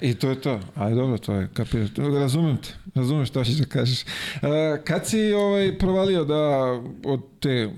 I 0.00 0.14
to 0.14 0.30
je 0.30 0.40
to. 0.40 0.60
Ali 0.74 0.94
dobro, 0.94 1.18
to 1.18 1.34
je 1.34 1.48
kapiraš. 1.54 1.88
Razumem 1.96 2.56
te. 2.56 2.68
Razumem 2.94 3.26
što 3.26 3.44
ćeš 3.44 3.54
da 3.54 3.64
kažeš. 3.64 4.04
Kad 4.84 5.06
si 5.08 5.32
ovaj, 5.32 5.78
provalio 5.78 6.24
da 6.24 6.42
od 7.04 7.20
te 7.40 7.70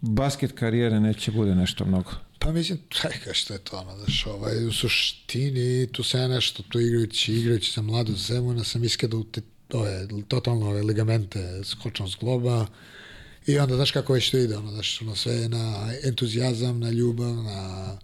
basket 0.00 0.52
karijere 0.52 1.00
neće 1.00 1.30
bude 1.30 1.54
nešto 1.54 1.84
mnogo? 1.84 2.10
Pa 2.38 2.52
mislim, 2.52 2.78
čekaj 2.88 3.34
što 3.34 3.52
je 3.52 3.58
to 3.58 3.76
ono, 3.76 3.96
znaš, 3.96 4.26
ovaj, 4.26 4.66
u 4.66 4.72
suštini 4.72 5.86
tu 5.92 6.02
se 6.02 6.18
ja 6.18 6.28
nešto, 6.28 6.62
tu 6.62 6.80
igrajući, 6.80 7.32
igrajući 7.32 7.72
za 7.74 7.82
mladu 7.82 8.12
Zemuna, 8.16 8.64
sam 8.64 8.84
iskadao 8.84 9.22
te, 9.22 9.40
ove, 9.72 10.08
totalno 10.28 10.68
ove 10.68 10.82
ligamente 10.82 11.64
skočnom 11.64 12.08
zgloba 12.08 12.66
i 13.46 13.58
onda, 13.58 13.76
znaš 13.76 13.90
kako 13.90 14.12
već 14.12 14.30
to 14.30 14.38
ide, 14.38 14.56
ono, 14.56 14.70
znaš, 14.70 15.02
ono, 15.02 15.16
sve 15.16 15.48
na 15.48 15.92
entuzijazam, 16.04 16.80
na 16.80 16.90
ljubav, 16.90 17.34
na 17.34 17.98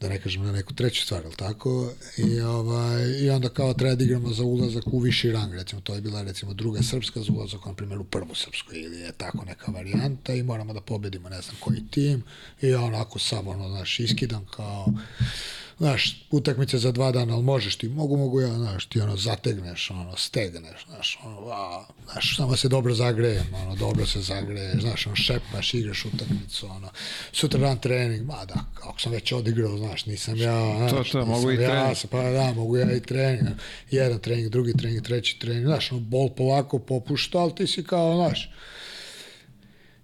da 0.00 0.08
ne 0.08 0.20
kažem 0.20 0.42
na 0.42 0.52
neku 0.52 0.74
treću 0.74 1.02
stvar, 1.02 1.22
ali 1.24 1.34
tako? 1.36 1.92
I, 2.16 2.40
ovaj, 2.40 3.20
I 3.20 3.30
onda 3.30 3.48
kao 3.48 3.74
treba 3.74 3.94
da 3.94 4.04
igramo 4.04 4.32
za 4.32 4.44
ulazak 4.44 4.84
u 4.86 4.98
viši 4.98 5.32
rang, 5.32 5.54
recimo 5.54 5.80
to 5.80 5.94
je 5.94 6.00
bila 6.00 6.22
recimo 6.22 6.54
druga 6.54 6.82
srpska 6.82 7.20
za 7.20 7.32
ulazak, 7.32 7.66
na 7.66 7.74
primjer 7.74 8.00
u 8.00 8.04
prvu 8.04 8.34
srpsku 8.34 8.74
ili 8.74 9.00
je 9.00 9.12
tako 9.12 9.44
neka 9.44 9.72
varijanta 9.72 10.34
i 10.34 10.42
moramo 10.42 10.72
da 10.72 10.80
pobedimo 10.80 11.28
ne 11.28 11.40
znam 11.42 11.56
koji 11.60 11.82
tim 11.90 12.22
i 12.62 12.74
onako 12.74 13.18
sam 13.18 13.48
ono, 13.48 13.68
znaš, 13.68 14.00
iskidam 14.00 14.46
kao 14.56 14.86
znaš, 15.80 16.26
utakmice 16.30 16.78
za 16.78 16.92
dva 16.92 17.12
dana, 17.12 17.34
ali 17.34 17.42
možeš 17.42 17.76
ti, 17.76 17.88
mogu, 17.88 18.16
mogu 18.16 18.40
ja, 18.40 18.54
znaš, 18.54 18.86
ti 18.86 19.00
ono 19.00 19.16
zategneš, 19.16 19.90
ono, 19.90 20.16
stegneš, 20.16 20.86
znaš, 20.86 21.18
ono, 21.24 21.48
a, 21.50 21.84
znaš, 22.12 22.36
samo 22.36 22.56
se 22.56 22.68
dobro 22.68 22.94
zagrejem, 22.94 23.46
ono, 23.54 23.76
dobro 23.76 24.06
se 24.06 24.20
zagreješ, 24.20 24.80
znaš, 24.80 25.06
ono, 25.06 25.16
šepaš, 25.16 25.74
igraš 25.74 26.04
utakmicu, 26.04 26.66
ono, 26.66 26.88
sutra 27.32 27.60
dan 27.60 27.78
trening, 27.78 28.26
ma 28.26 28.44
da, 28.44 28.64
ako 28.82 29.00
sam 29.00 29.12
već 29.12 29.32
odigrao, 29.32 29.78
znaš, 29.78 30.06
nisam 30.06 30.36
ja, 30.36 30.76
znaš, 30.76 30.90
To, 30.90 31.04
to, 31.18 31.26
mogu 31.26 31.50
i 31.50 31.54
ja, 31.54 31.70
trening. 31.70 31.96
Pa 32.10 32.22
da, 32.22 32.52
mogu 32.52 32.76
ja 32.76 32.96
i 32.96 33.00
trening, 33.00 33.48
jedan 33.90 34.18
trening, 34.18 34.48
drugi 34.48 34.72
trening, 34.76 35.02
treći 35.02 35.38
trening, 35.38 35.66
znaš, 35.66 35.92
ono, 35.92 36.00
bol 36.00 36.28
polako 36.28 36.78
popušta, 36.78 37.38
ali 37.38 37.54
ti 37.54 37.66
si 37.66 37.84
kao, 37.84 38.16
znaš, 38.16 38.50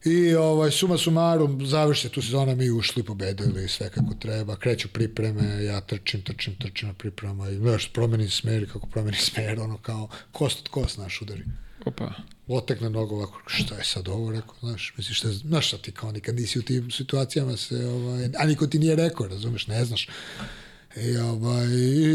I 0.06 0.34
ovaj, 0.34 0.70
suma 0.70 0.98
sumarum, 0.98 1.66
završi 1.66 2.08
tu 2.08 2.22
sezona, 2.22 2.54
mi 2.54 2.70
ušli, 2.70 3.02
pobedili, 3.02 3.68
sve 3.68 3.90
kako 3.90 4.14
treba, 4.14 4.56
kreću 4.56 4.88
pripreme, 4.88 5.64
ja 5.64 5.80
trčim, 5.80 6.22
trčim, 6.22 6.54
trčim 6.54 6.88
na 6.88 6.94
priprema 6.94 7.50
i, 7.50 7.56
znaš, 7.56 7.92
promenim 7.92 8.30
smer, 8.30 8.72
kako 8.72 8.86
promenim 8.86 9.20
smer, 9.20 9.60
ono 9.60 9.78
kao, 9.78 10.08
kost 10.32 10.60
od 10.60 10.68
kost, 10.68 10.94
znaš, 10.94 11.22
udari. 11.22 11.44
Opa. 11.84 12.12
Otekne 12.48 12.90
nogu 12.90 13.14
ovako, 13.14 13.40
šta 13.46 13.74
je 13.74 13.84
sad 13.84 14.08
ovo, 14.08 14.30
rekao, 14.30 14.54
znaš, 14.60 14.94
misliš, 14.96 15.18
šta, 15.18 15.28
znaš 15.28 15.66
šta 15.66 15.78
ti 15.78 15.92
kao 15.92 16.12
nikad 16.12 16.36
nisi 16.36 16.58
u 16.58 16.62
tim 16.62 16.90
situacijama 16.90 17.56
se, 17.56 17.86
ovaj, 17.86 18.28
a 18.38 18.46
niko 18.46 18.66
ti 18.66 18.78
nije 18.78 18.96
rekao, 18.96 19.28
razumeš, 19.28 19.66
ne 19.66 19.84
znaš. 19.84 20.08
I, 20.96 21.16
ovaj, 21.16 21.66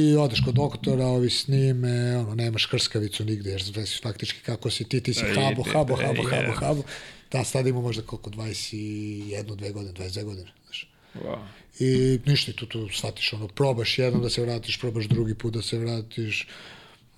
I 0.01 0.15
odeš 0.15 0.41
kod 0.45 0.55
doktora, 0.55 1.05
ovi 1.05 1.29
snime, 1.29 2.17
ono, 2.17 2.35
nemaš 2.35 2.65
krskavicu 2.65 3.25
nigde, 3.25 3.49
jer 3.49 3.63
znaš 3.63 4.01
faktički 4.01 4.39
kako 4.39 4.69
si 4.69 4.83
ti, 4.83 5.01
ti 5.01 5.13
si 5.13 5.25
habo, 5.25 5.63
habo, 5.63 5.95
habo, 5.95 6.23
habo, 6.29 6.53
habo. 6.59 6.83
Da, 7.31 7.43
sad 7.43 7.67
ima 7.67 7.81
možda 7.81 8.01
koliko, 8.01 8.29
21, 8.29 9.43
2 9.43 9.71
godine, 9.71 9.93
22 9.93 10.23
godine, 10.23 10.51
znaš. 10.65 10.89
Wow. 11.15 11.37
I 11.79 12.19
ništa 12.25 12.51
tu, 12.53 12.65
tu 12.65 12.89
shvatiš, 12.89 13.33
ono, 13.33 13.47
probaš 13.47 13.99
jednom 13.99 14.21
da 14.21 14.29
se 14.29 14.41
vratiš, 14.41 14.79
probaš 14.79 15.05
drugi 15.05 15.35
put 15.35 15.53
da 15.53 15.61
se 15.61 15.79
vratiš, 15.79 16.47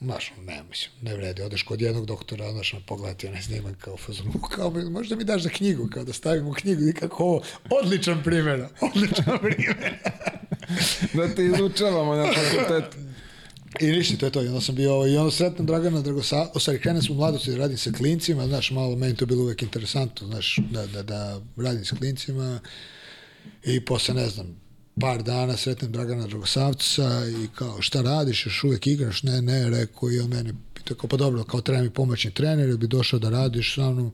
Znaš, 0.03 0.33
ono, 0.37 0.45
ne, 0.51 0.63
mislim, 0.69 0.91
ne 1.01 1.15
vredi, 1.15 1.41
odeš 1.41 1.63
kod 1.63 1.81
jednog 1.81 2.05
doktora, 2.05 2.51
znaš, 2.51 2.73
ono, 2.73 2.83
pogledati 2.85 3.27
onaj 3.27 3.41
snimak 3.41 3.77
kao 3.77 3.97
fazonu, 3.97 4.31
kao, 4.55 4.69
možda 4.69 5.15
mi 5.15 5.23
daš 5.23 5.41
za 5.41 5.49
knjigu, 5.49 5.89
kao 5.93 6.03
da 6.03 6.13
stavimo 6.13 6.49
u 6.49 6.53
knjigu, 6.53 6.87
i 6.87 6.93
kako 6.93 7.23
ovo, 7.23 7.43
odličan 7.69 8.23
primjer, 8.23 8.65
odličan 8.81 9.39
primjer. 9.43 9.93
Da 11.13 11.35
te 11.35 11.45
izučavamo 11.45 12.15
na 12.15 12.25
fakultetu. 12.33 12.97
I 13.79 13.85
ništa, 13.85 14.17
to 14.17 14.25
je 14.25 14.31
to. 14.31 14.41
I 14.43 14.47
onda 14.47 14.61
sam 14.61 14.75
bio, 14.75 14.93
ovaj, 14.93 15.09
i 15.09 15.17
onda 15.17 15.31
sretnem 15.31 15.65
Dragana 15.65 16.01
Dragosa, 16.01 16.49
o 16.53 16.59
stvari, 16.59 16.79
krenem 16.79 17.01
sam 17.01 17.15
u 17.15 17.19
mladosti 17.19 17.51
da 17.51 17.57
radim 17.57 17.77
sa 17.77 17.91
klincima, 17.91 18.47
znaš, 18.47 18.71
malo 18.71 18.95
meni 18.95 19.15
to 19.15 19.25
bilo 19.25 19.43
uvek 19.43 19.61
interesantno, 19.61 20.27
znaš, 20.27 20.59
da, 20.71 20.87
da, 20.87 21.03
da 21.03 21.41
radim 21.57 21.85
sa 21.85 21.95
klincima 21.95 22.59
i 23.63 23.85
posle, 23.85 24.15
ne 24.15 24.29
znam, 24.29 24.63
par 25.01 25.23
dana 25.23 25.57
sretnem 25.57 25.91
Dragana 25.91 26.27
Dragosavca 26.27 27.23
i 27.43 27.47
kao, 27.55 27.81
šta 27.81 28.01
radiš, 28.01 28.45
još 28.45 28.63
uvek 28.63 28.87
igraš? 28.87 29.23
Ne, 29.23 29.41
ne, 29.41 29.69
rekao 29.69 30.11
i 30.11 30.19
on 30.19 30.29
mene 30.29 30.53
pitao, 30.73 30.97
kao, 30.97 31.07
pa 31.07 31.17
dobro, 31.17 31.43
kao 31.43 31.61
treba 31.61 31.81
mi 31.81 31.89
pomoćni 31.89 32.31
trener, 32.31 32.69
ili 32.69 32.77
bi 32.77 32.87
došao 32.87 33.19
da 33.19 33.29
radiš 33.29 33.75
sa 33.75 33.91
mnom? 33.91 34.11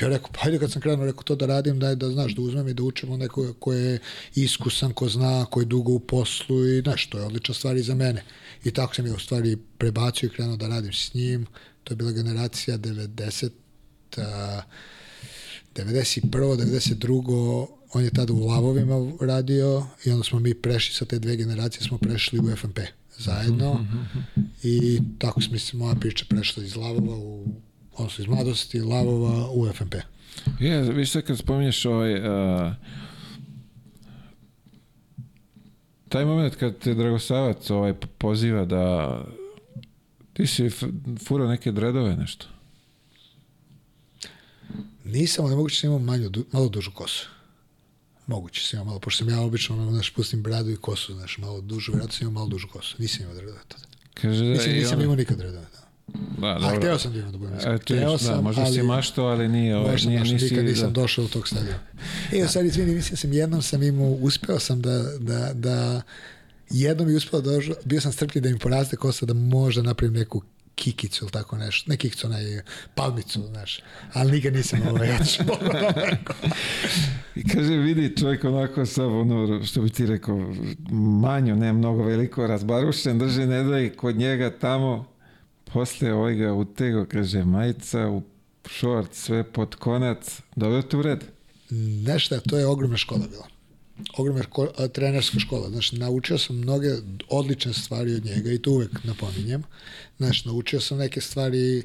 Ja 0.00 0.08
rekao, 0.08 0.30
pa 0.32 0.40
ajde 0.44 0.58
kad 0.58 0.72
sam 0.72 0.82
krenuo, 0.82 1.06
rekao 1.06 1.22
to 1.22 1.36
da 1.36 1.46
radim, 1.46 1.78
daj 1.78 1.96
da 1.96 2.10
znaš, 2.10 2.34
da 2.34 2.42
uzmem 2.42 2.68
i 2.68 2.74
da 2.74 2.82
učimo 2.82 3.16
nekoga 3.16 3.52
ko 3.58 3.72
je 3.72 3.98
iskusan, 4.34 4.92
ko 4.92 5.08
zna, 5.08 5.44
ko 5.44 5.60
je 5.60 5.66
dugo 5.66 5.92
u 5.92 6.00
poslu 6.00 6.66
i 6.66 6.80
znaš, 6.80 7.06
to 7.06 7.18
je 7.18 7.24
odlična 7.24 7.54
stvar 7.54 7.76
i 7.76 7.82
za 7.82 7.94
mene. 7.94 8.22
I 8.64 8.70
tako 8.70 8.94
sam 8.94 9.06
je 9.06 9.12
u 9.12 9.18
stvari 9.18 9.56
prebacio 9.78 10.26
i 10.26 10.30
krenuo 10.30 10.56
da 10.56 10.68
radim 10.68 10.92
s 10.92 11.14
njim. 11.14 11.46
To 11.84 11.92
je 11.92 11.96
bila 11.96 12.12
generacija 12.12 12.78
90, 12.78 13.50
a, 14.16 14.62
91. 15.74 16.30
92. 16.30 17.66
On 17.92 18.04
je 18.04 18.10
tada 18.10 18.32
u 18.32 18.46
Lavovima 18.46 19.12
radio 19.20 19.86
i 20.04 20.10
onda 20.10 20.24
smo 20.24 20.38
mi 20.38 20.54
prešli 20.54 20.94
sa 20.94 21.04
te 21.04 21.18
dve 21.18 21.36
generacije, 21.36 21.82
smo 21.82 21.98
prešli 21.98 22.38
u 22.38 22.56
FNP 22.56 22.78
zajedno 23.18 23.86
i 24.62 25.00
tako 25.18 25.40
smo, 25.40 25.52
mislim, 25.52 25.78
moja 25.78 25.94
priča 25.94 26.24
prešla 26.28 26.64
iz 26.64 26.76
Lavova 26.76 27.16
u 27.16 27.46
odnosno 27.96 28.22
iz 28.22 28.28
mladosti 28.28 28.80
Lavova 28.80 29.50
u 29.50 29.72
FNP. 29.72 29.94
Je, 30.60 30.92
viš 30.92 31.10
sad 31.10 31.22
kad 31.22 31.38
spominješ 31.38 31.84
ovaj... 31.84 32.14
Uh, 32.14 32.72
taj 36.12 36.24
moment 36.24 36.56
kad 36.56 36.78
te 36.78 36.94
Dragosavac 36.94 37.70
ovaj, 37.70 37.94
poziva 37.94 38.64
da 38.64 39.16
ti 40.32 40.46
si 40.46 40.70
furao 41.26 41.48
neke 41.48 41.72
dredove 41.72 42.16
nešto. 42.16 42.46
Nisam, 45.04 45.44
ali 45.44 45.56
moguće 45.56 45.80
sam 45.80 45.88
imao 45.90 45.98
manju, 45.98 46.28
du, 46.28 46.44
malo 46.52 46.68
dužu 46.68 46.90
kosu. 46.94 47.28
Moguće 48.26 48.62
sam 48.66 48.76
imao 48.76 48.84
malo, 48.86 48.98
pošto 49.00 49.18
sam 49.24 49.28
ja 49.34 49.40
obično, 49.40 49.76
ono, 49.76 49.90
znaš, 49.90 50.10
pustim 50.10 50.42
bradu 50.42 50.70
i 50.70 50.76
kosu, 50.76 51.14
znaš, 51.14 51.38
malo 51.38 51.60
dužu, 51.60 51.92
vjerojatno 51.92 52.12
sam 52.16 52.28
imao 52.28 52.34
malo 52.40 52.48
dužu 52.48 52.68
kosu. 52.68 52.96
Nisam 52.98 53.22
imao 53.22 53.34
dredove 53.34 53.58
tada. 53.68 53.84
Kaže 54.14 54.44
da 54.44 54.66
nisam 54.72 54.94
ono- 54.94 55.02
imao 55.04 55.16
nikad 55.16 55.38
dredove. 55.38 55.66
Da. 55.74 55.81
Da, 56.38 56.46
A 56.46 56.58
dobro. 56.60 56.76
hteo 56.76 56.98
sam 56.98 57.12
da 57.12 57.18
imam 57.18 57.32
da 57.32 57.38
budem 57.38 57.56
iskren. 57.56 57.74
E, 57.74 57.78
Hteo 57.78 57.96
viš, 58.12 58.20
da, 58.20 58.26
sam, 58.26 58.44
možda 58.44 58.66
si 58.66 58.70
ali- 58.70 58.82
maštao, 58.82 59.26
ali 59.26 59.48
nije, 59.48 59.76
ovaj, 59.76 59.92
Možda, 59.92 60.08
nije, 60.08 60.20
nisi, 60.22 60.44
nikad 60.44 60.64
nisam 60.64 60.86
da. 60.86 61.00
došao 61.00 61.24
do 61.24 61.30
tog 61.30 61.48
stadija. 61.48 61.78
E, 62.32 62.44
u 62.44 62.48
stvari, 62.48 62.68
izvini, 62.68 62.94
mislim 62.94 63.16
sam 63.16 63.32
jednom 63.32 63.62
sam 63.62 63.82
imao, 63.82 64.08
uspeo 64.08 64.58
sam 64.58 64.82
da, 64.82 64.98
da, 65.18 65.50
da 65.54 66.02
jednom 66.70 67.08
je 67.08 67.16
uspeo 67.16 67.40
da 67.40 67.50
bio 67.84 68.00
sam 68.00 68.12
strpljiv 68.12 68.42
da 68.42 68.50
mi 68.50 68.58
poraste 68.58 68.96
kosa 68.96 69.26
da 69.26 69.34
možda 69.34 69.82
napravim 69.82 70.14
neku 70.14 70.42
kikicu 70.74 71.24
ili 71.24 71.32
tako 71.32 71.56
nešto, 71.56 71.90
ne 71.90 71.96
kikicu, 71.96 72.26
onaj 72.26 72.44
palmicu, 72.94 73.42
znaš, 73.42 73.80
ali 74.12 74.32
nikad 74.32 74.54
nisam 74.54 74.80
ovaj, 74.90 75.10
otišao. 75.12 75.46
I 77.34 77.44
kaže, 77.44 77.72
vidi 77.72 78.16
čovjek 78.16 78.44
onako 78.44 78.86
sav, 78.86 79.18
ono, 79.20 79.64
što 79.64 79.82
bi 79.82 79.90
ti 79.90 80.06
rekao, 80.06 80.54
manjo, 81.20 81.54
ne 81.56 81.72
mnogo 81.72 82.02
veliko, 82.04 82.46
razbarušen, 82.46 83.18
drži, 83.18 83.46
ne 83.46 83.62
da 83.62 83.80
i 83.80 83.90
kod 83.90 84.16
njega 84.16 84.50
tamo, 84.50 85.11
posle 85.72 86.12
ovaj 86.12 86.34
ga 86.34 86.52
utego, 86.52 87.06
kaže, 87.06 87.44
majica, 87.44 88.08
u 88.08 88.22
šort, 88.70 89.14
sve 89.14 89.44
pod 89.44 89.74
konac, 89.74 90.40
dobro 90.56 90.82
tu 90.82 90.98
u 90.98 91.02
red. 91.02 91.24
Nešto, 92.06 92.40
to 92.40 92.58
je 92.58 92.66
ogromna 92.66 92.96
škola 92.96 93.26
bila. 93.30 93.48
Ogromna 94.16 94.42
ško, 94.42 94.68
a, 94.78 94.88
trenerska 94.88 95.38
škola. 95.38 95.70
Znaš, 95.70 95.92
naučio 95.92 96.38
sam 96.38 96.56
mnoge 96.56 96.88
odlične 97.28 97.72
stvari 97.72 98.14
od 98.14 98.24
njega 98.24 98.52
i 98.52 98.58
to 98.58 98.70
uvek 98.70 99.04
napominjem. 99.04 99.62
Znaš, 100.18 100.44
naučio 100.44 100.80
sam 100.80 100.98
neke 100.98 101.20
stvari 101.20 101.78
e, 101.78 101.82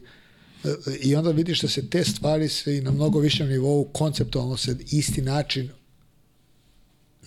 i 1.02 1.16
onda 1.16 1.32
vidiš 1.32 1.62
da 1.62 1.68
se 1.68 1.90
te 1.90 2.04
stvari 2.04 2.50
se 2.50 2.78
i 2.78 2.82
na 2.82 2.92
mnogo 2.92 3.20
višem 3.20 3.48
nivou 3.48 3.86
konceptualno 3.94 4.58
se 4.58 4.78
isti 4.92 5.22
način 5.22 5.70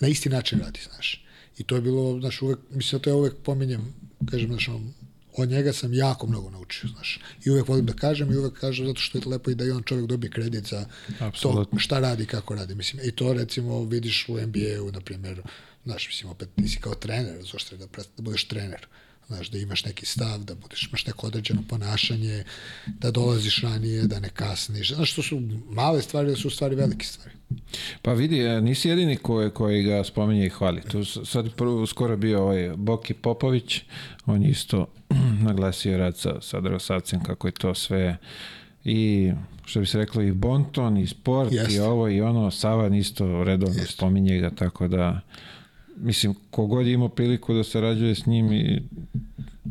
na 0.01 0.07
isti 0.07 0.29
način 0.29 0.59
radi, 0.59 0.79
znaš. 0.93 1.25
I 1.57 1.63
to 1.63 1.75
je 1.75 1.81
bilo, 1.81 2.19
znaš, 2.19 2.41
uvek, 2.41 2.59
mislim 2.71 2.99
da 2.99 3.03
to 3.03 3.09
ja 3.09 3.15
uvek 3.15 3.33
pominjem, 3.43 3.93
kažem, 4.31 4.47
znaš, 4.47 4.69
od 5.37 5.49
njega 5.49 5.73
sam 5.73 5.93
jako 5.93 6.27
mnogo 6.27 6.49
naučio, 6.49 6.89
znaš. 6.89 7.19
I 7.45 7.49
uvek 7.49 7.67
volim 7.67 7.85
da 7.85 7.93
kažem 7.93 8.31
i 8.31 8.37
uvek 8.37 8.53
kažem 8.59 8.85
zato 8.87 8.99
što 8.99 9.17
je 9.17 9.23
lepo 9.27 9.51
i 9.51 9.55
da 9.55 9.65
i 9.65 9.71
on 9.71 9.83
čovjek 9.83 10.07
dobije 10.07 10.31
kredit 10.31 10.67
za 10.67 10.85
to 11.19 11.25
Apsolutno. 11.25 11.79
šta 11.79 11.99
radi, 11.99 12.25
kako 12.25 12.55
radi. 12.55 12.75
Mislim, 12.75 13.01
i 13.07 13.11
to 13.11 13.33
recimo 13.33 13.83
vidiš 13.83 14.25
u 14.29 14.33
NBA-u, 14.33 14.91
na 14.91 15.01
primjer, 15.01 15.41
znaš, 15.85 16.07
mislim, 16.07 16.31
opet 16.31 16.49
nisi 16.57 16.77
kao 16.79 16.95
trener, 16.95 17.43
zašto 17.51 17.77
da, 17.77 17.85
da 18.17 18.21
budeš 18.23 18.47
trener 18.47 18.87
znaš, 19.35 19.49
da 19.49 19.57
imaš 19.57 19.85
neki 19.85 20.05
stav, 20.05 20.43
da 20.43 20.55
budeš, 20.55 20.87
imaš 20.87 21.05
neko 21.05 21.27
određeno 21.27 21.63
ponašanje, 21.69 22.43
da 22.87 23.11
dolaziš 23.11 23.61
ranije, 23.61 24.03
da 24.03 24.19
ne 24.19 24.29
kasniš. 24.29 24.93
Znaš, 24.93 25.15
to 25.15 25.23
su 25.23 25.41
male 25.69 26.01
stvari, 26.01 26.29
da 26.29 26.35
su 26.35 26.47
u 26.47 26.51
stvari 26.51 26.75
velike 26.75 27.05
stvari. 27.05 27.35
Pa 28.01 28.13
vidi, 28.13 28.39
e, 28.39 28.61
nisi 28.61 28.89
jedini 28.89 29.15
koji, 29.15 29.49
koji 29.49 29.83
ga 29.83 30.03
spominje 30.03 30.45
i 30.45 30.49
hvali. 30.49 30.81
Tu 30.81 31.05
sad 31.05 31.53
prvo, 31.55 31.85
skoro 31.85 32.17
bio 32.17 32.41
ovaj 32.41 32.73
Boki 32.75 33.13
Popović, 33.13 33.81
on 34.25 34.43
je 34.43 34.49
isto 34.49 34.87
naglasio 35.47 35.97
rad 35.97 36.17
sa, 36.17 36.41
sa 36.41 36.61
Drosavcem, 36.61 37.23
kako 37.23 37.47
je 37.47 37.51
to 37.51 37.75
sve 37.75 38.17
i 38.83 39.31
što 39.65 39.79
bi 39.79 39.85
se 39.85 39.97
reklo 39.97 40.21
i 40.21 40.31
bonton 40.31 40.97
i 40.97 41.07
sport 41.07 41.51
Jeste. 41.51 41.73
i 41.73 41.79
ovo 41.79 42.09
i 42.09 42.21
ono 42.21 42.51
Savan 42.51 42.93
isto 42.93 43.43
redovno 43.43 43.79
Jeste. 43.79 43.93
spominje 43.93 44.37
ga 44.37 44.49
tako 44.49 44.87
da 44.87 45.21
mislim 46.01 46.35
kogod 46.51 46.87
je 46.87 46.93
imao 46.93 47.09
priliku 47.09 47.53
da 47.53 47.63
sarađuje 47.63 48.15
s 48.15 48.25
njim 48.25 48.53
i 48.53 48.81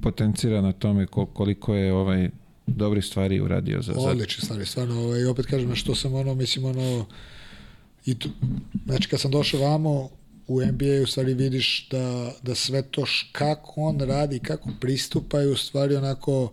potencira 0.02 0.60
na 0.60 0.72
tome 0.72 1.06
kol- 1.06 1.26
koliko 1.26 1.74
je 1.74 1.92
ovaj 1.92 2.30
dobri 2.66 3.02
stvari 3.02 3.40
uradio 3.40 3.82
za, 3.82 3.92
za 3.92 4.00
Odlične 4.00 4.44
stvari, 4.44 4.66
stvarno, 4.66 5.00
ovaj, 5.00 5.24
opet 5.24 5.46
kažem, 5.46 5.74
što 5.74 5.94
sam 5.94 6.14
ono, 6.14 6.34
mislim, 6.34 6.64
ono, 6.64 7.06
i 8.06 8.14
tu, 8.14 8.28
znači 8.86 9.08
kad 9.08 9.20
sam 9.20 9.30
došao 9.30 9.60
vamo, 9.60 10.08
u 10.46 10.60
NBA 10.60 11.02
u 11.02 11.06
stvari 11.06 11.34
vidiš 11.34 11.88
da, 11.90 12.32
da 12.42 12.54
sve 12.54 12.82
to 12.82 13.06
š, 13.06 13.28
kako 13.32 13.80
on 13.80 14.00
radi, 14.00 14.38
kako 14.38 14.70
pristupa 14.80 15.38
je 15.40 15.48
u 15.48 15.56
stvari 15.56 15.96
onako 15.96 16.52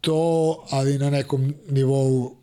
to, 0.00 0.56
ali 0.70 0.98
na 0.98 1.10
nekom 1.10 1.54
nivou 1.70 2.36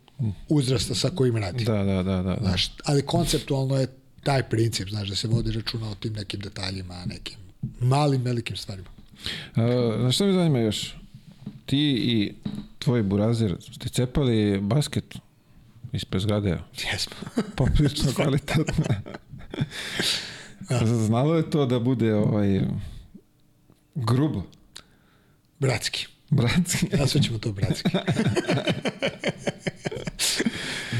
uzrasta 0.48 0.94
sa 0.94 1.10
kojim 1.10 1.36
radi. 1.36 1.64
da, 1.64 1.84
da, 1.84 2.02
da, 2.02 2.02
da, 2.02 2.22
da. 2.22 2.36
Znaš, 2.40 2.72
ali 2.84 3.02
konceptualno 3.02 3.76
je 3.76 3.86
taj 4.22 4.48
princip, 4.48 4.88
znaš, 4.88 5.08
da 5.08 5.16
se 5.16 5.28
vodi 5.28 5.52
računa 5.52 5.90
o 5.90 5.94
tim 5.94 6.12
nekim 6.12 6.40
detaljima, 6.40 7.04
nekim 7.06 7.36
malim, 7.80 8.22
velikim 8.22 8.56
stvarima. 8.56 8.88
A, 9.54 9.96
znaš 10.00 10.14
šta 10.14 10.24
me 10.26 10.32
zanima 10.32 10.58
još? 10.58 10.94
Ti 11.66 11.78
i 11.92 12.34
tvoj 12.78 13.02
burazir 13.02 13.56
ste 13.72 13.88
cepali 13.88 14.60
basket 14.60 15.14
ispred 15.92 16.22
zgrade, 16.22 16.58
Jesmo. 16.92 17.16
poprilično 17.56 18.12
kvalitetno. 18.12 18.84
Znalo 21.06 21.34
je 21.36 21.50
to 21.50 21.66
da 21.66 21.78
bude 21.78 22.14
ovaj 22.14 22.60
grubo, 23.94 24.42
Bratski. 25.58 26.06
bratski. 26.30 26.86
Ja 26.92 27.06
ćemo 27.06 27.38
to 27.38 27.52
bratski. 27.52 27.88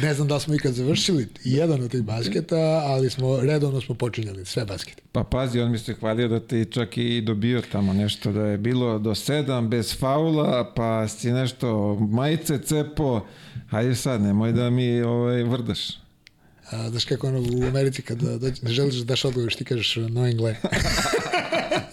ne 0.02 0.14
znam 0.14 0.28
da 0.28 0.34
li 0.34 0.40
smo 0.40 0.54
ikad 0.54 0.72
završili 0.72 1.28
jedan 1.44 1.82
od 1.82 1.90
tih 1.90 2.02
basketa, 2.02 2.82
ali 2.86 3.10
smo 3.10 3.40
redovno 3.40 3.80
smo 3.80 3.94
počinjali 3.94 4.44
sve 4.44 4.64
baskete. 4.64 5.02
Pa 5.12 5.24
pazi, 5.24 5.60
on 5.60 5.70
mi 5.70 5.78
se 5.78 5.94
hvalio 5.94 6.28
da 6.28 6.40
ti 6.40 6.66
čak 6.70 6.96
i 6.96 7.20
dobio 7.20 7.62
tamo 7.72 7.92
nešto, 7.92 8.32
da 8.32 8.46
je 8.46 8.58
bilo 8.58 8.98
do 8.98 9.14
sedam 9.14 9.68
bez 9.68 9.98
faula, 9.98 10.72
pa 10.76 11.08
si 11.08 11.32
nešto 11.32 11.94
majice 11.94 12.58
cepo, 12.58 13.26
hajde 13.68 13.94
sad, 13.94 14.20
nemoj 14.20 14.52
da 14.52 14.70
mi 14.70 15.02
ovaj, 15.02 15.42
vrdaš. 15.42 15.88
A, 16.70 16.90
znaš 16.90 17.04
kako 17.04 17.26
ono 17.26 17.40
u 17.40 17.64
Americi 17.68 18.02
kada 18.02 18.38
dođe, 18.38 18.62
ne 18.62 18.70
želiš 18.70 18.94
da 18.94 19.04
daš 19.04 19.24
odgovor, 19.24 19.52
ti 19.54 19.64
kažeš 19.64 19.94
knowingly. 19.94 20.54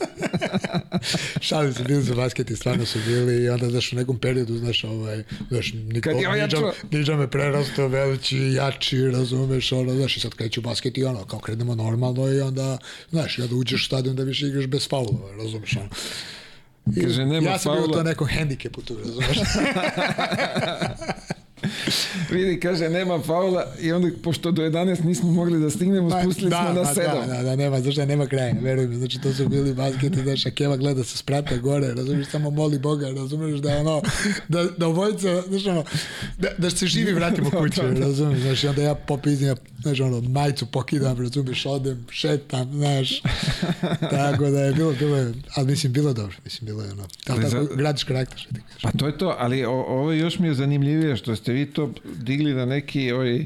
Šalim 1.48 1.74
se, 1.74 1.84
bili 1.84 2.06
su 2.06 2.15
basketi, 2.15 2.56
stvarno 2.56 2.86
su 2.86 2.99
bili 3.07 3.44
i 3.44 3.49
onda 3.49 3.69
znaš 3.69 3.94
u 3.94 3.95
nekom 3.95 4.19
periodu, 4.19 4.57
znaš, 4.57 4.84
ovaj, 4.84 5.24
znaš, 5.49 5.74
niko, 5.74 6.10
Kad 6.10 6.19
je 6.19 6.48
niđa, 6.91 7.15
me 7.15 7.28
prerastao, 7.28 7.88
veći, 7.88 8.38
jači, 8.38 9.02
razumeš, 9.02 9.72
ono, 9.72 9.95
znaš, 9.95 10.18
i 10.18 10.19
sad 10.19 10.34
kreću 10.34 10.61
basket 10.61 10.98
i 10.98 11.03
ono, 11.03 11.26
kao 11.26 11.40
krenemo 11.40 11.76
normalno 11.76 12.34
i 12.34 12.41
onda, 12.41 12.78
znaš, 13.10 13.38
i 13.38 13.41
onda 13.41 13.56
uđeš 13.56 13.82
u 13.82 13.86
stadion 13.86 14.15
da 14.15 14.24
više 14.24 14.48
igraš 14.48 14.68
bez 14.68 14.88
faulova, 14.90 15.32
razumeš, 15.38 15.78
ono. 15.78 15.90
I 16.95 17.02
Kaže, 17.02 17.26
nema 17.26 17.49
ja 17.49 17.60
sam 17.60 17.74
bio 17.74 17.82
faula. 17.82 17.98
to 17.98 18.03
nekom 18.03 18.28
hendikepu 18.28 18.82
tu, 18.82 18.98
razumeš. 18.98 19.38
Vidi, 22.31 22.59
kaže, 22.59 22.89
nema 22.89 23.21
faula 23.21 23.65
i 23.81 23.91
onda, 23.91 24.07
pošto 24.23 24.51
do 24.51 24.61
11 24.61 25.03
nismo 25.05 25.31
mogli 25.31 25.59
da 25.59 25.69
stignemo, 25.69 26.09
Ma, 26.09 26.21
spustili 26.21 26.51
smo 26.51 26.59
na 26.59 26.73
ma, 26.73 26.93
7. 26.93 26.95
Da, 26.95 27.34
da, 27.34 27.43
da, 27.43 27.55
nema, 27.55 27.81
zašto 27.81 28.05
nema 28.05 28.25
kraja, 28.27 28.55
veruj 28.61 28.88
mi, 28.88 28.95
znači 28.95 29.21
to 29.21 29.34
su 29.34 29.49
bili 29.49 29.73
basketi, 29.73 30.21
znaš, 30.23 30.45
a 30.45 30.51
Keva 30.51 30.77
gleda 30.77 31.03
sa 31.03 31.17
sprata 31.17 31.57
gore, 31.57 31.93
razumiješ, 31.93 32.27
samo 32.27 32.49
moli 32.49 32.79
Boga, 32.79 33.09
razumiješ 33.09 33.59
da 33.59 33.77
ono, 33.77 34.01
da, 34.47 34.63
da 34.77 34.88
obojica, 34.88 35.41
znaš 35.47 35.65
ono, 35.65 35.84
da, 36.38 36.49
da 36.57 36.69
se 36.69 36.88
živi 36.88 37.13
vratimo 37.13 37.49
kući, 37.59 37.81
razumiješ, 37.81 38.41
znaš, 38.41 38.63
i 38.63 38.67
onda 38.67 38.81
ja 38.81 38.95
popiznim, 38.95 39.55
znaš, 39.81 39.99
ono, 39.99 40.21
majicu 40.21 40.65
pokidam, 40.65 41.21
razumiješ, 41.21 41.65
odem, 41.65 42.05
šetam, 42.11 42.71
znaš, 42.73 43.21
tako 44.11 44.49
da 44.49 44.59
je 44.63 44.73
bilo, 44.73 44.93
bilo 44.99 45.17
je, 45.17 45.34
ali 45.55 45.67
mislim, 45.67 45.93
bilo 45.93 46.13
dobro, 46.13 46.35
mislim, 46.43 46.65
bilo 46.65 46.84
je 46.84 46.91
ono, 46.91 47.03
ali 47.27 47.41
tako, 47.41 47.49
za- 47.49 47.75
gradiš 47.75 48.03
karakter. 48.03 48.47
Pa 48.81 48.91
to 48.91 49.07
je 49.07 49.17
to, 49.17 49.35
ali 49.39 49.65
o, 49.65 49.71
ovo 49.71 50.11
još 50.11 50.39
mi 50.39 50.47
je 50.47 50.53
zanimljivije 50.53 51.15
što 51.15 51.35
ste 51.35 51.47
vi 51.48 51.65
to 51.65 51.94
digli 52.15 52.53
na 52.53 52.65
neki 52.65 53.11
ovaj, 53.11 53.40
uh, 53.40 53.45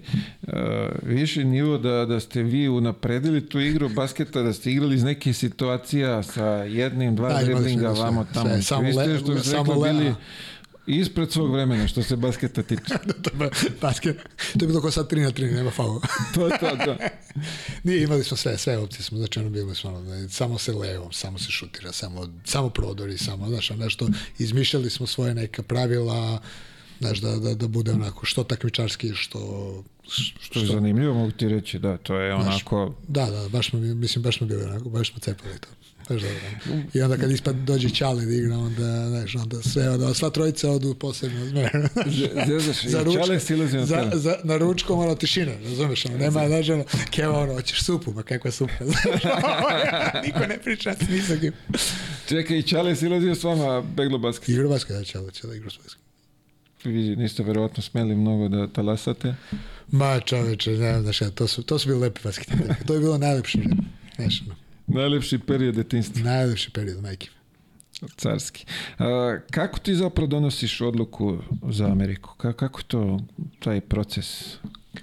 viši 1.04 1.44
nivo 1.44 1.78
da, 1.78 2.06
da 2.06 2.20
ste 2.20 2.44
vi 2.44 2.70
unapredili 2.70 3.50
tu 3.50 3.60
igru 3.60 3.90
basketa, 3.90 4.42
da 4.42 4.54
ste 4.54 4.72
igrali 4.72 4.96
iz 4.96 5.04
nekih 5.04 5.38
situacija 5.38 6.24
sa 6.24 6.46
jednim, 6.48 7.16
dva 7.16 7.30
Da, 7.30 7.44
driblinga 7.44 7.88
da 7.88 7.96
sve, 7.96 8.04
vamo 8.04 8.26
tamo. 8.34 8.50
sve, 8.50 8.62
samo 8.62 8.82
vi 8.82 8.94
ste, 8.94 9.18
što 9.18 9.64
bi 9.64 9.72
le- 9.72 9.94
bili 9.94 10.14
ispred 10.88 11.32
svog 11.32 11.52
vremena 11.54 11.88
što 11.88 12.04
se 12.04 12.16
basketa 12.16 12.64
tiče. 12.64 12.94
je 12.94 13.50
basket, 13.82 14.18
to 14.54 14.66
je 14.66 14.68
bilo 14.68 14.82
kao 14.82 14.92
sad 14.92 15.12
3 15.12 15.22
na 15.22 15.32
3, 15.32 15.56
nema 15.56 15.72
faula. 15.72 16.02
to, 16.36 16.50
to, 16.50 16.70
to. 16.86 16.96
Nije, 17.84 18.04
imali 18.04 18.24
smo 18.24 18.38
sve, 18.38 18.58
sve 18.58 18.78
opcije 18.78 19.04
smo, 19.04 19.18
znači 19.18 19.40
ono 19.40 19.50
bili 19.50 19.76
smo, 19.76 19.90
ono, 19.90 20.02
da 20.02 20.30
samo 20.30 20.58
se 20.58 20.74
levom, 20.74 21.12
samo 21.12 21.40
se 21.40 21.52
šutira, 21.52 21.92
samo, 21.92 22.28
samo 22.46 22.70
prodori, 22.70 23.18
samo, 23.18 23.48
znaš, 23.50 23.72
ono 23.72 23.84
nešto, 23.84 24.08
izmišljali 24.40 24.90
smo 24.90 25.08
svoje 25.08 25.36
neka 25.36 25.64
pravila, 25.64 26.42
znaš, 27.02 27.20
da, 27.20 27.36
da, 27.36 27.54
da 27.56 27.68
bude 27.68 27.92
onako, 27.92 28.26
što 28.26 28.44
takmičarski, 28.44 29.12
što, 29.16 29.40
Što 30.42 30.60
je 30.60 30.66
zanimljivo, 30.66 31.14
mogu 31.14 31.32
ti 31.32 31.48
reći, 31.50 31.80
da, 31.80 31.98
to 31.98 32.16
je 32.16 32.34
onako... 32.34 32.94
da, 33.08 33.26
da, 33.26 33.50
baš 33.50 33.70
smo, 33.70 33.80
bili- 33.80 33.96
mislim, 33.96 34.24
baš 34.24 34.38
smo 34.38 34.48
bili 34.48 34.64
onako, 34.64 34.90
baš 34.90 35.12
smo 35.12 35.20
cepali 35.20 35.54
to. 35.60 35.68
Baš 36.10 36.22
dobro. 36.22 36.38
I 36.94 37.02
onda 37.02 37.18
kad 37.18 37.32
ispad 37.32 37.56
dođe 37.56 37.90
Čale 37.90 38.26
da 38.26 38.34
igra, 38.34 38.58
onda, 38.58 39.08
znaš, 39.10 39.36
onda 39.36 39.62
sve, 39.62 39.90
onda 39.90 40.14
sva 40.14 40.30
trojica 40.30 40.72
odu 40.72 40.94
posebno. 40.96 41.46
Zezaš, 42.48 42.84
i 42.86 42.90
za 42.90 43.04
ručkom, 43.04 43.24
Čale 43.24 43.40
silazi 43.40 43.78
na 43.78 43.86
za, 43.86 44.12
za, 44.14 44.36
na 44.44 44.58
ručkom 44.58 45.00
ono 45.00 45.16
tišina, 45.16 45.52
razumeš, 45.64 46.06
ono, 46.06 46.18
nema, 46.18 46.48
znaš, 46.48 46.70
ono, 46.70 46.84
keva, 47.12 47.40
ono, 47.40 47.54
hoćeš 47.54 47.84
supu, 47.84 48.14
ma 48.14 48.24
kakva 48.24 48.52
supa, 48.52 48.74
znaš, 48.82 49.24
niko 50.26 50.40
ne 50.40 50.58
priča 50.64 50.94
s 50.96 51.10
ni 51.10 51.22
sa 51.22 51.36
kim. 51.36 51.54
Čekaj, 52.28 52.62
Čale 52.62 52.96
silazio 52.96 53.36
s 53.36 53.44
vama 53.44 53.82
beglo 53.82 54.18
basket. 54.18 54.50
Igra 54.50 54.68
basket, 54.68 54.96
da, 54.98 55.04
Čale, 55.04 55.32
Čale 55.32 55.58
igra 55.58 55.70
basket. 55.78 56.11
Vidi, 56.84 57.16
niste 57.16 57.44
verovatno 57.44 57.84
smeli 57.84 58.16
mnogo 58.16 58.48
da 58.48 58.68
talasate. 58.68 59.36
Ma 59.88 60.20
čoveče, 60.20 60.72
ne 60.72 60.78
znam, 60.92 61.02
znaš, 61.04 61.34
to 61.36 61.48
su, 61.48 61.64
to 61.64 61.80
su 61.80 61.88
bili 61.88 62.00
lepi 62.00 62.22
basketi. 62.24 62.52
To 62.88 62.94
je 62.94 63.00
bilo 63.00 63.18
najlepše 63.18 63.58
vreme. 63.60 63.76
Znaš, 64.16 64.44
Najlepši 64.88 65.40
period 65.40 65.76
detinstva. 65.76 66.24
najlepši 66.24 66.72
period, 66.72 67.02
majke. 67.02 67.28
Carski. 68.18 68.66
A, 68.98 69.38
kako 69.52 69.80
ti 69.80 69.96
zapravo 69.96 70.28
donosiš 70.28 70.82
odluku 70.82 71.38
za 71.70 71.86
Ameriku? 71.86 72.36
Ka, 72.38 72.54
kako 72.54 72.82
to, 72.84 73.20
taj 73.60 73.82
proces? 73.82 74.56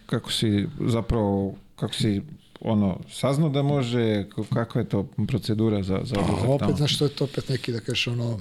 Kako 0.07 0.33
si 0.33 0.67
zapravo, 0.81 1.55
kako 1.77 1.95
si 1.95 2.23
ono, 2.61 3.01
saznao 3.11 3.49
da 3.49 3.63
može, 3.63 4.27
kakva 4.55 4.81
je 4.81 4.89
to 4.89 5.03
procedura 5.29 5.83
za, 5.83 6.01
za 6.05 6.17
odlazak 6.17 6.39
Pa 6.39 6.49
opet, 6.49 6.61
tamo? 6.61 6.77
znaš, 6.77 6.99
to 6.99 7.05
je 7.05 7.11
to 7.11 7.25
opet 7.25 7.49
neki, 7.49 7.73
da 7.73 7.81
kažeš, 7.81 8.07
ono, 8.07 8.41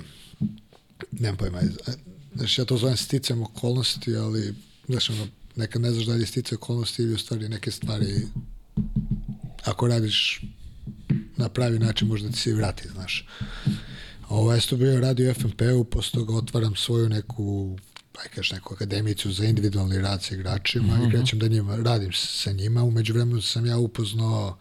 nemam 1.12 1.38
pojma, 1.38 1.60
znaš, 2.38 2.58
ja 2.58 2.66
to 2.66 2.78
zovem 2.78 2.98
sticam 2.98 3.42
okolnosti, 3.42 4.16
ali, 4.16 4.54
znaš, 4.88 5.10
ono, 5.10 5.28
nekad 5.56 5.82
ne 5.82 5.92
znaš 5.92 6.06
da 6.06 6.14
li 6.14 6.22
je 6.22 6.28
sticaj 6.28 6.56
okolnosti 6.56 7.02
ili 7.02 7.14
u 7.14 7.18
stvari 7.18 7.50
neke 7.50 7.72
stvari, 7.72 8.28
ako 9.64 9.88
radiš 9.88 10.42
na 11.38 11.50
pravi 11.50 11.80
način, 11.80 12.08
možda 12.08 12.30
ti 12.30 12.38
se 12.38 12.50
i 12.50 12.54
vrati, 12.54 12.88
znaš. 12.88 13.28
Ovo 14.30 14.54
ja 14.54 14.62
sam 14.62 14.80
bio 14.80 15.00
radio 15.00 15.32
u 15.32 15.34
FNP-u, 15.34 15.84
posle 15.84 16.20
toga 16.20 16.36
otvaram 16.36 16.76
svoju 16.76 17.10
neku 17.10 17.78
aj 18.22 18.28
kažeš 18.36 18.52
neku 18.52 18.74
akademicu 18.74 19.32
za 19.32 19.46
individualni 19.46 20.02
rad 20.02 20.24
sa 20.24 20.36
igračima 20.36 21.00
i 21.08 21.12
krećem 21.12 21.40
da 21.40 21.48
njima, 21.48 21.76
radim 21.76 22.14
sa 22.14 22.52
njima. 22.52 22.84
Umeđu 22.84 23.14
vremenu 23.14 23.42
sam 23.42 23.66
ja 23.66 23.78
upoznao 23.78 24.58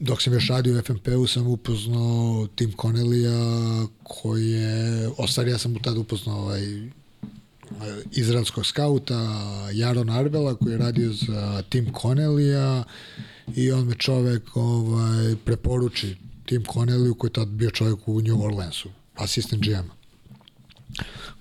dok 0.00 0.22
sam 0.22 0.32
još 0.32 0.48
radio 0.48 0.78
u 0.78 0.82
FNP-u 0.82 1.26
sam 1.26 1.46
upoznao 1.46 2.48
Tim 2.54 2.72
Connellija 2.80 3.86
koji 4.02 4.50
je, 4.50 5.08
ostari 5.16 5.50
ja 5.50 5.58
sam 5.58 5.72
mu 5.72 5.78
tada 5.78 6.00
upoznao 6.00 6.38
ovaj, 6.38 6.62
izraelskog 8.12 8.66
skauta 8.66 9.14
Jaron 9.72 10.10
Arbela 10.10 10.54
koji 10.54 10.72
je 10.72 10.78
radio 10.78 11.12
za 11.12 11.62
Tim 11.68 11.92
Connellija 12.02 12.84
i 13.56 13.72
on 13.72 13.86
me 13.86 13.94
čovek 13.94 14.56
ovaj, 14.56 15.36
preporuči 15.44 16.16
Tim 16.44 16.64
Connelliju 16.72 17.14
koji 17.14 17.28
je 17.28 17.32
tad 17.32 17.48
bio 17.48 17.70
čovjek 17.70 18.08
u 18.08 18.20
New 18.20 18.42
Orleansu, 18.44 18.88
asistent 19.14 19.62
GM. 19.64 19.88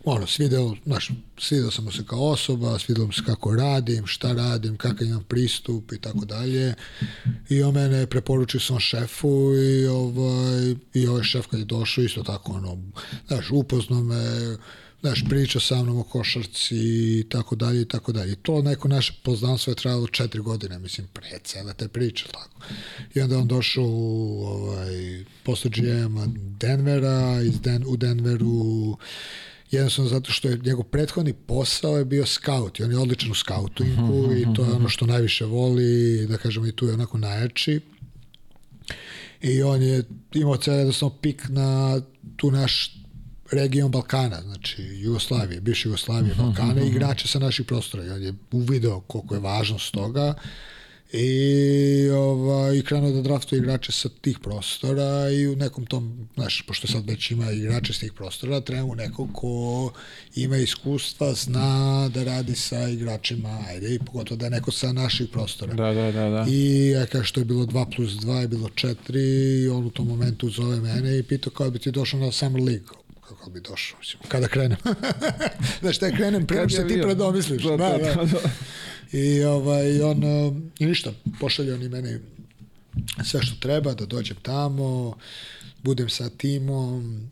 Ono, 0.10 0.28
svideo, 0.28 0.76
znaš, 0.86 1.12
svideo 1.38 1.72
sam 1.72 1.86
mu 1.86 1.92
se 1.92 2.04
kao 2.06 2.30
osoba, 2.30 2.80
svidelo 2.80 3.08
mu 3.08 3.14
se 3.14 3.22
kako 3.26 3.56
radim, 3.56 4.06
šta 4.06 4.34
radim, 4.34 4.78
kakav 4.78 5.08
imam 5.08 5.24
pristup 5.24 5.92
i 5.92 6.02
tako 6.02 6.26
dalje. 6.26 6.74
I 7.50 7.64
on 7.64 7.74
mene 7.74 8.08
preporučio 8.08 8.60
svom 8.60 8.80
šefu 8.80 9.56
i 9.56 9.88
ovaj, 9.88 10.76
i 10.94 11.08
ovaj 11.08 11.24
šef 11.24 11.48
kad 11.48 11.60
je 11.60 11.66
došao 11.66 12.04
isto 12.04 12.24
tako, 12.24 12.52
ono, 12.52 12.78
znaš, 13.28 13.52
upoznao 13.52 14.04
me, 14.04 14.58
znaš, 15.02 15.24
priča 15.30 15.60
sa 15.60 15.84
mnom 15.84 15.98
o 16.00 16.04
košarci 16.04 16.76
i 17.20 17.26
tako 17.30 17.56
dalje 17.56 17.82
i 17.82 17.88
tako 17.88 18.12
dalje. 18.12 18.32
I 18.32 18.36
to 18.36 18.62
neko 18.62 18.88
naše 18.88 19.14
poznanstvo 19.24 19.72
je 19.72 19.76
trajalo 19.76 20.08
četiri 20.08 20.42
godine, 20.42 20.80
mislim, 20.80 21.08
pre 21.14 21.40
cele 21.44 21.74
te 21.74 21.88
priče, 21.88 22.26
tako. 22.32 22.60
I 23.16 23.22
onda 23.22 23.38
on 23.38 23.48
došao 23.48 23.86
u, 23.86 24.44
ovaj, 24.46 25.24
posle 25.44 25.72
GM-a 25.76 26.28
Denvera, 26.60 27.42
iz 27.42 27.60
Den, 27.60 27.84
u 27.88 27.98
Denveru 27.98 28.98
jednostavno 29.72 30.10
zato 30.10 30.32
što 30.32 30.48
je 30.48 30.60
njegov 30.66 30.84
prethodni 30.84 31.34
posao 31.34 31.98
je 31.98 32.06
bio 32.06 32.26
scout 32.26 32.80
i 32.80 32.84
on 32.84 32.92
je 32.92 32.98
odličan 32.98 33.32
u 33.32 33.36
scoutingu 33.36 34.34
i 34.34 34.46
to 34.56 34.66
je 34.66 34.72
ono 34.72 34.90
što 34.90 35.06
najviše 35.06 35.46
voli, 35.46 36.28
da 36.28 36.38
kažemo 36.38 36.68
i 36.68 36.72
tu 36.72 36.88
je 36.88 36.94
onako 36.94 37.18
najjači. 37.18 37.80
I 39.42 39.64
on 39.64 39.82
je 39.82 40.04
imao 40.34 40.58
cijel 40.58 40.78
jednostavno 40.78 41.16
pik 41.22 41.46
na 41.50 42.02
tu 42.36 42.52
naš 42.52 42.98
region 43.52 43.92
Balkana, 43.92 44.42
znači 44.42 44.84
Jugoslavije, 44.84 45.62
bivše 45.62 45.90
Jugoslavije, 45.90 46.36
Balkana, 46.36 46.82
igrače 46.82 47.28
sa 47.28 47.40
naših 47.40 47.66
prostora. 47.66 48.06
I 48.06 48.10
on 48.10 48.24
je 48.24 48.34
uvideo 48.52 49.00
koliko 49.00 49.36
je 49.36 49.42
važnost 49.42 49.94
toga 49.94 50.34
i, 51.14 52.10
ovaj, 52.10 52.82
krenuo 52.82 53.12
da 53.12 53.22
draftuje 53.22 53.60
igrače 53.60 53.92
sa 53.92 54.10
tih 54.22 54.40
prostora 54.40 55.30
i 55.30 55.48
u 55.48 55.56
nekom 55.56 55.86
tom, 55.86 56.28
znaš, 56.36 56.64
pošto 56.68 56.88
sad 56.88 57.10
već 57.10 57.32
ima 57.32 57.52
igrače 57.52 57.94
sa 57.94 58.00
tih 58.00 58.14
prostora, 58.14 58.62
treba 58.62 58.86
mu 58.86 58.96
neko 58.96 59.28
ko 59.34 59.92
ima 60.36 60.58
iskustva, 60.58 61.34
zna 61.34 62.10
da 62.14 62.24
radi 62.24 62.56
sa 62.56 62.88
igračima, 62.88 63.64
ajde, 63.68 63.96
i 63.96 64.00
pogotovo 64.00 64.38
da 64.38 64.46
je 64.46 64.50
neko 64.50 64.72
sa 64.72 64.92
naših 64.92 65.30
prostora. 65.32 65.74
Da, 65.74 65.94
da, 65.94 66.12
da, 66.12 66.30
da. 66.30 66.46
I 66.50 66.90
ja 66.90 67.06
kao 67.06 67.24
što 67.24 67.42
je 67.42 67.46
bilo 67.46 67.66
2 67.66 67.96
plus 67.96 68.12
2 68.12 68.42
je 68.42 68.48
bilo 68.48 68.68
4 68.68 69.64
i 69.64 69.70
on 69.70 69.86
u 69.86 69.90
tom 69.90 70.08
momentu 70.08 70.50
zove 70.50 70.80
mene 70.80 71.20
i 71.20 71.24
pitao 71.24 71.54
kao 71.54 71.72
bi 71.72 71.80
ti 71.80 71.92
došao 71.92 72.20
na 72.20 72.32
Summer 72.32 72.64
League 72.64 73.07
kako 73.28 73.50
bi 73.50 73.62
došao, 73.62 74.00
mislim, 74.00 74.22
kada 74.28 74.48
krenem. 74.48 74.78
Znaš, 75.82 75.96
šta 75.96 76.12
krenem, 76.12 76.48
pre 76.48 76.70
što 76.70 76.84
ti 76.84 77.02
predomisliš. 77.02 77.64
Da, 77.64 77.78
Da, 77.78 77.90
da, 77.90 77.98
da. 77.98 78.16
da, 78.16 78.26
da. 78.26 78.50
I, 79.12 79.44
ovaj, 79.44 80.02
on, 80.02 80.24
uh, 80.24 80.56
i 80.80 80.86
ništa, 80.86 81.12
pošalje 81.40 81.74
oni 81.74 81.90
meni 81.90 82.20
sve 83.24 83.42
što 83.42 83.56
treba, 83.60 83.94
da 83.94 84.06
dođem 84.06 84.38
tamo, 84.42 85.16
budem 85.84 86.10
sa 86.10 86.30
timom, 86.30 87.30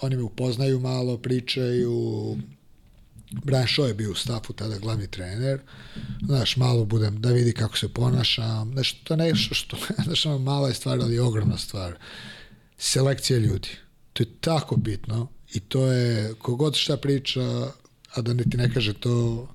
oni 0.00 0.16
me 0.16 0.22
upoznaju 0.22 0.80
malo, 0.80 1.18
pričaju, 1.18 2.36
Brian 3.30 3.66
Shaw 3.66 3.86
je 3.86 3.94
bio 3.94 4.12
u 4.12 4.14
stafu 4.14 4.52
tada 4.52 4.78
glavni 4.78 5.06
trener, 5.06 5.60
znaš, 6.22 6.56
malo 6.56 6.84
budem 6.84 7.20
da 7.20 7.30
vidi 7.30 7.52
kako 7.52 7.78
se 7.78 7.88
ponašam, 7.88 8.72
znaš, 8.72 8.92
to 8.92 9.14
je 9.14 9.18
nešto 9.18 9.54
što, 9.54 9.76
znaš, 10.04 10.26
ono 10.26 10.38
mala 10.38 10.68
je 10.68 10.74
stvar, 10.74 10.98
ali 11.00 11.18
ogromna 11.18 11.58
stvar. 11.58 11.94
Selekcija 12.78 13.38
ljudi. 13.38 13.68
To 14.16 14.22
je 14.22 14.28
tako 14.40 14.76
bitno 14.76 15.28
i 15.52 15.60
to 15.60 15.86
je, 15.86 16.34
kogod 16.34 16.74
šta 16.74 16.96
priča, 16.96 17.40
a 18.14 18.22
da 18.22 18.34
ne 18.34 18.44
ti 18.44 18.56
ne 18.56 18.72
kaže 18.72 18.94
to, 18.94 19.48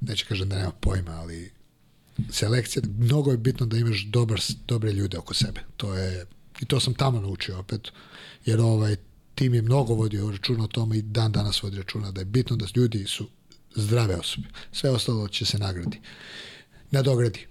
neće 0.00 0.24
kažem 0.24 0.48
da 0.48 0.56
nema 0.58 0.72
pojma, 0.80 1.12
ali 1.12 1.52
selekcija, 2.30 2.82
mnogo 2.98 3.30
je 3.30 3.36
bitno 3.36 3.66
da 3.66 3.76
imaš 3.76 4.04
dobar, 4.04 4.40
dobre 4.66 4.92
ljude 4.92 5.18
oko 5.18 5.34
sebe. 5.34 5.60
To 5.76 5.94
je, 5.94 6.26
i 6.60 6.66
to 6.66 6.80
sam 6.80 6.94
tamo 6.94 7.20
naučio 7.20 7.58
opet, 7.58 7.88
jer 8.44 8.60
ovaj 8.60 8.96
tim 9.34 9.54
je 9.54 9.62
mnogo 9.62 9.94
vodio 9.94 10.30
računa 10.30 10.64
o 10.64 10.66
tome 10.66 10.98
i 10.98 11.02
dan 11.02 11.32
danas 11.32 11.62
vodi 11.62 11.76
računa 11.76 12.10
da 12.10 12.20
je 12.20 12.24
bitno 12.24 12.56
da 12.56 12.66
ljudi 12.76 13.04
su 13.06 13.28
zdrave 13.74 14.16
osobe. 14.16 14.48
Sve 14.72 14.90
ostalo 14.90 15.28
će 15.28 15.44
se 15.44 15.58
nagradi. 15.58 16.00
Nadogradi. 16.90 17.46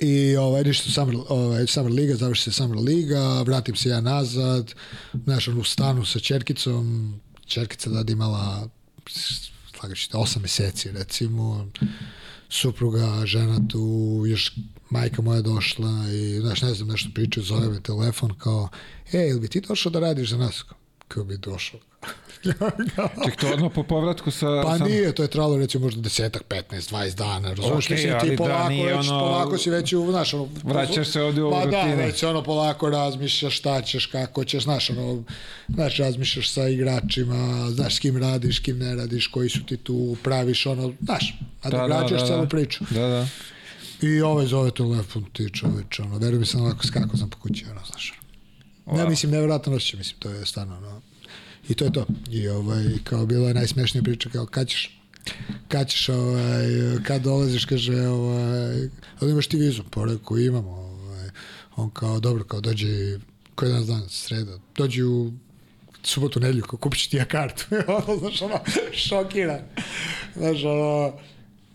I 0.00 0.36
ovaj, 0.36 0.64
ništa, 0.64 0.90
Summer, 0.90 1.16
ovaj, 1.28 1.66
Summer 1.66 1.92
Liga, 1.92 2.16
završi 2.16 2.42
se 2.42 2.52
Summer 2.52 2.78
Liga, 2.78 3.42
vratim 3.42 3.76
se 3.76 3.88
ja 3.88 4.00
nazad, 4.00 4.74
znaš, 5.24 5.48
u 5.48 5.64
stanu 5.64 6.04
sa 6.04 6.18
čerkicom, 6.18 7.14
čerkica 7.46 7.90
da 7.90 8.12
imala 8.12 8.68
slagaći 9.80 10.10
te, 10.10 10.16
osam 10.16 10.42
meseci 10.42 10.90
recimo, 10.90 11.68
supruga, 12.48 13.26
žena 13.26 13.60
tu, 13.68 14.24
još 14.26 14.52
majka 14.90 15.22
moja 15.22 15.42
došla 15.42 16.10
i, 16.12 16.40
znaš, 16.40 16.62
ne 16.62 16.74
znam, 16.74 16.88
nešto 16.88 17.10
pričaju, 17.14 17.44
zove 17.44 17.68
me 17.68 17.80
telefon 17.80 18.34
kao, 18.38 18.68
e, 19.12 19.28
ili 19.28 19.40
bi 19.40 19.48
ti 19.48 19.60
došao 19.60 19.92
da 19.92 20.00
radiš 20.00 20.30
za 20.30 20.36
nas? 20.36 20.64
Kao, 21.10 21.24
bi 21.24 21.36
došao. 21.36 21.80
Ček, 23.24 23.36
to 23.40 23.52
odmah 23.52 23.72
po 23.74 23.82
povratku 23.82 24.30
sa... 24.30 24.62
Pa 24.62 24.78
sa... 24.78 24.84
nije, 24.84 25.12
to 25.12 25.22
je 25.22 25.28
trajalo 25.28 25.58
recimo 25.58 25.84
možda 25.84 26.00
desetak, 26.00 26.42
15, 26.48 26.92
20 26.92 27.14
dana, 27.14 27.48
razumiješ, 27.48 27.86
Okej, 27.86 27.96
mislim, 27.96 28.20
ti 28.20 28.30
da, 28.30 28.36
polako, 28.36 28.68
nije 28.68 28.96
već, 28.96 29.08
ono- 29.08 29.20
polako 29.20 29.58
si 29.58 29.70
već 29.70 29.92
u, 29.92 30.06
znaš, 30.10 30.34
ono, 30.34 30.48
Vraćaš 30.64 31.08
se 31.08 31.22
ovdje 31.22 31.42
u 31.42 31.50
pa 31.50 31.64
rutini. 31.64 31.96
da, 31.96 32.02
već 32.02 32.22
ono 32.22 32.42
polako 32.42 32.90
razmišljaš 32.90 33.58
šta 33.58 33.82
ćeš, 33.82 34.06
kako 34.06 34.44
ćeš, 34.44 34.62
znaš, 34.62 34.90
ono, 34.90 35.22
znaš, 35.68 35.96
razmišljaš 35.96 36.50
sa 36.50 36.68
igračima, 36.68 37.70
znaš 37.70 37.96
s 37.96 37.98
kim 37.98 38.16
radiš, 38.16 38.58
kim 38.58 38.78
ne 38.78 38.94
radiš, 38.94 39.26
koji 39.26 39.48
su 39.48 39.64
ti 39.66 39.76
tu, 39.76 40.16
praviš 40.22 40.66
ono, 40.66 40.92
znaš, 41.00 41.34
a 41.62 41.70
da, 41.70 41.86
građaš 41.86 42.26
celu 42.26 42.48
priču. 42.48 42.84
Da, 42.90 43.08
da. 43.08 43.26
I 44.02 44.20
ovaj 44.20 44.46
zove 44.46 44.70
telefon, 44.70 45.24
ti 45.32 45.50
čoveč, 45.52 45.98
ono, 45.98 46.18
veruj 46.18 46.38
mi 46.38 46.46
sam 46.46 46.64
onako 46.64 46.86
skakao 46.86 47.16
sam 47.16 47.30
po 47.30 47.38
kući, 47.38 47.64
ono, 47.70 47.80
znaš. 47.90 48.19
Ne, 48.86 49.08
mislim, 49.08 49.32
nevjerojatno 49.32 49.72
osjećaj, 49.72 49.98
mislim, 49.98 50.16
to 50.18 50.30
je 50.30 50.46
stvarno, 50.46 50.76
ono, 50.76 51.00
I 51.68 51.74
to 51.74 51.84
je 51.84 51.92
to. 51.92 52.06
I 52.30 52.48
ovaj, 52.48 52.84
kao 53.04 53.26
bila 53.26 53.48
je 53.48 53.54
najsmešnija 53.54 54.02
priča, 54.02 54.30
kao 54.30 54.46
kad 54.46 54.68
ćeš, 54.68 55.00
kad 55.68 55.88
ćeš, 55.88 56.08
ovaj, 56.08 56.66
kad 57.06 57.22
dolaziš, 57.22 57.64
kaže, 57.64 58.06
ovaj, 58.08 58.88
ali 59.20 59.30
imaš 59.30 59.46
ti 59.46 59.56
vizu? 59.56 59.82
Pa 59.90 60.04
rekao, 60.04 60.38
imamo. 60.38 60.70
Ovaj, 60.70 61.30
on 61.76 61.90
kao, 61.90 62.20
dobro, 62.20 62.44
kao 62.44 62.60
dođi, 62.60 63.18
koji 63.54 63.68
je 63.68 63.72
danas 63.72 63.86
dan, 63.86 64.08
sreda, 64.08 64.58
dođi 64.76 65.02
u 65.02 65.32
subotu, 66.02 66.40
nedlju, 66.40 66.62
kao 66.62 66.78
kupit 66.78 67.00
ću 67.00 67.10
ti 67.10 67.16
ja 67.16 67.24
kartu. 67.24 67.66
ono, 68.06 68.18
znaš, 68.18 68.42
ono, 68.42 68.58
šokiran. 68.92 69.60
Znaš, 70.36 70.64
ono, 70.64 71.12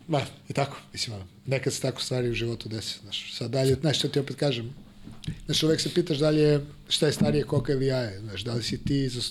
Ma, 0.08 0.22
i 0.50 0.54
tako, 0.54 0.78
mislim, 0.94 1.16
ono, 1.16 1.26
nekad 1.46 1.74
se 1.74 1.82
tako 1.82 2.02
stvari 2.02 2.30
u 2.30 2.34
životu 2.34 2.70
desi, 2.70 3.00
znaš, 3.02 3.34
sad 3.34 3.52
dalje, 3.52 3.76
znaš, 3.76 3.98
što 4.00 4.08
ti 4.08 4.20
opet 4.20 4.36
kažem, 4.36 4.74
znaš, 5.46 5.64
uvek 5.64 5.82
se 5.82 5.94
pitaš 5.94 6.18
da 6.18 6.30
li 6.30 6.42
je, 6.42 6.66
šta 6.90 7.06
je 7.06 7.14
starije 7.14 7.44
koka 7.44 7.74
ili 7.74 7.86
jaje, 7.86 8.20
znaš, 8.20 8.44
da 8.44 8.54
li 8.54 8.64
si 8.64 8.78
ti 8.78 9.10
za 9.10 9.22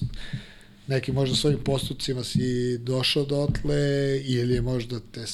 neki 0.86 1.12
možda 1.12 1.36
svojim 1.36 1.58
postupcima 1.64 2.24
si 2.24 2.78
došao 2.78 3.24
dotle 3.24 4.20
ili 4.24 4.54
je 4.54 4.62
možda 4.62 5.00
te 5.12 5.24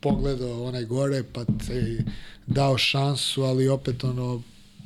pogledao 0.00 0.64
onaj 0.64 0.84
gore 0.84 1.22
pa 1.32 1.44
te 1.44 2.04
dao 2.46 2.78
šansu, 2.78 3.42
ali 3.42 3.68
opet 3.68 4.04
ono, 4.04 4.42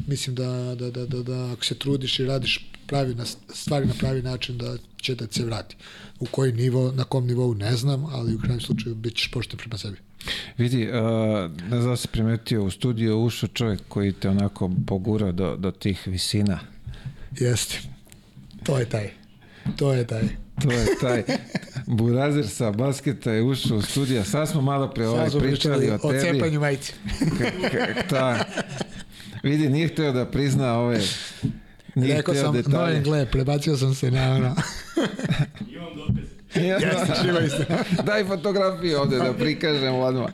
mislim 0.07 0.36
da, 0.36 0.74
da, 0.78 0.90
da, 0.90 1.07
da, 1.07 1.23
da 1.23 1.53
ako 1.53 1.65
se 1.65 1.74
trudiš 1.74 2.19
i 2.19 2.27
radiš 2.27 2.70
pravi 2.86 3.15
na 3.15 3.24
stvari 3.55 3.86
na 3.86 3.94
pravi 3.94 4.23
način 4.23 4.59
da 4.59 4.77
će 4.97 5.15
da 5.15 5.27
se 5.31 5.44
vrati. 5.44 5.77
U 6.20 6.27
koji 6.31 6.53
nivo, 6.53 6.93
na 6.93 7.05
kom 7.05 7.27
nivou 7.27 7.55
ne 7.55 7.77
znam, 7.77 8.05
ali 8.05 8.35
u 8.35 8.39
krajnjem 8.39 8.61
slučaju 8.61 8.94
bit 8.94 9.16
ćeš 9.16 9.31
pošten 9.31 9.59
prema 9.59 9.78
sebi. 9.78 9.97
Vidi, 10.59 10.89
uh, 10.89 10.94
ne 11.70 11.81
znam 11.81 11.90
da 11.90 11.97
si 11.97 12.09
primetio, 12.09 12.65
u 12.65 12.70
studiju 12.70 13.23
ušao 13.23 13.48
čovjek 13.48 13.81
koji 13.89 14.12
te 14.12 14.28
onako 14.28 14.70
pogura 14.86 15.32
do, 15.32 15.57
do 15.57 15.70
tih 15.70 16.03
visina. 16.07 16.59
Jeste. 17.39 17.78
To 18.62 18.78
je 18.78 18.85
taj. 18.89 19.11
To 19.77 19.93
je 19.93 20.07
taj. 20.07 20.23
To 20.62 20.70
je 20.73 20.86
taj 21.01 21.23
Burazer 21.86 22.48
sa 22.48 22.70
basketa 22.70 23.32
je 23.32 23.43
ušao 23.43 23.77
u 23.77 23.82
studija. 23.82 24.24
Sad 24.24 24.48
smo 24.48 24.61
malo 24.61 24.89
pre 24.90 25.07
ovaj 25.09 25.23
Sad 25.24 25.31
smo 25.31 25.40
pričali 25.40 25.90
o 25.90 25.98
o 26.03 26.12
tebi. 26.12 26.39
cepanju 26.39 26.61
majice. 26.61 26.93
Ta, 28.11 28.44
vidi, 29.43 29.69
nije 29.69 29.89
htio 29.89 30.12
da 30.12 30.27
prizna 30.27 30.78
ove... 30.78 31.01
Nije 31.94 32.16
Rekao 32.16 32.35
sam, 32.35 32.53
detalje. 32.55 32.97
no 32.97 33.03
gle, 33.05 33.27
prebacio 33.27 33.77
sam 33.77 33.94
se 33.94 34.11
na 34.11 34.35
ono. 34.35 34.55
Imam 35.74 35.97
dokaz. 35.97 36.35
Ja, 36.57 36.77
Jeste, 36.77 37.15
živa 37.24 37.41
istina. 37.47 37.78
Daj 38.03 38.24
fotografiju 38.24 39.01
ovde 39.01 39.16
da 39.16 39.33
prikažem 39.33 39.95
odmah. 39.95 40.31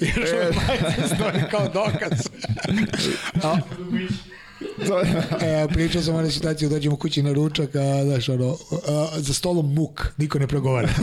Još. 0.00 0.16
Još 0.16 0.32
uvijek 0.32 0.54
majice 0.68 1.14
stoji 1.14 1.42
kao 1.50 1.68
dokaz. 1.68 2.26
A, 3.42 3.56
To, 4.86 5.00
e, 5.00 5.04
pričao 5.72 6.02
sam 6.02 6.14
o 6.14 6.18
onoj 6.18 6.30
situaciji, 6.30 6.68
dođemo 6.68 6.96
kući 6.96 7.22
na 7.22 7.32
ručak, 7.32 7.76
a, 7.76 8.04
znaš, 8.04 8.28
ono, 8.28 8.56
a, 8.88 9.08
za 9.16 9.34
stolom 9.34 9.74
muk, 9.74 10.06
niko 10.16 10.38
ne 10.38 10.46
progovara. 10.46 10.88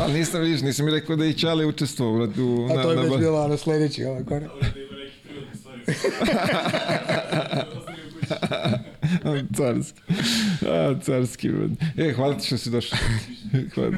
ali 0.00 0.12
nisam 0.12 0.40
vidiš, 0.40 0.60
nisam 0.60 0.86
mi 0.86 0.92
rekao 0.92 1.16
da 1.16 1.24
je 1.24 1.30
i 1.30 1.38
Čale 1.38 1.66
učestvovao 1.66 2.24
A 2.24 2.28
to 2.82 2.90
je 2.90 2.96
na, 2.96 3.02
već 3.02 3.12
na, 3.12 3.18
bilo 3.18 3.44
ono 3.44 3.56
sledeći, 3.56 4.04
ovaj 4.04 4.24
kore. 4.24 4.46
Da 9.24 9.42
carski. 9.56 10.00
A, 10.68 10.94
carski. 11.02 11.50
E, 11.96 12.12
hvala 12.12 12.34
ti 12.34 12.46
što 12.46 12.58
si 12.58 12.70
došao. 12.70 12.98
hvala. 13.74 13.92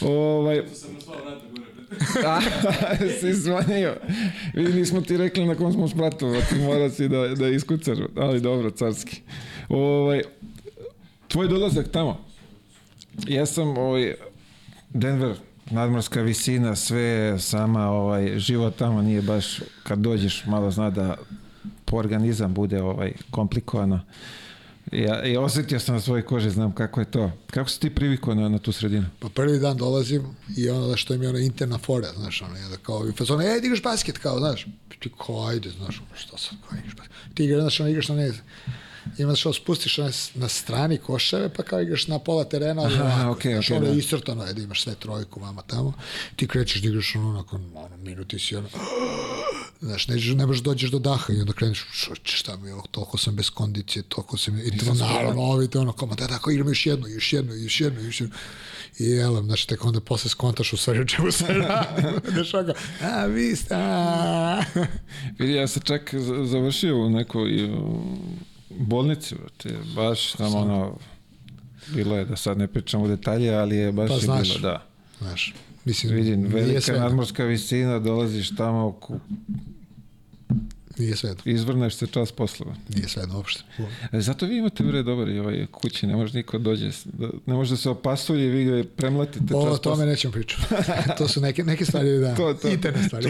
Ovaj, 0.00 0.66
Tu 0.66 0.74
sam 0.74 0.94
na 0.94 1.00
sva 1.00 1.14
vrata 1.16 1.46
gore. 1.50 1.64
a, 2.26 2.40
si 3.20 3.32
zvonio. 3.32 3.94
Vidi, 4.54 4.72
nismo 4.72 5.00
ti 5.00 5.16
rekli 5.16 5.46
na 5.46 5.54
kom 5.54 5.72
smo 5.72 5.88
spratu, 5.88 6.26
a 6.26 6.40
ti 6.40 6.54
mora 6.54 6.90
si 6.90 7.08
da, 7.08 7.28
da 7.28 7.48
iskucaš, 7.48 7.98
ali 8.16 8.40
dobro, 8.40 8.70
carski. 8.70 9.20
Ovaj, 9.68 10.22
tvoj 11.28 11.48
dolazak 11.48 11.88
tamo. 11.88 12.24
Ja 13.28 13.46
sam 13.46 13.78
ovaj, 13.78 14.14
Denver, 14.90 15.36
nadmorska 15.70 16.22
visina, 16.22 16.76
sve 16.76 17.38
sama, 17.38 17.90
ovaj, 17.90 18.38
život 18.38 18.76
tamo 18.76 19.02
nije 19.02 19.22
baš, 19.22 19.60
kad 19.82 19.98
dođeš, 19.98 20.46
malo 20.46 20.70
zna 20.70 20.90
da 20.90 21.16
po 21.84 21.96
organizam 21.96 22.54
bude 22.54 22.82
ovaj 22.82 23.12
komplikovano. 23.30 24.00
Ja, 24.92 25.24
ja 25.24 25.40
osetio 25.40 25.80
sam 25.80 25.94
na 25.94 26.00
svojoj 26.00 26.22
koži, 26.22 26.50
znam 26.50 26.72
kako 26.72 27.00
je 27.00 27.10
to. 27.10 27.30
Kako 27.50 27.70
si 27.70 27.80
ti 27.80 27.94
privikao 27.94 28.34
na, 28.34 28.48
na 28.48 28.58
tu 28.58 28.72
sredinu? 28.72 29.06
Pa 29.18 29.28
prvi 29.28 29.58
dan 29.58 29.76
dolazim 29.76 30.36
i 30.56 30.70
ono 30.70 30.86
da 30.86 30.96
što 30.96 31.14
im 31.14 31.22
je 31.22 31.28
ona 31.28 31.38
interna 31.38 31.78
fora, 31.78 32.08
znaš, 32.16 32.42
ono, 32.42 32.58
i 32.58 32.62
onda 32.62 32.76
kao, 32.76 33.08
i 33.08 33.12
fazon, 33.12 33.40
ej, 33.40 33.58
igraš 33.64 33.82
basket, 33.82 34.18
kao, 34.18 34.38
znaš, 34.38 34.66
ti 35.00 35.10
kao, 35.26 35.46
ajde, 35.46 35.70
znaš, 35.70 36.02
šta 36.14 36.38
sad, 36.38 36.58
kao 36.68 36.78
igraš 36.78 36.96
basket, 36.96 37.16
ti 37.34 37.44
igraš, 37.44 37.60
znaš, 37.60 37.80
ono, 37.80 37.88
igraš 37.88 38.08
na 38.08 38.14
ne, 38.14 38.32
imaš 39.18 39.46
ovo 39.46 39.52
spustiš 39.52 39.98
na, 39.98 40.10
na 40.34 40.48
strani 40.48 40.98
koševe, 40.98 41.48
pa 41.48 41.62
kao 41.62 41.80
igraš 41.80 42.06
na 42.06 42.18
pola 42.18 42.44
terena, 42.44 42.82
ali 42.82 42.94
Aha, 42.94 43.04
ovako, 43.04 43.30
okej, 43.30 43.52
znaš, 43.52 43.66
okej, 43.66 43.76
ono 43.76 43.86
da. 43.86 43.92
je 43.92 43.98
iscrtano 43.98 44.44
je 44.44 44.52
da 44.52 44.62
imaš 44.62 44.82
sve 44.82 44.94
trojku 44.94 45.40
vama 45.40 45.62
tamo, 45.62 45.92
ti 46.36 46.48
krećeš 46.48 46.82
da 46.82 46.88
igraš 46.88 47.14
ono, 47.16 47.32
nakon 47.32 47.70
ono, 47.74 47.96
minuti 47.96 48.38
si 48.38 48.56
ono, 48.56 48.68
Znaš, 49.80 50.08
ne, 50.08 50.16
ne 50.34 50.46
možeš 50.46 50.62
dođeš 50.62 50.90
do 50.90 50.98
daha 50.98 51.32
i 51.32 51.40
onda 51.40 51.52
kreneš, 51.52 51.86
"Čo- 51.94 52.14
šta 52.24 52.56
mi 52.56 52.68
je 52.68 52.74
toliko 52.90 53.18
sam 53.18 53.36
bez 53.36 53.50
kondicije, 53.50 54.02
toliko 54.02 54.36
sam, 54.36 54.58
i 54.58 54.78
to 54.78 54.94
naravno, 54.94 55.42
ovi 55.42 55.68
to 55.68 55.80
ono, 55.80 55.92
kao, 55.92 56.08
da, 56.08 56.26
da, 56.26 56.38
kao 56.38 56.50
igram 56.52 56.68
još 56.68 56.86
jednu, 56.86 57.08
još 57.08 57.32
jednu, 57.32 57.54
još 57.54 57.80
jednu, 57.80 58.00
još 58.00 58.20
jednu. 58.20 58.36
I 58.98 59.04
jelem, 59.04 59.44
znači, 59.44 59.68
tek 59.68 59.84
onda 59.84 60.00
posle 60.00 60.30
skontaš 60.30 60.72
u 60.72 60.76
stvari 60.76 61.00
o 61.00 61.04
čemu 61.04 61.32
se 61.32 61.44
radi. 61.46 62.02
Znaš, 62.32 62.54
ono, 62.54 62.74
a, 63.02 63.26
vi 63.26 63.56
ste, 63.56 63.74
a. 63.74 64.62
Vidi, 65.38 65.52
ja 65.52 65.68
sam 65.68 65.82
čak 65.82 66.14
završio 66.44 66.96
u 66.96 67.10
nekoj 67.10 67.70
u 67.70 68.02
bolnici, 68.70 69.34
brate, 69.34 69.78
baš 69.96 70.32
tamo 70.32 70.58
ono, 70.58 70.98
bilo 71.88 72.16
je, 72.16 72.24
da 72.24 72.36
sad 72.36 72.58
ne 72.58 72.66
pričam 72.66 73.02
u 73.02 73.08
detalje, 73.08 73.54
ali 73.54 73.76
je 73.76 73.92
baš 73.92 74.08
Pa 74.08 74.14
je 74.14 74.20
znaš. 74.20 74.48
bilo, 74.48 74.60
da. 74.60 74.86
Znaš, 75.18 75.54
mislim, 75.84 76.14
Vidim, 76.14 76.42
velika 76.44 76.80
sve, 76.80 76.98
nadmorska 76.98 77.44
visina, 77.44 77.98
dolaziš 77.98 78.50
tamo, 78.50 78.92
ku- 78.92 79.20
nije 80.98 81.16
sve, 81.16 81.34
izvrneš 81.44 81.94
se 81.94 82.06
čas 82.06 82.32
posle. 82.32 82.66
nije 82.88 83.08
sve 83.08 83.22
uopšte. 83.34 83.62
E, 84.12 84.20
zato 84.20 84.46
vi 84.46 84.56
imate 84.58 84.84
bre 84.84 85.02
dobar 85.02 85.28
i 85.28 85.38
ovaj 85.38 85.66
kući, 85.66 86.06
ne 86.06 86.16
može 86.16 86.34
niko 86.34 86.58
dođe, 86.58 86.90
da, 87.04 87.28
ne 87.46 87.54
može 87.54 87.70
da 87.70 87.76
se 87.76 87.90
opasulje 87.90 88.46
i 88.46 88.50
vi 88.50 88.64
ga 88.64 88.88
premlatite 88.96 89.54
O 89.54 89.70
čas 89.70 89.80
tome 89.80 90.06
nećemo 90.06 90.32
pričati. 90.32 90.62
to 91.18 91.28
su 91.28 91.40
neke, 91.40 91.64
neke 91.64 91.84
stvari, 91.84 92.18
da, 92.18 92.34
To, 92.34 92.54
to. 92.54 92.68
interne 92.68 93.02
stvari. 93.02 93.28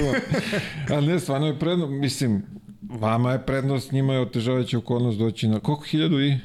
Ali 0.90 1.06
ne, 1.06 1.20
stvarno 1.20 1.46
je 1.46 1.58
prednost, 1.58 1.90
mislim, 1.92 2.42
vama 2.82 3.32
je 3.32 3.46
prednost, 3.46 3.92
njima 3.92 4.12
je 4.14 4.20
otežavajuća 4.20 4.78
okolnost 4.78 5.18
doći 5.18 5.48
na, 5.48 5.60
koliko, 5.60 5.84
hiljadu 5.84 6.20
i? 6.20 6.32
A 6.32 6.38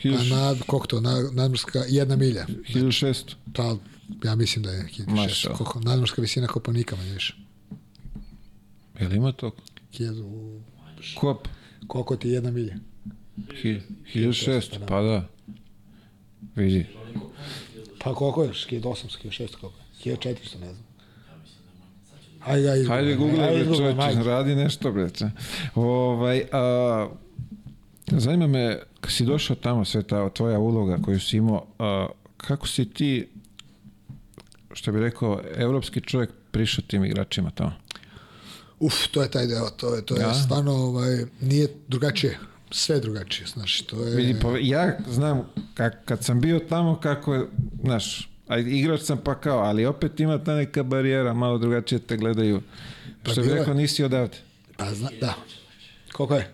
Hiljadu, 0.00 0.24
nad, 0.26 0.58
koliko 0.62 0.86
to, 0.86 1.00
nad, 1.00 1.34
nadmorska, 1.34 1.82
jedna 1.88 2.16
milja. 2.16 2.46
hiljadu 2.66 2.92
šesto. 2.92 3.34
Pa, 3.54 3.76
ja 4.24 4.34
mislim 4.34 4.62
da 4.62 4.70
je 4.70 4.82
1600. 4.84 5.10
Maša. 5.12 5.48
Koliko, 5.48 5.80
nadmorska 5.80 6.22
visina 6.22 6.46
Kopanika, 6.46 6.96
manje 6.96 7.12
više. 7.12 7.34
Je 9.00 9.08
li 9.08 9.16
ima 9.16 9.32
to? 9.32 9.50
1000, 9.92 10.60
Kop? 11.16 11.48
koliko 11.86 12.16
ti 12.16 12.28
je 12.28 12.34
jedna 12.34 12.50
milja? 12.50 12.74
Hi- 13.54 13.80
Hiljadu 14.06 14.32
šesto, 14.32 14.78
pa 14.80 15.02
da. 15.02 15.28
Vidi. 16.56 16.86
Pa 17.98 18.14
koliko 18.14 18.42
je? 18.42 18.50
1800, 18.50 18.82
1600, 19.20 19.56
koliko 19.56 19.78
je? 20.04 20.16
1400, 20.16 20.34
ne 20.54 20.66
znam. 20.66 20.84
Ajde, 22.40 22.70
ajde, 22.70 22.86
Hajde 22.86 23.16
google, 23.16 23.36
bre, 23.38 23.58
googlaj, 23.58 23.76
čovječe, 23.76 23.96
majke. 23.96 24.22
radi 24.22 24.54
nešto, 24.54 24.92
bre. 24.92 25.10
če. 25.10 25.30
Ovaj, 25.74 26.42
a, 26.52 27.08
zanima 28.08 28.46
me, 28.48 28.78
kad 29.00 29.12
si 29.12 29.24
došao 29.24 29.56
tamo, 29.56 29.84
sve 29.84 30.02
ta 30.02 30.30
tvoja 30.30 30.58
uloga 30.58 30.98
koju 30.98 31.20
si 31.20 31.36
imao, 31.36 31.66
a, 31.78 32.06
kako 32.36 32.66
si 32.68 32.84
ti, 32.86 33.28
što 34.74 34.92
bi 34.92 35.00
rekao, 35.00 35.40
evropski 35.56 36.00
čovjek 36.00 36.30
prišao 36.50 36.84
tim 36.86 37.04
igračima 37.04 37.50
tamo? 37.50 37.72
Uf, 38.80 38.94
to 39.10 39.22
je 39.22 39.30
taj 39.30 39.46
deo, 39.46 39.70
to 39.70 39.94
je, 39.94 40.06
to 40.06 40.14
je 40.16 40.20
Ja. 40.20 40.34
stvarno, 40.34 40.72
ovaj, 40.72 41.24
nije 41.40 41.68
drugačije. 41.88 42.38
Sve 42.70 42.96
je 42.96 43.00
drugačije, 43.00 43.46
znaš, 43.46 43.82
to 43.82 44.04
je... 44.06 44.16
Vidi, 44.16 44.40
pa 44.42 44.48
ja 44.60 44.98
znam, 45.08 45.42
kak, 45.74 45.94
kad 46.04 46.24
sam 46.24 46.40
bio 46.40 46.58
tamo, 46.58 47.00
kako 47.00 47.34
je, 47.34 47.46
znaš, 47.84 48.30
a 48.48 48.58
igrač 48.58 49.00
sam 49.00 49.18
pa 49.24 49.34
kao, 49.40 49.58
ali 49.58 49.86
opet 49.86 50.20
ima 50.20 50.44
ta 50.44 50.54
neka 50.54 50.82
barijera, 50.82 51.32
malo 51.34 51.58
drugačije 51.58 51.98
te 51.98 52.16
gledaju. 52.16 52.62
Pa 53.22 53.30
što 53.32 53.40
bi 53.42 53.48
rekao, 53.48 53.74
nisi 53.74 54.04
odavde. 54.04 54.36
Pa 54.76 54.94
zna, 54.94 55.08
da. 55.20 55.34
Koliko 56.12 56.34
je? 56.34 56.50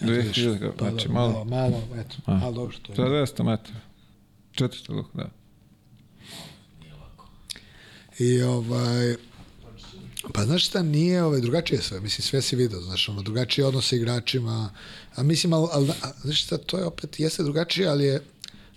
2000, 0.00 0.70
Pa, 0.78 0.90
znači, 0.90 1.08
da, 1.08 1.14
malo. 1.14 1.44
Malo, 1.44 1.70
malo, 1.70 1.82
eto. 2.00 2.16
A. 2.26 2.40
Ali 2.44 2.54
dobro, 2.54 2.76
to 2.82 2.92
je. 2.92 2.96
To 2.96 3.02
je 3.16 3.22
200 3.26 3.42
metara. 3.44 3.80
400, 4.54 4.86
koliko, 4.86 5.10
da. 5.14 5.30
I 8.18 8.42
ovaj... 8.42 9.16
Pa 10.32 10.44
znaš 10.44 10.66
šta, 10.66 10.82
nije 10.82 11.22
ovaj, 11.22 11.40
drugačije 11.40 11.82
sve, 11.82 12.00
mislim, 12.00 12.22
sve 12.22 12.42
si 12.42 12.56
vidio, 12.56 12.80
znaš, 12.80 13.08
ono, 13.08 13.22
drugačije 13.22 13.66
odnose 13.66 13.88
sa 13.88 13.96
igračima, 13.96 14.70
a 15.14 15.22
mislim, 15.22 15.52
ali, 15.52 15.68
ali 15.72 15.90
a, 15.90 16.12
znaš 16.22 16.44
šta, 16.44 16.58
to 16.58 16.78
je 16.78 16.84
opet, 16.84 17.20
jeste 17.20 17.42
drugačije, 17.42 17.88
ali 17.88 18.04
je 18.04 18.22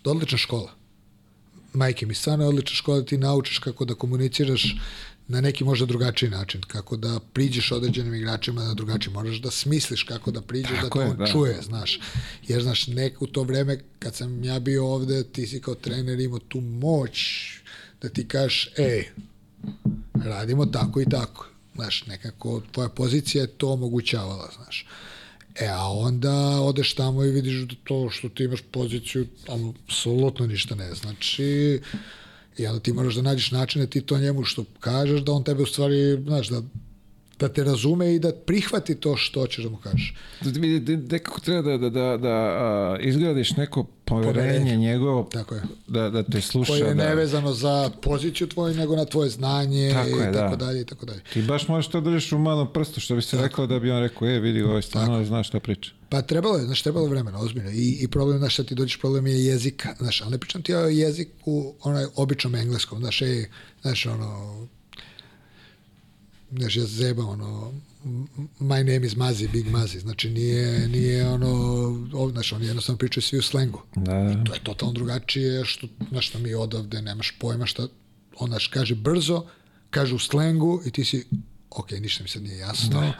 odlična 0.03 0.37
škola. 0.37 0.71
Majke 1.73 2.05
mi, 2.05 2.13
stvarno 2.13 2.43
je 2.43 2.47
odlična 2.47 2.75
škola, 2.75 3.01
ti 3.01 3.17
naučiš 3.17 3.59
kako 3.59 3.85
da 3.85 3.95
komuniciraš 3.95 4.75
na 5.27 5.41
neki 5.41 5.63
možda 5.63 5.85
drugačiji 5.85 6.29
način, 6.29 6.61
kako 6.61 6.97
da 6.97 7.19
priđeš 7.33 7.71
određenim 7.71 8.15
igračima 8.15 8.63
na 8.63 8.73
drugačiji, 8.73 9.13
moraš 9.13 9.41
da 9.41 9.51
smisliš 9.51 10.03
kako 10.03 10.31
da 10.31 10.41
priđeš, 10.41 10.71
da 10.71 10.81
Tako 10.81 10.99
to 10.99 11.01
je, 11.01 11.11
on 11.11 11.17
da. 11.17 11.27
čuje, 11.27 11.61
znaš. 11.61 11.99
Jer, 12.47 12.63
znaš, 12.63 12.87
nek 12.87 13.21
u 13.21 13.27
to 13.27 13.43
vreme, 13.43 13.79
kad 13.99 14.15
sam 14.15 14.43
ja 14.43 14.59
bio 14.59 14.87
ovde, 14.87 15.23
ti 15.23 15.47
si 15.47 15.61
kao 15.61 15.75
trener 15.75 16.19
imao 16.19 16.39
tu 16.39 16.61
moć 16.61 17.19
da 18.01 18.09
ti 18.09 18.27
kažeš, 18.27 18.69
ej, 18.77 19.11
radimo 20.25 20.65
tako 20.65 21.01
i 21.01 21.05
tako. 21.05 21.47
Znaš, 21.75 22.05
nekako 22.05 22.61
tvoja 22.71 22.89
pozicija 22.89 23.41
je 23.41 23.47
to 23.47 23.69
omogućavala, 23.69 24.49
znaš. 24.55 24.85
E, 25.59 25.67
a 25.67 25.91
onda 25.91 26.33
odeš 26.61 26.93
tamo 26.93 27.23
i 27.23 27.31
vidiš 27.31 27.53
da 27.53 27.75
to 27.83 28.09
što 28.09 28.29
ti 28.29 28.43
imaš 28.43 28.61
poziciju, 28.71 29.27
apsolutno 29.47 30.47
ništa 30.47 30.75
ne 30.75 30.93
znači. 30.93 31.81
I 32.57 32.67
onda 32.67 32.79
ti 32.79 32.93
moraš 32.93 33.15
da 33.15 33.21
nađeš 33.21 33.51
način 33.51 33.81
da 33.81 33.87
ti 33.87 34.01
to 34.01 34.17
njemu 34.17 34.43
što 34.43 34.65
kažeš, 34.79 35.21
da 35.21 35.31
on 35.31 35.43
tebe 35.43 35.63
u 35.63 35.65
stvari, 35.65 36.23
znaš, 36.23 36.47
da, 36.47 36.61
da 37.39 37.47
te 37.47 37.63
razume 37.63 38.15
i 38.15 38.19
da 38.19 38.31
prihvati 38.35 38.95
to 38.95 39.15
što 39.17 39.39
hoćeš 39.39 39.63
da 39.63 39.69
mu 39.69 39.77
kažeš. 39.77 40.15
Da 40.41 40.59
vidi 40.59 40.79
de- 40.79 41.15
nekako 41.15 41.39
treba 41.41 41.61
da, 41.61 41.77
da, 41.77 41.89
da, 41.89 42.17
da 42.17 42.29
a, 42.29 42.97
izgradiš 43.01 43.51
neko 43.51 43.83
poverenje 44.05 44.77
njegovo, 44.77 45.29
Tako 45.33 45.55
je. 45.55 45.61
da, 45.87 46.09
da 46.09 46.23
te 46.23 46.41
sluša. 46.41 46.71
Koje 46.71 46.79
je 46.79 46.93
da, 46.93 47.03
nevezano 47.05 47.53
za 47.53 47.91
poziciju 48.01 48.47
tvoju, 48.47 48.75
nego 48.75 48.95
na 48.95 49.05
tvoje 49.05 49.29
znanje 49.29 49.91
Tako 49.93 50.09
je, 50.09 50.29
i 50.29 50.33
tako 50.33 50.55
da. 50.55 50.65
dalje 50.65 50.81
i 50.81 50.85
tako 50.85 51.05
dalje. 51.05 51.21
Ti 51.33 51.41
baš 51.41 51.67
možeš 51.67 51.91
to 51.91 52.01
držiš 52.01 52.31
u 52.31 52.37
malom 52.37 52.73
prstu, 52.73 52.99
što 52.99 53.15
bi 53.15 53.21
se 53.21 53.37
rekao 53.37 53.67
da 53.67 53.79
bi 53.79 53.91
on 53.91 53.99
rekao, 53.99 54.27
e, 54.27 54.39
vidi, 54.39 54.61
ovaj 54.61 54.81
stvarno 54.81 55.25
zna 55.25 55.43
šta 55.43 55.59
priča. 55.59 55.91
Pa 56.09 56.21
trebalo 56.21 56.57
je, 56.57 56.65
znaš, 56.65 56.81
trebalo 56.81 57.05
je 57.05 57.09
vremena, 57.09 57.39
ozbiljno. 57.39 57.69
I, 57.71 57.97
i 58.01 58.07
problem, 58.07 58.37
znaš, 58.37 58.53
šta 58.53 58.63
ti 58.63 58.75
dođeš, 58.75 58.99
problem 58.99 59.27
je 59.27 59.45
jezika. 59.45 59.95
Znaš, 59.97 60.21
ali 60.21 60.31
ne 60.31 60.37
pričam 60.37 60.61
ti 60.61 60.75
o 60.75 60.79
jeziku, 60.79 61.73
onaj, 61.81 62.05
običnom 62.15 62.55
engleskom. 62.55 62.99
Znaš, 62.99 63.21
ej, 63.21 63.45
znaš, 63.81 64.05
ono, 64.05 64.67
znaš, 66.51 66.75
ja 66.75 66.85
zeba, 66.85 67.25
ono, 67.25 67.73
my 68.59 68.83
name 68.83 69.05
is 69.07 69.15
Mazi, 69.15 69.47
Big 69.47 69.67
Mazi. 69.67 69.99
Znači, 69.99 70.29
nije, 70.29 70.87
nije 70.87 71.27
ono, 71.27 71.49
o, 72.13 72.29
znaš, 72.29 72.53
oni 72.53 72.65
jednostavno 72.65 72.97
pričaju 72.97 73.21
svi 73.21 73.37
u 73.37 73.41
slengu. 73.41 73.81
Da, 73.95 74.43
To 74.43 74.53
je 74.53 74.63
totalno 74.63 74.93
drugačije, 74.93 75.65
što, 75.65 75.87
znaš, 76.09 76.27
što 76.27 76.39
mi 76.39 76.53
odavde 76.53 77.01
nemaš 77.01 77.31
pojma 77.39 77.65
šta, 77.65 77.87
on, 78.37 78.49
znaš, 78.49 78.67
kaže 78.67 78.95
brzo, 78.95 79.45
kaže 79.89 80.15
u 80.15 80.19
slengu 80.19 80.81
i 80.85 80.91
ti 80.91 81.05
si, 81.05 81.25
ok, 81.69 81.91
ništa 81.91 82.23
mi 82.23 82.29
sad 82.29 82.43
nije 82.43 82.57
jasno. 82.57 83.13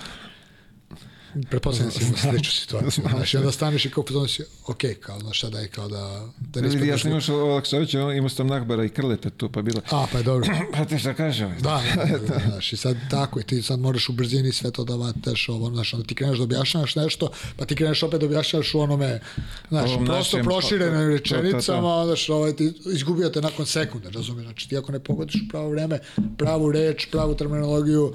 Pretpostavljam 1.50 1.94
da 1.94 2.00
si 2.00 2.06
imao 2.06 2.18
sličnu 2.32 2.52
situaciju. 2.52 3.04
Znaš, 3.10 3.34
i 3.34 3.38
onda 3.38 3.52
staneš 3.52 3.86
i 3.86 3.90
kao 3.90 4.04
pozorno 4.04 4.28
si, 4.28 4.44
ok, 4.68 4.82
kao, 5.00 5.20
znaš, 5.20 5.38
šta 5.38 5.50
da 5.50 5.60
je, 5.60 5.68
kao 5.68 5.88
da, 5.88 6.28
da 6.40 6.62
ne 6.62 6.68
Vidi, 6.68 6.88
ja 6.88 6.98
sam 6.98 7.12
glup. 7.12 7.24
imao 7.28 7.42
Olakšavića, 7.42 8.00
imao 8.00 8.30
sam 8.30 8.48
Nahbara 8.48 8.86
i 8.86 8.90
Krleta 8.90 9.30
tu, 9.30 9.50
pa 9.52 9.62
bilo, 9.62 9.82
A, 9.90 10.06
pa 10.12 10.18
je 10.18 10.24
dobro. 10.24 10.48
pa 10.74 10.86
ti 10.86 11.00
šta 11.00 11.14
kaže 11.14 11.46
ovaj? 11.46 11.58
Da, 11.58 11.82
da, 11.96 12.06
da, 12.06 12.18
da, 12.18 12.42
znaš, 12.48 12.74
i 12.74 12.78
sad 12.78 12.98
tako, 13.10 13.40
i 13.40 13.44
ti 13.44 13.62
sad 13.62 13.80
moraš 13.80 14.10
u 14.10 14.14
brzini 14.14 14.52
sve 14.52 14.72
to 14.72 14.84
da 14.84 14.96
vateš, 14.96 15.50
ovo, 15.50 15.70
znaš, 15.70 15.94
onda 15.94 16.08
ti 16.08 16.16
kreneš 16.16 16.38
da 16.38 16.44
objašnjavaš 16.44 16.96
nešto, 16.96 17.32
pa 17.58 17.66
ti 17.66 17.76
kreneš 17.76 18.04
opet 18.04 18.20
da 18.20 18.26
objašnjavaš 18.26 18.74
u 18.74 18.80
onome, 18.80 19.20
znaš, 19.70 19.90
Ovom 19.92 20.06
prosto 20.06 20.38
proširenim 20.44 21.00
to. 21.02 21.08
rečenicama, 21.08 22.06
znaš, 22.06 22.30
ovaj, 22.30 22.56
ti 22.56 22.74
izgubio 22.86 23.30
te 23.30 23.42
nakon 23.42 23.66
sekunde, 23.66 24.10
razumiješ, 24.10 24.46
znači 24.46 24.70
ti 24.70 24.78
ako 24.78 24.92
ne 24.92 25.00
pogodiš 25.00 25.36
u 25.36 25.50
pravo 25.50 25.70
vreme, 25.70 26.00
pravu 26.38 26.72
reč, 26.72 27.08
pravu 27.12 27.36
terminologiju, 27.36 28.14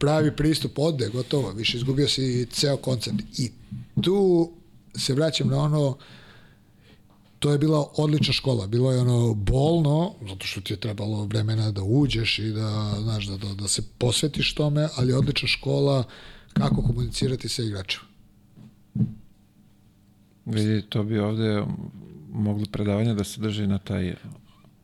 pravi 0.00 0.36
pristup, 0.36 0.78
ode, 0.78 1.08
gotovo, 1.08 1.52
više 1.52 1.76
izgubio 1.76 2.08
si 2.08 2.46
ceo 2.50 2.76
koncept. 2.76 3.38
I 3.38 3.50
tu 4.02 4.50
se 4.96 5.14
vraćam 5.14 5.48
na 5.48 5.58
ono, 5.58 5.96
to 7.38 7.52
je 7.52 7.58
bila 7.58 7.90
odlična 7.96 8.32
škola. 8.32 8.66
Bilo 8.66 8.92
je 8.92 9.00
ono 9.00 9.34
bolno, 9.34 10.14
zato 10.28 10.46
što 10.46 10.60
ti 10.60 10.72
je 10.72 10.80
trebalo 10.80 11.24
vremena 11.24 11.70
da 11.70 11.82
uđeš 11.82 12.38
i 12.38 12.50
da, 12.50 12.96
znaš, 13.02 13.26
da, 13.26 13.36
da, 13.36 13.54
da 13.54 13.68
se 13.68 13.82
posvetiš 13.98 14.54
tome, 14.54 14.88
ali 14.96 15.12
odlična 15.12 15.48
škola 15.48 16.04
kako 16.52 16.82
komunicirati 16.82 17.48
sa 17.48 17.62
igračima. 17.62 18.04
Vidi, 20.46 20.82
to 20.82 21.02
bi 21.02 21.18
ovde 21.18 21.64
mogli 22.32 22.66
predavanja 22.72 23.14
da 23.14 23.24
se 23.24 23.40
drži 23.40 23.66
na 23.66 23.78
taj... 23.78 24.14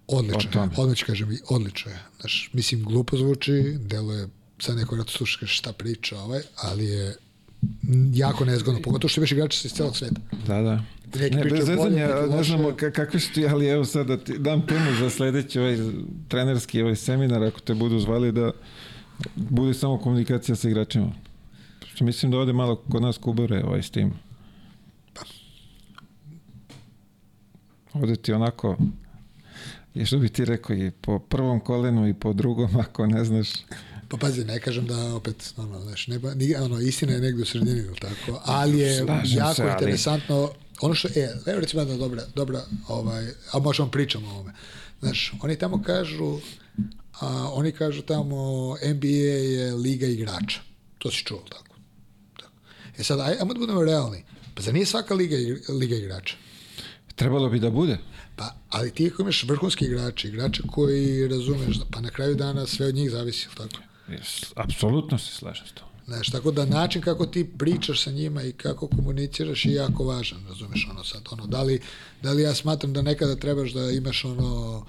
Odlično, 0.06 0.62
je, 0.62 0.68
odlično 0.76 1.06
kažem, 1.06 1.32
i 1.32 1.38
odlično 1.48 1.90
je. 1.90 1.98
Znaš, 2.20 2.50
mislim, 2.52 2.84
glupo 2.84 3.16
zvuči, 3.16 3.78
deluje, 3.80 4.28
sad 4.58 4.76
neko 4.76 4.96
rado 4.96 5.10
sluša 5.10 5.38
kaže 5.40 5.52
šta 5.52 5.72
priča 5.72 6.18
ovaj, 6.18 6.40
ali 6.56 6.84
je 6.84 7.16
jako 8.12 8.44
nezgodno, 8.44 8.80
pogotovo 8.82 9.08
što 9.08 9.20
imaš 9.20 9.32
igrača 9.32 9.60
iz 9.64 9.72
celog 9.72 9.96
sveta. 9.96 10.20
Da, 10.46 10.62
da. 10.62 10.82
Neki 11.20 11.36
Ne, 11.36 11.44
bez 11.44 11.66
zezanja, 11.66 12.08
ne 12.30 12.42
znamo 12.44 12.68
ka- 12.68 12.92
kakvi 12.92 13.20
su 13.20 13.32
ti, 13.32 13.46
ali 13.46 13.66
evo 13.66 13.84
sad 13.84 14.06
da 14.06 14.16
ti 14.16 14.38
dam 14.38 14.66
temu 14.66 14.94
za 15.00 15.10
sledeći 15.10 15.60
ovaj 15.60 15.76
trenerski 16.28 16.82
ovaj 16.82 16.96
seminar, 16.96 17.42
ako 17.42 17.60
te 17.60 17.74
budu 17.74 17.98
zvali 17.98 18.32
da 18.32 18.50
bude 19.34 19.74
samo 19.74 19.98
komunikacija 19.98 20.56
sa 20.56 20.68
igračima. 20.68 21.12
Što 21.94 22.04
mislim 22.04 22.32
da 22.32 22.38
ovde 22.38 22.52
malo 22.52 22.76
kod 22.76 23.02
nas 23.02 23.18
kubure 23.18 23.64
ovaj 23.64 23.82
s 23.82 23.90
tim. 23.90 24.12
Ovde 27.92 28.16
ti 28.16 28.32
onako, 28.32 28.76
je 29.94 30.06
što 30.06 30.18
bi 30.18 30.28
ti 30.28 30.44
rekao, 30.44 30.76
i 30.76 30.90
po 30.90 31.18
prvom 31.18 31.60
kolenu 31.60 32.08
i 32.08 32.14
po 32.14 32.32
drugom, 32.32 32.76
ako 32.76 33.06
ne 33.06 33.24
znaš. 33.24 33.48
Pa 34.08 34.16
pazi, 34.16 34.44
ne 34.44 34.60
kažem 34.60 34.86
da 34.86 35.14
opet, 35.14 35.52
ono, 35.56 35.80
znaš, 35.80 36.06
ne, 36.06 36.20
ono, 36.62 36.80
istina 36.80 37.12
je 37.12 37.20
negdje 37.20 37.42
u 37.42 37.46
sredini, 37.46 37.80
ili 37.80 37.96
tako, 38.00 38.40
ali 38.44 38.78
je 38.78 39.04
Slažem 39.04 39.38
jako 39.38 39.54
se, 39.54 39.62
ali- 39.62 39.72
interesantno, 39.72 40.50
ono 40.80 40.94
što, 40.94 41.08
e, 41.08 41.34
evo 41.46 41.60
recimo 41.60 41.82
jedna 41.82 41.96
dobra, 41.96 42.22
dobra, 42.34 42.62
ovaj, 42.88 43.26
a 43.52 43.58
možemo 43.58 43.90
pričamo 43.90 44.28
o 44.28 44.30
ovome. 44.30 44.52
Znaš, 45.00 45.32
oni 45.42 45.56
tamo 45.58 45.82
kažu, 45.82 46.40
a, 47.20 47.50
oni 47.52 47.72
kažu 47.72 48.02
tamo 48.02 48.36
NBA 48.84 49.06
je 49.06 49.74
liga 49.74 50.06
igrača. 50.06 50.60
To 50.98 51.10
si 51.10 51.24
čuo, 51.24 51.42
tako. 51.48 51.76
tako. 52.40 52.52
E 52.98 53.04
sad, 53.04 53.20
aj, 53.20 53.36
ajmo 53.40 53.54
da 53.54 53.58
budemo 53.60 53.84
realni. 53.84 54.24
Pa 54.54 54.62
zar 54.62 54.74
nije 54.74 54.86
svaka 54.86 55.14
liga, 55.14 55.36
ig- 55.36 55.78
liga 55.78 55.96
igrača? 55.96 56.36
Trebalo 57.14 57.48
bi 57.48 57.58
da 57.60 57.70
bude. 57.70 57.98
Pa, 58.36 58.54
ali 58.70 58.90
ti 58.90 59.10
ako 59.12 59.22
imaš 59.22 59.44
vrhunski 59.44 59.84
igrače, 59.84 60.28
igrače 60.28 60.62
koji 60.70 61.28
razumeš, 61.28 61.76
da, 61.76 61.84
pa 61.90 62.00
na 62.00 62.10
kraju 62.10 62.34
dana 62.34 62.66
sve 62.66 62.86
od 62.86 62.94
njih 62.94 63.10
zavisi, 63.10 63.48
tako? 63.56 63.76
Apsolutno 64.54 65.18
se 65.18 65.32
slažem 65.32 65.66
s 65.66 65.72
tom. 65.72 65.88
Znaš, 66.06 66.28
tako 66.28 66.50
da 66.50 66.64
način 66.64 67.02
kako 67.02 67.26
ti 67.26 67.50
pričaš 67.58 68.02
sa 68.02 68.10
njima 68.10 68.42
i 68.42 68.52
kako 68.52 68.88
komuniciraš 68.88 69.64
je 69.64 69.72
jako 69.72 70.04
važan, 70.04 70.46
razumeš, 70.48 70.88
ono 70.90 71.04
sad, 71.04 71.22
ono, 71.30 71.46
da 71.46 71.62
li, 71.62 71.80
da 72.22 72.32
li 72.32 72.42
ja 72.42 72.54
smatram 72.54 72.92
da 72.92 73.02
nekada 73.02 73.36
trebaš 73.36 73.72
da 73.72 73.90
imaš 73.90 74.24
ono, 74.24 74.84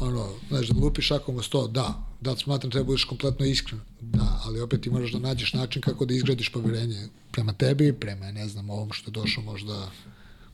ono, 0.00 0.28
znaš, 0.48 0.68
da 0.68 0.80
lupiš 0.80 1.06
šakom 1.06 1.36
o 1.36 1.42
sto, 1.42 1.68
da, 1.68 1.94
da 2.20 2.36
smatram 2.36 2.70
da 2.70 2.84
budeš 2.84 3.04
kompletno 3.04 3.46
iskren, 3.46 3.80
da, 4.00 4.40
ali 4.44 4.60
opet 4.60 4.80
ti 4.80 4.90
moraš 4.90 5.12
da 5.12 5.18
nađeš 5.18 5.52
način 5.52 5.82
kako 5.82 6.04
da 6.04 6.14
izgradiš 6.14 6.52
poverenje 6.52 7.08
prema 7.32 7.52
tebi, 7.52 7.92
prema, 7.92 8.32
ne 8.32 8.48
znam, 8.48 8.70
ovom 8.70 8.92
što 8.92 9.10
je 9.10 9.12
došao 9.12 9.44
možda 9.44 9.90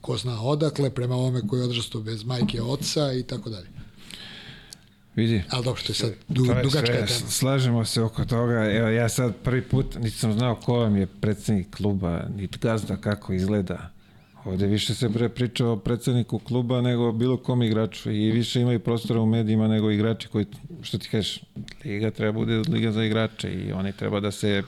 ko 0.00 0.16
zna 0.16 0.42
odakle, 0.42 0.90
prema 0.90 1.14
ovome 1.14 1.42
koji 1.48 1.60
je 1.60 1.64
odrastao 1.64 2.00
bez 2.00 2.24
majke 2.24 2.62
oca 2.62 3.12
i 3.12 3.22
tako 3.22 3.50
dalje. 3.50 3.68
Vidi. 5.20 5.42
Ali 5.50 5.64
dobro, 5.64 5.82
to 5.82 5.90
je 5.90 5.96
sad 5.96 6.12
du, 6.28 6.44
To 6.46 6.52
je 6.52 6.62
dugačka 6.62 6.86
sve, 6.86 7.06
tema. 7.06 7.30
Slažemo 7.30 7.84
se 7.84 8.02
oko 8.02 8.24
toga. 8.24 8.70
Evo, 8.72 8.88
ja 8.88 9.08
sad 9.08 9.36
prvi 9.36 9.62
put 9.62 9.98
nisam 9.98 10.32
znao 10.32 10.54
ko 10.54 10.74
vam 10.74 10.96
je 10.96 11.06
predsednik 11.06 11.76
kluba, 11.76 12.22
niti 12.36 12.58
gazda 12.58 12.96
kako 12.96 13.32
izgleda. 13.32 13.90
Ovde 14.44 14.66
više 14.66 14.94
se 14.94 15.08
bre 15.08 15.28
priča 15.28 15.66
o 15.66 15.76
predsedniku 15.76 16.38
kluba 16.38 16.80
nego 16.80 17.08
o 17.08 17.12
bilo 17.12 17.36
kom 17.36 17.62
igraču 17.62 18.10
i 18.10 18.30
više 18.30 18.60
imaju 18.60 18.80
prostora 18.80 19.20
u 19.20 19.26
medijima 19.26 19.68
nego 19.68 19.90
igrači 19.90 20.28
koji, 20.28 20.46
što 20.82 20.98
ti 20.98 21.08
kažeš, 21.08 21.40
liga 21.84 22.10
treba 22.10 22.32
bude 22.32 22.62
liga 22.68 22.92
za 22.92 23.04
igrače 23.04 23.52
i 23.52 23.72
oni 23.72 23.92
treba 23.92 24.20
da 24.20 24.30
se 24.30 24.62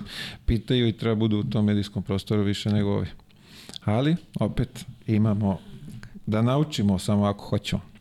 pitaju 0.47 0.89
i 0.89 0.93
treba 0.93 1.15
budu 1.15 1.39
u 1.39 1.45
tom 1.45 1.65
medijskom 1.65 2.03
prostoru 2.03 2.43
više 2.43 2.71
nego 2.71 2.91
ovi. 2.91 3.07
Ali, 3.85 4.17
opet, 4.41 4.85
imamo 5.07 5.59
da 6.27 6.43
naučimo 6.43 6.99
samo 6.99 7.25
ako 7.25 7.45
hoćemo 7.45 7.92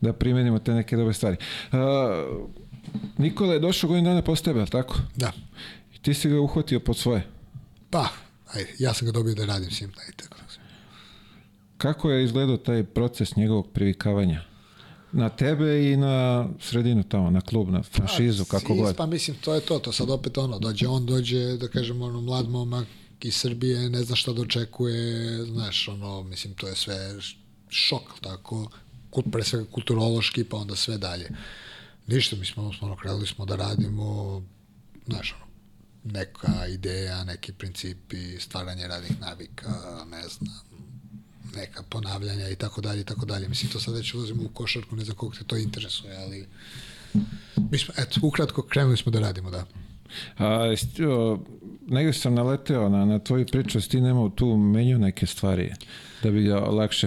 da 0.00 0.12
primenimo 0.12 0.58
te 0.58 0.74
neke 0.74 0.96
dobre 0.96 1.14
stvari. 1.14 1.36
Uh, 1.72 1.78
Nikola 3.18 3.52
je 3.52 3.60
došao 3.60 3.88
godinu 3.88 4.08
dana 4.08 4.22
posle 4.22 4.44
tebe, 4.44 4.66
tako? 4.66 4.96
Da. 5.16 5.32
I 5.94 5.98
ti 5.98 6.14
si 6.14 6.28
ga 6.28 6.40
uhvatio 6.40 6.80
pod 6.80 6.96
svoje. 6.96 7.26
Pa, 7.90 8.08
ajde, 8.54 8.70
ja 8.78 8.94
sam 8.94 9.06
ga 9.06 9.12
dobio 9.12 9.34
da 9.34 9.44
radim 9.44 9.70
s 9.70 9.80
njim, 9.80 9.92
ajde, 10.00 10.12
tako 10.16 10.36
da 10.36 10.62
Kako 11.78 12.10
je 12.10 12.24
izgledao 12.24 12.56
taj 12.56 12.84
proces 12.84 13.36
njegovog 13.36 13.68
privikavanja? 13.72 14.42
Na 15.12 15.28
tebe 15.28 15.92
i 15.92 15.96
na 15.96 16.46
sredinu 16.60 17.02
tamo, 17.02 17.30
na 17.30 17.40
klub, 17.40 17.68
na 17.70 17.82
franšizu, 17.82 18.44
kako 18.44 18.66
Sis, 18.66 18.82
god. 18.82 18.96
Pa 18.96 19.06
mislim, 19.06 19.36
to 19.36 19.54
je 19.54 19.60
to, 19.60 19.78
to 19.78 19.92
sad 19.92 20.10
opet 20.10 20.38
ono, 20.38 20.58
dođe 20.58 20.88
on, 20.88 21.06
dođe, 21.06 21.56
da 21.56 21.68
kažem, 21.68 22.02
ono, 22.02 22.20
mlad 22.20 22.48
momak 22.48 22.86
iz 23.20 23.34
Srbije, 23.34 23.90
ne 23.90 24.02
zna 24.02 24.16
šta 24.16 24.32
da 24.32 24.42
očekuje, 24.42 25.44
znaš, 25.44 25.88
ono, 25.88 26.22
mislim, 26.22 26.54
to 26.54 26.68
je 26.68 26.76
sve 26.76 27.14
šok, 27.68 28.02
tako, 28.20 28.70
pre 29.32 29.44
svega 29.44 29.70
kulturološki, 29.70 30.44
pa 30.44 30.56
onda 30.56 30.76
sve 30.76 30.98
dalje. 30.98 31.30
Ništa, 32.06 32.36
mi 32.36 32.46
smo, 32.46 32.72
ono, 32.80 32.96
krenuli 32.96 33.26
smo 33.26 33.44
da 33.44 33.56
radimo, 33.56 34.42
znaš, 35.06 35.34
ono, 35.36 35.44
neka 36.04 36.66
ideja, 36.66 37.24
neki 37.24 37.52
principi, 37.52 38.40
stvaranje 38.40 38.88
radnih 38.88 39.20
navika, 39.20 39.70
ne 40.10 40.22
znam, 40.28 40.60
neka 41.54 41.82
ponavljanja 41.82 42.48
i 42.48 42.56
tako 42.56 42.80
dalje 42.80 43.00
i 43.00 43.04
tako 43.04 43.26
dalje. 43.26 43.48
Mislim, 43.48 43.72
to 43.72 43.80
sad 43.80 43.94
već 43.94 44.14
ulazimo 44.14 44.42
u 44.42 44.48
košarku, 44.48 44.96
ne 44.96 45.04
znam 45.04 45.16
koliko 45.16 45.36
te 45.38 45.44
to 45.44 45.56
interesuje, 45.56 46.16
ali 46.16 46.48
mi 47.70 47.78
smo, 47.78 47.94
eto, 47.96 48.20
ukratko 48.22 48.62
krenuli 48.62 48.96
smo 48.96 49.12
da 49.12 49.20
radimo, 49.20 49.50
da. 49.50 49.66
A, 50.38 50.74
o, 51.08 51.38
negde 51.86 52.12
sam 52.12 52.34
naleteo 52.34 52.88
na, 52.88 53.04
na 53.04 53.18
tvoju 53.18 53.46
priču, 53.46 53.80
ti 53.80 54.00
nemao 54.00 54.28
tu 54.28 54.56
menju 54.56 54.98
neke 54.98 55.26
stvari 55.26 55.72
da 56.22 56.30
bi 56.30 56.42
ga 56.42 56.58
lakše 56.60 57.06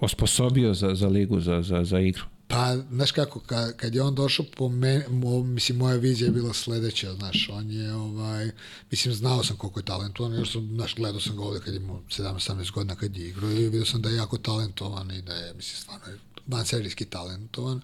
osposobio 0.00 0.74
za, 0.74 0.94
za 0.94 1.08
ligu, 1.08 1.40
za, 1.40 1.62
za, 1.62 1.84
za 1.84 2.00
igru. 2.00 2.24
Pa, 2.48 2.76
znaš 2.90 3.12
kako, 3.12 3.40
kad, 3.40 3.76
kad 3.76 3.94
je 3.94 4.02
on 4.02 4.14
došao 4.14 4.46
po 4.56 4.68
meni, 4.68 5.04
mo, 5.08 5.42
mislim, 5.42 5.78
moja 5.78 5.96
vizija 5.96 6.26
je 6.26 6.32
bila 6.32 6.52
sledeća, 6.52 7.14
znaš, 7.14 7.48
on 7.52 7.70
je, 7.70 7.94
ovaj, 7.94 8.50
mislim, 8.90 9.14
znao 9.14 9.44
sam 9.44 9.56
koliko 9.56 9.80
je 9.80 9.84
talentovan, 9.84 10.34
još 10.34 10.52
sam, 10.52 10.70
znaš, 10.74 10.94
gledao 10.94 11.20
sam 11.20 11.36
ga 11.36 11.42
ovde 11.42 11.60
kad 11.60 11.74
je 11.74 11.80
imao 11.80 12.00
17-18 12.08 12.72
godina 12.72 12.96
kad 12.96 13.16
je 13.16 13.28
igrao 13.28 13.50
i 13.50 13.54
vidio 13.54 13.84
sam 13.84 14.02
da 14.02 14.08
je 14.08 14.16
jako 14.16 14.38
talentovan 14.38 15.10
i 15.10 15.22
da 15.22 15.34
je, 15.34 15.54
mislim, 15.54 15.76
stvarno 15.76 16.06
je 16.06 16.18
vanserijski 16.46 17.04
talentovan. 17.04 17.80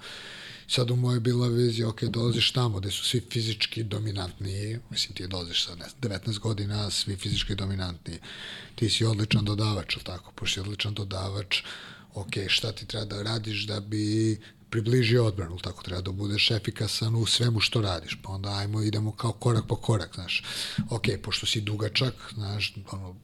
Sad 0.70 0.90
u 0.90 0.97
mojoj 0.97 1.20
bila 1.20 1.48
vizija, 1.48 1.88
ok, 1.88 2.02
dolaziš 2.02 2.52
tamo 2.52 2.80
gde 2.80 2.90
su 2.90 3.05
svi 3.05 3.20
fizički 3.30 3.82
dominantniji, 3.82 4.78
mislim 4.90 5.14
ti 5.14 5.26
dolaziš 5.26 5.64
sa 5.66 5.74
ne 5.74 5.88
znam, 5.88 6.20
19 6.20 6.38
godina, 6.38 6.90
svi 6.90 7.16
fizički 7.16 7.55
dominantniji, 7.55 8.18
ti 8.74 8.90
si 8.90 9.05
odličan 9.05 9.44
dodavač, 9.44 9.94
ili 9.94 10.05
tako, 10.05 10.32
pošto 10.32 10.55
si 10.55 10.60
odličan 10.60 10.94
dodavač, 10.94 11.62
ok, 12.14 12.30
šta 12.48 12.72
ti 12.72 12.86
treba 12.86 13.05
da 13.05 13.22
radiš 13.22 13.66
da 13.66 13.80
bi 13.80 14.38
približio 14.70 15.26
odbranu, 15.26 15.59
tako? 15.59 15.82
Treba 15.82 16.01
da 16.02 16.12
budeš 16.12 16.51
efikasan 16.51 17.14
u 17.14 17.26
svemu 17.26 17.60
što 17.60 17.80
radiš, 17.80 18.18
pa 18.22 18.32
onda 18.32 18.51
ajmo 18.51 18.82
idemo 18.82 19.12
kao 19.12 19.32
korak 19.32 19.64
po 19.68 19.76
korak, 19.76 20.14
znaš, 20.14 20.42
ok, 20.90 21.05
pošto 21.22 21.47
si 21.47 21.60
dugačak, 21.60 22.14
znaš, 22.34 22.74
ono, 22.92 23.16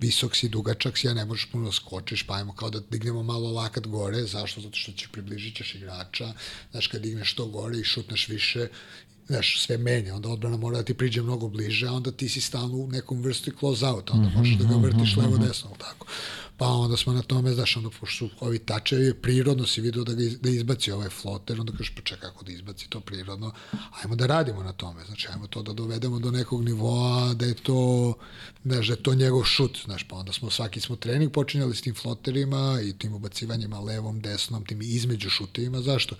visok 0.00 0.36
si, 0.36 0.48
dugačak 0.48 0.98
si, 0.98 1.08
a 1.08 1.14
ne 1.14 1.24
možeš 1.24 1.50
puno 1.52 1.64
da 1.64 1.72
skočiš, 1.72 2.22
pa 2.22 2.34
ajmo 2.34 2.54
kao 2.54 2.70
da 2.70 2.80
dignemo 2.90 3.22
malo 3.22 3.50
lakat 3.52 3.86
gore, 3.86 4.24
zašto? 4.24 4.60
Zato 4.60 4.76
što 4.76 4.92
ćeš 4.92 5.08
približit 5.12 5.56
ćeš 5.56 5.74
igrača, 5.74 6.32
znaš, 6.70 6.86
kad 6.86 7.02
digneš 7.02 7.34
to 7.34 7.46
gore 7.46 7.78
i 7.78 7.84
šutneš 7.84 8.28
više, 8.28 8.68
znaš, 9.26 9.62
sve 9.62 9.78
menja, 9.78 10.14
onda 10.14 10.28
odbrana 10.28 10.56
mora 10.56 10.76
da 10.76 10.84
ti 10.84 10.94
priđe 10.94 11.22
mnogo 11.22 11.48
bliže, 11.48 11.86
a 11.86 11.92
onda 11.92 12.12
ti 12.12 12.28
si 12.28 12.40
stalno 12.40 12.76
u 12.76 12.88
nekom 12.88 13.22
vrsti 13.22 13.52
close 13.58 13.86
out, 13.86 14.10
onda 14.10 14.28
možeš 14.28 14.56
da 14.56 14.64
ga 14.64 14.76
vrtiš 14.76 15.16
levo 15.16 15.38
desno, 15.38 15.70
tako. 15.78 16.06
Pa 16.60 16.66
onda 16.66 16.96
smo 16.96 17.12
na 17.12 17.22
tome, 17.22 17.52
znaš, 17.52 17.76
onda 17.76 17.90
pošto 18.00 18.16
su 18.16 18.30
ovi 18.40 18.58
tačevi, 18.58 19.14
prirodno 19.14 19.66
si 19.66 19.80
vidio 19.80 20.04
da, 20.04 20.14
ga 20.14 20.22
iz, 20.22 20.38
da 20.40 20.50
izbaci 20.50 20.92
ovaj 20.92 21.08
floter, 21.08 21.60
onda 21.60 21.72
kažeš, 21.72 21.94
pa 21.94 22.02
čekaj, 22.02 22.30
kako 22.30 22.44
da 22.44 22.52
izbaci 22.52 22.88
to 22.88 23.00
prirodno, 23.00 23.52
ajmo 24.02 24.16
da 24.16 24.26
radimo 24.26 24.62
na 24.62 24.72
tome, 24.72 25.04
znači, 25.04 25.28
ajmo 25.32 25.46
to 25.46 25.62
da 25.62 25.72
dovedemo 25.72 26.18
do 26.18 26.30
nekog 26.30 26.64
nivoa, 26.64 27.34
da 27.34 27.46
je 27.46 27.54
to, 27.54 28.14
znaš, 28.64 28.86
da 28.86 28.92
je 28.92 29.02
to 29.02 29.14
njegov 29.14 29.44
šut, 29.44 29.78
znaš, 29.84 30.02
pa 30.02 30.16
onda 30.16 30.32
smo, 30.32 30.50
svaki 30.50 30.80
smo 30.80 30.96
trening 30.96 31.32
počinjali 31.32 31.76
s 31.76 31.80
tim 31.80 31.94
floterima 31.94 32.80
i 32.84 32.92
tim 32.98 33.14
ubacivanjima 33.14 33.80
levom, 33.80 34.20
desnom, 34.20 34.64
tim 34.64 34.82
između 34.82 35.30
šutevima, 35.30 35.80
zašto? 35.80 36.16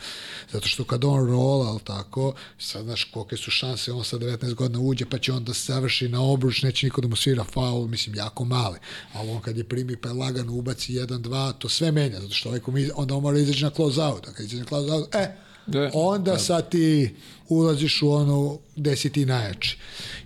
Zato 0.52 0.68
što 0.68 0.84
kad 0.84 1.04
on 1.04 1.26
rola, 1.26 1.68
ali 1.68 1.80
tako, 1.84 2.34
sad, 2.58 2.84
znaš, 2.84 3.04
kolike 3.04 3.36
su 3.36 3.50
šanse, 3.50 3.92
on 3.92 4.04
sa 4.04 4.18
19 4.18 4.54
godina 4.54 4.80
uđe, 4.80 5.04
pa 5.04 5.18
će 5.18 5.32
on 5.32 5.44
da 5.44 5.54
se 5.54 5.72
završi 5.72 6.08
na 6.08 6.22
obruč, 6.22 6.62
neće 6.62 6.86
niko 6.86 7.00
da 7.00 7.08
mu 7.08 7.16
svira 7.16 7.44
faul, 7.44 7.86
mislim, 7.86 8.14
jako 8.14 8.44
male, 8.44 8.78
ali 9.12 9.30
on 9.30 9.40
kad 9.40 9.56
je 9.56 9.64
primi, 9.64 9.96
pa 9.96 10.08
je 10.08 10.14
lagano 10.30 10.52
ubaci 10.52 10.92
1-2, 10.92 11.52
to 11.58 11.68
sve 11.68 11.92
menja, 11.92 12.20
zato 12.20 12.34
što 12.34 12.48
ovaj 12.48 12.60
ko 12.60 12.70
mi, 12.70 12.90
onda 12.94 13.14
on 13.14 13.22
mora 13.22 13.38
izaći 13.38 13.62
na 13.62 13.70
close 13.70 14.02
out, 14.02 14.28
a 14.28 14.32
kad 14.32 14.46
izaći 14.46 14.56
na 14.56 14.64
close 14.64 14.92
out, 14.92 15.14
e, 15.14 15.36
Da. 15.66 15.90
onda 15.94 16.38
sad 16.38 16.70
ti 16.70 17.14
ulaziš 17.48 18.02
u 18.02 18.12
ono 18.12 18.58
gde 18.76 18.96
si 18.96 19.10
ti 19.10 19.26
najjači. 19.26 19.78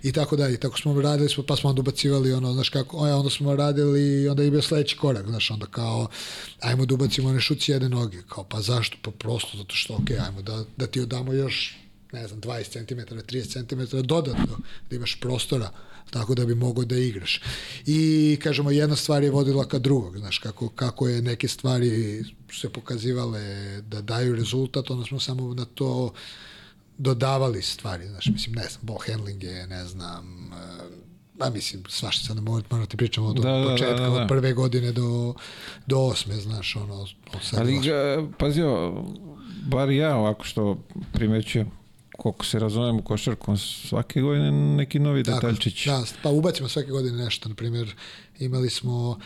I 0.03 0.11
tako 0.11 0.35
dalje. 0.35 0.57
Tako 0.57 0.79
smo 0.79 1.01
radili, 1.01 1.29
smo, 1.29 1.43
pa 1.43 1.55
smo 1.55 1.69
onda 1.69 1.79
ubacivali 1.79 2.33
ono, 2.33 2.53
znaš 2.53 2.69
kako, 2.69 3.07
e, 3.07 3.13
onda 3.13 3.29
smo 3.29 3.55
radili 3.55 4.23
i 4.23 4.27
onda 4.27 4.43
je 4.43 4.51
bio 4.51 4.61
sledeći 4.61 4.97
korak, 4.97 5.27
znaš, 5.27 5.51
onda 5.51 5.65
kao, 5.65 6.07
ajmo 6.59 6.85
da 6.85 6.93
ubacimo 6.93 7.29
one 7.29 7.39
šuci 7.39 7.71
jedne 7.71 7.89
noge, 7.89 8.21
kao, 8.29 8.43
pa 8.43 8.61
zašto? 8.61 8.97
Pa 9.01 9.11
prosto, 9.11 9.57
zato 9.57 9.75
što, 9.75 9.93
ok, 9.93 10.11
ajmo 10.25 10.41
da, 10.41 10.63
da 10.77 10.87
ti 10.87 10.99
odamo 10.99 11.33
još 11.33 11.77
ne 12.11 12.27
znam, 12.27 12.41
20 12.41 12.71
cm, 12.71 12.99
30 13.15 13.89
cm 13.91 13.97
dodatno, 14.01 14.57
da 14.89 14.95
imaš 14.95 15.19
prostora, 15.19 15.71
tako 16.09 16.35
da 16.35 16.45
bi 16.45 16.55
mogao 16.55 16.85
da 16.85 16.97
igraš. 16.97 17.41
I, 17.85 18.37
kažemo, 18.43 18.71
jedna 18.71 18.95
stvar 18.95 19.23
je 19.23 19.31
vodila 19.31 19.67
ka 19.67 19.79
drugog, 19.79 20.17
znaš, 20.17 20.37
kako, 20.37 20.69
kako 20.69 21.07
je 21.07 21.21
neke 21.21 21.47
stvari 21.47 22.23
se 22.51 22.69
pokazivale 22.69 23.41
da 23.81 24.01
daju 24.01 24.35
rezultat, 24.35 24.89
onda 24.89 25.05
smo 25.05 25.19
samo 25.19 25.53
na 25.53 25.65
to 25.65 26.13
dodavali 26.97 27.61
stvari, 27.61 28.07
znaš, 28.07 28.25
mislim, 28.25 28.55
ne 28.55 28.67
znam, 28.69 28.81
ball 28.81 28.99
handling 29.07 29.43
je, 29.43 29.67
ne 29.67 29.85
znam, 29.85 30.51
a 31.39 31.49
mislim, 31.49 31.83
svašta 31.87 32.25
sad 32.25 32.35
ne 32.35 32.41
moram 32.41 32.85
ti 32.87 32.97
pričam 32.97 33.25
od 33.25 33.35
Da, 33.35 33.51
da, 33.51 33.57
da, 33.57 33.71
početka, 33.71 33.93
da, 33.95 34.09
da. 34.09 34.11
od 34.11 34.27
prve 34.27 34.53
godine 34.53 34.91
do, 34.91 35.33
do 35.87 35.99
osme, 35.99 36.35
znaš, 36.35 36.75
ono, 36.75 37.01
od 37.33 37.41
sad 37.41 37.59
Ali, 37.59 37.79
ga, 37.79 38.27
pazio, 38.39 39.03
bar 39.65 39.89
ja 39.89 40.15
ovako 40.15 40.43
što 40.43 40.77
primećujem, 41.13 41.71
koliko 42.17 42.45
se 42.45 42.59
razumem 42.59 42.95
u 42.95 43.01
košarku, 43.01 43.51
on 43.51 43.57
svake 43.57 44.21
godine 44.21 44.51
neki 44.51 44.99
novi 44.99 45.23
Tako, 45.23 45.35
detaljčić. 45.35 45.85
Da, 45.85 46.03
pa 46.23 46.29
ubacimo 46.29 46.69
svake 46.69 46.89
godine 46.89 47.23
nešto, 47.23 47.49
na 47.49 47.55
primjer, 47.55 47.95
imali 48.39 48.69
smo 48.69 49.19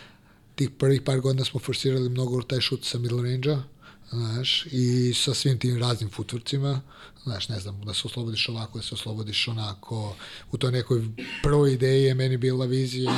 tih 0.56 0.70
prvih 0.70 1.02
par 1.02 1.20
godina 1.20 1.46
smo 1.46 1.60
forsirali 1.60 2.10
mnogo 2.10 2.42
taj 2.42 2.62
šut 2.62 2.86
sa 2.86 2.98
middle 2.98 3.24
range-a, 3.24 3.64
znaš, 4.10 4.66
i 4.72 5.14
sa 5.14 5.34
svim 5.34 5.60
tim 5.60 5.78
raznim 5.78 6.10
futvrcima, 6.10 6.82
znaš, 7.24 7.50
ne 7.50 7.60
znam, 7.60 7.82
da 7.82 7.94
se 7.94 8.02
oslobodiš 8.06 8.50
ovako, 8.50 8.78
da 8.78 8.84
se 8.84 8.96
oslobodiš 8.96 9.48
onako, 9.48 10.16
u 10.52 10.58
toj 10.58 10.72
nekoj 10.72 11.02
prvoj 11.44 11.74
ideji 11.74 12.04
je 12.04 12.14
meni 12.14 12.38
bila 12.38 12.66
vizija, 12.66 13.12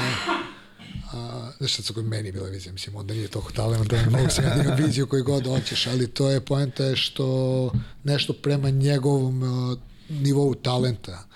a, 1.13 1.51
znaš 1.57 1.75
sad 1.75 1.95
kod 1.95 2.05
meni 2.05 2.31
bila 2.31 2.49
vizija, 2.49 2.73
mislim, 2.73 2.95
onda 2.95 3.13
nije 3.13 3.27
toliko 3.27 3.51
talent, 3.51 3.89
da 3.89 4.09
mogu 4.09 4.29
se 4.29 4.41
ja 4.41 4.63
imam 4.63 4.77
viziju 4.77 5.07
koju 5.07 5.23
god 5.23 5.47
hoćeš, 5.47 5.87
ali 5.87 6.07
to 6.07 6.29
je 6.29 6.41
poenta 6.41 6.83
je 6.83 6.95
što 6.95 7.71
nešto 8.03 8.33
prema 8.33 8.69
njegovom 8.69 9.43
uh, 9.43 9.77
nivou 10.09 10.55
talenta 10.55 11.27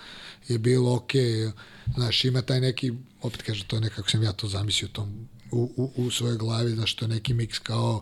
je 0.47 0.57
bilo 0.57 0.91
okay, 0.91 1.51
znaš, 1.95 2.25
ima 2.25 2.41
taj 2.41 2.61
neki, 2.61 2.93
opet 3.21 3.41
kažem, 3.41 3.67
to 3.67 3.75
je 3.75 3.81
nekako 3.81 4.09
sam 4.09 4.23
ja 4.23 4.33
to 4.33 4.47
zamislio 4.47 4.89
tom 4.89 5.27
u, 5.51 5.71
u, 5.77 5.91
u 5.95 6.11
svojoj 6.11 6.37
glavi, 6.37 6.71
znaš, 6.71 6.95
to 6.95 7.05
je 7.05 7.09
neki 7.09 7.33
miks 7.33 7.59
kao 7.59 8.01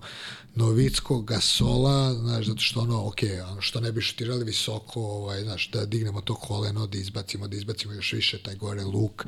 Novicko, 0.56 1.22
Gasola, 1.22 2.14
znaš, 2.14 2.46
zato 2.46 2.62
što 2.62 2.80
ono, 2.80 3.08
ok, 3.08 3.18
ono 3.52 3.62
što 3.62 3.80
ne 3.80 3.92
bi 3.92 4.02
šutirali 4.02 4.44
visoko, 4.44 5.02
ovaj, 5.02 5.44
znaš, 5.44 5.70
da 5.72 5.86
dignemo 5.86 6.22
to 6.22 6.36
koleno, 6.36 6.88
da 6.88 6.98
izbacimo, 6.98 7.48
da 7.48 7.58
izbacimo 7.58 7.94
još 7.94 8.14
više 8.14 8.38
taj 8.38 8.56
gore 8.56 8.84
luk, 8.84 9.26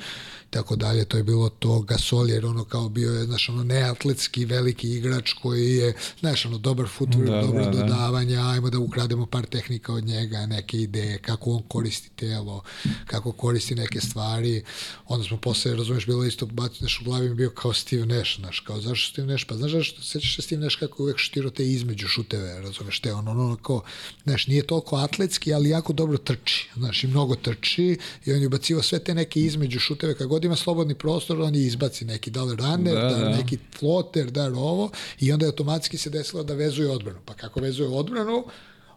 tako 0.50 0.76
dalje, 0.76 1.06
to 1.06 1.18
je 1.18 1.24
bilo 1.24 1.50
to. 1.50 1.82
Gasol, 1.82 2.30
jer 2.30 2.46
ono 2.46 2.64
kao 2.64 2.90
bio 2.90 3.12
je, 3.12 3.26
znaš, 3.26 3.50
ono 3.50 3.64
neatletski 3.64 4.46
veliki 4.46 4.90
igrač 4.90 5.34
koji 5.34 5.76
je, 5.76 5.94
znaš, 6.20 6.46
ono, 6.46 6.58
dobar 6.58 6.86
footwork, 7.00 7.30
da, 7.30 7.42
dobro 7.42 7.66
da, 7.66 7.72
da. 7.72 7.78
dodavanja, 7.78 8.50
ajmo 8.50 8.70
da 8.70 8.80
ukrademo 8.80 9.26
par 9.26 9.46
tehnika 9.46 9.94
od 9.94 10.04
njega, 10.04 10.46
neke 10.46 10.78
ideje, 10.78 11.18
kako 11.18 11.52
on 11.52 11.64
koristi 11.68 12.10
telo, 12.10 12.64
kako 13.08 13.32
koristi 13.32 13.76
neke 13.76 14.02
stvari, 14.02 14.64
onda 15.08 15.28
smo 15.28 15.38
posle, 15.38 15.76
razumeš, 15.76 16.06
bilo 16.06 16.26
isto, 16.26 16.46
baciš 16.46 17.02
u 17.02 17.04
glavi 17.04 17.30
mi 17.30 17.36
bio 17.36 17.50
kao 17.50 17.74
Steve 17.74 18.06
Nash, 18.06 18.40
znaš, 18.40 18.60
kao 18.60 18.82
zašto 18.82 19.12
Steve 19.12 19.28
Nash, 19.28 19.46
pa 19.48 19.56
znaš 19.56 19.72
zašto, 19.72 20.02
sećaš 20.02 20.36
se 20.36 20.42
Steve 20.42 20.62
Nash 20.62 20.80
kako 20.80 21.15
uvek 21.16 21.20
šutirao 21.20 21.52
te 21.52 21.64
između 21.64 22.08
šuteve, 22.08 22.62
razumeš, 22.62 23.00
te 23.00 23.14
ono, 23.14 23.56
kao, 23.56 23.82
znaš, 24.24 24.48
nije 24.48 24.68
toliko 24.68 24.96
atletski, 24.96 25.54
ali 25.54 25.70
jako 25.70 25.94
dobro 25.94 26.18
trči, 26.18 26.70
znaš, 26.76 27.04
i 27.04 27.08
mnogo 27.08 27.36
trči 27.36 27.98
i 28.26 28.34
on 28.34 28.42
je 28.42 28.48
ubacivo 28.48 28.82
sve 28.82 29.00
te 29.00 29.16
neke 29.16 29.40
između 29.40 29.80
šuteve, 29.80 30.16
kad 30.16 30.28
god 30.28 30.44
ima 30.44 30.56
slobodni 30.56 30.96
prostor, 30.96 31.42
on 31.42 31.56
je 31.56 31.66
izbaci 31.66 32.06
neki, 32.06 32.32
da 32.32 32.44
li 32.44 32.56
runner, 32.56 32.96
da, 32.96 33.10
da, 33.10 33.18
da. 33.18 33.38
neki 33.38 33.58
floater, 33.80 34.32
da 34.32 34.48
li 34.48 34.58
ovo, 34.58 34.92
i 35.20 35.32
onda 35.32 35.46
je 35.46 35.50
automatski 35.50 35.98
se 35.98 36.10
desilo 36.10 36.44
da 36.44 36.54
vezuje 36.54 36.90
odbranu, 36.90 37.20
pa 37.26 37.34
kako 37.34 37.60
vezuje 37.60 37.90
odbranu, 37.90 38.46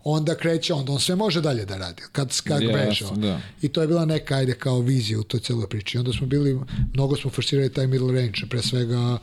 onda 0.05 0.35
kreće, 0.35 0.75
onda 0.75 0.93
on 0.93 1.01
sve 1.01 1.17
može 1.17 1.41
dalje 1.41 1.65
da 1.65 1.77
radi, 1.77 2.03
kad, 2.13 2.41
kad 2.45 2.63
yes, 2.63 2.75
veže. 2.75 3.05
Da. 3.17 3.41
I 3.63 3.69
to 3.69 3.81
je 3.81 3.87
bila 3.87 4.05
neka, 4.05 4.35
ajde, 4.35 4.55
kao 4.55 4.81
vizija 4.81 5.21
u 5.21 5.23
toj 5.23 5.41
celoj 5.41 5.69
priči. 5.69 5.99
Onda 5.99 6.13
smo 6.13 6.27
bili, 6.27 6.61
mnogo 6.95 7.17
smo 7.17 7.31
forsirali 7.31 7.73
taj 7.73 7.87
middle 7.87 8.13
range, 8.13 8.41
pre 8.51 8.63
svega, 8.63 9.19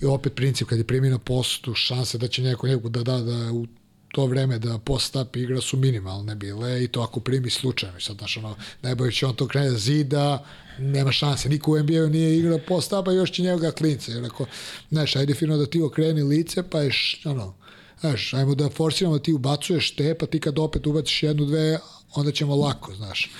i 0.00 0.04
opet 0.04 0.34
princip, 0.34 0.68
kad 0.68 0.78
je 0.78 0.84
primi 0.84 1.10
na 1.10 1.18
postu, 1.18 1.74
šanse 1.74 2.18
da 2.18 2.28
će 2.28 2.42
neko 2.42 2.66
nekog 2.66 2.90
da 2.90 3.02
da, 3.02 3.18
da 3.18 3.52
u 3.52 3.66
to 4.12 4.26
vreme 4.26 4.58
da 4.58 4.78
post-up 4.78 5.36
igra 5.36 5.60
su 5.60 5.76
minimalne 5.76 6.34
bile 6.34 6.84
i 6.84 6.88
to 6.88 7.00
ako 7.00 7.20
primi 7.20 7.50
slučajno. 7.50 8.00
Sad, 8.00 8.16
znaš, 8.18 8.36
ono, 8.36 8.56
najbolje 8.82 9.12
će 9.12 9.26
on 9.26 9.34
to 9.34 9.48
krene 9.48 9.70
da 9.70 9.78
zida, 9.78 10.44
nema 10.78 11.12
šanse. 11.12 11.48
Niko 11.48 11.72
u 11.72 11.78
NBA-u 11.78 12.08
nije 12.08 12.38
igrao 12.38 12.58
post-upa, 12.68 13.12
još 13.12 13.32
će 13.32 13.42
njega 13.42 13.70
klince. 13.70 14.12
Jer 14.12 14.24
ako, 14.24 14.46
znaš, 14.90 15.16
ajde 15.16 15.34
fino 15.34 15.56
da 15.56 15.66
ti 15.66 15.82
okreni 15.82 16.22
lice, 16.22 16.62
pa 16.70 16.80
je, 16.80 16.90
ono, 17.24 17.54
Znaš, 18.02 18.34
ajmo 18.34 18.54
da 18.54 18.70
forsiramo, 18.70 19.18
ti 19.18 19.32
ubacuješ 19.32 19.94
te, 19.96 20.14
pa 20.14 20.26
ti 20.26 20.40
kad 20.40 20.58
opet 20.58 20.86
ubaciš 20.86 21.22
jednu, 21.22 21.44
dve, 21.44 21.78
onda 22.14 22.32
ćemo 22.32 22.56
lako, 22.56 22.94
znaš. 22.94 23.30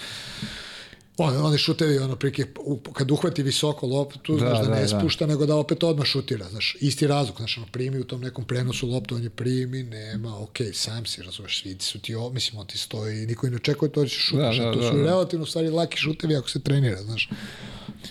On, 1.16 1.36
oni 1.46 1.58
šutevi, 1.58 1.98
ono, 1.98 2.16
prike, 2.16 2.46
kad 2.92 3.10
uhvati 3.10 3.42
visoko 3.42 3.86
loptu, 3.86 4.32
da, 4.32 4.38
znaš, 4.38 4.58
da, 4.58 4.64
da 4.64 4.74
ne 4.74 4.80
da. 4.80 4.88
spušta, 4.88 5.26
nego 5.26 5.46
da 5.46 5.56
opet 5.56 5.82
odmah 5.82 6.06
šutira, 6.06 6.48
znaš, 6.48 6.76
isti 6.80 7.06
razlog, 7.06 7.36
znaš, 7.36 7.58
ono, 7.58 7.66
primi 7.66 7.98
u 7.98 8.04
tom 8.04 8.20
nekom 8.20 8.44
prenosu 8.44 8.88
loptu, 8.88 9.14
on 9.14 9.22
je 9.22 9.30
primi, 9.30 9.82
nema, 9.82 10.38
ok, 10.38 10.56
sam 10.72 11.06
si, 11.06 11.22
razumeš, 11.22 11.64
vidi 11.64 11.84
su 11.84 11.98
ti, 11.98 12.14
mislim, 12.32 12.60
on 12.60 12.66
ti 12.66 12.78
stoji, 12.78 13.26
niko 13.26 13.46
i 13.46 13.50
ne 13.50 13.56
očekuje 13.56 13.92
to 13.92 14.02
da 14.02 14.08
će 14.08 14.18
šutaš, 14.18 14.58
da, 14.58 14.64
da, 14.64 14.72
to 14.72 14.82
su 14.82 14.96
da, 14.96 15.02
da. 15.02 15.04
relativno 15.04 15.46
stvari 15.46 15.70
laki 15.70 15.96
šutevi 15.96 16.36
ako 16.36 16.50
se 16.50 16.60
trenira, 16.60 17.02
znaš, 17.02 17.28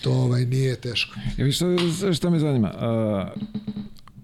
to 0.02 0.10
ovaj, 0.10 0.46
nije 0.46 0.76
teško. 0.76 1.14
Ja, 1.38 1.44
vi 1.44 1.52
šta, 1.52 1.66
šta 2.14 2.30
me 2.30 2.38
zanima, 2.38 2.74
uh, 3.36 3.42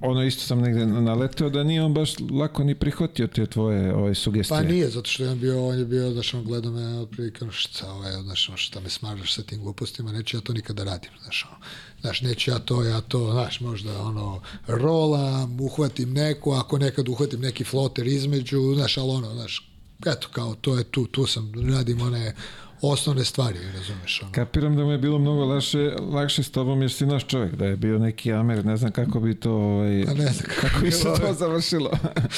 ono 0.01 0.25
isto 0.25 0.43
sam 0.43 0.61
negde 0.61 0.87
naleteo 0.87 1.51
da 1.51 1.65
nije 1.65 1.83
on 1.83 1.95
baš 1.95 2.11
lako 2.41 2.65
ni 2.65 2.75
prihvatio 2.75 3.27
te 3.27 3.47
tvoje 3.47 3.95
ove 3.95 4.15
sugestije. 4.15 4.59
Pa 4.59 4.62
nije, 4.62 4.89
zato 4.89 5.11
što 5.11 5.25
je 5.25 5.31
on 5.31 5.39
bio, 5.39 5.66
on 5.69 5.79
je 5.79 5.85
bio, 5.85 6.12
znaš, 6.12 6.35
on 6.35 6.45
gleda 6.45 6.70
me 6.70 6.99
otprilike, 6.99 7.45
šta, 7.51 7.93
ovaj, 7.93 8.12
znaš, 8.12 8.51
šta 8.57 8.81
me 8.81 8.89
smaraš 8.89 9.35
sa 9.35 9.43
tim 9.43 9.62
glupostima, 9.62 10.12
neću 10.12 10.37
ja 10.37 10.41
to 10.41 10.53
nikada 10.53 10.85
radim, 10.85 11.11
znaš, 11.23 11.47
ono, 11.49 11.59
znaš, 12.01 12.20
neću 12.20 12.51
ja 12.51 12.59
to, 12.59 12.83
ja 12.83 13.01
to, 13.01 13.33
znaš, 13.33 13.61
možda, 13.61 14.03
ono, 14.03 14.41
rolam, 14.66 15.61
uhvatim 15.61 16.12
neku, 16.12 16.53
ako 16.53 16.79
nekad 16.79 17.09
uhvatim 17.09 17.41
neki 17.41 17.65
floter 17.65 18.07
između, 18.07 18.75
znaš, 18.75 18.99
ali 18.99 19.11
ono, 19.11 19.35
znaš, 19.35 19.70
eto, 20.07 20.29
kao, 20.33 20.55
to 20.55 20.79
je 20.79 20.85
tu, 20.85 21.07
tu 21.07 21.27
sam, 21.27 21.53
radim 21.77 22.01
one, 22.01 22.35
osnovne 22.82 23.24
stvari, 23.24 23.59
razumeš. 23.72 24.22
Ono. 24.22 24.32
Kapiram 24.32 24.76
da 24.76 24.84
mu 24.84 24.92
je 24.92 24.98
bilo 24.98 25.18
mnogo 25.18 25.44
lakše, 25.44 25.78
lakše 26.00 26.42
s 26.42 26.50
tobom 26.50 26.80
jer 26.80 26.92
si 26.92 27.06
naš 27.06 27.26
čovjek, 27.26 27.55
da 27.55 27.66
je 27.66 27.76
bio 27.76 27.98
neki 27.98 28.32
Amer, 28.32 28.64
ne 28.64 28.76
znam 28.76 28.92
kako 28.92 29.20
bi 29.20 29.34
to, 29.34 29.52
ovaj, 29.52 30.05
pa 30.06 30.14
ne 30.14 30.32
znam 30.32 30.48
kako, 30.48 30.60
kako 30.60 30.80
bi 30.80 30.90
se 30.90 31.05
to 31.05 31.34
završilo. 31.34 31.90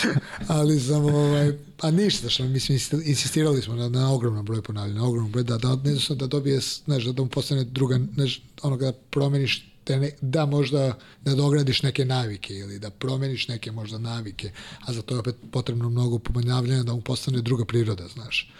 ali 0.48 0.80
sam, 0.80 1.04
ovaj, 1.04 1.52
pa 1.76 1.90
ništa, 1.90 2.28
što 2.28 2.44
mislim, 2.44 2.78
insistirali 3.04 3.62
smo 3.62 3.74
na, 3.74 3.88
na 3.88 4.12
ogromnom 4.12 4.44
broju 4.44 4.62
ponavljanja, 4.62 5.00
na 5.00 5.06
ogromnom 5.06 5.32
broju, 5.32 5.44
da, 5.44 5.58
da, 5.58 5.76
ne 5.76 5.94
znam, 5.94 6.18
da 6.18 6.26
dobije, 6.26 6.60
znaš, 6.84 7.04
da 7.04 7.22
mu 7.22 7.28
postane 7.28 7.64
druga, 7.64 8.00
znaš, 8.14 8.42
ono 8.62 8.76
da 8.76 8.92
promeniš 9.10 9.70
te 9.90 9.98
ne, 9.98 10.10
da 10.20 10.46
možda 10.46 10.98
da 11.24 11.34
dogradiš 11.34 11.82
neke 11.82 12.04
navike 12.04 12.54
ili 12.54 12.78
da 12.78 12.90
promeniš 12.90 13.48
neke 13.48 13.72
možda 13.72 13.98
navike, 13.98 14.50
a 14.86 14.92
za 14.92 15.02
to 15.02 15.14
je 15.14 15.18
opet 15.18 15.36
potrebno 15.52 15.90
mnogo 15.90 16.18
pomanjavljanja 16.18 16.82
da 16.82 16.94
mu 16.94 17.00
postane 17.00 17.40
druga 17.40 17.64
priroda, 17.64 18.08
znaš. 18.08 18.52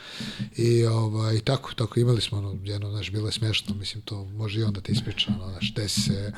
I 0.56 0.84
ovaj, 0.84 1.40
tako, 1.40 1.74
tako 1.74 2.00
imali 2.00 2.20
smo 2.20 2.38
ono, 2.38 2.58
jedno, 2.64 2.90
znaš, 2.90 3.10
bilo 3.10 3.28
je 3.28 3.32
smešno, 3.32 3.74
mislim, 3.74 4.02
to 4.02 4.24
može 4.24 4.60
i 4.60 4.64
onda 4.64 4.80
te 4.80 4.92
ispriča, 4.92 5.32
ono, 5.36 5.50
znaš, 5.50 5.74
desi 5.74 6.00
se, 6.00 6.32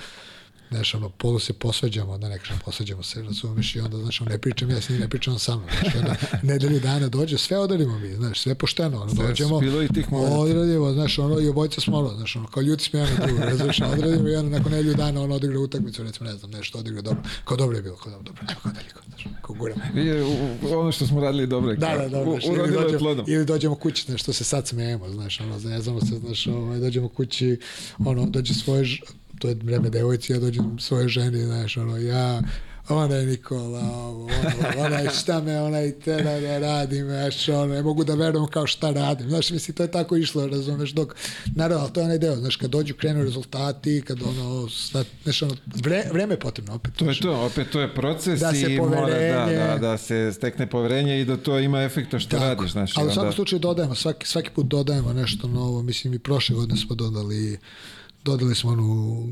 znaš, 0.73 0.95
ono, 0.95 1.09
polu 1.09 1.39
se 1.39 1.53
posveđamo, 1.53 2.19
da 2.19 2.29
ne 2.29 2.39
kažem 2.39 2.59
posveđamo 2.65 3.03
se, 3.03 3.23
razumeš, 3.23 3.77
i 3.77 3.81
onda, 3.81 3.99
znaš, 3.99 4.21
ne 4.21 4.39
pričam 4.39 4.71
ja 4.71 4.81
s 4.81 4.89
njim, 4.89 5.01
ne 5.01 5.09
pričam 5.09 5.39
sa 5.39 5.57
mnom, 5.57 5.69
znaš, 5.81 5.95
onda 5.95 6.15
nedelju 6.43 6.81
dana 6.81 7.09
dođe, 7.09 7.39
sve 7.39 7.59
odarimo 7.59 7.99
mi, 7.99 8.15
znaš, 8.15 8.41
sve 8.41 8.55
pošteno, 8.55 9.03
ono, 9.03 9.13
dođemo, 9.13 9.61
bilo 9.61 9.83
i 9.83 9.89
tih 9.89 10.07
odradimo, 10.13 10.93
znaš, 10.93 11.19
ono, 11.19 11.41
i 11.41 11.49
obojca 11.49 11.81
smo, 11.81 11.99
ono, 11.99 12.09
znaš, 12.17 12.37
ono, 12.37 12.47
kao 12.47 12.63
ljudi 12.63 12.83
smo 12.83 12.99
jedan 12.99 13.15
na 13.19 13.27
drugu, 13.27 13.43
razumeš, 13.43 13.81
odradimo 13.81 14.29
i 14.29 14.35
ono, 14.37 14.51
nakon 14.51 14.73
nedelju 14.73 14.95
dana, 14.95 15.23
ono, 15.23 15.35
odigra 15.35 15.59
utakmicu, 15.59 16.03
recimo, 16.03 16.31
ne 16.31 16.37
znam, 16.37 16.51
nešto 16.51 16.79
odigra 16.79 17.03
dobro, 17.03 17.23
kao 17.45 17.57
dobro 17.57 17.77
je 17.77 17.83
bilo, 17.83 17.97
kao 17.97 18.13
dobro, 18.13 18.25
dobro, 18.25 18.55
kao 18.63 18.73
dalje, 18.73 18.89
kao, 18.89 19.03
znaš, 19.09 19.27
kao 19.43 19.57
guramo. 19.57 19.83
ono 20.79 20.93
što 20.93 21.07
smo 21.07 21.21
radili 21.21 21.47
dobro, 21.47 21.75
da, 21.75 21.97
da, 21.99 22.09
dobro, 22.09 22.33
znaš, 22.33 22.45
ili, 22.45 22.73
dođemo, 22.73 23.25
ili 23.27 23.45
dođemo 23.45 23.75
kući, 23.75 24.05
znaš, 24.07 24.23
što 24.23 24.33
se 24.33 24.45
sad 24.45 24.69
smejemo, 24.69 25.09
znaš, 25.09 25.41
ono, 25.41 25.59
ne 25.59 25.81
znamo 25.81 26.01
se, 26.01 26.19
znaš, 26.19 26.47
ovaj, 26.47 26.79
dođemo 26.79 27.09
kući, 27.09 27.59
ono, 27.99 28.27
dođe 28.27 28.55
svoje 28.55 28.85
to 29.43 29.49
je 29.49 29.57
vreme 29.63 29.91
devojci, 29.91 30.33
ja 30.33 30.39
dođem 30.39 30.79
svoje 30.79 31.09
ženi, 31.09 31.45
znaš, 31.45 31.77
ono, 31.77 31.97
ja, 31.97 32.43
ona 32.89 33.15
je 33.15 33.27
Nikola, 33.27 33.81
ovo, 33.81 34.25
ono, 34.25 34.85
ona 34.87 34.97
je 34.97 35.11
šta 35.11 35.41
me, 35.41 35.61
ona 35.61 35.83
i 35.83 35.93
tera 35.93 36.41
da 36.41 36.59
radim, 36.59 37.07
znaš, 37.07 37.49
ono, 37.49 37.67
ne 37.67 37.83
mogu 37.83 38.05
da 38.05 38.15
verujem 38.15 38.47
kao 38.47 38.67
šta 38.67 38.91
radim, 38.91 39.29
znaš, 39.29 39.51
misli, 39.51 39.75
to 39.75 39.83
je 39.83 39.91
tako 39.91 40.17
išlo, 40.17 40.47
razumeš, 40.47 40.91
dok, 40.91 41.17
naravno, 41.55 41.89
to 41.89 42.01
je 42.01 42.05
onaj 42.05 42.19
deo, 42.19 42.37
znaš, 42.37 42.57
kad 42.57 42.71
dođu, 42.71 42.95
krenu 42.95 43.23
rezultati, 43.23 44.03
kad 44.07 44.23
ono, 44.23 44.69
znaš, 45.23 45.43
ono, 45.43 45.57
vre, 45.85 46.03
vreme 46.13 46.35
je 46.35 46.41
potrebno, 46.41 46.75
opet. 46.75 46.93
To 46.97 47.05
je 47.05 47.21
to, 47.21 47.47
opet 47.47 47.71
to 47.71 47.81
je 47.81 47.95
proces 47.95 48.41
da 48.41 48.51
i 48.51 48.79
mora 48.79 49.19
da, 49.19 49.47
da, 49.47 49.79
da 49.79 49.99
se 49.99 50.33
stekne 50.35 50.67
poverenje 50.71 51.21
i 51.21 51.25
da 51.25 51.37
to 51.37 51.59
ima 51.59 51.83
efekta 51.83 52.19
što 52.19 52.31
tako, 52.31 52.45
radiš, 52.45 52.73
znaš. 52.73 52.97
Ali 52.97 53.09
u 53.09 53.13
svakom 53.13 53.33
slučaju 53.33 53.61
dodajemo, 53.61 53.95
svaki, 53.95 54.27
svaki 54.27 54.51
put 54.51 54.67
dodajemo 54.67 55.13
nešto 55.13 55.49
novo, 55.49 55.83
mislim, 55.83 56.15
i 56.15 56.19
prošle 56.19 56.55
godine 56.55 56.77
smo 56.77 56.95
dodali 56.95 57.59
dodali 58.25 58.55
smo 58.55 58.71
onu, 58.71 59.29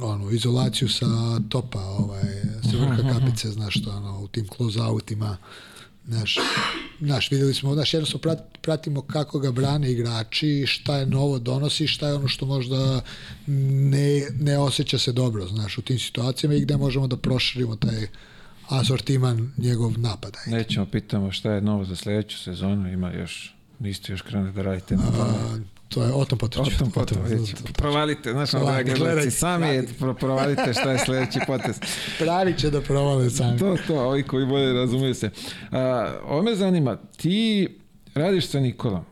onu 0.00 0.30
izolaciju 0.30 0.88
sa 0.88 1.06
topa, 1.48 1.80
ovaj, 1.80 2.22
sa 2.70 2.76
vrha 2.76 3.12
kapice, 3.12 3.50
znaš 3.50 3.74
što, 3.80 3.90
ono, 3.90 4.20
u 4.20 4.28
tim 4.28 4.46
close-outima, 4.46 5.36
Znaš, 6.06 6.38
znaš, 7.00 7.30
videli 7.30 7.54
smo, 7.54 7.74
znaš, 7.74 7.94
jednostavno 7.94 8.22
prat, 8.22 8.58
pratimo 8.62 9.02
kako 9.02 9.38
ga 9.38 9.52
brane 9.52 9.92
igrači, 9.92 10.64
šta 10.66 10.96
je 10.96 11.06
novo 11.06 11.38
donosi, 11.38 11.86
šta 11.86 12.08
je 12.08 12.14
ono 12.14 12.28
što 12.28 12.46
možda 12.46 13.00
ne, 13.46 14.28
ne 14.40 14.58
osjeća 14.58 14.98
se 14.98 15.12
dobro, 15.12 15.46
znaš, 15.46 15.78
u 15.78 15.82
tim 15.82 15.98
situacijama 15.98 16.54
i 16.54 16.60
gde 16.60 16.76
možemo 16.76 17.06
da 17.06 17.16
proširimo 17.16 17.76
taj 17.76 18.06
asortiman 18.68 19.52
njegov 19.56 19.98
napada. 19.98 20.38
Nećemo 20.46 20.86
pitamo 20.86 21.32
šta 21.32 21.52
je 21.52 21.60
novo 21.60 21.84
za 21.84 21.96
sledeću 21.96 22.38
sezonu, 22.38 22.92
ima 22.92 23.12
još, 23.12 23.54
niste 23.78 24.12
još 24.12 24.22
krenuli 24.22 24.52
da 24.52 24.62
radite 24.62 24.96
na. 24.96 25.02
To 25.94 26.04
je 26.04 26.12
Otom 26.12 26.38
Potović. 26.38 26.74
Otom 26.74 26.90
Potović. 26.90 27.54
Provalite, 27.72 28.32
znaš, 28.32 28.50
dragi 28.50 28.92
gledalci, 28.94 29.30
sami 29.30 29.82
pro, 29.98 30.14
provalite 30.14 30.72
šta 30.72 30.92
je 30.92 30.98
sledeći 30.98 31.38
potez. 31.46 31.80
Pravi 32.18 32.54
će 32.58 32.70
da 32.70 32.80
provale 32.80 33.30
sami. 33.30 33.58
To, 33.58 33.76
to, 33.86 34.04
ovi 34.04 34.22
koji 34.22 34.46
bolje 34.46 34.72
razumiju 34.72 35.14
se. 35.14 35.30
A, 35.70 36.12
ovo 36.24 36.42
me 36.42 36.54
zanima, 36.54 36.96
ti 37.16 37.68
radiš 38.14 38.46
sa 38.46 38.60
Nikolom. 38.60 39.04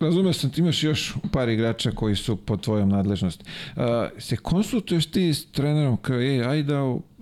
razumio 0.00 0.32
sam, 0.32 0.50
ti 0.50 0.60
imaš 0.60 0.82
još 0.82 1.14
par 1.32 1.48
igrača 1.48 1.90
koji 1.90 2.16
su 2.16 2.36
pod 2.36 2.60
tvojom 2.60 2.88
nadležnosti. 2.88 3.44
Uh, 3.76 3.82
se 4.18 4.36
konsultuješ 4.36 5.06
ti 5.06 5.34
s 5.34 5.46
trenerom 5.52 5.96
kao, 5.96 6.16
ej, 6.16 6.44
ajde 6.44 6.74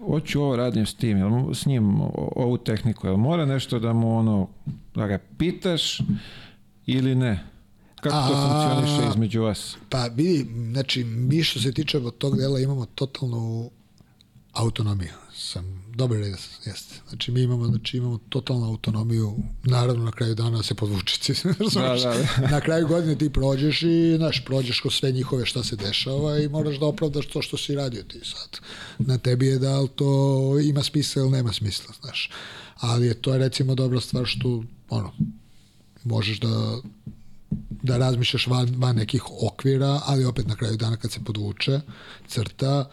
hoću 0.07 0.43
ovo 0.43 0.57
radim 0.57 0.87
s 0.87 0.95
tim, 0.95 1.19
jel, 1.19 1.55
s 1.55 1.67
njim 1.67 2.01
ovu 2.37 2.59
tehniku, 2.59 3.07
jel 3.07 3.17
mora 3.17 3.47
nešto 3.47 3.79
da 3.79 3.93
mu 3.93 4.19
ono, 4.19 4.49
da 4.95 5.07
ga 5.07 5.19
pitaš 5.39 5.99
ili 6.87 7.15
ne? 7.15 7.54
Kako 8.05 8.29
to 8.29 8.35
A- 8.35 8.75
funkcioniše 8.77 9.11
između 9.11 9.43
vas? 9.43 9.77
Pa 9.89 10.07
vidi, 10.07 10.47
znači, 10.73 11.05
mi 11.05 11.43
što 11.43 11.61
se 11.61 11.73
tiče 11.73 11.99
od 11.99 12.19
tog 12.19 12.37
dela 12.37 12.61
imamo 12.61 12.87
totalnu 12.87 13.71
autonomiju. 14.53 15.13
Sam 15.37 15.85
dobar 15.95 16.19
red, 16.19 16.33
jeste. 16.67 16.95
Znači, 17.09 17.33
mi 17.33 17.43
imamo, 17.43 17.67
znači, 17.67 17.97
imamo 17.97 18.19
totalnu 18.29 18.67
autonomiju, 18.67 19.37
naravno 19.65 20.05
na 20.05 20.13
kraju 20.13 20.35
dana 20.35 20.63
se 20.63 20.75
podvučici. 20.75 21.35
Da, 21.75 21.81
da, 21.81 21.97
da. 21.97 22.49
na 22.51 22.61
kraju 22.61 22.89
godine 22.89 23.19
ti 23.19 23.31
prođeš 23.31 23.83
i, 23.83 24.15
znaš, 24.17 24.45
prođeš 24.45 24.81
kroz 24.81 24.95
sve 24.95 25.13
njihove 25.13 25.47
šta 25.47 25.65
se 25.65 25.77
dešava 25.77 26.39
i 26.39 26.49
moraš 26.49 26.79
da 26.79 26.87
opravdaš 26.87 27.27
to 27.27 27.43
što 27.43 27.57
si 27.57 27.75
radio 27.75 28.03
ti 28.03 28.21
sad. 28.25 28.59
Na 28.99 29.19
tebi 29.19 29.47
je 29.47 29.59
da 29.59 29.81
li 29.81 29.89
to 29.89 30.61
ima 30.65 30.83
smisla 30.83 31.23
ili 31.23 31.31
nema 31.31 31.53
smisla, 31.53 31.95
znaš. 32.03 32.31
Ali 32.77 33.07
je 33.07 33.15
to 33.15 33.33
je 33.33 33.39
recimo 33.39 33.75
dobra 33.75 34.01
stvar 34.01 34.27
što, 34.27 34.65
ono, 34.89 35.13
možeš 36.05 36.41
da 36.41 36.81
da 37.83 37.99
razmišljaš 37.99 38.47
van, 38.47 38.75
van 38.77 38.97
nekih 38.97 39.23
okvira, 39.43 40.01
ali 40.07 40.25
opet 40.25 40.47
na 40.47 40.57
kraju 40.57 40.77
dana 40.77 40.97
kad 40.97 41.13
se 41.13 41.25
podvuče 41.25 41.81
crta, 42.29 42.89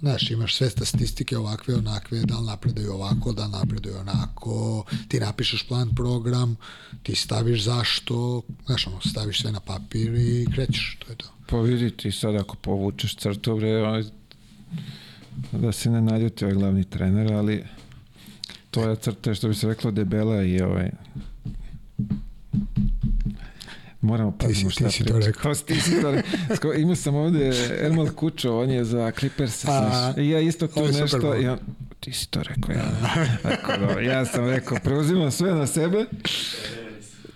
znaš, 0.00 0.30
imaš 0.30 0.56
sve 0.56 0.70
statistike 0.70 1.38
ovakve, 1.38 1.74
onakve, 1.74 2.20
da 2.20 2.38
li 2.38 2.46
napredaju 2.46 2.92
ovako, 2.92 3.32
da 3.32 3.44
li 3.44 3.50
napredaju 3.50 3.96
onako, 3.98 4.84
ti 5.08 5.20
napišeš 5.20 5.62
plan, 5.68 5.94
program, 5.94 6.56
ti 7.02 7.14
staviš 7.14 7.64
zašto, 7.64 8.42
znaš, 8.66 8.86
ono, 8.86 9.00
staviš 9.00 9.40
sve 9.40 9.52
na 9.52 9.60
papir 9.60 10.14
i 10.14 10.46
krećeš, 10.54 10.98
to 11.04 11.12
je 11.12 11.16
to. 11.16 11.26
Pa 11.46 11.60
vidi 11.60 11.90
ti 11.90 12.12
sad 12.12 12.34
ako 12.34 12.56
povučeš 12.56 13.16
crtu, 13.16 13.56
bre, 13.56 13.76
ovaj, 13.76 14.04
da 15.52 15.72
se 15.72 15.90
ne 15.90 16.00
naljuti 16.00 16.44
ovaj 16.44 16.56
glavni 16.56 16.84
trener, 16.84 17.32
ali 17.32 17.64
to 18.70 18.88
je 18.88 18.96
crta 18.96 19.34
što 19.34 19.48
bi 19.48 19.54
se 19.54 19.68
reklo 19.68 19.90
debela 19.90 20.42
i 20.42 20.60
ovaj 20.60 20.90
moramo 24.04 24.30
Ti 24.38 24.46
pazimo 24.46 24.70
ti 24.70 24.74
šta 24.74 24.90
si 24.90 25.04
to 25.04 25.18
rekao. 25.18 25.42
Pa 25.52 25.54
ti 25.54 25.80
si 25.80 26.00
to 26.02 26.14
rekao. 26.48 26.74
Imao 26.74 26.96
sam 26.96 27.14
ovde 27.14 27.52
Ermal 27.80 28.08
Kučo, 28.10 28.60
on 28.60 28.70
je 28.70 28.84
za 28.84 29.12
Clippers. 29.18 29.64
I 30.16 30.28
ja 30.30 30.40
isto 30.40 30.66
tu 30.66 30.86
nešto, 30.86 31.30
on, 31.50 31.58
ti 32.00 32.12
si 32.12 32.30
to 32.30 32.42
rekao, 32.42 32.74
ja. 32.74 32.90
Tako 33.42 33.72
da, 33.76 34.00
ja 34.00 34.24
sam 34.24 34.48
rekao, 34.48 34.78
preuzimam 34.84 35.30
sve 35.30 35.54
na 35.54 35.66
sebe, 35.66 36.04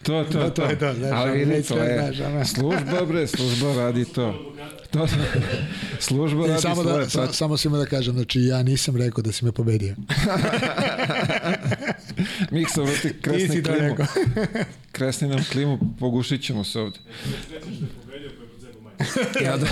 To, 0.02 0.24
to, 0.24 0.32
To 0.32 0.50
to. 0.50 0.68
to, 0.76 0.94
znaš, 0.94 1.12
Ali 1.12 1.38
vidi, 1.38 1.62
to 1.62 1.78
je 1.78 2.12
služba, 2.44 3.04
bre, 3.08 3.26
služba 3.26 3.74
radi 3.76 4.04
to. 4.04 4.54
To 4.90 5.06
služba 6.00 6.46
radi 6.46 6.62
samo, 6.62 6.74
svoje. 6.76 6.98
da, 6.98 7.06
sa, 7.06 7.18
pa- 7.18 7.32
samo 7.32 7.56
svima 7.56 7.78
da 7.78 7.86
kažem, 7.86 8.14
znači 8.14 8.40
ja 8.40 8.62
nisam 8.62 8.96
rekao 8.96 9.22
da 9.22 9.32
si 9.32 9.44
me 9.44 9.52
pobedio. 9.52 9.94
Miksa, 12.50 12.82
vrati, 12.82 13.00
Ti 13.00 13.08
si 13.08 13.14
kresni 13.14 13.62
klimu. 13.62 13.78
rekao. 13.80 14.06
Kresni 14.92 15.28
nam 15.28 15.44
klimu, 15.44 15.78
pogušit 16.00 16.42
ćemo 16.42 16.64
se 16.64 16.80
ovde. 16.80 16.98
Zebom 18.58 18.82
majke. 18.84 19.44
Ja 19.44 19.56
da, 19.56 19.66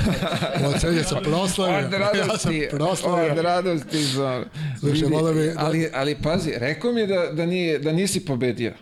sreće 0.78 1.04
sam 1.04 1.22
proslavio. 1.22 1.76
od 1.78 1.92
Ja 1.92 1.98
radosti, 1.98 2.68
proslavio. 2.70 3.32
od 3.32 3.38
radosti 3.38 4.04
za... 4.04 4.44
Slušaj, 4.80 4.92
vidi, 4.94 5.06
voleo 5.06 5.34
bi 5.34 5.42
da- 5.44 5.52
ali, 5.56 5.88
ali 5.92 6.14
pazi, 6.14 6.52
rekao 6.56 6.92
mi 6.92 7.00
je 7.00 7.06
da, 7.06 7.26
da, 7.26 7.46
nije, 7.46 7.78
da 7.78 7.92
nisi 7.92 8.20
pobedio. 8.20 8.72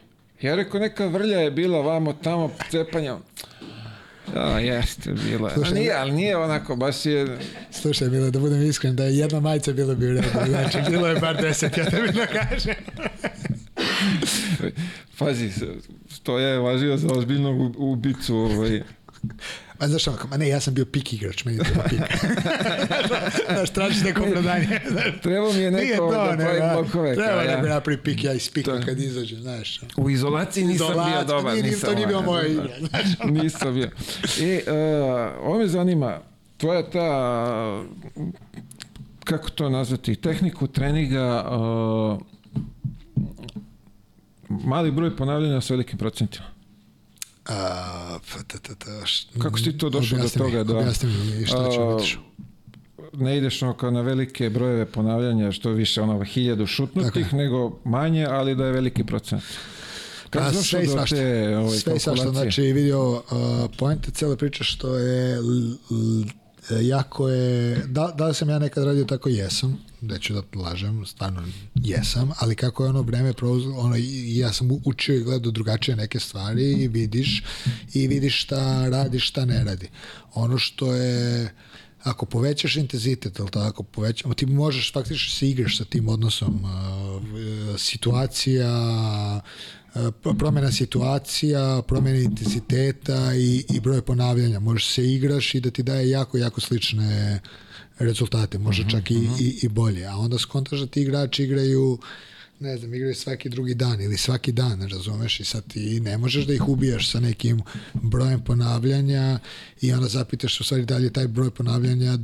Ja 0.41 0.55
rekao, 0.55 0.81
neka 0.81 1.07
vrlja 1.07 1.39
je 1.39 1.51
bila 1.51 1.81
vamo 1.81 2.13
tamo, 2.15 2.51
cepanja. 2.71 3.17
Da, 4.33 4.59
jeste, 4.59 5.13
bila. 5.13 5.49
je. 5.49 5.55
Slušaj, 5.55 5.71
Ali 5.71 5.81
nije, 5.81 5.95
ali 5.95 6.13
nije 6.13 6.37
onako, 6.37 6.77
baš 6.77 7.07
je... 7.07 7.39
Slušaj, 7.71 8.09
Milo, 8.09 8.31
da 8.31 8.39
budem 8.39 8.63
iskren, 8.63 8.97
da 8.97 9.05
je 9.05 9.17
jedna 9.19 9.41
majica 9.41 9.73
bilo 9.73 9.95
bi 9.95 10.07
u 10.07 10.13
redu. 10.15 10.29
Znači, 10.49 10.79
bilo 10.91 11.09
je 11.09 11.21
bar 11.21 11.37
deset, 11.43 11.77
ja 11.77 11.85
tebi 11.91 12.13
da 12.13 12.27
kažem. 12.27 12.75
Pazi, 15.19 15.51
to 16.23 16.39
je 16.39 16.59
važio 16.59 16.97
za 16.97 17.09
ozbiljnog 17.13 17.81
ubicu. 17.81 18.37
Ovaj. 18.37 18.83
Ma 19.81 19.89
znaš 19.89 20.09
ono, 20.09 20.19
ma 20.31 20.37
ne, 20.37 20.49
ja 20.49 20.61
sam 20.61 20.75
bio 20.75 20.85
pik 20.85 21.13
igrač, 21.13 21.45
meni 21.45 21.59
treba 21.59 21.83
pik. 21.83 22.01
Znaš, 23.49 23.71
tražiš 23.71 24.03
neko 24.03 24.23
opravdanje. 24.23 24.81
Trebao 25.23 25.53
mi 25.53 25.59
je 25.59 25.71
neko 25.71 25.97
to, 25.99 26.13
da 26.13 26.31
ne, 26.33 26.45
pravi 26.45 26.61
da. 26.61 26.73
blokove. 26.75 27.15
Treba 27.15 27.37
da 27.37 27.43
ja. 27.43 27.63
mi 27.63 27.69
napravi 27.69 27.99
pik, 27.99 28.25
ja 28.25 28.33
ispikam 28.33 28.81
To- 28.81 28.87
kad 28.87 28.99
izađem, 29.01 29.41
znaš. 29.41 29.81
U 29.97 30.11
izolaciji 30.11 30.65
nisam 30.65 30.87
bio 31.07 31.25
dobar. 31.27 31.53
nije- 31.53 31.65
nisam, 31.65 31.89
to 31.89 31.95
nije 31.97 32.07
ovaj, 32.09 32.25
moja 32.25 32.47
igra, 32.47 32.69
znaš. 32.81 33.05
Nisam 33.25 33.75
bio. 33.75 33.91
I 34.41 34.57
uh, 34.57 34.73
ovo 35.43 35.59
me 35.59 35.67
zanima, 35.67 36.21
tvoja 36.57 36.91
ta, 36.91 37.83
kako 39.25 39.51
to 39.51 39.69
nazvati, 39.69 40.17
tehniku 40.17 40.67
treninga, 40.67 41.45
uh, 41.51 42.21
mali 44.65 44.91
broj 44.91 45.17
ponavljanja 45.17 45.61
s 45.61 45.71
velikim 45.71 45.99
procentima. 45.99 46.54
A, 47.47 47.55
pa, 48.25 48.43
ta, 48.43 48.59
ta, 48.59 48.75
ta, 48.77 49.07
š- 49.07 49.27
Kako 49.39 49.59
si 49.59 49.79
to 49.79 49.91
došao 49.91 50.11
do 50.11 50.23
objasni 50.23 50.43
mi, 50.43 50.47
toga 50.47 50.65
da- 50.65 50.79
Objasni 50.79 51.09
mi 51.09 51.47
šta 51.47 51.71
ću 51.71 51.81
A, 51.81 51.85
otišu. 51.87 52.19
ne 53.13 53.39
ideš 53.39 53.63
ono 53.63 53.75
kao 53.75 53.91
na 53.91 54.01
velike 54.01 54.51
brojeve 54.51 54.87
ponavljanja, 54.87 55.53
što 55.53 55.71
više 55.71 56.03
ono 56.03 56.25
hiljadu 56.25 56.67
šutnutih, 56.67 57.35
nego 57.35 57.79
manje, 57.85 58.27
ali 58.27 58.55
da 58.55 58.67
je 58.67 58.73
veliki 58.73 59.05
procent. 59.05 59.43
Kako 60.31 60.45
Pa, 60.45 60.51
si 60.53 60.57
došao 60.77 60.97
do 60.97 61.05
te 61.07 61.57
ovaj, 61.59 61.79
Sve 61.79 61.97
i 61.97 61.99
svašta, 61.99 62.29
znači 62.29 62.63
vidio 62.63 63.13
uh, 63.13 63.21
poenta 63.79 64.11
cele 64.11 64.37
priče 64.37 64.65
što 64.65 64.97
je 64.97 65.33
l, 65.33 65.41
l, 65.41 66.25
jako 66.71 67.29
je, 67.29 67.77
da, 67.87 68.15
da 68.19 68.27
li 68.27 68.35
sam 68.35 68.49
ja 68.49 68.59
nekad 68.59 68.85
radio 68.85 69.05
tako, 69.05 69.29
jesam, 69.29 69.79
neću 70.01 70.35
da 70.35 70.43
lažem, 70.61 71.07
stvarno 71.07 71.43
jesam, 71.75 72.31
ali 72.39 72.57
kako 72.57 72.85
je 72.85 72.91
ono 72.91 73.03
vreme 73.03 73.33
prouzlo, 73.33 73.79
ono, 73.79 73.95
ja 74.27 74.53
sam 74.53 74.69
učio 74.85 75.17
i 75.17 75.23
gledao 75.23 75.53
drugačije 75.53 75.97
neke 75.97 76.21
stvari 76.21 76.73
i 76.73 76.89
vidiš, 76.89 77.43
i 77.95 78.09
vidiš 78.09 78.43
šta 78.43 78.89
radi, 78.89 79.21
šta 79.21 79.45
ne 79.45 79.65
radi. 79.65 79.89
Ono 80.35 80.59
što 80.59 80.95
je, 80.95 81.55
ako 82.03 82.27
povećaš 82.27 82.77
intenzitet, 82.77 83.41
ali 83.41 83.51
tako, 83.51 83.83
povećamo, 83.83 84.35
ti 84.35 84.47
možeš 84.47 84.93
faktično 84.93 85.31
se 85.35 85.51
igraš 85.51 85.79
sa 85.79 85.85
tim 85.85 86.09
odnosom 86.09 86.65
uh, 86.65 87.23
situacija, 87.79 88.71
promjena 90.39 90.73
situacija, 90.73 91.83
promjena 91.89 92.19
intenziteta 92.19 93.35
i, 93.35 93.65
i 93.75 93.81
broj 93.81 94.03
ponavljanja. 94.03 94.61
Možeš 94.61 94.89
se 94.89 95.13
igraš 95.13 95.55
i 95.55 95.61
da 95.61 95.71
ti 95.71 95.83
daje 95.83 96.11
jako, 96.11 96.39
jako 96.39 96.61
slične 96.61 97.41
rezultate, 97.99 98.59
možda 98.59 98.89
čak 98.91 99.11
i, 99.11 99.29
i, 99.41 99.59
i 99.63 99.69
bolje. 99.69 100.07
A 100.07 100.17
onda 100.17 100.39
skontaš 100.39 100.81
da 100.81 100.87
ti 100.87 101.03
igrači 101.03 101.45
igraju 101.45 101.99
ne 102.61 102.79
znam, 102.79 102.95
igraju 102.95 103.15
svaki 103.15 103.49
drugi 103.49 103.75
dan 103.75 104.01
ili 104.01 104.17
svaki 104.17 104.53
dan, 104.53 104.89
razumeš, 104.89 105.41
i 105.41 105.45
sad 105.45 105.73
ti 105.73 106.01
ne 106.01 106.19
možeš 106.19 106.45
da 106.45 106.55
ih 106.55 106.69
ubijaš 106.69 107.11
sa 107.11 107.21
nekim 107.21 107.63
brojem 107.93 108.41
ponavljanja 108.45 109.39
i 109.81 109.93
onda 109.93 110.09
zapitaš 110.09 110.61
u 110.61 110.65
stvari 110.65 110.85
da 110.85 110.97
li 110.97 111.05
je 111.05 111.13
taj 111.13 111.29
broj 111.29 111.51
ponavljanja 111.51 112.19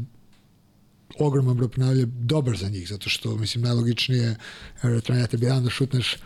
ogroman 1.19 1.57
broj 1.57 1.69
ponavljanja 1.69 2.07
dobar 2.07 2.57
za 2.57 2.69
njih, 2.69 2.89
zato 2.89 3.09
što, 3.09 3.37
mislim, 3.37 3.65
najlogičnije 3.65 4.37
je, 4.83 5.01
ja 5.09 5.27
tebi 5.27 5.47
dam 5.47 5.65
da 5.65 5.71
šutneš 5.71 6.17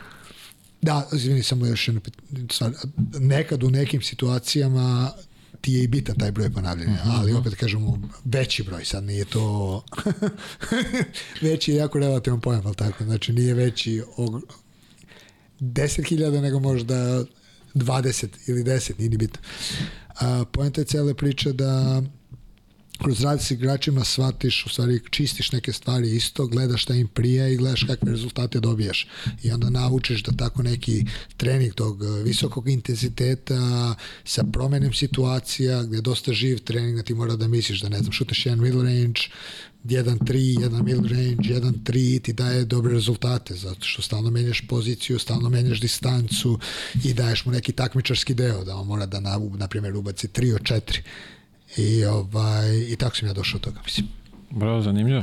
Da, 0.85 1.09
izvini, 1.12 1.43
samo 1.43 1.66
još 1.66 1.89
jedno 1.89 2.01
pit- 2.01 2.52
stvar. 2.52 2.73
Nekad 3.19 3.62
u 3.62 3.70
nekim 3.70 4.02
situacijama 4.02 5.11
ti 5.61 5.73
je 5.73 5.82
i 5.82 5.89
bitan 5.89 6.16
taj 6.16 6.32
broj 6.32 6.52
ponavljanja, 6.52 6.98
ali 7.05 7.32
opet 7.32 7.55
kažemo 7.55 7.98
veći 8.24 8.62
broj, 8.62 8.85
sad 8.85 9.05
nije 9.05 9.24
to 9.24 9.85
veći 11.43 11.70
je 11.70 11.77
jako 11.77 11.98
relativan 11.98 12.40
pojam, 12.40 12.66
ali 12.66 12.74
tako, 12.74 13.05
znači 13.05 13.32
nije 13.32 13.55
veći 13.55 14.02
og... 14.16 14.43
10.000 15.61 16.40
nego 16.40 16.61
možda 16.61 17.24
20 17.74 18.27
ili 18.47 18.65
10, 18.65 18.93
nije 18.98 19.11
ni 19.11 19.16
bitno. 19.16 19.40
A, 20.20 20.44
poenta 20.52 20.81
je 20.81 20.85
cele 20.85 21.15
priče 21.15 21.52
da 21.52 22.02
kroz 23.03 23.21
rad 23.21 23.43
s 23.43 23.51
igračima 23.51 24.05
shvatiš, 24.05 24.66
u 24.66 24.69
stvari 24.69 25.01
čistiš 25.11 25.53
neke 25.53 25.73
stvari 25.73 26.16
isto, 26.16 26.47
gledaš 26.47 26.83
šta 26.83 26.95
im 26.95 27.09
prija 27.09 27.49
i 27.49 27.57
gledaš 27.57 27.85
kakve 27.85 28.11
rezultate 28.11 28.61
dobijaš. 28.61 29.09
I 29.43 29.53
onda 29.53 29.71
naučiš 29.71 30.23
da 30.23 30.33
tako 30.33 30.62
neki 30.62 31.05
trening 31.37 31.75
tog 31.75 32.05
eh, 32.05 32.23
visokog 32.23 32.69
intenziteta 32.69 33.95
sa 34.25 34.45
promenem 34.53 34.93
situacija, 34.93 35.83
gde 35.83 35.97
je 35.97 36.01
dosta 36.01 36.33
živ 36.33 36.59
trening, 36.59 36.97
da 36.97 37.03
ti 37.03 37.15
mora 37.15 37.37
da 37.37 37.49
misliš 37.49 37.81
da 37.81 37.89
ne 37.89 37.99
znam, 37.99 38.12
šuteš 38.12 38.47
jedan 38.47 38.61
mid 38.61 38.75
range, 38.75 39.21
1-3, 39.85 40.62
jedan 40.62 40.85
mid 40.85 41.07
range, 41.07 41.55
1-3 41.55 42.23
ti 42.23 42.33
daje 42.33 42.65
dobre 42.65 42.93
rezultate, 42.93 43.55
zato 43.55 43.85
što 43.85 44.03
stalno 44.03 44.31
menjaš 44.31 44.62
poziciju, 44.69 45.19
stalno 45.19 45.49
menjaš 45.49 45.81
distancu 45.81 46.59
i 47.05 47.15
daješ 47.15 47.45
mu 47.47 47.53
neki 47.53 47.73
takmičarski 47.73 48.35
deo, 48.35 48.65
da 48.65 48.77
on 48.77 48.87
mora 48.87 49.07
da, 49.07 49.21
na, 49.21 49.41
na 49.59 49.69
primjer, 49.69 49.97
ubaci 49.97 50.29
3 50.29 50.55
od 50.55 50.61
4 50.61 51.01
I, 51.77 52.05
ovaj, 52.05 52.77
I 52.89 52.97
tako 52.97 53.17
sam 53.17 53.29
ja 53.29 53.35
došao 53.35 53.59
do 53.59 53.65
toga, 53.65 53.81
mislim. 53.85 54.07
Bravo, 54.51 54.83
zanimljivo. 54.83 55.23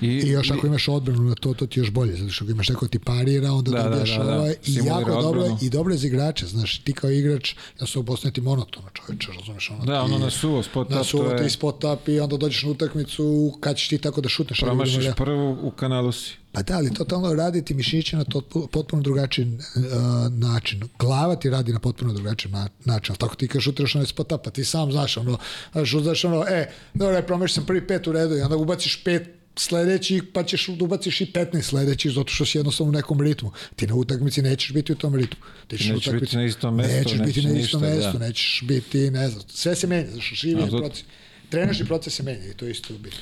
I, 0.00 0.06
I 0.06 0.28
još 0.28 0.50
ako 0.50 0.66
imaš 0.66 0.88
odbranu 0.88 1.22
na 1.22 1.34
to, 1.34 1.54
to 1.54 1.66
ti 1.66 1.80
još 1.80 1.90
bolje, 1.90 2.16
zato 2.16 2.30
što 2.32 2.44
ako 2.44 2.50
imaš 2.52 2.68
neko 2.68 2.88
ti 2.88 2.98
parira, 2.98 3.52
onda 3.52 3.70
Da, 3.70 3.82
da, 3.82 3.88
dobiješ 3.88 4.16
da, 4.16 4.24
da. 4.24 4.36
ovaj, 4.38 4.54
i 4.64 4.72
Simulira 4.72 4.98
jako 4.98 5.22
dobro, 5.22 5.40
odbranu. 5.40 5.58
i 5.62 5.70
dobro 5.70 5.96
za 5.96 6.06
igrače, 6.06 6.46
znaš, 6.46 6.78
ti 6.78 6.92
kao 6.92 7.10
igrač, 7.10 7.54
ja 7.80 7.86
se 7.86 8.02
postane 8.06 8.32
ti 8.32 8.40
monotono 8.40 8.88
čoveče, 8.92 9.28
razumeš, 9.40 9.70
ono 9.70 9.84
Da, 9.84 9.92
ti, 9.98 10.04
ono 10.04 10.18
na 10.18 10.30
suvo, 10.30 10.62
spot 10.62 10.90
na 10.90 11.00
up, 11.00 11.06
suvo 11.06 11.30
ti 11.30 11.42
je, 11.42 11.50
spot 11.50 11.84
up 11.84 12.08
i 12.08 12.20
onda 12.20 12.36
dođeš 12.36 12.62
na 12.62 12.70
utakmicu, 12.70 13.54
kad 13.60 13.76
ćeš 13.76 13.88
ti 13.88 13.98
tako 13.98 14.20
da 14.20 14.28
šutneš, 14.28 14.62
ali 14.62 14.68
promašiš 14.70 15.04
da- 15.04 15.14
prvu, 15.14 15.58
u 15.62 15.70
kanalu 15.70 16.12
si. 16.12 16.32
Pa 16.52 16.62
da, 16.62 16.76
ali 16.76 16.94
totalno 16.94 17.34
raditi 17.34 17.74
mišiće 17.74 18.16
na 18.16 18.24
potpuno 18.72 19.02
drugačiji 19.02 19.46
uh, 19.46 19.82
način. 20.30 20.82
Glava 20.98 21.36
ti 21.36 21.50
radi 21.50 21.72
na 21.72 21.78
potpuno 21.78 22.12
drugačiji 22.12 22.52
na, 22.52 22.68
način. 22.84 23.12
Ali 23.12 23.18
Tako 23.18 23.34
ti 23.34 23.48
kad 23.48 23.60
šutiraš 23.62 23.94
onaj 23.94 24.06
spot 24.06 24.32
up, 24.32 24.40
pa 24.44 24.50
ti 24.50 24.64
sam 24.64 24.92
znaš, 24.92 25.16
ono, 25.16 25.38
znaš, 25.72 25.94
znaš 26.02 26.24
ono, 26.24 26.44
e, 26.48 26.70
dobro, 26.94 27.22
promašiš 27.22 27.54
sam 27.54 27.66
prvi 27.66 27.86
pet 27.86 28.06
u 28.06 28.12
redu 28.12 28.36
i 28.36 28.40
onda 28.40 28.56
ubaciš 28.56 29.04
pet 29.04 29.41
sledećih, 29.56 30.22
pa 30.32 30.42
ćeš 30.42 30.66
da 30.68 30.84
ubaciš 30.84 31.20
i 31.20 31.26
15 31.26 31.62
sledećih, 31.62 32.12
zato 32.12 32.32
što 32.32 32.44
si 32.44 32.58
jednostavno 32.58 32.88
u 32.88 32.94
nekom 32.94 33.20
ritmu. 33.20 33.50
Ti 33.76 33.86
na 33.86 33.94
utakmici 33.94 34.42
nećeš 34.42 34.72
biti 34.72 34.92
u 34.92 34.96
tom 34.96 35.14
ritmu. 35.14 35.40
Ti 35.68 35.78
ćeš 35.78 35.88
nećeš 35.88 36.06
na 36.06 36.18
biti 36.18 36.36
na 36.36 36.44
istom 36.44 36.74
mestu, 36.76 36.92
Nećeš 36.94 37.18
biti 37.18 37.26
nećeš 37.26 37.44
na 37.44 37.50
ništa, 37.50 37.66
istom 37.66 37.80
da. 37.82 37.88
mestu, 37.88 38.18
nećeš 38.18 38.62
biti, 38.62 39.10
ne 39.10 39.28
znam, 39.28 39.42
sve 39.48 39.74
se 39.74 39.86
menja, 39.86 40.10
znaš, 40.10 40.32
živi 40.34 40.60
je 40.60 40.70
to- 40.70 40.78
proces. 40.78 41.04
Trenažni 41.48 41.86
proces 41.86 42.14
se 42.14 42.22
menja 42.22 42.46
i 42.46 42.54
to 42.54 42.66
isto 42.66 42.94
bitno. 42.94 43.18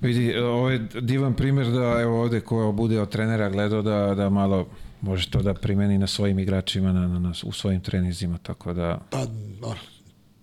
Vidi, 0.00 0.34
ovo 0.34 0.70
je 0.70 0.86
divan 1.00 1.34
primjer 1.34 1.66
da 1.66 1.98
evo 2.00 2.20
ovde 2.22 2.40
ko 2.40 2.72
bude 2.72 3.00
od 3.00 3.10
trenera 3.10 3.50
gledao 3.50 3.82
da, 3.82 4.14
da 4.14 4.30
malo 4.30 4.68
može 5.00 5.30
to 5.30 5.42
da 5.42 5.54
primeni 5.54 5.98
na 5.98 6.06
svojim 6.06 6.38
igračima 6.38 6.92
na, 6.92 7.08
na, 7.08 7.18
na, 7.18 7.32
u 7.44 7.52
svojim 7.52 7.80
trenizima, 7.80 8.38
tako 8.38 8.72
da 8.72 9.00
Pa, 9.10 9.20
ono, 9.62 9.76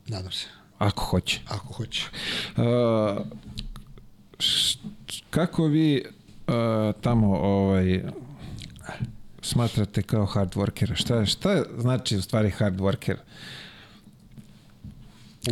nadam 0.08 0.32
se, 0.32 0.46
ako 0.78 1.04
hoće. 1.04 1.40
ako 1.48 1.74
hoće. 1.74 2.02
Uh, 2.58 2.64
kako 5.30 5.66
vi 5.66 6.04
uh, 6.48 6.54
tamo 7.02 7.38
ovaj 7.38 8.02
smatrate 9.42 10.02
kao 10.02 10.26
hard 10.26 10.54
workera? 10.54 10.96
Šta, 10.96 11.26
šta 11.26 11.64
znači 11.78 12.18
u 12.18 12.22
stvari 12.22 12.50
hard 12.50 12.80
worker? 12.80 13.16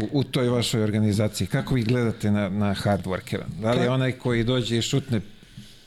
U, 0.01 0.19
u 0.19 0.23
toj 0.23 0.49
vašoj 0.49 0.83
organizaciji. 0.83 1.47
Kako 1.47 1.75
vi 1.75 1.83
gledate 1.83 2.31
na, 2.31 2.49
na 2.49 2.73
hard 2.73 3.05
workera? 3.05 3.43
Da 3.61 3.73
li 3.73 3.81
je 3.81 3.89
onaj 3.89 4.11
koji 4.11 4.43
dođe 4.43 4.77
i 4.77 4.81
šutne 4.81 5.21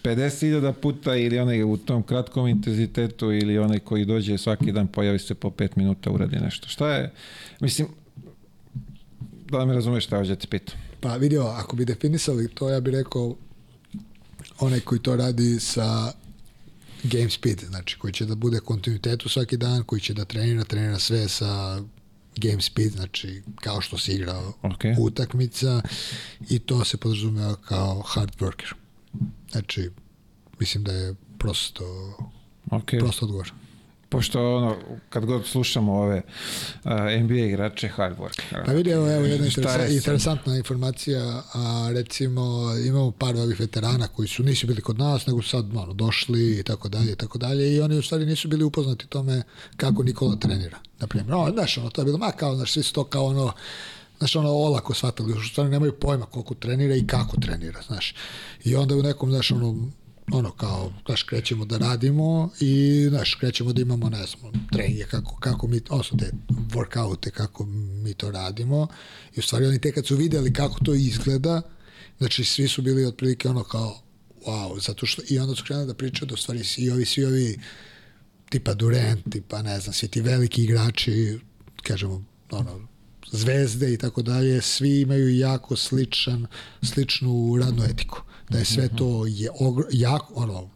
50.000 0.05 0.73
puta 0.73 1.17
ili 1.17 1.39
onaj 1.39 1.63
u 1.63 1.77
tom 1.77 2.03
kratkom 2.03 2.49
intenzitetu 2.49 3.33
ili 3.33 3.59
onaj 3.59 3.79
koji 3.79 4.05
dođe 4.05 4.39
svaki 4.39 4.73
dan 4.73 4.87
pojavi 4.87 5.19
se 5.19 5.35
po 5.35 5.51
5 5.51 5.69
minuta 5.77 6.11
uradi 6.11 6.37
nešto. 6.37 6.69
Šta 6.69 6.95
je? 6.95 7.13
Mislim, 7.61 7.89
da 9.51 9.59
li 9.59 9.67
me 9.67 9.75
razumeš 9.75 10.05
šta 10.05 10.17
hoćete 10.17 10.47
pitam? 10.47 10.88
Pa 11.01 11.17
vidio, 11.17 11.43
ako 11.43 11.77
bi 11.77 11.85
definisali 11.85 12.49
to, 12.55 12.69
ja 12.71 12.81
bih 12.81 12.95
rekao 12.95 13.37
onaj 14.59 14.81
koji 14.81 15.01
to 15.01 15.17
radi 15.17 15.61
sa 15.61 16.13
game 17.03 17.31
speed, 17.31 17.61
znači 17.69 17.99
koji 17.99 18.13
će 18.13 18.25
da 18.27 18.35
bude 18.35 18.61
kontinuitetu 18.61 19.29
svaki 19.29 19.57
dan, 19.57 19.83
koji 19.85 20.01
će 20.01 20.15
da 20.15 20.25
trenira, 20.25 20.65
trenira 20.65 20.99
sve 20.99 21.29
sa 21.29 21.83
game 22.37 22.63
speed, 22.63 22.93
znači 22.93 23.43
kao 23.61 23.81
što 23.81 23.99
se 23.99 24.13
igra 24.13 24.39
Ok. 24.63 24.85
utakmica 24.99 25.83
i 26.51 26.59
to 26.59 26.85
se 26.85 26.97
podrazumeva 26.97 27.57
kao 27.57 28.03
hard 28.07 28.33
worker. 28.39 28.73
Znači, 29.51 29.91
mislim 30.61 30.85
da 30.85 30.93
je 30.93 31.15
prosto, 31.39 32.17
Ok. 32.71 32.91
prosto 32.99 33.25
odgovor. 33.25 33.53
Pošto 34.09 34.57
ono, 34.57 34.77
kad 35.11 35.25
god 35.25 35.47
slušamo 35.47 35.95
ove 35.95 36.23
uh, 36.85 36.91
NBA 37.23 37.35
igrače, 37.35 37.89
hard 37.89 38.19
work. 38.19 38.65
Pa 38.67 38.73
vidi, 38.73 38.91
evo, 38.91 39.13
evo 39.13 39.27
jedna 39.27 39.47
interesa, 39.47 39.83
je 39.83 39.97
interesantna 39.97 40.57
informacija, 40.57 41.43
a, 41.55 41.91
recimo 41.93 42.73
imamo 42.87 43.11
par 43.11 43.37
ovih 43.37 43.61
veterana 43.61 44.09
koji 44.09 44.29
su 44.29 44.43
nisu 44.43 44.67
bili 44.67 44.81
kod 44.81 44.99
nas, 44.99 45.27
nego 45.27 45.43
sad 45.43 45.77
ono, 45.77 45.93
došli 45.93 46.59
i 46.59 46.63
tako 46.63 46.89
dalje 46.89 47.13
i 47.13 47.17
tako 47.17 47.39
dalje 47.39 47.75
i 47.75 47.81
oni 47.81 47.99
u 47.99 48.03
stvari 48.03 48.27
nisu 48.27 48.49
bili 48.49 48.65
upoznati 48.65 49.07
tome 49.07 49.43
kako 49.77 50.03
Nikola 50.03 50.37
trenira. 50.37 50.79
Naprimjer, 50.99 51.29
no, 51.29 51.51
znaš, 51.53 51.79
ono, 51.79 51.91
to 51.91 52.01
je 52.01 52.05
bilo, 52.05 52.19
ma 52.19 52.33
kao, 52.33 52.57
znaš, 52.57 52.73
svi 52.73 52.83
su 52.83 52.93
to 52.93 53.05
kao 53.05 53.25
ono, 53.25 53.53
znaš, 54.19 54.37
ono, 54.37 54.51
olako 54.51 54.95
shvatili, 54.95 55.33
u 55.33 55.43
stvari 55.43 55.71
nemaju 55.71 55.93
pojma 55.93 56.27
koliko 56.27 56.55
trenira 56.55 56.97
i 56.97 57.07
kako 57.07 57.37
trenira, 57.37 57.83
znaš. 57.87 58.15
I 58.65 58.77
onda 58.77 58.97
u 58.97 59.03
nekom, 59.03 59.31
znaš, 59.31 59.51
ono, 59.51 59.91
ono 60.33 60.51
kao, 60.51 60.93
znaš, 61.07 61.23
krećemo 61.23 61.65
da 61.65 61.79
radimo 61.79 62.51
i, 62.61 63.07
znaš, 63.09 63.35
krećemo 63.35 63.73
da 63.73 63.83
imamo, 63.83 64.09
ne 64.09 64.27
znam, 64.27 64.69
treninge, 64.73 65.05
kako, 65.05 65.37
kako 65.37 65.67
mi, 65.67 65.81
odnosno 65.89 66.19
te 66.19 66.33
workoute, 66.49 67.31
kako 67.31 67.65
mi 68.03 68.15
to 68.15 68.31
radimo. 68.31 68.87
I 69.37 69.41
u 69.41 69.43
stvari 69.43 69.67
oni 69.67 69.81
te 69.81 69.93
kad 69.93 70.07
su 70.07 70.17
videli 70.17 70.53
kako 70.53 70.85
to 70.85 70.95
izgleda, 70.95 71.63
znači 72.19 72.45
svi 72.45 72.69
su 72.69 72.83
bili 72.83 73.07
otprilike 73.07 73.49
ono 73.49 73.65
kao, 73.65 74.03
wow, 74.47 74.87
zato 74.87 75.07
što, 75.07 75.23
i 75.29 75.39
onda 75.39 75.55
su 75.55 75.65
krenuli 75.65 75.87
da 75.87 75.95
pričaju 75.95 76.27
da 76.29 76.35
u 76.35 76.37
stvari 76.37 76.65
svi 76.65 76.91
ovi, 76.91 77.05
svi 77.05 77.25
ovi 77.25 77.59
tipa 78.51 78.75
Durant, 78.75 79.33
tipa 79.33 79.63
ne 79.63 79.81
znam, 79.81 79.93
svi 79.93 80.09
ti 80.09 80.21
veliki 80.21 80.63
igrači, 80.63 81.39
kažemo, 81.83 82.25
ono, 82.51 82.89
zvezde 83.33 83.93
i 83.93 83.97
tako 83.97 84.23
dalje, 84.23 84.63
svi 84.63 85.01
imaju 85.01 85.39
jako 85.39 85.77
sličan, 85.77 86.47
sličnu 86.83 87.59
radnu 87.61 87.85
etiku. 87.85 88.23
Da 88.49 88.59
je 88.59 88.65
sve 88.65 88.89
to 88.89 89.27
je 89.27 89.51
ogr, 89.61 89.83
jako, 89.93 90.35
ono, 90.35 90.71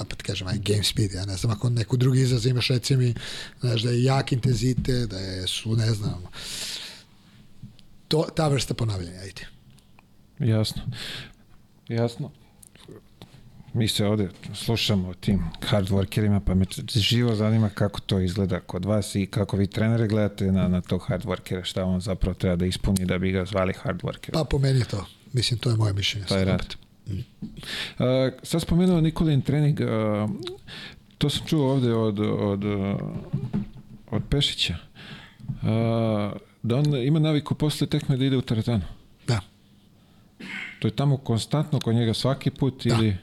opet 0.00 0.22
kažem, 0.22 0.48
aj 0.48 0.58
game 0.58 0.82
speed, 0.82 1.12
ja 1.12 1.24
ne 1.24 1.36
znam, 1.36 1.52
ako 1.52 1.70
neku 1.70 1.96
drugi 1.96 2.20
izraz 2.20 2.46
imaš, 2.46 2.68
reci 2.68 2.96
mi, 2.96 3.14
znaš, 3.60 3.82
da 3.82 3.90
je 3.90 4.02
jak 4.02 4.32
intenzite, 4.32 5.06
da 5.06 5.18
je, 5.18 5.46
su, 5.46 5.76
ne 5.76 5.94
znam, 5.94 6.22
to, 8.08 8.26
ta 8.36 8.48
vrsta 8.48 8.74
ponavljanja, 8.74 9.20
ajde. 9.20 9.46
Jasno. 10.38 10.82
Jasno. 11.88 12.30
Mi 13.72 13.88
se 13.88 14.06
ovde 14.06 14.28
slušamo 14.54 15.08
o 15.08 15.14
tim 15.14 15.42
hard 15.62 15.88
workerima, 15.88 16.40
pa 16.40 16.54
me 16.54 16.64
živo 16.94 17.34
zanima 17.34 17.68
kako 17.68 18.00
to 18.00 18.20
izgleda 18.20 18.60
kod 18.60 18.84
vas 18.84 19.14
i 19.14 19.26
kako 19.26 19.56
vi 19.56 19.66
trenere 19.66 20.08
gledate 20.08 20.52
na, 20.52 20.68
na 20.68 20.80
tog 20.80 21.04
hard 21.08 21.24
workera, 21.24 21.64
šta 21.64 21.84
on 21.84 22.00
zapravo 22.00 22.34
treba 22.34 22.56
da 22.56 22.66
ispuni 22.66 23.04
da 23.04 23.18
bi 23.18 23.30
ga 23.30 23.44
zvali 23.44 23.72
hard 23.72 24.02
worker. 24.02 24.32
Pa 24.32 24.44
po 24.44 24.58
meni 24.58 24.78
je 24.78 24.84
to. 24.84 25.06
Mislim, 25.32 25.58
to 25.58 25.70
je 25.70 25.76
moje 25.76 25.92
mišljenje. 25.92 26.26
Taj 26.26 26.38
sad 26.38 26.48
rad. 26.48 26.60
opet. 26.60 26.85
Uh, 27.06 27.16
sad 28.42 28.62
spomenuo 28.62 29.00
Nikolin 29.00 29.42
trening, 29.42 29.80
uh, 29.80 30.30
to 31.18 31.30
sam 31.30 31.46
čuo 31.46 31.72
ovde 31.72 31.94
od, 31.94 32.20
od, 32.20 32.64
od 34.10 34.22
Pešića, 34.30 34.76
uh, 35.48 36.40
da 36.62 36.76
on 36.76 36.96
ima 36.96 37.18
naviku 37.18 37.54
posle 37.54 37.86
tekme 37.86 38.16
da 38.16 38.24
ide 38.24 38.36
u 38.36 38.42
teretanu. 38.42 38.84
Da. 39.26 39.40
To 40.78 40.88
je 40.88 40.96
tamo 40.96 41.16
konstantno 41.16 41.80
kod 41.80 41.94
njega 41.94 42.14
svaki 42.14 42.50
put 42.50 42.86
Da. 42.86 42.94
ili... 42.94 43.16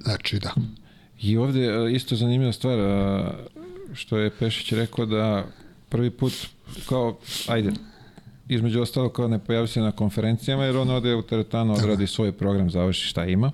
Znači, 0.00 0.38
da. 0.38 0.54
I 1.20 1.36
ovde 1.36 1.92
isto 1.92 2.16
zanimljiva 2.16 2.52
stvar, 2.52 2.78
uh, 2.78 3.28
što 3.94 4.18
je 4.18 4.30
Pešić 4.30 4.72
rekao 4.72 5.06
da 5.06 5.46
prvi 5.88 6.10
put 6.10 6.32
kao, 6.88 7.18
ajde, 7.48 7.72
između 8.48 8.80
ostalo 8.80 9.08
kao 9.08 9.28
ne 9.28 9.38
pojavi 9.38 9.68
se 9.68 9.80
na 9.80 9.92
konferencijama 9.92 10.64
jer 10.64 10.76
on 10.76 10.90
ode 10.90 11.14
u 11.14 11.22
teretanu, 11.22 11.74
odradi 11.74 12.06
svoj 12.06 12.32
program, 12.32 12.70
završi 12.70 13.06
šta 13.08 13.24
ima. 13.24 13.52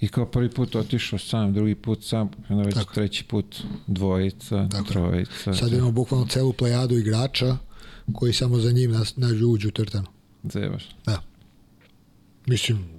I 0.00 0.08
kao 0.08 0.26
prvi 0.26 0.50
put 0.50 0.74
otišao 0.74 1.18
sam, 1.18 1.52
drugi 1.52 1.74
put 1.74 2.04
sam, 2.04 2.30
onda 2.48 2.62
već 2.62 2.74
Tako. 2.74 2.94
treći 2.94 3.24
put 3.24 3.56
dvojica, 3.86 4.68
Tako. 4.70 4.84
trojica. 4.84 5.54
Sad 5.54 5.72
imamo 5.72 5.92
bukvalno 5.92 6.26
celu 6.26 6.52
plejadu 6.52 6.98
igrača 6.98 7.56
koji 8.14 8.32
samo 8.32 8.58
za 8.58 8.72
njim 8.72 8.90
nas, 8.90 9.16
nađu 9.16 9.48
uđu 9.48 9.68
u 9.68 9.70
trtanu. 9.70 10.06
Zebaš. 10.52 10.96
Da. 11.06 11.22
Mislim, 12.46 12.94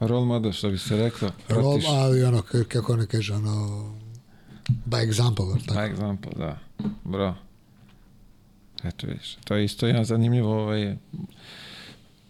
Role 0.00 0.26
model, 0.26 0.52
što 0.52 0.70
bi 0.70 0.78
se 0.78 0.96
reklo. 0.96 1.30
rol, 1.48 1.80
ali 1.88 2.24
ono, 2.24 2.42
kako 2.68 2.92
ono 2.92 3.06
kaže, 3.06 3.34
ono, 3.34 3.94
by 4.86 5.10
example, 5.10 5.66
tako? 5.66 5.80
by 5.80 5.94
example, 5.94 6.38
da. 6.38 6.58
Bro. 7.04 7.34
Eto 8.84 9.06
vidiš, 9.06 9.36
to 9.44 9.54
je 9.54 9.64
isto 9.64 9.86
jedan 9.86 10.04
zanimljiv 10.04 10.46
ovaj 10.46 10.96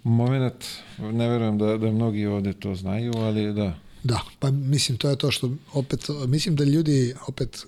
moment, 0.02 0.64
ne 0.98 1.28
verujem 1.28 1.58
da, 1.58 1.76
da 1.76 1.90
mnogi 1.90 2.26
ovde 2.26 2.52
to 2.52 2.74
znaju, 2.74 3.12
ali 3.16 3.52
da. 3.52 3.78
Da, 4.02 4.20
pa 4.38 4.50
mislim 4.50 4.98
to 4.98 5.10
je 5.10 5.16
to 5.16 5.30
što 5.30 5.50
opet, 5.72 6.06
mislim 6.26 6.56
da 6.56 6.64
ljudi 6.64 7.14
opet 7.28 7.66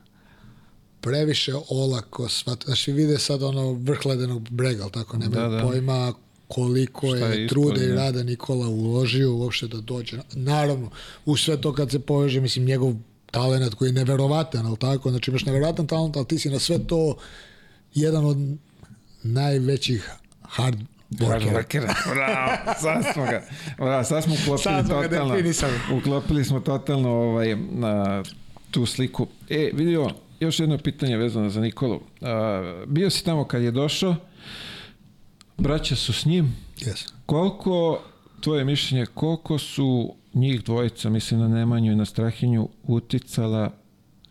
previše 1.00 1.52
olako 1.68 2.28
svat, 2.28 2.64
znaš, 2.64 2.86
vi 2.86 2.92
vide 2.92 3.18
sad 3.18 3.42
ono 3.42 3.72
vrh 3.72 4.06
ledenog 4.06 4.50
brega, 4.50 4.82
ali 4.82 4.92
tako, 4.92 5.16
nemaju 5.16 5.50
Da, 5.50 5.56
da. 5.56 5.62
pojma 5.62 6.12
koliko 6.48 7.06
Šta 7.06 7.26
je, 7.26 7.42
je 7.42 7.48
truda 7.48 7.82
i 7.84 7.88
da. 7.88 7.94
rada 7.94 8.22
Nikola 8.22 8.68
uložio 8.68 9.34
uopšte 9.34 9.66
da 9.68 9.80
dođe. 9.80 10.18
Naravno, 10.34 10.90
u 11.24 11.36
sve 11.36 11.60
to 11.60 11.72
kad 11.72 11.90
se 11.90 11.98
poveže, 11.98 12.40
mislim, 12.40 12.64
njegov 12.64 12.94
talent 13.30 13.74
koji 13.74 13.88
je 13.88 13.92
neverovatan, 13.92 14.66
ali 14.66 14.76
tako, 14.76 15.10
znači 15.10 15.30
imaš 15.30 15.44
neverovatan 15.44 15.86
talent, 15.86 16.16
ali 16.16 16.26
ti 16.26 16.38
si 16.38 16.50
na 16.50 16.58
sve 16.58 16.86
to 16.86 17.16
jedan 17.96 18.24
od 18.24 18.36
najvećih 19.22 20.10
hard 20.42 20.78
workera. 21.10 21.94
Bravo, 22.14 22.74
sad 22.80 23.04
smo 23.12 23.24
ga. 23.24 23.42
Bravo, 23.78 24.04
sad 24.04 24.24
smo 24.24 24.34
uklopili 24.34 24.58
Sad 24.58 24.86
smo 24.86 25.00
ga 25.00 25.08
totalno. 25.08 25.34
definisali. 25.34 25.72
Uklopili 25.98 26.44
smo 26.44 26.60
totalno 26.60 27.10
ovaj, 27.10 27.56
na 27.56 28.22
tu 28.70 28.86
sliku. 28.86 29.26
E, 29.48 29.70
vidio, 29.74 30.10
još 30.40 30.60
jedno 30.60 30.78
pitanje 30.78 31.16
vezano 31.16 31.50
za 31.50 31.60
Nikolu. 31.60 32.00
A, 32.20 32.84
bio 32.86 33.10
si 33.10 33.24
tamo 33.24 33.44
kad 33.44 33.62
je 33.62 33.70
došao, 33.70 34.16
braća 35.58 35.96
su 35.96 36.12
s 36.12 36.24
njim. 36.24 36.56
Yes. 36.78 37.12
Koliko 37.26 38.02
tvoje 38.40 38.64
mišljenje, 38.64 39.06
koliko 39.06 39.58
su 39.58 40.14
njih 40.34 40.64
dvojica, 40.64 41.10
mislim 41.10 41.40
na 41.40 41.48
Nemanju 41.48 41.92
i 41.92 41.96
na 41.96 42.04
Strahinju, 42.04 42.68
uticala 42.82 43.70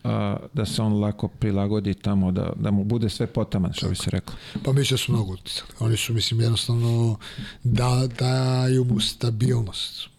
a, 0.06 0.38
da 0.54 0.66
se 0.66 0.82
on 0.82 1.00
lako 1.00 1.28
prilagodi 1.28 1.94
tamo, 1.94 2.32
da, 2.32 2.54
da 2.56 2.72
mu 2.72 2.84
bude 2.84 3.10
sve 3.10 3.28
potaman, 3.28 3.74
što 3.74 3.90
bi 3.90 3.96
se 3.96 4.12
reklo. 4.12 4.36
Pa 4.64 4.74
mislim 4.74 4.94
da 4.94 4.98
su 4.98 5.12
mnogo 5.12 5.34
uticali. 5.34 5.70
Oni 5.80 5.98
su, 5.98 6.14
mislim, 6.14 6.42
jednostavno 6.42 7.18
da, 7.64 8.08
daju 8.20 8.86
mu 8.86 9.00
stabilnost 9.00 10.10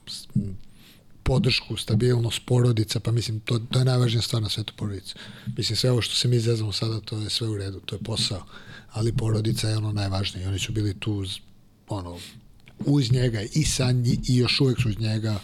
podršku, 1.22 1.76
stabilnost 1.76 2.40
porodica, 2.46 3.00
pa 3.00 3.12
mislim, 3.12 3.40
to, 3.40 3.58
to 3.58 3.78
je 3.78 3.84
najvažnija 3.84 4.22
stvar 4.22 4.42
na 4.42 4.48
svetu 4.48 4.72
porodica. 4.76 5.14
Mislim, 5.56 5.76
sve 5.76 5.90
ovo 5.90 6.02
što 6.02 6.14
se 6.14 6.28
mi 6.28 6.40
zezamo 6.40 6.72
sada, 6.72 7.00
to 7.00 7.18
je 7.18 7.30
sve 7.30 7.48
u 7.48 7.56
redu, 7.56 7.80
to 7.80 7.94
je 7.94 8.02
posao, 8.02 8.46
ali 8.92 9.12
porodica 9.12 9.68
je 9.68 9.76
ono 9.76 9.92
najvažnije. 9.92 10.48
Oni 10.48 10.58
su 10.58 10.72
bili 10.72 10.94
tu, 10.94 11.24
ono, 11.88 12.18
uz 12.78 13.12
njega 13.12 13.40
i 13.54 13.64
sa 13.64 13.92
nji, 13.92 14.18
i 14.28 14.36
još 14.36 14.60
uvek 14.60 14.82
su 14.82 14.88
uz 14.88 14.98
njega 14.98 15.38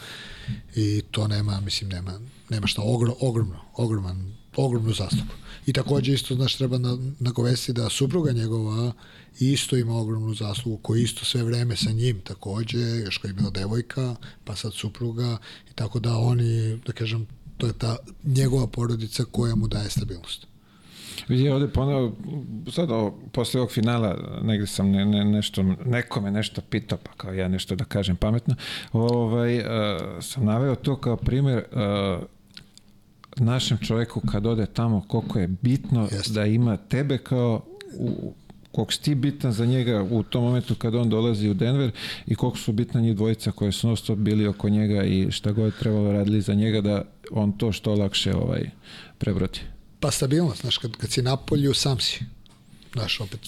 i 0.74 1.02
to 1.10 1.28
nema, 1.28 1.60
mislim, 1.60 1.90
nema, 1.90 2.20
nema 2.52 2.66
šta, 2.66 2.82
ogro, 2.84 3.14
ogromno, 3.20 3.58
ogroman, 3.74 4.32
ogromnu 4.56 4.92
zaslugu. 4.92 5.32
I 5.66 5.72
takođe 5.72 6.12
isto, 6.12 6.34
znaš, 6.34 6.56
treba 6.56 6.78
na, 6.78 6.98
nagovesti 7.20 7.72
da 7.72 7.88
supruga 7.88 8.32
njegova 8.32 8.92
isto 9.40 9.76
ima 9.76 9.94
ogromnu 9.96 10.34
zaslugu, 10.34 10.78
koji 10.82 11.02
isto 11.02 11.24
sve 11.24 11.42
vreme 11.42 11.76
sa 11.76 11.90
njim 11.90 12.20
takođe, 12.20 12.78
još 12.78 13.18
koji 13.18 13.30
je 13.30 13.34
bila 13.34 13.50
devojka, 13.50 14.16
pa 14.44 14.56
sad 14.56 14.72
supruga, 14.74 15.36
i 15.70 15.74
tako 15.74 16.00
da 16.00 16.16
oni, 16.16 16.80
da 16.86 16.92
kažem, 16.92 17.26
to 17.56 17.66
je 17.66 17.72
ta 17.72 17.96
njegova 18.24 18.66
porodica 18.66 19.24
koja 19.24 19.54
mu 19.54 19.68
daje 19.68 19.90
stabilnost. 19.90 20.46
Vidi, 21.28 21.48
ovde 21.48 21.68
ponovo, 21.68 22.12
sad 22.70 22.90
ovo, 22.90 23.18
posle 23.32 23.60
ovog 23.60 23.72
finala, 23.72 24.40
negde 24.42 24.66
sam 24.66 24.90
ne, 24.90 25.04
ne, 25.04 25.24
nešto, 25.24 25.62
nekome 25.62 26.30
nešto 26.30 26.60
pitao, 26.60 26.98
pa 26.98 27.12
kao 27.12 27.32
ja 27.32 27.48
nešto 27.48 27.76
da 27.76 27.84
kažem 27.84 28.16
pametno, 28.16 28.54
ovaj, 28.92 29.58
uh, 29.58 29.64
sam 30.20 30.44
naveo 30.44 30.74
to 30.74 30.96
kao 30.96 31.16
primer 31.16 31.64
uh, 31.72 32.26
našem 33.36 33.78
čoveku 33.78 34.20
kad 34.20 34.46
ode 34.46 34.66
tamo 34.66 35.04
koliko 35.08 35.38
je 35.38 35.48
bitno 35.48 36.08
Jeste. 36.12 36.32
da 36.32 36.46
ima 36.46 36.76
tebe 36.76 37.18
kao 37.18 37.64
u, 37.98 38.34
koliko 38.72 38.92
si 38.92 39.02
ti 39.02 39.14
bitan 39.14 39.52
za 39.52 39.66
njega 39.66 40.02
u 40.10 40.22
tom 40.22 40.44
momentu 40.44 40.74
kad 40.74 40.94
on 40.94 41.08
dolazi 41.08 41.48
u 41.48 41.54
Denver 41.54 41.90
i 42.26 42.34
koliko 42.34 42.58
su 42.58 42.72
bitna 42.72 43.00
njih 43.00 43.16
dvojica 43.16 43.52
koje 43.52 43.72
su 43.72 43.86
non 43.86 43.96
stop 43.96 44.18
bili 44.18 44.46
oko 44.46 44.68
njega 44.68 45.04
i 45.04 45.30
šta 45.30 45.52
god 45.52 45.64
je 45.64 45.78
trebalo 45.78 46.12
radili 46.12 46.40
za 46.40 46.54
njega 46.54 46.80
da 46.80 47.04
on 47.30 47.52
to 47.58 47.72
što 47.72 47.94
lakše 47.94 48.34
ovaj 48.34 48.70
prebrodi. 49.18 49.60
Pa 50.00 50.10
stabilnost, 50.10 50.60
znaš, 50.60 50.78
kad, 50.78 50.96
kad 50.96 51.10
si 51.10 51.22
na 51.22 51.36
polju, 51.36 51.74
sam 51.74 52.00
si. 52.00 52.24
Znaš, 52.92 53.20
opet, 53.20 53.40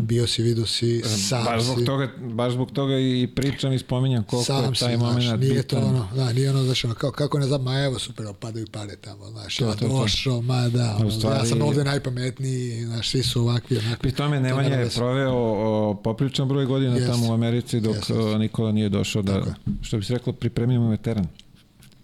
bio 0.00 0.26
si, 0.26 0.42
vidio 0.42 0.66
si, 0.66 1.02
sam 1.02 1.44
baš 1.44 1.62
zbog 1.62 1.78
si. 1.78 1.84
toga, 1.84 2.08
baš 2.20 2.52
zbog 2.52 2.70
toga 2.70 2.94
i 2.94 3.28
pričam 3.28 3.72
i 3.72 3.78
spominjam 3.78 4.24
koliko 4.24 4.44
sam 4.44 4.64
je 4.64 4.70
taj 4.70 4.90
si, 4.90 4.96
moment 4.96 5.22
znaš, 5.22 5.40
nije 5.40 5.54
bitan. 5.54 5.80
to 5.80 5.86
ono, 5.86 6.08
da, 6.16 6.32
nije 6.32 6.50
ono, 6.50 6.62
znaš, 6.62 6.84
ono, 6.84 6.94
kao, 6.94 7.10
kako 7.12 7.38
ne 7.38 7.46
znam, 7.46 7.62
ma 7.62 7.78
evo, 7.78 7.98
super, 7.98 8.26
padaju 8.40 8.66
pare 8.66 8.96
tamo, 8.96 9.24
znaš, 9.26 9.56
To, 9.56 9.64
ja 9.64 9.72
to, 9.72 9.78
to. 9.78 9.88
došao, 9.90 10.40
ma 10.42 10.68
da, 10.68 10.96
ono, 11.00 11.10
stvari- 11.10 11.38
ja 11.38 11.44
sam 11.44 11.62
ovde 11.62 11.84
najpametniji, 11.84 12.84
znaš, 12.84 13.10
svi 13.10 13.22
su 13.22 13.40
ovakvi, 13.42 13.78
onakvi. 13.78 13.96
Pri 14.00 14.12
tome 14.12 14.36
To 14.36 14.42
Nemanja 14.42 14.68
nema 14.68 14.82
je 14.82 14.88
proveo 14.90 15.32
o, 15.34 15.94
popričan 15.94 16.48
broj 16.48 16.66
godina 16.66 16.94
Jeste. 16.94 17.10
tamo 17.10 17.28
u 17.28 17.34
Americi 17.34 17.80
dok 17.80 17.94
Jeste. 17.96 18.14
o, 18.14 18.38
Nikola 18.38 18.72
nije 18.72 18.88
došao 18.88 19.22
da, 19.22 19.32
Tako 19.34 19.50
što 19.82 19.96
bi 19.98 20.04
se 20.04 20.12
reklo, 20.14 20.32
pripremimo 20.32 20.88
veteran. 20.90 21.26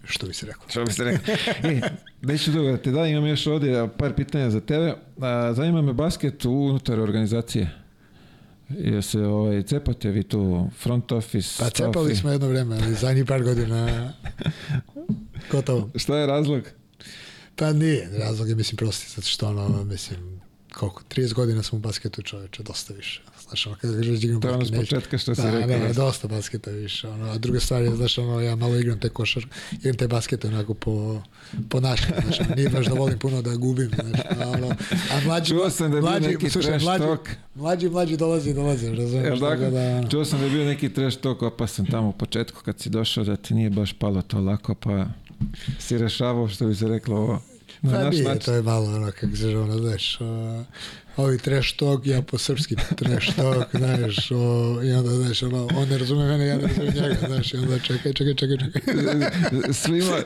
Što 0.03 0.27
bi 0.27 0.33
se 0.33 0.45
reklo. 0.45 0.63
Što 0.69 0.83
bi 0.83 0.93
se 0.93 1.03
rekao. 1.03 1.35
e, 1.63 1.81
neću 2.21 2.51
dugo 2.51 2.71
da 2.71 2.77
te 2.77 2.91
da, 2.91 3.07
imam 3.07 3.27
još 3.27 3.47
ovdje 3.47 3.89
par 3.89 4.13
pitanja 4.13 4.49
za 4.49 4.59
tebe. 4.61 4.93
A, 5.21 5.53
zanima 5.53 5.81
me 5.81 5.93
basket 5.93 6.45
unutar 6.45 6.99
organizacije. 6.99 7.69
Je 8.69 9.01
se 9.01 9.19
ovaj, 9.19 9.63
cepate 9.63 10.09
vi 10.09 10.23
tu 10.23 10.69
front 10.79 11.11
office? 11.11 11.63
Pa 11.63 11.69
cepali 11.69 12.15
smo 12.15 12.29
jedno 12.29 12.47
vreme, 12.47 12.77
ali 12.83 12.95
zadnjih 12.95 13.25
par 13.25 13.43
godina 13.43 14.13
gotovo. 15.51 15.89
Šta 15.95 16.17
je 16.17 16.27
razlog? 16.27 16.63
Pa 17.55 17.73
nije, 17.73 18.09
razlog 18.19 18.49
je 18.49 18.55
mislim 18.55 18.77
prosti, 18.77 19.11
zato 19.15 19.27
što 19.27 19.47
ono, 19.47 19.83
mislim, 19.83 20.41
koliko, 20.73 21.03
30 21.15 21.33
godina 21.33 21.63
sam 21.63 21.79
u 21.79 21.81
basketu 21.81 22.21
čoveče, 22.21 22.63
dosta 22.63 22.93
više. 22.93 23.21
Znaš, 23.47 23.67
ono, 23.67 23.75
kada 23.75 23.93
kažeš 23.93 24.23
igram 24.23 24.41
To 24.41 24.47
je 24.47 24.53
ono 24.53 24.59
basket, 24.59 24.77
s 24.77 24.79
početka 24.79 25.17
što 25.17 25.35
si 25.35 25.41
da, 25.41 25.51
rekao. 25.51 25.87
Da, 25.87 25.93
dosta 25.93 26.27
basketa 26.27 26.71
više. 26.71 27.07
Ono, 27.07 27.31
a 27.31 27.37
druga 27.37 27.59
stvar 27.59 27.81
je, 27.81 27.95
znaš, 27.95 28.17
ono, 28.17 28.41
ja 28.41 28.55
malo 28.55 28.75
igram 28.75 28.99
te 28.99 29.09
košar, 29.09 29.45
igram 29.79 29.95
te 29.95 30.07
baskete 30.07 30.47
onako 30.47 30.73
po, 30.73 31.21
po 31.69 31.79
našem, 31.79 32.15
znaš, 32.23 32.39
ono, 32.39 32.55
nije 32.55 32.69
baš 32.69 32.85
da 32.85 32.93
volim 32.93 33.19
puno 33.19 33.41
da 33.41 33.55
gubim, 33.55 33.89
znaš, 33.95 34.21
a, 34.39 34.49
ono, 34.49 34.67
a 35.11 35.21
mlađi, 35.25 35.49
Čuo 35.49 35.69
sam 35.69 35.91
da 35.91 35.97
je 35.97 36.01
bio 36.01 36.11
mlađi, 36.11 36.27
neki 36.27 36.49
slušaj, 36.49 36.71
trash 36.71 36.85
mlađi, 36.85 37.03
talk. 37.03 37.29
mlađi, 37.55 37.89
mlađi 37.89 38.17
dolazi, 38.17 38.53
dolazi, 38.53 38.89
razumiješ, 38.95 39.39
tako 39.39 39.69
da, 39.69 39.97
ono, 39.97 40.09
Čuo 40.09 40.25
sam 40.25 40.39
da 40.39 40.45
je 40.45 40.51
bio 40.51 40.65
neki 40.65 40.93
trash 40.93 41.17
talk 41.17 41.41
opasan 41.41 41.85
tamo 41.85 42.09
u 42.09 42.13
početku 42.13 42.61
kad 42.65 42.79
si 42.79 42.89
došao 42.89 43.23
da 43.23 43.35
ti 43.35 43.53
nije 43.53 43.69
baš 43.69 43.93
palo 43.93 44.21
to 44.21 44.39
lako, 44.39 44.75
pa 44.75 45.05
si 45.79 45.97
rešavao 45.97 46.47
što 46.47 46.67
bi 46.67 46.75
se 46.75 46.87
reklo 46.87 47.17
ovo. 47.17 47.41
Na 47.81 47.91
Pa 47.91 48.03
naš 48.03 48.13
nije, 48.13 48.23
način. 48.23 48.41
to 48.41 48.53
je 48.53 48.61
malo 48.61 48.95
ono, 48.95 49.11
kako 49.11 49.35
se 49.35 49.57
ono, 49.57 49.77
znaš, 49.77 50.17
o, 50.21 50.63
ovi 51.17 51.37
trash 51.37 51.75
talk, 51.77 52.05
ja 52.05 52.21
po 52.21 52.37
srpski 52.37 52.75
trash 52.95 53.35
talk, 53.35 53.67
znaš, 53.77 54.31
o, 54.31 54.79
i 54.83 54.91
onda, 54.91 55.11
znaš, 55.11 55.43
ono, 55.43 55.67
on 55.75 55.89
ne 55.89 55.97
razume 55.97 56.25
mene, 56.27 56.47
ja 56.47 56.57
ne 56.57 56.61
razumem 56.61 56.93
njega, 56.93 57.15
znaš, 57.27 57.53
i 57.53 57.57
onda 57.57 57.79
čekaj, 57.79 58.13
čekaj, 58.13 58.35
čekaj, 58.35 58.57
čekaj. 58.57 58.81
Svima, 59.83 60.17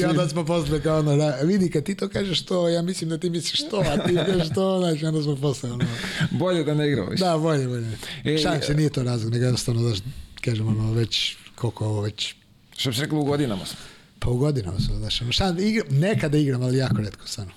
I 0.00 0.04
onda 0.04 0.28
smo 0.28 0.44
posle 0.44 0.82
kao 0.82 0.98
ono, 0.98 1.16
da, 1.16 1.38
vidi, 1.42 1.70
kad 1.70 1.84
ti 1.84 1.94
to 1.94 2.08
kažeš 2.08 2.44
to, 2.44 2.68
ja 2.68 2.82
mislim 2.82 3.10
da 3.10 3.18
ti 3.18 3.30
misliš 3.30 3.68
to, 3.70 3.84
a 3.86 4.06
ti 4.08 4.14
kažeš 4.26 4.48
to, 4.54 4.78
znaš, 4.78 5.02
onda 5.02 5.22
smo 5.22 5.36
posle, 5.36 5.72
ono, 5.72 5.84
bolje 6.30 6.64
da 6.64 6.74
ne 6.74 6.88
igrao 6.88 7.06
više. 7.06 7.24
da, 7.24 7.38
bolje, 7.38 7.68
bolje. 7.68 7.98
E, 8.24 8.38
Šalim 8.38 8.62
se, 8.62 8.74
nije 8.74 8.90
to 8.90 9.02
razlog, 9.02 9.32
nego 9.32 9.44
jednostavno, 9.44 9.80
znaš, 9.82 9.98
kažem, 10.40 10.68
ono, 10.68 10.92
već, 10.92 11.36
koliko 11.54 11.86
ovo 11.86 12.00
već, 12.00 12.34
Što 12.76 12.90
bi 12.90 12.96
se 12.96 13.02
reklo 13.02 13.20
u 13.20 13.24
godinama 13.24 13.66
smo. 13.66 13.78
Pa 14.24 14.30
u 14.30 14.36
godinama 14.36 14.80
sam, 14.80 14.98
znaš, 14.98 15.20
šalim, 15.30 15.66
igram, 15.66 15.86
nekada 15.90 16.38
igram, 16.38 16.62
ali 16.62 16.78
jako 16.78 16.96
redko, 16.96 17.26
stvarno. 17.26 17.52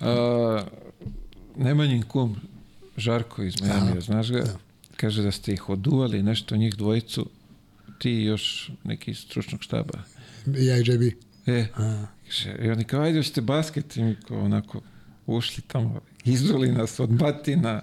Uh, 0.00 0.06
Nemanjin 1.56 2.02
kum 2.02 2.36
Žarko 2.96 3.42
iz 3.42 3.62
Miami, 3.62 4.00
znaš 4.00 4.30
ga, 4.30 4.40
da. 4.40 4.58
kaže 4.96 5.22
da 5.22 5.30
ste 5.30 5.52
ih 5.52 5.68
oduvali 5.68 6.22
nešto 6.22 6.56
njih 6.56 6.74
dvojicu, 6.76 7.26
ti 7.98 8.10
i 8.10 8.24
još 8.24 8.70
neki 8.84 9.10
iz 9.10 9.18
stručnog 9.18 9.62
štaba. 9.62 9.98
Ja 10.46 10.76
i 10.76 10.80
JB. 10.80 11.02
E, 11.46 11.66
A. 11.76 12.06
kaže, 12.26 12.56
i 12.62 12.70
oni 12.70 12.84
kao, 12.84 13.02
ajde, 13.02 13.18
hoćete 13.18 13.40
basket, 13.40 13.96
i 13.96 14.02
mi 14.02 14.16
kao 14.28 14.40
onako 14.40 14.80
ušli 15.26 15.62
tamo, 15.66 16.00
izruli 16.24 16.72
nas 16.72 17.00
od 17.00 17.10
batina, 17.10 17.82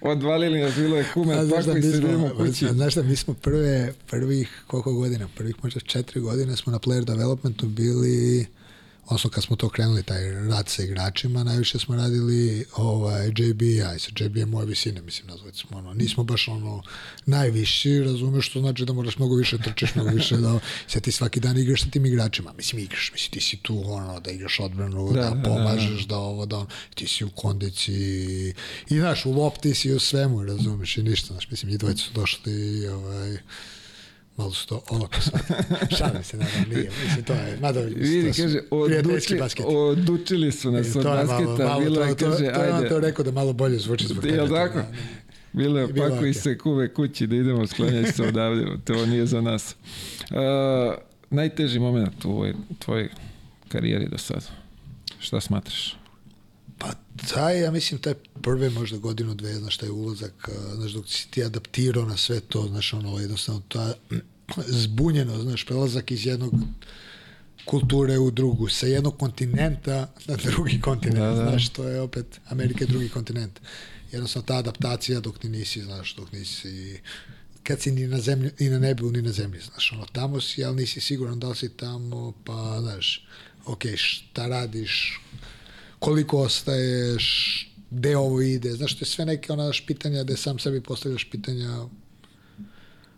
odvalili 0.00 0.60
nas, 0.60 0.74
bilo 0.74 0.96
je 0.96 1.06
kume, 1.14 1.34
tako 1.34 1.78
i 1.78 1.82
sedimo 1.82 2.28
smo, 2.28 2.44
kući. 2.44 2.66
znaš 2.68 2.94
da 2.94 3.02
mi 3.02 3.16
smo 3.16 3.34
prve, 3.34 3.92
prvih, 4.10 4.62
koliko 4.66 4.92
godina, 4.92 5.28
prvih 5.36 5.54
možda 5.62 5.80
četiri 5.80 6.20
godine 6.20 6.56
smo 6.56 6.72
na 6.72 6.78
player 6.78 7.04
developmentu 7.04 7.66
bili, 7.66 8.46
odnosno 9.12 9.30
kad 9.30 9.44
smo 9.44 9.56
to 9.56 9.68
krenuli, 9.68 10.02
taj 10.02 10.30
rad 10.32 10.68
sa 10.68 10.82
igračima, 10.82 11.44
najviše 11.44 11.78
smo 11.78 11.96
radili 11.96 12.64
ovaj, 12.76 13.28
JB 13.28 13.62
i 13.62 13.76
ja, 13.76 13.94
i 13.94 13.98
sa 13.98 14.10
JB 14.18 14.36
je 14.36 14.46
moje 14.46 14.66
visine, 14.66 15.02
mislim, 15.02 15.28
nazvati 15.28 15.58
smo, 15.58 15.78
ono, 15.78 15.94
nismo 15.94 16.24
baš 16.24 16.48
ono 16.48 16.82
najviši, 17.26 18.00
razumeš 18.00 18.48
što 18.48 18.60
znači 18.60 18.84
da 18.84 18.92
moraš 18.92 19.18
mnogo 19.18 19.34
više 19.34 19.58
trčiš, 19.58 19.94
mnogo 19.94 20.10
više 20.10 20.36
da 20.36 20.58
se 20.88 21.00
ti 21.00 21.12
svaki 21.12 21.40
dan 21.40 21.58
igraš 21.58 21.82
sa 21.82 21.90
tim 21.90 22.06
igračima, 22.06 22.52
mislim, 22.52 22.82
igraš, 22.82 23.10
mislim, 23.12 23.30
ti 23.30 23.40
si 23.40 23.56
tu, 23.56 23.82
ono, 23.86 24.20
da 24.20 24.30
igraš 24.30 24.60
odbranu, 24.60 25.12
Da, 25.12 25.20
da, 25.20 25.30
da, 25.30 25.34
da, 25.34 25.42
pomažeš, 25.42 26.06
da. 26.06 26.16
ovo, 26.16 26.46
da 26.46 26.56
ono, 26.56 26.66
ti 26.94 27.06
si 27.06 27.24
u 27.24 27.30
kondiciji 27.30 28.54
i, 28.90 28.98
znaš, 28.98 29.26
u 29.26 29.32
lopti 29.32 29.74
si 29.74 29.92
u 29.92 30.00
svemu, 30.00 30.44
razumeš, 30.44 30.96
i 30.98 31.02
ništa, 31.02 31.26
znaš, 31.26 31.50
mislim, 31.50 31.72
i 31.72 31.78
dvojica 31.78 32.02
su 32.02 32.12
došli 32.14 32.86
ovaj, 32.86 33.38
malo 34.36 34.52
su 34.52 34.66
to 34.66 34.82
olako. 34.90 35.16
Šalim 35.98 36.24
se, 36.24 36.36
naravno, 36.36 36.74
nije, 36.74 36.90
mislim, 37.04 37.24
to 37.24 37.32
je, 37.32 37.58
mada, 37.60 37.80
Vidi, 37.80 38.32
to 38.32 38.42
kaže, 38.42 38.60
oduči, 38.70 39.36
basket. 39.36 39.66
odučili 39.68 40.52
su 40.52 40.70
nas 40.70 40.96
od 40.96 41.02
To 41.02 41.14
je 41.14 41.24
basketa, 41.24 41.44
malo, 41.44 41.64
malo, 41.64 41.80
bilo 41.80 41.96
to, 41.96 42.02
je, 42.02 42.16
to, 42.16 42.30
kaže, 42.30 42.38
to, 42.38 42.62
je 42.62 42.70
on 42.70 42.76
ajde, 42.76 42.88
to 42.88 43.00
rekao 43.00 43.24
da 43.24 43.30
malo 43.30 43.52
bolje 43.52 43.78
zvuči 43.78 44.06
zbog 44.06 44.24
tebe. 44.24 44.36
Jel 44.36 44.48
to, 44.48 44.54
tako? 44.54 44.80
Bilo 45.52 45.78
je 45.78 45.94
pakuj 45.94 46.28
je. 46.28 46.34
se 46.34 46.58
kuve 46.58 46.94
kući 46.94 47.26
da 47.26 47.36
idemo 47.36 47.66
sklanjati 47.66 48.12
se 48.12 48.22
odavde, 48.22 48.64
to 48.84 49.06
nije 49.06 49.26
za 49.26 49.40
nas. 49.40 49.76
Uh, 50.30 50.36
najteži 51.30 51.78
moment 51.78 52.24
u 52.24 52.30
ovoj 52.30 52.54
tvojoj 52.78 53.08
karijeri 53.68 54.08
do 54.08 54.18
sada. 54.18 54.46
Šta 55.18 55.40
smatraš? 55.40 55.96
Pa 56.78 56.88
taj, 57.34 57.60
ja 57.60 57.70
mislim, 57.70 58.00
taj 58.00 58.14
prve 58.42 58.70
možda 58.70 58.98
godinu, 58.98 59.34
dve, 59.34 59.54
znaš, 59.54 59.76
taj 59.76 59.90
ulazak, 59.90 60.48
znaš, 60.74 60.92
dok 60.92 61.08
si 61.08 61.30
ti 61.30 61.44
adaptirao 61.44 62.06
na 62.06 62.16
sve 62.16 62.40
to, 62.40 62.66
znaš, 62.68 62.92
ono, 62.92 63.18
jednostavno, 63.18 63.62
ta 63.68 63.94
zbunjeno, 64.82 65.42
znaš, 65.42 65.64
prelazak 65.66 66.10
iz 66.10 66.26
jednog 66.26 66.52
kulture 67.64 68.18
u 68.18 68.30
drugu, 68.30 68.68
sa 68.68 68.86
jednog 68.86 69.18
kontinenta 69.18 70.12
na 70.26 70.36
drugi 70.36 70.80
kontinent, 70.80 71.18
Da, 71.18 71.30
da. 71.30 71.50
znaš, 71.50 71.68
to 71.68 71.88
je 71.88 72.00
opet, 72.00 72.40
Amerika 72.48 72.84
je 72.84 72.88
drugi 72.88 73.08
kontinent. 73.08 73.60
Jednostavno, 74.12 74.46
ta 74.46 74.56
adaptacija 74.56 75.20
dok 75.20 75.38
ti 75.38 75.48
nisi, 75.48 75.82
znaš, 75.82 76.16
dok 76.16 76.32
nisi, 76.32 77.00
kad 77.62 77.80
si 77.80 77.90
ni 77.90 78.06
na 78.06 78.20
zemlji, 78.20 78.50
ni 78.60 78.70
na 78.70 78.78
nebu, 78.78 79.10
ni 79.10 79.22
na 79.22 79.32
zemlji, 79.32 79.60
znaš, 79.60 79.92
ono, 79.92 80.06
tamo 80.06 80.40
si, 80.40 80.64
ali 80.64 80.76
nisi 80.76 81.00
siguran 81.00 81.40
da 81.40 81.48
li 81.48 81.56
si 81.56 81.68
tamo, 81.68 82.32
pa, 82.44 82.78
znaš, 82.80 83.26
ok, 83.66 83.82
šta 83.96 84.46
radiš, 84.46 85.20
koliko 85.98 86.38
ostaješ, 86.38 87.24
gde 87.92 88.16
ovo 88.16 88.40
ide, 88.40 88.72
znaš, 88.72 88.98
to 88.98 89.02
je 89.02 89.08
sve 89.08 89.24
neke 89.26 89.52
ona 89.52 89.70
pitanja 89.86 90.22
gde 90.22 90.36
sam 90.36 90.58
sebi 90.58 90.80
postavljaš 90.80 91.30
pitanja 91.30 91.86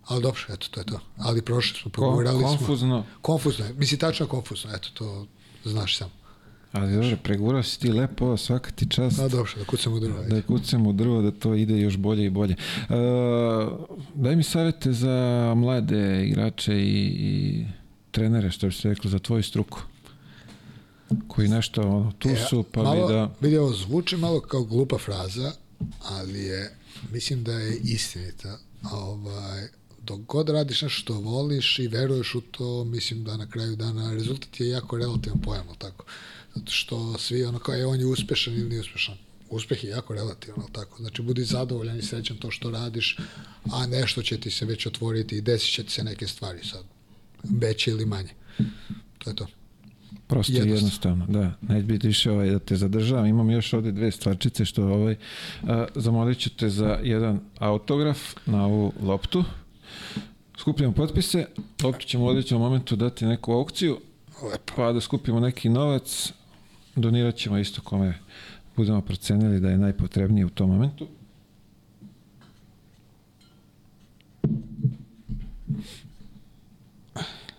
Ali 0.08 0.22
dobro, 0.22 0.40
eto, 0.48 0.66
to 0.70 0.80
je 0.80 0.86
to. 0.86 1.00
Ali 1.18 1.42
prošli 1.42 1.80
smo, 1.80 1.90
Ko, 1.90 1.94
progovorali 1.94 2.38
smo. 2.38 2.48
konfuzno. 2.48 3.04
Konfuzno 3.22 3.64
je. 3.64 3.72
Mislim, 3.72 4.00
tačno 4.00 4.26
konfuzno, 4.26 4.70
eto, 4.74 4.88
to 4.94 5.26
znaš 5.64 5.98
sam. 5.98 6.10
Ali 6.72 6.94
dobro, 6.94 7.16
pregurao 7.22 7.62
si 7.62 7.80
ti 7.80 7.92
lepo, 7.92 8.36
svaka 8.36 8.70
ti 8.70 8.90
čast. 8.90 9.18
A 9.18 9.28
dobro, 9.28 9.52
da 9.58 9.64
kucam 9.64 9.92
u 9.92 10.00
drvo. 10.00 10.14
Da 10.14 10.22
ajde. 10.22 10.42
kucamo 10.42 10.90
u 10.90 10.92
drvo, 10.92 11.22
da 11.22 11.30
to 11.30 11.54
ide 11.54 11.78
još 11.78 11.96
bolje 11.96 12.24
i 12.24 12.30
bolje. 12.30 12.56
Uh, 12.88 12.96
daj 14.14 14.36
mi 14.36 14.42
savete 14.42 14.92
za 14.92 15.52
mlade 15.56 16.26
igrače 16.26 16.74
i, 16.74 17.06
i 17.18 17.64
trenere, 18.10 18.50
što 18.50 18.66
bi 18.66 18.72
se 18.72 18.88
reklo, 18.88 19.10
za 19.10 19.18
tvoju 19.18 19.42
struku. 19.42 19.80
Koji 21.28 21.48
nešto 21.48 21.82
ono, 21.82 22.12
tu 22.18 22.28
E, 22.28 22.36
su, 22.50 22.64
pa 22.72 22.82
malo, 22.82 23.06
bi 23.06 23.12
da... 23.12 23.34
Vidi, 23.40 23.56
ovo 23.56 23.72
zvuči 23.72 24.16
malo 24.16 24.40
kao 24.40 24.64
glupa 24.64 24.98
fraza, 24.98 25.52
ali 26.02 26.40
je, 26.40 26.76
mislim 27.12 27.44
da 27.44 27.52
je 27.52 27.76
istinita. 27.76 28.58
Ovaj, 28.92 29.68
dok 30.02 30.20
god 30.20 30.48
radiš 30.48 30.82
nešto 30.82 31.00
što 31.00 31.14
voliš 31.14 31.78
i 31.78 31.88
veruješ 31.88 32.34
u 32.34 32.40
to, 32.40 32.84
mislim 32.84 33.24
da 33.24 33.36
na 33.36 33.50
kraju 33.50 33.76
dana 33.76 34.12
rezultat 34.12 34.60
je 34.60 34.68
jako 34.68 34.98
relativan 34.98 35.40
pojam, 35.40 35.66
tako? 35.78 36.04
Zato 36.54 36.72
što 36.72 37.18
svi 37.18 37.44
ono 37.44 37.58
kao 37.58 37.74
je 37.74 37.86
on 37.86 38.00
je 38.00 38.06
uspešan 38.06 38.54
ili 38.54 38.68
nije 38.68 38.80
uspešan. 38.80 39.14
Uspeh 39.50 39.84
je 39.84 39.90
jako 39.90 40.14
relativan, 40.14 40.60
ali 40.62 40.72
tako? 40.72 40.98
Znači, 40.98 41.22
budi 41.22 41.44
zadovoljan 41.44 41.98
i 41.98 42.02
srećan 42.02 42.36
to 42.36 42.50
što 42.50 42.70
radiš, 42.70 43.18
a 43.72 43.86
nešto 43.86 44.22
će 44.22 44.40
ti 44.40 44.50
se 44.50 44.64
već 44.64 44.86
otvoriti 44.86 45.36
i 45.36 45.40
desit 45.40 45.74
će 45.74 45.84
ti 45.84 45.92
se 45.92 46.04
neke 46.04 46.26
stvari 46.26 46.64
sad, 46.64 46.84
veće 47.42 47.90
ili 47.90 48.06
manje. 48.06 48.30
To 49.18 49.30
je 49.30 49.36
to. 49.36 49.46
Prosto 50.26 50.52
Jednostavno. 50.52 50.74
jednostavno, 50.76 51.26
da. 51.28 51.74
Neće 51.74 51.86
biti 51.86 52.06
više 52.06 52.30
ovaj, 52.30 52.50
da 52.50 52.58
te 52.58 52.76
zadržavam. 52.76 53.26
Imam 53.26 53.50
još 53.50 53.72
ovde 53.72 53.92
dve 53.92 54.10
stvarčice 54.10 54.64
što 54.64 54.84
ovaj, 54.86 55.16
a, 55.62 55.86
zamolit 55.94 56.38
ću 56.38 56.50
te 56.50 56.68
za 56.68 56.98
jedan 57.02 57.40
autograf 57.58 58.18
na 58.46 58.66
ovu 58.66 58.92
loptu. 59.02 59.44
Skupljamo 60.58 60.94
potpise, 60.94 61.46
loptu 61.82 62.06
ćemo 62.06 62.24
u 62.24 62.28
određenom 62.28 62.62
momentu 62.62 62.96
dati 62.96 63.26
neku 63.26 63.52
aukciju, 63.52 63.98
Lepo. 64.42 64.72
pa 64.76 64.92
da 64.92 65.00
skupimo 65.00 65.40
neki 65.40 65.68
novac, 65.68 66.32
donirat 66.96 67.34
ćemo 67.36 67.58
isto 67.58 67.82
kome 67.82 68.18
budemo 68.76 69.00
procenili 69.00 69.60
da 69.60 69.70
je 69.70 69.78
najpotrebnije 69.78 70.46
u 70.46 70.50
tom 70.50 70.70
momentu. 70.70 71.08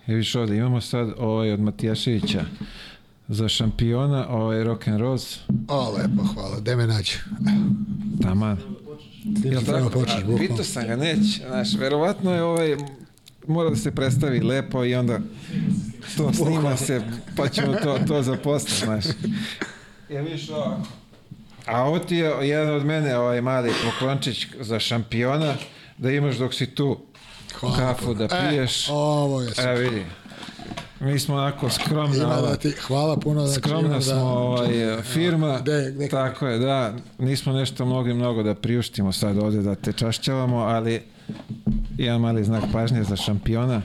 I 0.07 0.11
vidiš 0.14 0.36
ovde, 0.36 0.57
imamo 0.57 0.82
sad 0.82 1.10
ovaj 1.18 1.52
od 1.52 1.60
Matijaševića 1.60 2.45
za 3.27 3.48
šampiona, 3.49 4.27
ovaj 4.30 4.64
rock 4.64 4.88
and 4.88 4.99
rose, 4.99 5.40
O, 5.68 5.91
lepo, 5.98 6.23
hvala. 6.34 6.60
Gde 6.60 6.76
me 6.76 6.88
nađe? 6.88 7.18
taman. 8.22 8.57
Jel 9.44 9.61
Treba 9.61 9.80
tako? 9.90 9.99
bukvalno. 9.99 10.38
Pitao 10.38 10.64
sam 10.64 10.88
ga, 10.88 10.95
neće, 10.95 11.41
znaš, 11.48 11.73
verovatno 11.73 12.34
je 12.34 12.44
ovaj, 12.44 12.77
mora 13.48 13.69
da 13.69 13.76
se 13.76 13.91
predstavi 13.91 14.40
lepo 14.40 14.86
i 14.86 14.95
onda 14.95 15.19
to 16.18 16.34
snima 16.34 16.77
se, 16.77 17.02
pa 17.36 17.48
ćemo 17.49 17.73
to, 17.84 17.99
to 18.07 18.22
zaposliti, 18.22 18.86
znaš. 18.86 19.06
Ja 20.10 20.22
vidiš 20.22 20.49
ovako. 20.49 20.88
A 21.65 21.84
ovo 21.84 21.99
ti 21.99 22.15
je 22.15 22.48
jedan 22.49 22.76
od 22.76 22.86
mene, 22.86 23.18
ovaj 23.18 23.41
mali 23.41 23.72
poklončić 23.86 24.48
za 24.60 24.80
šampiona, 24.80 25.53
da 25.98 26.11
imaš 26.11 26.36
dok 26.36 26.53
si 26.53 26.65
tu 26.65 26.98
Hvala 27.60 27.76
kafu 27.77 28.14
da 28.14 28.27
piješ. 28.27 28.90
E, 28.90 28.91
ovo 28.91 29.41
je 29.41 29.49
super. 29.49 29.65
Evo 29.68 29.80
vidi. 29.80 30.06
Mi 30.99 31.19
smo 31.19 31.36
onako 31.36 31.69
skromna, 31.69 32.15
Ima 32.15 32.41
da 32.41 32.56
ti, 32.56 32.72
hvala 32.72 33.18
puno. 33.18 33.45
Znači, 33.45 33.60
skromna 33.60 33.88
imam 33.90 34.02
smo 34.02 34.14
da, 34.15 34.23
ovaj, 34.23 35.02
firma. 35.03 35.60
Gde- 35.64 35.91
gde- 35.91 36.10
tako 36.10 36.48
je, 36.48 36.60
da. 36.60 36.94
Nismo 37.19 37.53
nešto 37.53 37.86
mogli 37.86 38.14
mnogo 38.14 38.44
da 38.44 38.56
priuštimo 38.56 39.11
sad 39.11 39.38
ovde 39.38 39.61
da 39.61 39.76
te 39.76 39.94
čašćavamo, 39.94 40.57
ali 40.57 41.02
jedan 41.98 42.22
mali 42.22 42.44
znak 42.44 42.64
pažnje 42.73 43.03
za 43.03 43.15
šampiona. 43.15 43.82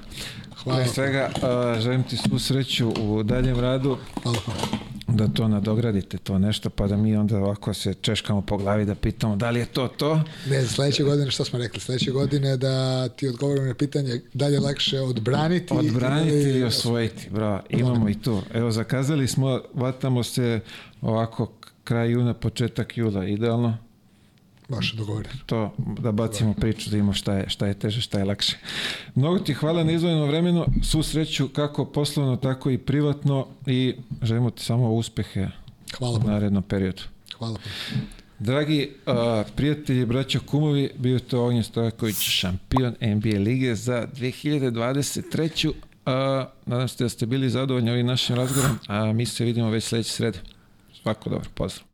Hvala. 0.64 0.78
Pre 0.78 0.88
svega, 0.88 1.30
uh, 1.36 1.80
želim 1.80 2.02
ti 2.02 2.16
svu 2.16 2.38
sreću 2.38 2.88
u 3.00 3.22
daljem 3.22 3.60
radu, 3.60 3.96
Hvala. 4.22 4.38
Da 5.12 5.28
to 5.28 5.48
nadogradite, 5.48 6.18
to 6.18 6.38
nešto, 6.38 6.70
pa 6.70 6.86
da 6.86 6.96
mi 6.96 7.16
onda 7.16 7.36
ovako 7.38 7.74
se 7.74 7.94
češkamo 7.94 8.42
po 8.42 8.56
glavi 8.56 8.84
da 8.84 8.94
pitamo 8.94 9.36
da 9.36 9.50
li 9.50 9.60
je 9.60 9.66
to 9.66 9.88
to. 9.88 10.20
Ne, 10.50 10.66
sledeće 10.66 11.02
godine, 11.02 11.30
šta 11.30 11.44
smo 11.44 11.58
rekli? 11.58 11.80
Sledeće 11.80 12.10
godine 12.10 12.56
da 12.56 13.08
ti 13.08 13.28
odgovorim 13.28 13.66
na 13.66 13.74
pitanje 13.74 14.20
da 14.34 14.46
li 14.46 14.54
je 14.54 14.60
lakše 14.60 15.00
odbraniti 15.00 15.74
Odbraniti 15.74 16.36
ili 16.36 16.64
osvojiti, 16.64 17.28
bravo, 17.30 17.60
imamo 17.68 18.08
i 18.08 18.14
to. 18.14 18.42
Evo, 18.54 18.70
zakazali 18.70 19.28
smo, 19.28 19.60
vatamo 19.74 20.22
se 20.22 20.60
ovako 21.00 21.52
kraj 21.84 22.10
juna, 22.10 22.34
početak 22.34 22.98
jula, 22.98 23.26
idealno. 23.26 23.89
Baš 24.70 24.92
je 24.92 24.96
dogovoreno. 24.96 25.34
to 25.46 25.74
da 25.76 26.12
bacimo 26.12 26.54
priču 26.54 26.90
da 26.90 26.96
imamo 26.96 27.12
šta 27.12 27.34
je, 27.34 27.48
šta 27.48 27.66
je 27.66 27.74
teže, 27.74 28.00
šta 28.00 28.18
je 28.18 28.24
lakše. 28.24 28.56
Mnogo 29.14 29.38
ti 29.38 29.54
hvala 29.54 29.84
na 29.84 29.92
izvojenom 29.92 30.28
vremenu, 30.28 30.66
svu 30.82 31.02
sreću 31.02 31.48
kako 31.48 31.84
poslovno, 31.84 32.36
tako 32.36 32.70
i 32.70 32.78
privatno 32.78 33.46
i 33.66 33.94
želimo 34.22 34.50
ti 34.50 34.64
samo 34.64 34.92
uspehe 34.92 35.48
Hvala 35.98 36.18
u 36.24 36.28
narednom 36.28 36.62
periodu. 36.62 37.02
Hvala. 37.38 37.58
Dragi 38.38 38.90
uh, 39.06 39.14
prijatelji, 39.56 40.06
braćo 40.06 40.40
kumovi, 40.46 40.90
bio 40.98 41.14
je 41.14 41.20
to 41.20 41.44
Ognjen 41.44 41.64
Stojaković, 41.64 42.16
šampion 42.16 42.94
NBA 43.00 43.38
lige 43.38 43.74
za 43.74 44.08
2023. 44.16 45.68
Uh, 45.68 45.74
nadam 46.66 46.88
se 46.88 47.04
da 47.04 47.08
ste 47.08 47.26
bili 47.26 47.50
zadovoljni 47.50 47.90
ovim 47.90 48.06
našim 48.06 48.36
razgovorom, 48.36 48.78
a 48.86 49.12
mi 49.12 49.26
se 49.26 49.44
vidimo 49.44 49.70
već 49.70 49.84
sledeće 49.84 50.10
srede. 50.10 50.38
Svako 51.02 51.30
dobro, 51.30 51.50
pozdrav. 51.54 51.89